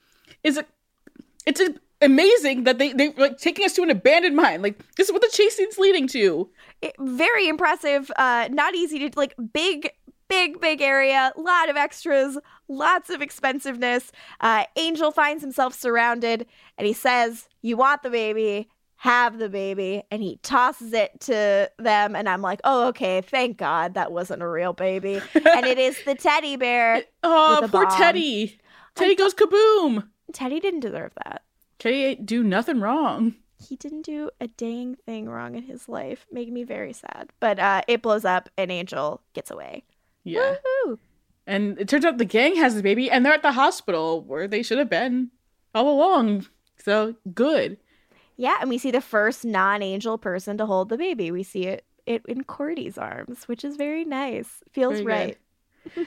is 0.44 0.58
a 0.58 0.66
it's 1.46 1.60
a, 1.60 1.74
amazing 2.02 2.64
that 2.66 2.78
they 2.78 2.94
they 2.94 3.10
like 3.14 3.38
taking 3.38 3.66
us 3.66 3.74
to 3.74 3.84
an 3.84 3.90
abandoned 3.90 4.36
mine. 4.36 4.62
Like 4.62 4.80
this 4.96 5.08
is 5.08 5.14
what 5.14 5.22
the 5.22 5.30
chase 5.32 5.56
scene's 5.58 5.78
leading 5.78 6.08
to. 6.10 6.50
It- 6.82 6.96
very 7.00 7.48
impressive. 7.48 8.12
Uh, 8.18 8.50
not 8.52 8.76
easy 8.76 9.10
to 9.10 9.20
like 9.20 9.36
big, 9.54 9.92
big, 10.28 10.60
big 10.62 10.82
area. 10.82 11.32
Lot 11.38 11.70
of 11.70 11.76
extras. 11.78 12.38
Lots 12.68 13.10
of 13.10 13.22
expensiveness. 13.22 14.12
Uh, 14.40 14.66
Angel 14.76 15.12
finds 15.12 15.42
himself 15.44 15.74
surrounded, 15.74 16.46
and 16.78 16.86
he 16.88 16.94
says, 16.94 17.48
"You 17.62 17.78
want 17.78 18.04
the 18.04 18.10
baby." 18.10 18.70
Have 19.04 19.40
the 19.40 19.48
baby, 19.48 20.04
and 20.12 20.22
he 20.22 20.40
tosses 20.44 20.92
it 20.92 21.22
to 21.22 21.72
them, 21.80 22.18
and 22.18 22.28
I'm 22.28 22.42
like, 22.42 22.60
"Oh, 22.66 22.88
okay, 22.90 23.22
thank 23.22 23.56
God 23.56 23.94
that 23.94 24.12
wasn't 24.12 24.42
a 24.42 24.48
real 24.48 24.74
baby." 24.74 25.22
and 25.36 25.66
it 25.66 25.80
is 25.80 26.04
the 26.04 26.16
teddy 26.16 26.58
bear. 26.58 27.04
Oh, 27.24 27.60
poor 27.62 27.86
bomb. 27.86 27.98
Teddy. 27.98 28.60
Teddy 28.96 29.16
goes 29.16 29.34
kaboom. 29.34 30.06
Teddy 30.34 30.60
didn't 30.60 30.82
deserve 30.82 31.14
that. 31.26 31.44
Teddy 31.78 32.04
ain't 32.04 32.26
do 32.26 32.44
nothing 32.44 32.80
wrong. 32.82 33.36
he 33.68 33.76
didn't 33.76 34.04
do 34.04 34.30
a 34.40 34.48
dang 34.48 34.96
thing 34.96 35.28
wrong 35.30 35.56
in 35.56 35.64
his 35.64 35.90
life. 35.90 36.26
Making 36.32 36.54
me 36.54 36.64
very 36.64 36.94
sad. 36.94 37.30
But 37.40 37.60
uh, 37.60 37.82
it 37.88 38.02
blows 38.02 38.26
up 38.26 38.50
and 38.58 38.72
Angel 38.72 39.22
gets 39.34 39.52
away. 39.52 39.84
Yeah. 40.24 40.56
Woohoo! 40.86 40.98
And 41.48 41.80
it 41.80 41.88
turns 41.88 42.06
out 42.06 42.18
the 42.18 42.26
gang 42.26 42.56
has 42.58 42.76
the 42.76 42.84
baby 42.84 43.10
and 43.10 43.26
they're 43.26 43.34
at 43.34 43.42
the 43.42 43.54
hospital 43.54 44.22
where 44.22 44.48
they 44.48 44.62
should 44.64 44.78
have 44.78 44.90
been 44.90 45.32
all 45.74 45.90
along. 45.90 46.48
So 46.78 47.16
good. 47.34 47.78
Yeah, 48.38 48.58
and 48.62 48.70
we 48.70 48.78
see 48.78 48.92
the 48.92 49.02
first 49.02 49.44
non-angel 49.44 50.18
person 50.20 50.58
to 50.60 50.66
hold 50.66 50.90
the 50.90 50.98
baby. 50.98 51.32
We 51.32 51.44
see 51.44 51.66
it 51.66 51.86
it 52.06 52.24
in 52.28 52.44
Cordy's 52.44 52.98
arms, 52.98 53.48
which 53.48 53.64
is 53.64 53.76
very 53.76 54.04
nice. 54.06 54.48
Feels 54.72 54.96
Very 55.02 55.06
right. 55.06 55.38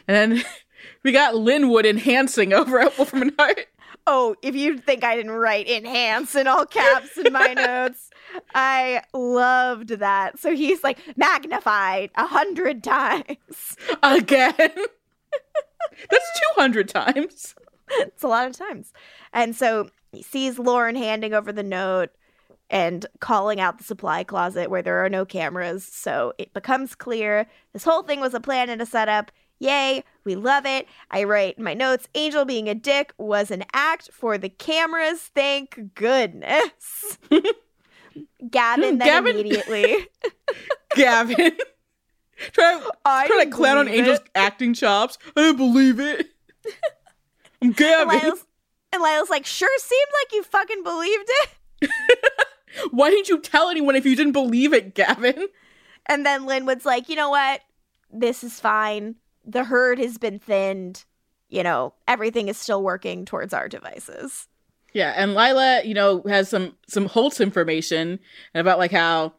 And 0.08 0.32
then 0.32 0.44
we 1.02 1.12
got 1.12 1.36
Linwood 1.36 1.86
enhancing 1.86 2.52
over 2.52 2.80
at 2.80 2.96
Wolfram 2.98 3.22
and 3.22 3.32
Hart. 3.38 3.66
Oh, 4.06 4.34
if 4.42 4.54
you 4.54 4.78
think 4.78 5.04
I 5.04 5.16
didn't 5.16 5.32
write 5.32 5.68
enhance 5.68 6.34
in 6.34 6.46
all 6.46 6.66
caps 6.66 7.16
in 7.16 7.32
my 7.32 7.54
notes, 7.56 8.10
I 8.54 9.02
loved 9.12 9.90
that. 9.90 10.38
So 10.38 10.54
he's 10.54 10.82
like 10.82 10.98
magnified 11.16 12.10
a 12.16 12.26
hundred 12.26 12.82
times. 12.82 13.76
Again. 14.02 14.54
That's 16.10 16.40
200 16.54 16.88
times. 16.88 17.54
it's 17.90 18.22
a 18.22 18.28
lot 18.28 18.46
of 18.48 18.56
times. 18.56 18.92
And 19.32 19.54
so 19.54 19.88
he 20.10 20.22
sees 20.22 20.58
Lorne 20.58 20.96
handing 20.96 21.34
over 21.34 21.52
the 21.52 21.62
note 21.62 22.10
and 22.70 23.04
calling 23.20 23.60
out 23.60 23.78
the 23.78 23.84
supply 23.84 24.24
closet 24.24 24.70
where 24.70 24.82
there 24.82 25.04
are 25.04 25.10
no 25.10 25.24
cameras. 25.24 25.84
So 25.84 26.32
it 26.38 26.52
becomes 26.54 26.94
clear 26.94 27.46
this 27.72 27.84
whole 27.84 28.02
thing 28.02 28.20
was 28.20 28.34
a 28.34 28.40
plan 28.40 28.70
and 28.70 28.80
a 28.80 28.86
setup. 28.86 29.30
Yay, 29.62 30.02
we 30.24 30.34
love 30.34 30.66
it. 30.66 30.88
I 31.08 31.22
write 31.22 31.56
in 31.56 31.62
my 31.62 31.72
notes 31.72 32.08
Angel 32.16 32.44
being 32.44 32.68
a 32.68 32.74
dick 32.74 33.12
was 33.16 33.48
an 33.52 33.62
act 33.72 34.10
for 34.12 34.36
the 34.36 34.48
cameras. 34.48 35.20
Thank 35.36 35.94
goodness. 35.94 37.16
Gavin 38.50 38.98
then 38.98 39.06
Gavin- 39.06 39.36
immediately. 39.38 40.08
Gavin. 40.96 41.52
Try, 42.50 42.80
to, 42.80 42.92
I 43.04 43.28
trying 43.28 43.48
to 43.50 43.56
clown 43.56 43.78
on 43.78 43.86
Angel's 43.86 44.18
it. 44.18 44.30
acting 44.34 44.74
chops. 44.74 45.16
I 45.36 45.42
don't 45.42 45.56
believe 45.56 46.00
it. 46.00 46.26
I'm 46.66 46.72
And 47.68 47.76
Gavin. 47.76 48.18
Lilah's, 48.18 48.44
and 48.92 49.00
Lilah's 49.00 49.30
like, 49.30 49.46
sure 49.46 49.70
seemed 49.78 50.08
like 50.24 50.32
you 50.32 50.42
fucking 50.42 50.82
believed 50.82 51.30
it. 51.80 51.90
Why 52.90 53.10
didn't 53.10 53.28
you 53.28 53.38
tell 53.40 53.68
anyone 53.68 53.94
if 53.94 54.04
you 54.04 54.16
didn't 54.16 54.32
believe 54.32 54.72
it, 54.72 54.96
Gavin? 54.96 55.46
And 56.06 56.26
then 56.26 56.46
Linwood's 56.46 56.84
like, 56.84 57.08
you 57.08 57.14
know 57.14 57.30
what? 57.30 57.60
This 58.10 58.42
is 58.42 58.58
fine. 58.58 59.14
The 59.44 59.64
herd 59.64 59.98
has 59.98 60.18
been 60.18 60.38
thinned. 60.38 61.04
You 61.48 61.62
know, 61.62 61.94
everything 62.08 62.48
is 62.48 62.56
still 62.56 62.82
working 62.82 63.24
towards 63.24 63.52
our 63.52 63.68
devices. 63.68 64.48
Yeah, 64.92 65.12
and 65.16 65.32
Lilah, 65.32 65.84
you 65.84 65.94
know, 65.94 66.22
has 66.28 66.48
some 66.48 66.76
some 66.88 67.06
Holtz 67.06 67.40
information 67.40 68.18
about 68.54 68.78
like 68.78 68.92
how 68.92 69.34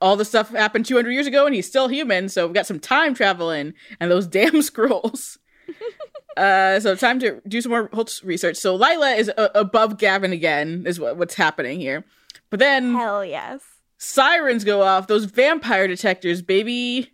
all 0.00 0.16
the 0.16 0.24
stuff 0.24 0.50
happened 0.50 0.86
200 0.86 1.10
years 1.10 1.26
ago 1.26 1.46
and 1.46 1.54
he's 1.54 1.66
still 1.66 1.88
human, 1.88 2.28
so 2.28 2.46
we've 2.46 2.54
got 2.54 2.66
some 2.66 2.80
time 2.80 3.14
traveling 3.14 3.74
and 3.98 4.10
those 4.10 4.26
damn 4.26 4.62
scrolls. 4.62 5.38
uh, 6.36 6.80
so 6.80 6.94
time 6.94 7.18
to 7.20 7.40
do 7.46 7.60
some 7.60 7.70
more 7.70 7.88
Holtz 7.92 8.24
research. 8.24 8.56
So 8.56 8.76
Lilah 8.76 9.18
is 9.18 9.30
uh, 9.36 9.48
above 9.54 9.98
Gavin 9.98 10.32
again, 10.32 10.84
is 10.86 10.98
what, 10.98 11.16
what's 11.16 11.34
happening 11.34 11.80
here. 11.80 12.04
But 12.50 12.60
then 12.60 12.94
Hell 12.94 13.24
yes. 13.24 13.62
sirens 13.98 14.64
go 14.64 14.82
off. 14.82 15.06
Those 15.06 15.24
vampire 15.26 15.86
detectors, 15.86 16.42
baby. 16.42 17.12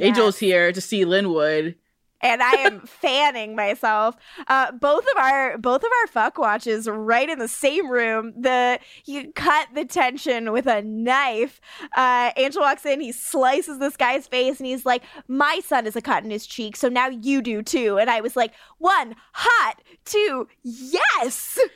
Angel's 0.00 0.38
here 0.38 0.72
to 0.72 0.80
see 0.80 1.04
Linwood. 1.04 1.76
And 2.24 2.40
I 2.40 2.52
am 2.52 2.80
fanning 2.86 3.56
myself. 3.56 4.14
Uh, 4.46 4.70
both 4.70 5.02
of 5.02 5.16
our 5.16 5.58
both 5.58 5.82
of 5.82 5.90
our 6.02 6.06
fuck 6.06 6.38
watches 6.38 6.86
right 6.88 7.28
in 7.28 7.40
the 7.40 7.48
same 7.48 7.90
room. 7.90 8.32
The 8.40 8.78
you 9.06 9.32
cut 9.32 9.66
the 9.74 9.84
tension 9.84 10.52
with 10.52 10.68
a 10.68 10.82
knife. 10.82 11.60
Uh, 11.96 12.30
Angel 12.36 12.62
walks 12.62 12.86
in, 12.86 13.00
he 13.00 13.10
slices 13.10 13.80
this 13.80 13.96
guy's 13.96 14.28
face, 14.28 14.58
and 14.60 14.68
he's 14.68 14.86
like, 14.86 15.02
"My 15.26 15.60
son 15.64 15.84
is 15.84 15.96
a 15.96 16.00
cut 16.00 16.22
in 16.22 16.30
his 16.30 16.46
cheek, 16.46 16.76
so 16.76 16.88
now 16.88 17.08
you 17.08 17.42
do 17.42 17.60
too." 17.60 17.98
And 17.98 18.08
I 18.08 18.20
was 18.20 18.36
like, 18.36 18.52
"One, 18.78 19.16
hot. 19.32 19.82
Two, 20.04 20.46
yes." 20.62 21.58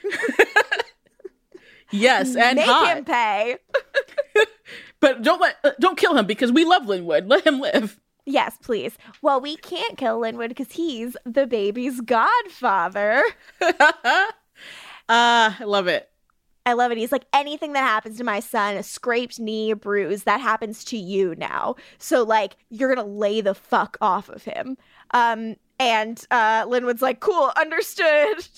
Yes, 1.93 2.35
and 2.35 2.57
Make 2.57 2.67
hot. 2.67 2.97
him 2.99 3.05
pay. 3.05 3.57
But 5.07 5.23
don't 5.23 5.41
let 5.41 5.59
uh, 5.63 5.71
don't 5.79 5.97
kill 5.97 6.17
him 6.17 6.27
because 6.27 6.51
we 6.51 6.65
love 6.65 6.89
Linwood. 6.89 7.29
Let 7.29 7.47
him 7.47 7.61
live. 7.61 8.01
Yes, 8.25 8.59
please. 8.61 8.99
Well, 9.23 9.41
we 9.41 9.57
can't 9.57 9.97
kill 9.97 10.19
Linwood 10.19 10.49
because 10.49 10.73
he's 10.73 11.17
the 11.25 11.47
baby's 11.47 12.01
godfather. 12.01 13.23
uh, 13.61 13.73
I 15.09 15.63
love 15.65 15.87
it. 15.87 16.11
I 16.67 16.73
love 16.73 16.91
it. 16.91 16.99
He's 16.99 17.13
like, 17.13 17.27
anything 17.33 17.75
that 17.75 17.85
happens 17.85 18.19
to 18.19 18.25
my 18.25 18.41
son, 18.41 18.77
a 18.77 18.83
scraped 18.83 19.39
knee, 19.39 19.71
a 19.71 19.77
bruise, 19.77 20.25
that 20.25 20.41
happens 20.41 20.83
to 20.87 20.97
you 20.97 21.37
now. 21.37 21.77
So, 21.99 22.25
like, 22.25 22.57
you're 22.71 22.93
going 22.93 23.07
to 23.07 23.13
lay 23.13 23.41
the 23.41 23.55
fuck 23.55 23.97
off 24.01 24.29
of 24.29 24.43
him. 24.43 24.77
Um, 25.13 25.55
and 25.79 26.27
uh, 26.33 26.65
Linwood's 26.67 27.01
like, 27.01 27.21
cool, 27.21 27.53
understood. 27.57 28.49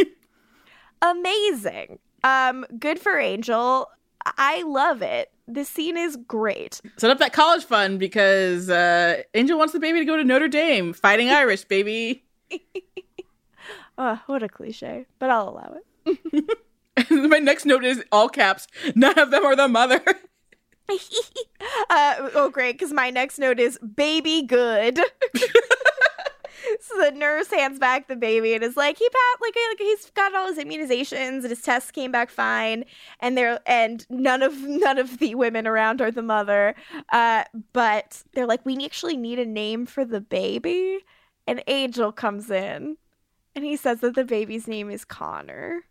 Amazing. 1.02 2.00
Um, 2.24 2.66
good 2.80 2.98
for 2.98 3.16
Angel. 3.16 3.88
I 4.24 4.62
love 4.62 5.02
it. 5.02 5.31
This 5.48 5.68
scene 5.68 5.96
is 5.96 6.16
great. 6.16 6.80
Set 6.96 7.10
up 7.10 7.18
that 7.18 7.32
college 7.32 7.64
fund 7.64 7.98
because 7.98 8.70
uh, 8.70 9.22
Angel 9.34 9.58
wants 9.58 9.72
the 9.72 9.80
baby 9.80 9.98
to 9.98 10.04
go 10.04 10.16
to 10.16 10.24
Notre 10.24 10.48
Dame, 10.48 10.92
fighting 10.92 11.28
Irish, 11.30 11.64
baby. 11.64 12.24
Oh, 13.98 14.20
what 14.26 14.42
a 14.42 14.48
cliche, 14.48 15.06
but 15.18 15.30
I'll 15.30 15.48
allow 15.48 15.76
it. 16.06 16.58
My 17.10 17.38
next 17.38 17.64
note 17.64 17.84
is 17.84 18.02
all 18.12 18.28
caps. 18.28 18.66
None 18.94 19.18
of 19.18 19.30
them 19.30 19.44
are 19.44 19.56
the 19.56 19.68
mother. 19.68 20.02
Uh, 21.88 22.28
oh, 22.34 22.50
great, 22.50 22.72
because 22.72 22.92
my 22.92 23.08
next 23.08 23.38
note 23.38 23.58
is 23.58 23.78
baby 23.78 24.42
good. 24.42 25.00
So 26.80 27.04
the 27.04 27.10
nurse 27.12 27.50
hands 27.50 27.78
back 27.78 28.08
the 28.08 28.16
baby 28.16 28.54
and 28.54 28.62
is 28.62 28.76
like, 28.76 28.98
he 28.98 29.08
pat 29.08 29.40
like, 29.40 29.54
like 29.70 29.78
he's 29.78 30.10
got 30.10 30.34
all 30.34 30.52
his 30.52 30.58
immunizations 30.58 31.40
and 31.40 31.50
his 31.50 31.62
tests 31.62 31.90
came 31.90 32.12
back 32.12 32.30
fine, 32.30 32.84
and 33.20 33.36
they're 33.36 33.60
and 33.66 34.06
none 34.10 34.42
of 34.42 34.60
none 34.62 34.98
of 34.98 35.18
the 35.18 35.34
women 35.34 35.66
around 35.66 36.00
are 36.00 36.10
the 36.10 36.22
mother. 36.22 36.74
Uh, 37.10 37.44
but 37.72 38.22
they're 38.34 38.46
like, 38.46 38.64
we 38.64 38.82
actually 38.84 39.16
need 39.16 39.38
a 39.38 39.46
name 39.46 39.86
for 39.86 40.04
the 40.04 40.20
baby, 40.20 41.00
and 41.46 41.62
Angel 41.66 42.12
comes 42.12 42.50
in, 42.50 42.96
and 43.54 43.64
he 43.64 43.76
says 43.76 44.00
that 44.00 44.14
the 44.14 44.24
baby's 44.24 44.66
name 44.66 44.90
is 44.90 45.04
Connor. 45.04 45.82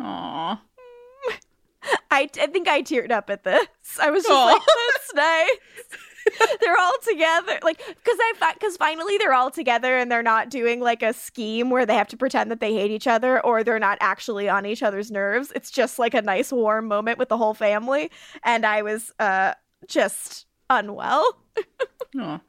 Aww. 0.00 0.58
I, 2.10 2.28
I 2.40 2.46
think 2.46 2.68
I 2.68 2.82
teared 2.82 3.10
up 3.10 3.30
at 3.30 3.44
this. 3.44 3.66
I 4.00 4.10
was 4.10 4.24
just 4.24 4.32
Aw. 4.32 4.46
like, 4.46 4.62
that's 4.62 5.14
nice. 5.14 5.98
they're 6.60 6.78
all 6.78 6.94
together, 7.02 7.58
like 7.62 7.78
because 7.78 8.18
I 8.18 8.52
because 8.54 8.76
finally 8.76 9.18
they're 9.18 9.34
all 9.34 9.50
together 9.50 9.96
and 9.96 10.10
they're 10.10 10.22
not 10.22 10.50
doing 10.50 10.80
like 10.80 11.02
a 11.02 11.12
scheme 11.12 11.70
where 11.70 11.86
they 11.86 11.94
have 11.94 12.08
to 12.08 12.16
pretend 12.16 12.50
that 12.50 12.60
they 12.60 12.74
hate 12.74 12.90
each 12.90 13.06
other 13.06 13.44
or 13.44 13.62
they're 13.62 13.78
not 13.78 13.98
actually 14.00 14.48
on 14.48 14.66
each 14.66 14.82
other's 14.82 15.10
nerves. 15.10 15.52
It's 15.54 15.70
just 15.70 15.98
like 15.98 16.14
a 16.14 16.22
nice 16.22 16.52
warm 16.52 16.86
moment 16.88 17.18
with 17.18 17.28
the 17.28 17.36
whole 17.36 17.54
family, 17.54 18.10
and 18.42 18.64
I 18.66 18.82
was 18.82 19.12
uh 19.18 19.54
just 19.86 20.46
unwell. 20.70 21.38
Aw. 22.18 22.40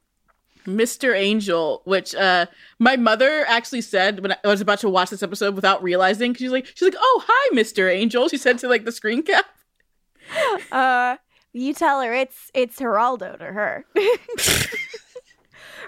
Mr. 0.66 1.16
Angel, 1.16 1.82
which 1.86 2.14
uh 2.16 2.45
my 2.78 2.98
mother 2.98 3.45
actually 3.48 3.82
said 3.82 4.20
when 4.20 4.34
I 4.34 4.48
was 4.48 4.60
about 4.60 4.80
to 4.80 4.90
watch 4.90 5.10
this 5.12 5.24
episode 5.24 5.56
without 5.56 5.82
realizing. 5.82 6.34
She's 6.34 6.52
like, 6.52 6.66
she's 6.66 6.82
like, 6.90 6.98
oh 6.99 7.24
hi, 7.26 7.56
Mr. 7.56 7.91
Angel. 7.91 8.28
She 8.28 8.38
said 8.38 8.58
to 8.60 8.68
like 8.68 8.84
the 8.86 8.91
screen 8.91 9.24
cap. 9.24 9.45
Uh, 10.72 11.16
you 11.53 11.74
tell 11.74 12.02
her 12.02 12.14
it's 12.14 12.52
it's 12.53 12.80
Geraldo 12.80 13.38
to 13.38 13.45
her. 13.45 13.86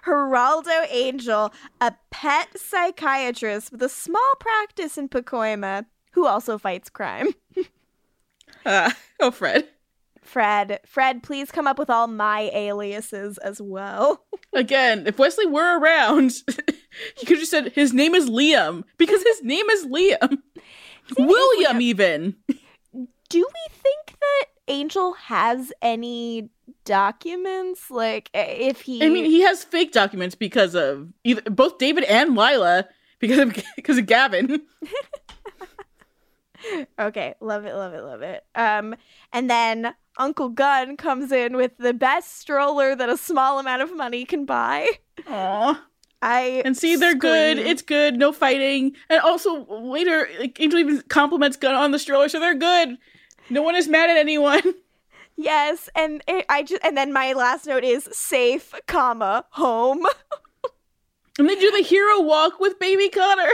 Geraldo 0.06 0.88
Angel, 0.90 1.54
a 1.82 1.94
pet 2.10 2.58
psychiatrist 2.58 3.72
with 3.72 3.82
a 3.84 3.90
small 3.90 4.34
practice 4.40 4.98
in 4.98 5.10
Pacoima, 5.10 5.86
who 6.12 6.26
also 6.26 6.58
fights 6.58 6.90
crime. 6.90 7.34
Uh, 8.66 8.92
oh, 9.22 9.32
Fred. 9.32 9.70
Fred, 10.22 10.80
Fred, 10.86 11.24
please 11.24 11.50
come 11.50 11.66
up 11.66 11.80
with 11.80 11.90
all 11.90 12.08
my 12.08 12.52
aliases 12.54 13.38
as 13.40 13.62
well. 13.62 14.26
Again, 14.54 15.08
if 15.08 15.18
Wesley 15.18 15.46
were 15.46 15.80
around, 15.80 16.34
he 17.16 17.26
could 17.26 17.38
have 17.38 17.40
just 17.40 17.52
said 17.52 17.72
his 17.74 17.94
name 17.94 18.14
is 18.14 18.30
Liam 18.30 18.84
because 18.98 19.24
his 19.24 19.44
name 19.44 19.70
is 19.70 19.86
Liam. 19.86 20.40
William, 21.18 21.82
even. 21.82 22.36
Do 23.30 23.40
we 23.40 23.74
think 23.74 24.20
that 24.20 24.46
Angel 24.70 25.14
has 25.14 25.74
any 25.82 26.50
documents? 26.86 27.92
Like, 27.92 28.30
if 28.34 28.82
he. 28.82 29.04
I 29.04 29.10
mean, 29.10 29.26
he 29.26 29.42
has 29.42 29.64
fake 29.64 29.92
documents 29.92 30.36
because 30.36 30.76
of 30.76 31.10
either 31.24 31.42
both 31.42 31.78
David 31.78 32.06
and 32.06 32.38
Lilah 32.38 32.86
because 33.20 33.40
of 33.40 33.64
because 33.76 33.98
of 33.98 34.06
Gavin. 34.06 34.62
okay, 37.00 37.36
love 37.42 37.66
it, 37.66 37.76
love 37.76 37.94
it, 37.94 38.02
love 38.02 38.22
it. 38.22 38.46
Um, 38.56 38.96
and 39.34 39.50
then 39.50 39.94
Uncle 40.18 40.50
Gunn 40.50 40.98
comes 40.98 41.32
in 41.32 41.56
with 41.56 41.78
the 41.78 41.94
best 41.94 42.40
stroller 42.40 42.96
that 42.96 43.10
a 43.10 43.18
small 43.18 43.60
amount 43.60 43.82
of 43.82 43.96
money 43.96 44.26
can 44.26 44.46
buy. 44.46 44.88
Aww. 45.24 45.80
I 46.22 46.62
And 46.66 46.76
see, 46.76 46.98
they're 46.98 47.16
good. 47.16 47.58
It's 47.58 47.82
good. 47.82 48.18
No 48.18 48.34
fighting. 48.34 48.94
And 49.10 49.22
also 49.22 49.66
later, 49.66 50.28
like, 50.38 50.60
Angel 50.60 50.80
even 50.80 51.02
compliments 51.04 51.56
Gunn 51.56 51.76
on 51.76 51.92
the 51.92 52.00
stroller, 52.00 52.28
so 52.28 52.42
they're 52.42 52.56
good. 52.56 52.98
No 53.50 53.62
one 53.62 53.76
is 53.76 53.88
mad 53.88 54.10
at 54.10 54.18
anyone. 54.18 54.62
Yes, 55.42 55.88
and 55.96 56.22
it, 56.28 56.46
I 56.50 56.64
just 56.64 56.84
and 56.84 56.98
then 56.98 57.14
my 57.14 57.32
last 57.32 57.66
note 57.66 57.86
is 57.86 58.10
safe, 58.12 58.74
comma 58.88 59.46
home. 59.52 60.06
And 61.40 61.48
they 61.48 61.56
do 61.56 61.72
the 61.72 61.82
hero 61.82 62.22
walk 62.22 62.60
with 62.60 62.78
baby 62.80 63.08
Connor. 63.08 63.54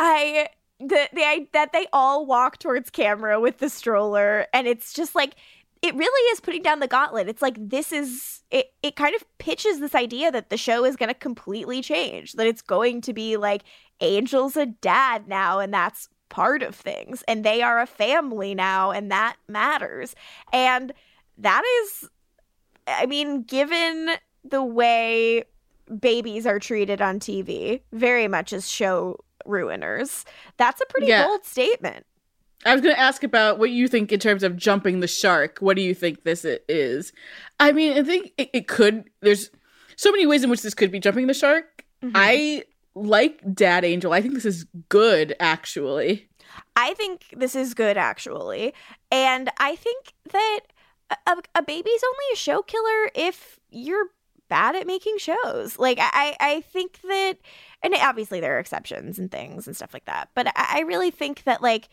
I 0.00 0.48
the 0.80 1.08
the 1.12 1.22
I, 1.22 1.46
that 1.52 1.72
they 1.72 1.86
all 1.92 2.26
walk 2.26 2.58
towards 2.58 2.90
camera 2.90 3.38
with 3.38 3.58
the 3.58 3.70
stroller, 3.70 4.48
and 4.52 4.66
it's 4.66 4.92
just 4.92 5.14
like 5.14 5.36
it 5.82 5.94
really 5.94 6.30
is 6.32 6.40
putting 6.40 6.62
down 6.62 6.80
the 6.80 6.88
gauntlet. 6.88 7.28
It's 7.28 7.40
like 7.40 7.56
this 7.58 7.92
is 7.92 8.42
it. 8.50 8.72
It 8.82 8.96
kind 8.96 9.14
of 9.14 9.24
pitches 9.38 9.78
this 9.78 9.94
idea 9.94 10.32
that 10.32 10.50
the 10.50 10.56
show 10.56 10.84
is 10.84 10.96
going 10.96 11.10
to 11.10 11.14
completely 11.14 11.80
change. 11.80 12.32
That 12.32 12.48
it's 12.48 12.62
going 12.62 13.00
to 13.02 13.12
be 13.12 13.36
like 13.36 13.62
Angel's 14.00 14.56
a 14.56 14.66
dad 14.66 15.28
now, 15.28 15.60
and 15.60 15.72
that's 15.72 16.08
part 16.32 16.62
of 16.62 16.74
things, 16.74 17.22
and 17.28 17.44
they 17.44 17.62
are 17.62 17.78
a 17.78 17.86
family 17.86 18.54
now, 18.54 18.90
and 18.90 19.12
that 19.12 19.36
matters. 19.46 20.16
And 20.52 20.92
that 21.38 21.62
is, 21.82 22.08
I 22.88 23.06
mean, 23.06 23.42
given 23.42 24.10
the 24.42 24.64
way 24.64 25.44
babies 26.00 26.46
are 26.46 26.58
treated 26.58 27.00
on 27.00 27.20
TV, 27.20 27.82
very 27.92 28.26
much 28.26 28.52
as 28.52 28.68
show 28.68 29.18
ruiners. 29.46 30.24
That's 30.56 30.80
a 30.80 30.86
pretty 30.86 31.08
Yeah. 31.08 31.26
bold 31.26 31.44
statement. 31.44 32.06
I 32.64 32.72
was 32.72 32.80
going 32.80 32.94
to 32.94 33.00
ask 33.00 33.24
about 33.24 33.58
what 33.58 33.70
you 33.70 33.88
think 33.88 34.12
in 34.12 34.20
terms 34.20 34.42
of 34.42 34.56
jumping 34.56 35.00
the 35.00 35.08
shark. 35.08 35.58
What 35.58 35.76
do 35.76 35.82
you 35.82 35.94
think 35.94 36.22
this 36.22 36.44
is? 36.68 37.12
I 37.58 37.72
mean, 37.72 37.98
I 37.98 38.02
think 38.04 38.32
it, 38.38 38.50
it 38.52 38.68
could. 38.68 39.10
There's 39.20 39.50
so 39.96 40.10
many 40.12 40.26
ways 40.26 40.44
in 40.44 40.50
which 40.50 40.62
this 40.62 40.72
could 40.74 40.92
be 40.92 41.00
jumping 41.00 41.26
the 41.26 41.34
shark. 41.34 41.84
Mm-hmm. 42.02 42.12
I 42.14 42.64
like 42.94 43.40
Dad 43.54 43.84
Angel. 43.84 44.12
I 44.12 44.20
think 44.20 44.34
this 44.34 44.44
is 44.44 44.66
good, 44.88 45.34
actually. 45.40 46.28
I 46.76 46.94
think 46.94 47.26
this 47.36 47.54
is 47.54 47.74
good, 47.74 47.96
actually. 47.96 48.74
And 49.10 49.50
I 49.58 49.76
think 49.76 50.12
that 50.32 50.60
a, 51.26 51.36
a- 51.54 51.62
baby's 51.62 52.02
only 52.04 52.24
a 52.32 52.36
show 52.36 52.62
killer 52.62 53.10
if 53.14 53.58
you're 53.70 54.06
bad 54.48 54.76
at 54.76 54.86
making 54.86 55.18
shows. 55.18 55.78
Like, 55.78 55.98
I, 56.00 56.36
I 56.40 56.60
think 56.60 57.00
that, 57.02 57.34
and 57.82 57.94
obviously 57.94 58.40
there 58.40 58.56
are 58.56 58.60
exceptions 58.60 59.18
and 59.18 59.30
things 59.30 59.66
and 59.66 59.74
stuff 59.74 59.94
like 59.94 60.04
that, 60.04 60.28
but 60.34 60.48
I, 60.48 60.78
I 60.78 60.80
really 60.80 61.10
think 61.10 61.44
that, 61.44 61.62
like, 61.62 61.88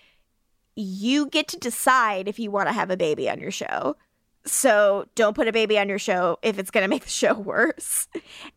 you 0.76 1.28
get 1.28 1.48
to 1.50 1.58
decide 1.58 2.28
if 2.28 2.40
you 2.40 2.52
want 2.52 2.68
to 2.68 2.74
have 2.74 2.90
a 2.90 2.98
baby 2.98 3.30
on 3.30 3.40
your 3.40 3.52
show. 3.52 3.96
So 4.46 5.06
don't 5.16 5.36
put 5.36 5.48
a 5.48 5.52
baby 5.52 5.78
on 5.78 5.90
your 5.90 6.00
show 6.00 6.38
if 6.42 6.58
it's 6.58 6.72
going 6.72 6.84
to 6.86 6.90
make 6.90 7.04
the 7.04 7.10
show 7.10 7.34
worse. 7.34 8.08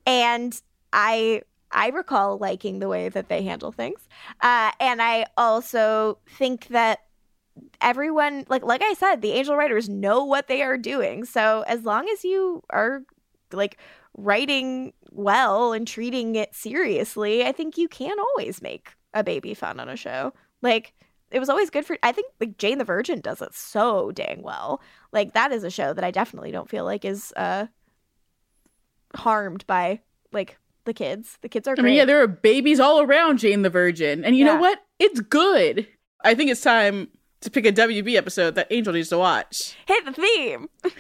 And 0.07 0.61
I 0.93 1.43
I 1.73 1.89
recall 1.89 2.39
liking 2.39 2.79
the 2.79 2.89
way 2.89 3.09
that 3.09 3.29
they 3.29 3.43
handle 3.43 3.73
things. 3.73 4.09
Uh, 4.41 4.71
and 4.81 5.03
I 5.03 5.27
also 5.37 6.19
think 6.29 6.69
that 6.69 7.01
everyone 7.81 8.45
like 8.49 8.63
like 8.63 8.83
I 8.83 8.95
said, 8.95 9.21
the 9.21 9.33
angel 9.33 9.57
writers 9.57 9.89
know 9.89 10.25
what 10.25 10.49
they 10.49 10.63
are 10.63 10.79
doing. 10.79 11.25
So 11.25 11.65
as 11.67 11.83
long 11.83 12.09
as 12.09 12.25
you 12.25 12.63
are 12.71 13.03
like 13.53 13.79
writing 14.17 14.93
well 15.11 15.73
and 15.73 15.87
treating 15.87 16.37
it 16.37 16.55
seriously, 16.55 17.45
I 17.45 17.53
think 17.53 17.77
you 17.77 17.89
can 17.89 18.19
always 18.19 18.63
make 18.63 18.93
a 19.15 19.25
baby 19.25 19.55
fun 19.55 19.81
on 19.81 19.89
a 19.89 19.97
show. 19.97 20.33
Like 20.63 20.95
it 21.31 21.41
was 21.41 21.49
always 21.49 21.71
good 21.71 21.85
for 21.85 21.99
I 22.03 22.13
think 22.13 22.33
like 22.41 22.59
Jane 22.59 22.79
the 22.79 22.85
Virgin 22.85 23.21
does 23.21 23.43
it 23.43 23.55
so 23.55 24.13
dang 24.13 24.43
well. 24.43 24.81
Like 25.13 25.35
that 25.35 25.53
is 25.53 25.65
a 25.65 25.71
show 25.71 25.93
that 25.93 26.05
I 26.05 26.11
definitely 26.11 26.53
don't 26.53 26.69
feel 26.69 26.85
like 26.85 27.05
is 27.05 27.33
uh 27.37 27.67
harmed 29.15 29.67
by 29.67 30.01
like 30.33 30.59
the 30.85 30.95
kids. 30.95 31.39
The 31.43 31.49
kids 31.49 31.67
are 31.69 31.73
I 31.73 31.75
great. 31.77 31.85
mean, 31.85 31.95
yeah, 31.95 32.05
there 32.05 32.23
are 32.23 32.27
babies 32.27 32.81
all 32.81 33.01
around 33.01 33.39
Jane 33.39 33.63
the 33.63 33.71
Virgin. 33.71 34.25
And 34.25 34.37
you 34.37 34.45
know 34.45 34.57
what? 34.57 34.81
It's 34.99 35.21
good. 35.21 35.87
I 36.25 36.35
think 36.35 36.51
it's 36.51 36.61
time 36.63 37.09
to 37.41 37.51
pick 37.51 37.67
a 37.67 37.73
WB 37.73 38.15
episode 38.17 38.55
that 38.55 38.69
Angel 38.71 38.93
needs 38.93 39.09
to 39.11 39.19
watch. 39.19 39.75
Hit 39.87 40.05
the 40.05 40.13
theme. 40.13 40.69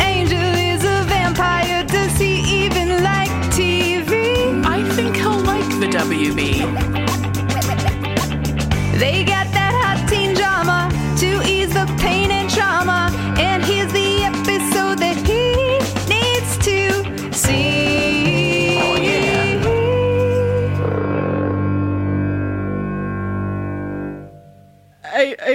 Angel 0.00 0.54
is 0.72 0.84
a 0.84 1.02
vampire. 1.08 1.84
Does 1.84 2.18
he 2.18 2.64
even 2.64 3.02
like 3.02 3.30
TV? 3.56 4.64
I 4.64 4.82
think 4.94 5.16
he'll 5.16 5.38
like 5.40 5.68
the 5.80 5.86
WB. 5.86 6.57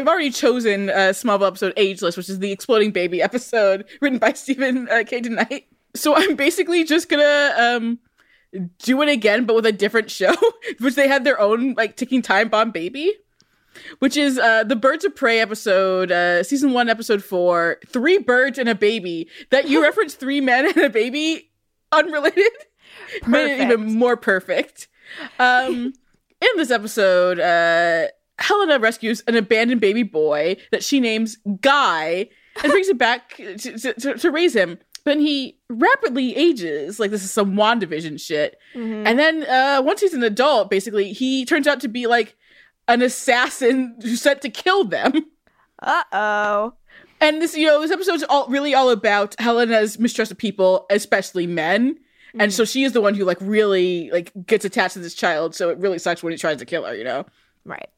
I've 0.04 0.10
already 0.10 0.32
chosen 0.32 0.90
a 0.90 1.14
Smallville 1.14 1.48
episode 1.48 1.74
Ageless, 1.78 2.18
which 2.18 2.28
is 2.28 2.40
the 2.40 2.52
exploding 2.52 2.92
baby 2.92 3.22
episode 3.22 3.86
written 4.02 4.20
by 4.20 4.34
Stephen 4.34 4.90
uh, 4.90 5.06
K. 5.08 5.22
Tonight. 5.22 5.68
So 5.96 6.14
I'm 6.14 6.36
basically 6.36 6.84
just 6.84 7.08
gonna 7.08 7.54
um 7.58 8.00
do 8.80 9.02
it 9.02 9.08
again, 9.08 9.46
but 9.46 9.56
with 9.56 9.66
a 9.66 9.72
different 9.72 10.12
show, 10.12 10.36
which 10.80 10.96
they 10.96 11.08
had 11.08 11.24
their 11.24 11.40
own 11.40 11.76
like 11.76 11.96
ticking 11.96 12.22
time 12.22 12.50
bomb 12.50 12.72
baby, 12.72 13.14
which 14.00 14.18
is 14.18 14.38
uh 14.38 14.66
the 14.66 14.76
Birds 14.76 15.06
of 15.06 15.16
Prey 15.16 15.40
episode, 15.40 16.12
uh 16.12 16.44
season 16.44 16.74
one, 16.74 16.90
episode 16.90 17.24
four, 17.24 17.78
three 17.88 18.18
birds 18.18 18.58
and 18.58 18.68
a 18.68 18.76
baby. 18.76 19.30
That 19.52 19.70
you 19.70 19.82
reference 19.84 20.16
three 20.16 20.42
men 20.42 20.66
and 20.66 20.80
a 20.80 20.90
baby, 20.90 21.50
unrelated, 21.94 22.44
made 23.26 23.54
it 23.54 23.62
even 23.62 23.98
more 23.98 24.18
perfect. 24.18 24.90
Um, 25.40 25.94
in 26.42 26.50
this 26.58 26.72
episode, 26.72 27.40
uh, 27.40 28.08
Helena 28.40 28.80
rescues 28.80 29.22
an 29.28 29.36
abandoned 29.36 29.82
baby 29.82 30.04
boy 30.04 30.58
that 30.72 30.84
she 30.84 31.00
names 31.00 31.38
Guy 31.62 32.30
and 32.62 32.72
brings 32.72 32.90
him 32.90 32.98
back 32.98 33.36
to, 33.38 33.58
to, 33.58 34.18
to, 34.18 34.32
raise 34.32 34.56
him. 34.56 34.78
But 35.06 35.18
he 35.18 35.60
rapidly 35.70 36.36
ages, 36.36 37.00
like 37.00 37.12
this 37.12 37.24
is 37.24 37.32
some 37.32 37.56
WandaVision 37.56 38.20
shit. 38.20 38.58
Mhm. 38.74 39.06
And 39.06 39.20
then 39.20 39.44
uh, 39.44 39.82
once 39.84 40.02
he's 40.02 40.14
an 40.14 40.24
adult, 40.24 40.70
basically, 40.70 41.14
he 41.14 41.46
turns 41.46 41.68
out 41.68 41.82
to 41.82 41.88
be 41.88 42.08
like 42.08 42.36
an 42.88 43.02
assassin 43.02 43.98
who's 44.02 44.22
sent 44.22 44.42
to 44.42 44.50
kill 44.50 44.86
them. 44.86 45.26
Uh 45.82 46.04
oh. 46.14 46.74
And 47.20 47.42
this, 47.42 47.58
you 47.58 47.68
know, 47.68 47.82
this 47.82 47.92
episode's 47.92 48.24
all 48.24 48.48
really 48.48 48.74
all 48.74 48.90
about 48.90 49.36
Helena's 49.40 50.00
mistrust 50.00 50.32
of 50.32 50.38
people, 50.38 50.86
especially 50.90 51.46
men. 51.48 51.98
And 52.40 52.52
so 52.52 52.66
she 52.66 52.84
is 52.84 52.94
the 52.94 53.02
one 53.02 53.14
who 53.14 53.26
like 53.26 53.38
really 53.42 54.10
like 54.12 54.32
gets 54.46 54.66
attached 54.66 54.94
to 54.94 55.00
this 55.00 55.14
child. 55.14 55.54
So 55.54 55.70
it 55.70 55.78
really 55.78 56.00
sucks 56.00 56.24
when 56.24 56.32
he 56.32 56.38
tries 56.38 56.58
to 56.58 56.66
kill 56.66 56.84
her, 56.86 56.96
you 56.96 57.04
know? 57.04 57.26
Right. 57.66 57.90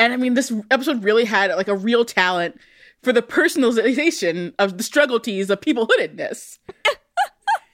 And 0.00 0.14
I 0.14 0.16
mean, 0.16 0.32
this 0.32 0.50
episode 0.70 1.04
really 1.04 1.26
had 1.26 1.54
like 1.56 1.68
a 1.68 1.76
real 1.76 2.06
talent 2.06 2.58
for 3.02 3.12
the 3.12 3.20
personalization 3.20 4.54
of 4.58 4.78
the 4.78 4.82
struggle 4.82 5.20
tease 5.20 5.50
of 5.50 5.60
people 5.60 5.86
hoodedness. 5.86 6.58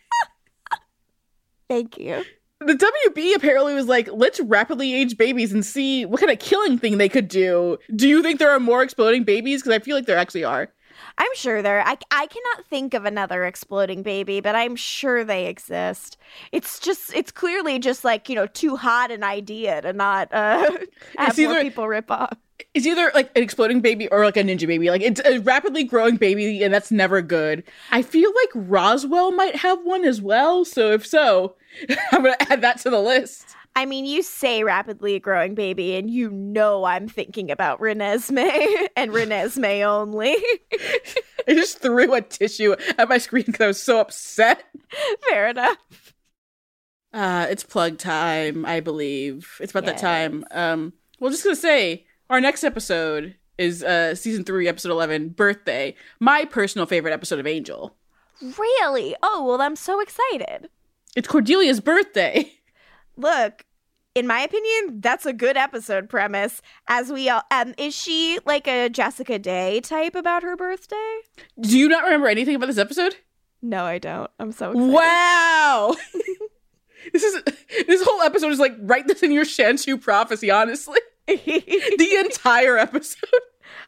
Thank 1.69 1.98
you. 1.98 2.24
The 2.59 2.74
WB 2.74 3.36
apparently 3.36 3.74
was 3.74 3.86
like, 3.86 4.09
let's 4.12 4.40
rapidly 4.40 4.93
age 4.93 5.16
babies 5.16 5.53
and 5.53 5.65
see 5.65 6.05
what 6.05 6.19
kind 6.19 6.32
of 6.32 6.40
killing 6.40 6.78
thing 6.78 6.98
they 6.98 7.09
could 7.09 7.28
do. 7.28 7.78
Do 7.94 8.09
you 8.09 8.24
think 8.24 8.40
there 8.40 8.51
are 8.51 8.59
more 8.59 8.82
exploding 8.82 9.23
babies? 9.23 9.62
Because 9.62 9.77
I 9.77 9.78
feel 9.78 9.94
like 9.94 10.07
there 10.07 10.19
actually 10.19 10.43
are. 10.43 10.73
I'm 11.18 11.34
sure 11.34 11.62
there. 11.62 11.80
I 11.80 11.97
I 12.10 12.26
cannot 12.26 12.66
think 12.68 12.94
of 12.94 13.05
another 13.05 13.44
exploding 13.44 14.02
baby, 14.02 14.40
but 14.40 14.55
I'm 14.55 14.76
sure 14.76 15.24
they 15.24 15.47
exist. 15.47 16.16
It's 16.52 16.78
just 16.78 17.14
it's 17.14 17.30
clearly 17.30 17.78
just 17.78 18.05
like 18.05 18.28
you 18.28 18.34
know 18.34 18.47
too 18.47 18.76
hot 18.76 19.10
an 19.10 19.24
idea 19.24 19.80
to 19.82 19.93
not 19.93 20.32
uh 20.32 20.70
have 21.16 21.38
It's 21.38 21.38
more 21.38 21.60
people 21.62 21.88
rip 21.88 22.10
off. 22.10 22.36
It's 22.74 22.86
either 22.86 23.10
like 23.14 23.30
an 23.36 23.43
exploding 23.43 23.80
baby 23.80 24.09
or 24.09 24.24
like 24.24 24.36
a 24.36 24.43
ninja 24.43 24.66
baby. 24.66 24.90
Like 24.90 25.02
it's 25.02 25.20
a 25.24 25.38
rapidly 25.38 25.84
growing 25.84 26.16
baby, 26.16 26.62
and 26.62 26.72
that's 26.72 26.90
never 26.90 27.22
good. 27.22 27.64
I 27.90 28.02
feel 28.02 28.30
like 28.30 28.68
Roswell 28.68 29.32
might 29.32 29.56
have 29.56 29.84
one 29.84 30.05
as 30.05 30.20
well. 30.20 30.64
So 30.64 30.93
if 30.93 31.06
so, 31.06 31.56
I'm 32.12 32.22
gonna 32.22 32.36
add 32.40 32.60
that 32.60 32.78
to 32.80 32.90
the 32.90 33.01
list. 33.01 33.56
I 33.77 33.85
mean, 33.85 34.07
you 34.07 34.23
say 34.23 34.65
rapidly 34.65 35.20
growing 35.20 35.55
baby, 35.55 35.97
and 35.97 36.11
you 36.11 36.31
know 36.31 36.85
I'm 36.85 37.09
thinking 37.09 37.51
about 37.51 37.78
Renesmee 37.78 38.89
and 38.97 39.12
Renesmee 39.12 39.86
only. 39.86 40.35
I 41.47 41.53
just 41.53 41.81
threw 41.81 42.15
a 42.15 42.23
tissue 42.23 42.74
at 42.97 43.09
my 43.11 43.19
screen 43.19 43.44
because 43.44 43.61
I 43.61 43.66
was 43.66 43.82
so 43.82 44.01
upset. 44.01 44.65
Fair 45.28 45.48
enough. 45.48 45.77
Uh, 47.12 47.47
it's 47.51 47.65
plug 47.65 47.98
time, 47.98 48.65
I 48.65 48.81
believe. 48.81 49.59
It's 49.61 49.73
about 49.73 49.85
that 49.85 49.98
time. 49.98 50.47
Um, 50.53 50.94
well, 51.20 51.31
just 51.31 51.44
gonna 51.44 51.55
say 51.55 52.07
our 52.31 52.40
next 52.40 52.65
episode 52.65 53.36
is 53.59 53.85
uh 53.85 54.15
season 54.15 54.44
three, 54.44 54.69
episode 54.69 54.90
eleven, 54.90 55.28
birthday. 55.28 55.94
My 56.19 56.47
personal 56.47 56.86
favorite 56.86 57.12
episode 57.12 57.40
of 57.40 57.47
Angel. 57.47 57.94
Really? 58.40 59.15
Oh 59.23 59.44
well, 59.47 59.61
I'm 59.61 59.77
so 59.77 60.01
excited. 60.01 60.70
It's 61.15 61.28
Cordelia's 61.28 61.81
birthday. 61.81 62.51
Look, 63.16 63.65
in 64.16 64.26
my 64.26 64.40
opinion, 64.40 65.02
that's 65.02 65.26
a 65.26 65.32
good 65.34 65.59
episode 65.59 66.09
premise. 66.09 66.62
As 66.88 67.12
we 67.12 67.28
all, 67.28 67.43
um, 67.51 67.74
is 67.76 67.94
she 67.94 68.38
like 68.47 68.66
a 68.66 68.88
Jessica 68.88 69.38
Day 69.38 69.80
type 69.80 70.14
about 70.14 70.43
her 70.43 70.56
birthday? 70.56 71.18
Do 71.60 71.78
you 71.78 71.86
not 71.86 72.02
remember 72.02 72.26
anything 72.26 72.56
about 72.56 72.66
this 72.66 72.78
episode? 72.78 73.16
No, 73.60 73.84
I 73.84 73.98
don't. 73.98 74.30
I'm 74.40 74.52
so 74.52 74.70
excited. 74.70 74.90
Wow. 74.90 75.94
this 77.12 77.22
is 77.22 77.43
this 77.86 78.02
whole 78.02 78.22
episode 78.22 78.52
is 78.52 78.59
like 78.59 78.74
write 78.80 79.06
this 79.06 79.22
in 79.22 79.32
your 79.32 79.44
Shanshu 79.44 80.01
prophecy, 80.01 80.51
honestly. 80.51 80.98
the 81.26 82.24
entire 82.24 82.78
episode. 82.78 83.28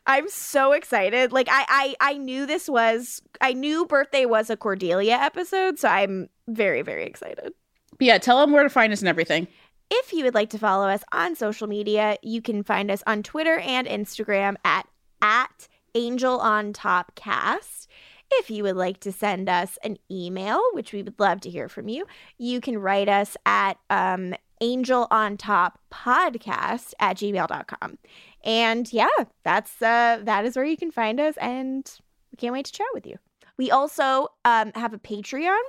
I'm 0.07 0.29
so 0.29 0.73
excited. 0.73 1.33
Like 1.33 1.49
I, 1.51 1.95
I 2.01 2.13
I 2.13 2.19
knew 2.19 2.45
this 2.45 2.69
was 2.69 3.23
I 3.41 3.55
knew 3.55 3.87
birthday 3.87 4.27
was 4.27 4.51
a 4.51 4.59
Cordelia 4.59 5.15
episode, 5.15 5.79
so 5.79 5.89
I'm 5.89 6.29
very 6.49 6.83
very 6.83 7.05
excited. 7.05 7.55
But 7.93 8.07
yeah, 8.07 8.19
tell 8.19 8.41
them 8.41 8.53
where 8.53 8.63
to 8.63 8.69
find 8.69 8.93
us 8.93 9.01
and 9.01 9.09
everything. 9.09 9.49
If 9.91 10.13
you 10.13 10.25
would 10.25 10.35
like 10.35 10.51
to 10.51 10.59
follow 10.59 10.89
us 10.89 11.03
on 11.13 11.35
social 11.35 11.67
media, 11.67 12.19
you 12.23 12.43
can 12.43 12.63
find 12.63 12.91
us 12.91 13.03
on 13.07 13.23
Twitter 13.23 13.59
and 13.59 13.87
Instagram 13.87 14.57
at 14.65 14.87
at 15.23 15.69
Angel 15.95 16.39
on 16.39 16.73
Top 16.73 17.15
Cast. 17.15 17.89
If 18.31 18.51
you 18.51 18.63
would 18.63 18.77
like 18.77 19.01
to 19.01 19.13
send 19.13 19.49
us 19.49 19.79
an 19.83 19.97
email, 20.11 20.61
which 20.73 20.93
we 20.93 21.03
would 21.03 21.19
love 21.19 21.41
to 21.41 21.51
hear 21.51 21.69
from 21.69 21.89
you, 21.89 22.07
you 22.37 22.61
can 22.61 22.79
write 22.79 23.09
us 23.09 23.37
at 23.47 23.79
um, 23.89 24.35
angel 24.61 25.07
on 25.11 25.37
top 25.37 25.79
podcast 25.91 26.93
at 27.01 27.17
gmail.com. 27.17 27.99
And 28.45 28.93
yeah, 28.93 29.07
that's 29.43 29.81
uh 29.83 30.21
that 30.23 30.45
is 30.45 30.57
where 30.57 30.65
you 30.65 30.77
can 30.77 30.91
find 30.91 31.21
us 31.21 31.37
and 31.41 31.91
we 32.33 32.37
can't 32.37 32.53
wait 32.53 32.67
to 32.67 32.73
chat 32.73 32.87
with 32.95 33.07
you. 33.07 33.17
We 33.57 33.71
also 33.71 34.29
um 34.45 34.73
have 34.75 34.93
a 34.93 34.99
Patreon 34.99 35.61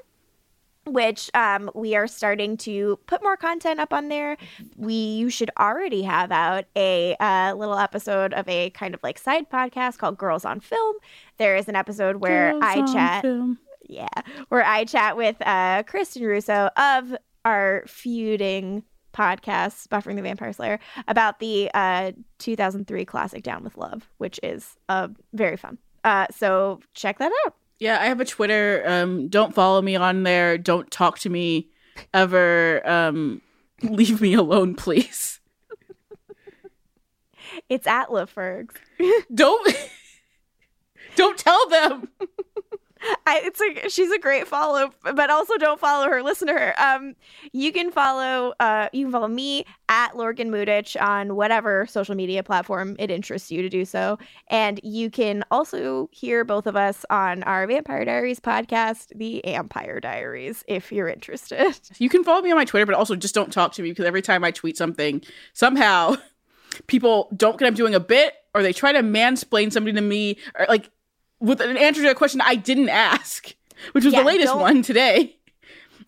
which 0.94 1.30
um, 1.34 1.70
we 1.74 1.96
are 1.96 2.08
starting 2.08 2.58
to 2.58 3.00
put 3.08 3.22
more 3.24 3.38
content 3.38 3.80
up 3.80 3.94
on 3.94 4.10
there. 4.10 4.38
We 4.76 4.94
you 4.94 5.30
should 5.30 5.52
already 5.60 6.04
have 6.04 6.32
out 6.32 6.66
a 6.76 7.16
uh, 7.20 7.54
little 7.56 7.78
episode 7.78 8.34
of 8.34 8.48
a 8.48 8.70
kind 8.72 8.94
of 8.94 9.02
like 9.04 9.18
side 9.18 9.50
podcast 9.50 9.98
called 9.98 10.18
Girls 10.18 10.46
on 10.46 10.60
Film. 10.60 10.96
There 11.38 11.56
is 11.56 11.68
an 11.68 11.76
episode 11.76 12.18
where 12.18 12.52
Girls 12.52 12.64
I 12.66 12.94
chat, 12.94 13.22
Film. 13.22 13.58
yeah, 13.88 14.08
where 14.50 14.66
I 14.66 14.86
chat 14.86 15.18
with 15.18 15.36
uh, 15.42 15.84
Kristin 15.84 16.26
Russo 16.26 16.70
of 16.78 17.16
our 17.46 17.84
feuding 17.88 18.84
podcast, 19.14 19.88
Buffering 19.88 20.16
the 20.16 20.22
Vampire 20.22 20.54
Slayer, 20.54 20.80
about 21.08 21.40
the 21.40 21.70
uh, 21.74 22.12
2003 22.40 23.06
classic 23.06 23.44
Down 23.44 23.64
with 23.64 23.78
Love, 23.78 24.10
which 24.18 24.40
is 24.44 24.78
uh, 24.88 25.08
very 25.34 25.58
fun. 25.58 25.78
Uh, 26.04 26.28
so 26.32 26.80
check 26.94 27.18
that 27.20 27.32
out. 27.46 27.56
Yeah, 27.80 28.00
I 28.00 28.06
have 28.06 28.20
a 28.20 28.26
Twitter. 28.26 28.84
Um, 28.86 29.30
don't 29.30 29.56
follow 29.56 29.82
me 29.82 29.96
on 29.96 30.24
there. 30.24 30.58
Don't 30.58 30.92
talk 30.92 31.20
to 31.20 31.30
me 31.30 31.70
ever. 32.14 32.88
Um, 32.88 33.42
leave 33.82 34.20
me 34.22 34.34
alone, 34.34 34.76
please. 34.76 35.40
It's 37.68 37.88
at 37.88 38.10
LaFergs. 38.10 38.76
Don't 39.34 39.76
don't 41.16 41.38
tell 41.38 41.70
them. 41.70 42.10
I, 43.26 43.42
it's 43.44 43.62
a 43.62 43.90
she's 43.90 44.12
a 44.12 44.20
great 44.20 44.48
follow, 44.48 44.92
but 45.04 45.30
also 45.30 45.58
don't 45.58 45.80
follow 45.80 46.10
her. 46.10 46.22
Listen 46.22 46.48
to 46.48 46.54
her. 46.54 46.74
Um, 46.82 47.16
you 47.54 47.72
can 47.72 47.92
follow 47.92 48.54
uh 48.60 48.90
you 48.92 49.06
can 49.06 49.12
follow 49.12 49.28
me 49.28 49.66
at 49.88 50.18
Lorgan 50.18 50.52
Mutich 50.52 51.02
on 51.02 51.36
whatever 51.36 51.86
social 51.88 52.16
media 52.16 52.44
platform 52.44 52.96
it 53.00 53.10
interests 53.10 53.52
you 53.52 53.62
to 53.62 53.70
do 53.70 53.86
so, 53.86 54.18
and 54.48 54.80
you 54.84 55.10
can 55.10 55.44
also 55.52 56.10
hear 56.12 56.44
both 56.44 56.68
of 56.68 56.76
us 56.76 57.06
on 57.10 57.44
our 57.44 57.66
Vampire 57.68 58.06
Diaries 58.06 58.40
podcast, 58.40 59.18
The 59.18 59.42
AMPire 59.46 60.02
Diaries, 60.02 60.64
if 60.68 60.92
you're 60.92 61.10
interested. 61.10 61.80
You 62.00 62.08
can 62.08 62.24
follow 62.24 62.42
me 62.42 62.52
on 62.52 62.58
my 62.58 62.66
Twitter, 62.66 62.86
but 62.86 62.96
also 62.96 63.16
just 63.16 63.36
don't 63.36 63.52
talk 63.52 63.74
to 63.74 63.82
me 63.82 63.90
because 63.90 64.06
every 64.06 64.22
time 64.22 64.44
I 64.44 64.52
tweet 64.52 64.78
something, 64.78 65.22
somehow 65.54 66.16
people 66.88 67.30
don't 67.36 67.58
get 67.58 67.68
I'm 67.68 67.74
doing 67.74 67.94
a 67.94 68.00
bit 68.00 68.34
or 68.54 68.64
they 68.64 68.74
try 68.74 68.92
to 68.92 69.02
mansplain 69.02 69.72
something 69.72 69.96
to 69.96 70.02
me 70.02 70.38
or 70.58 70.66
like 70.68 70.90
with 71.40 71.62
an 71.62 71.78
answer 71.78 72.02
to 72.04 72.12
a 72.12 72.16
question 72.16 72.42
I 72.42 72.56
didn't 72.56 72.90
ask, 72.90 73.54
which 73.94 74.06
was 74.06 74.14
Yeah, 74.14 74.22
the 74.22 74.26
latest 74.26 74.56
one 74.56 74.82
today. 74.82 75.36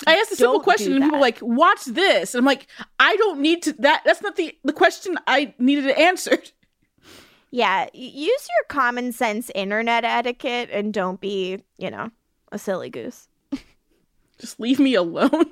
I 0.08 0.16
asked 0.16 0.32
a 0.32 0.36
simple 0.36 0.62
question 0.62 0.94
and 0.94 1.04
people 1.04 1.18
were 1.18 1.22
like, 1.22 1.40
"Watch 1.42 1.86
this," 1.86 2.34
and 2.34 2.40
I'm 2.40 2.46
like, 2.46 2.68
"I 3.00 3.16
don't 3.18 3.40
need 3.40 3.62
to. 3.64 3.74
That 3.74 4.02
that's 4.04 4.22
not 4.22 4.36
the 4.36 4.58
the 4.64 4.74
question 4.74 5.18
I 5.28 5.54
needed 5.60 5.90
answered." 5.92 6.52
Yeah, 7.52 7.88
use 7.94 8.48
your 8.50 8.66
common 8.70 9.12
sense 9.12 9.52
internet 9.54 10.06
etiquette 10.06 10.70
and 10.72 10.94
don't 10.94 11.20
be, 11.20 11.62
you 11.78 11.92
know, 11.92 12.10
a 12.52 12.58
silly 12.58 12.90
goose. 12.90 13.28
Just 14.40 14.60
leave 14.60 14.80
me 14.80 14.96
alone. 14.96 15.52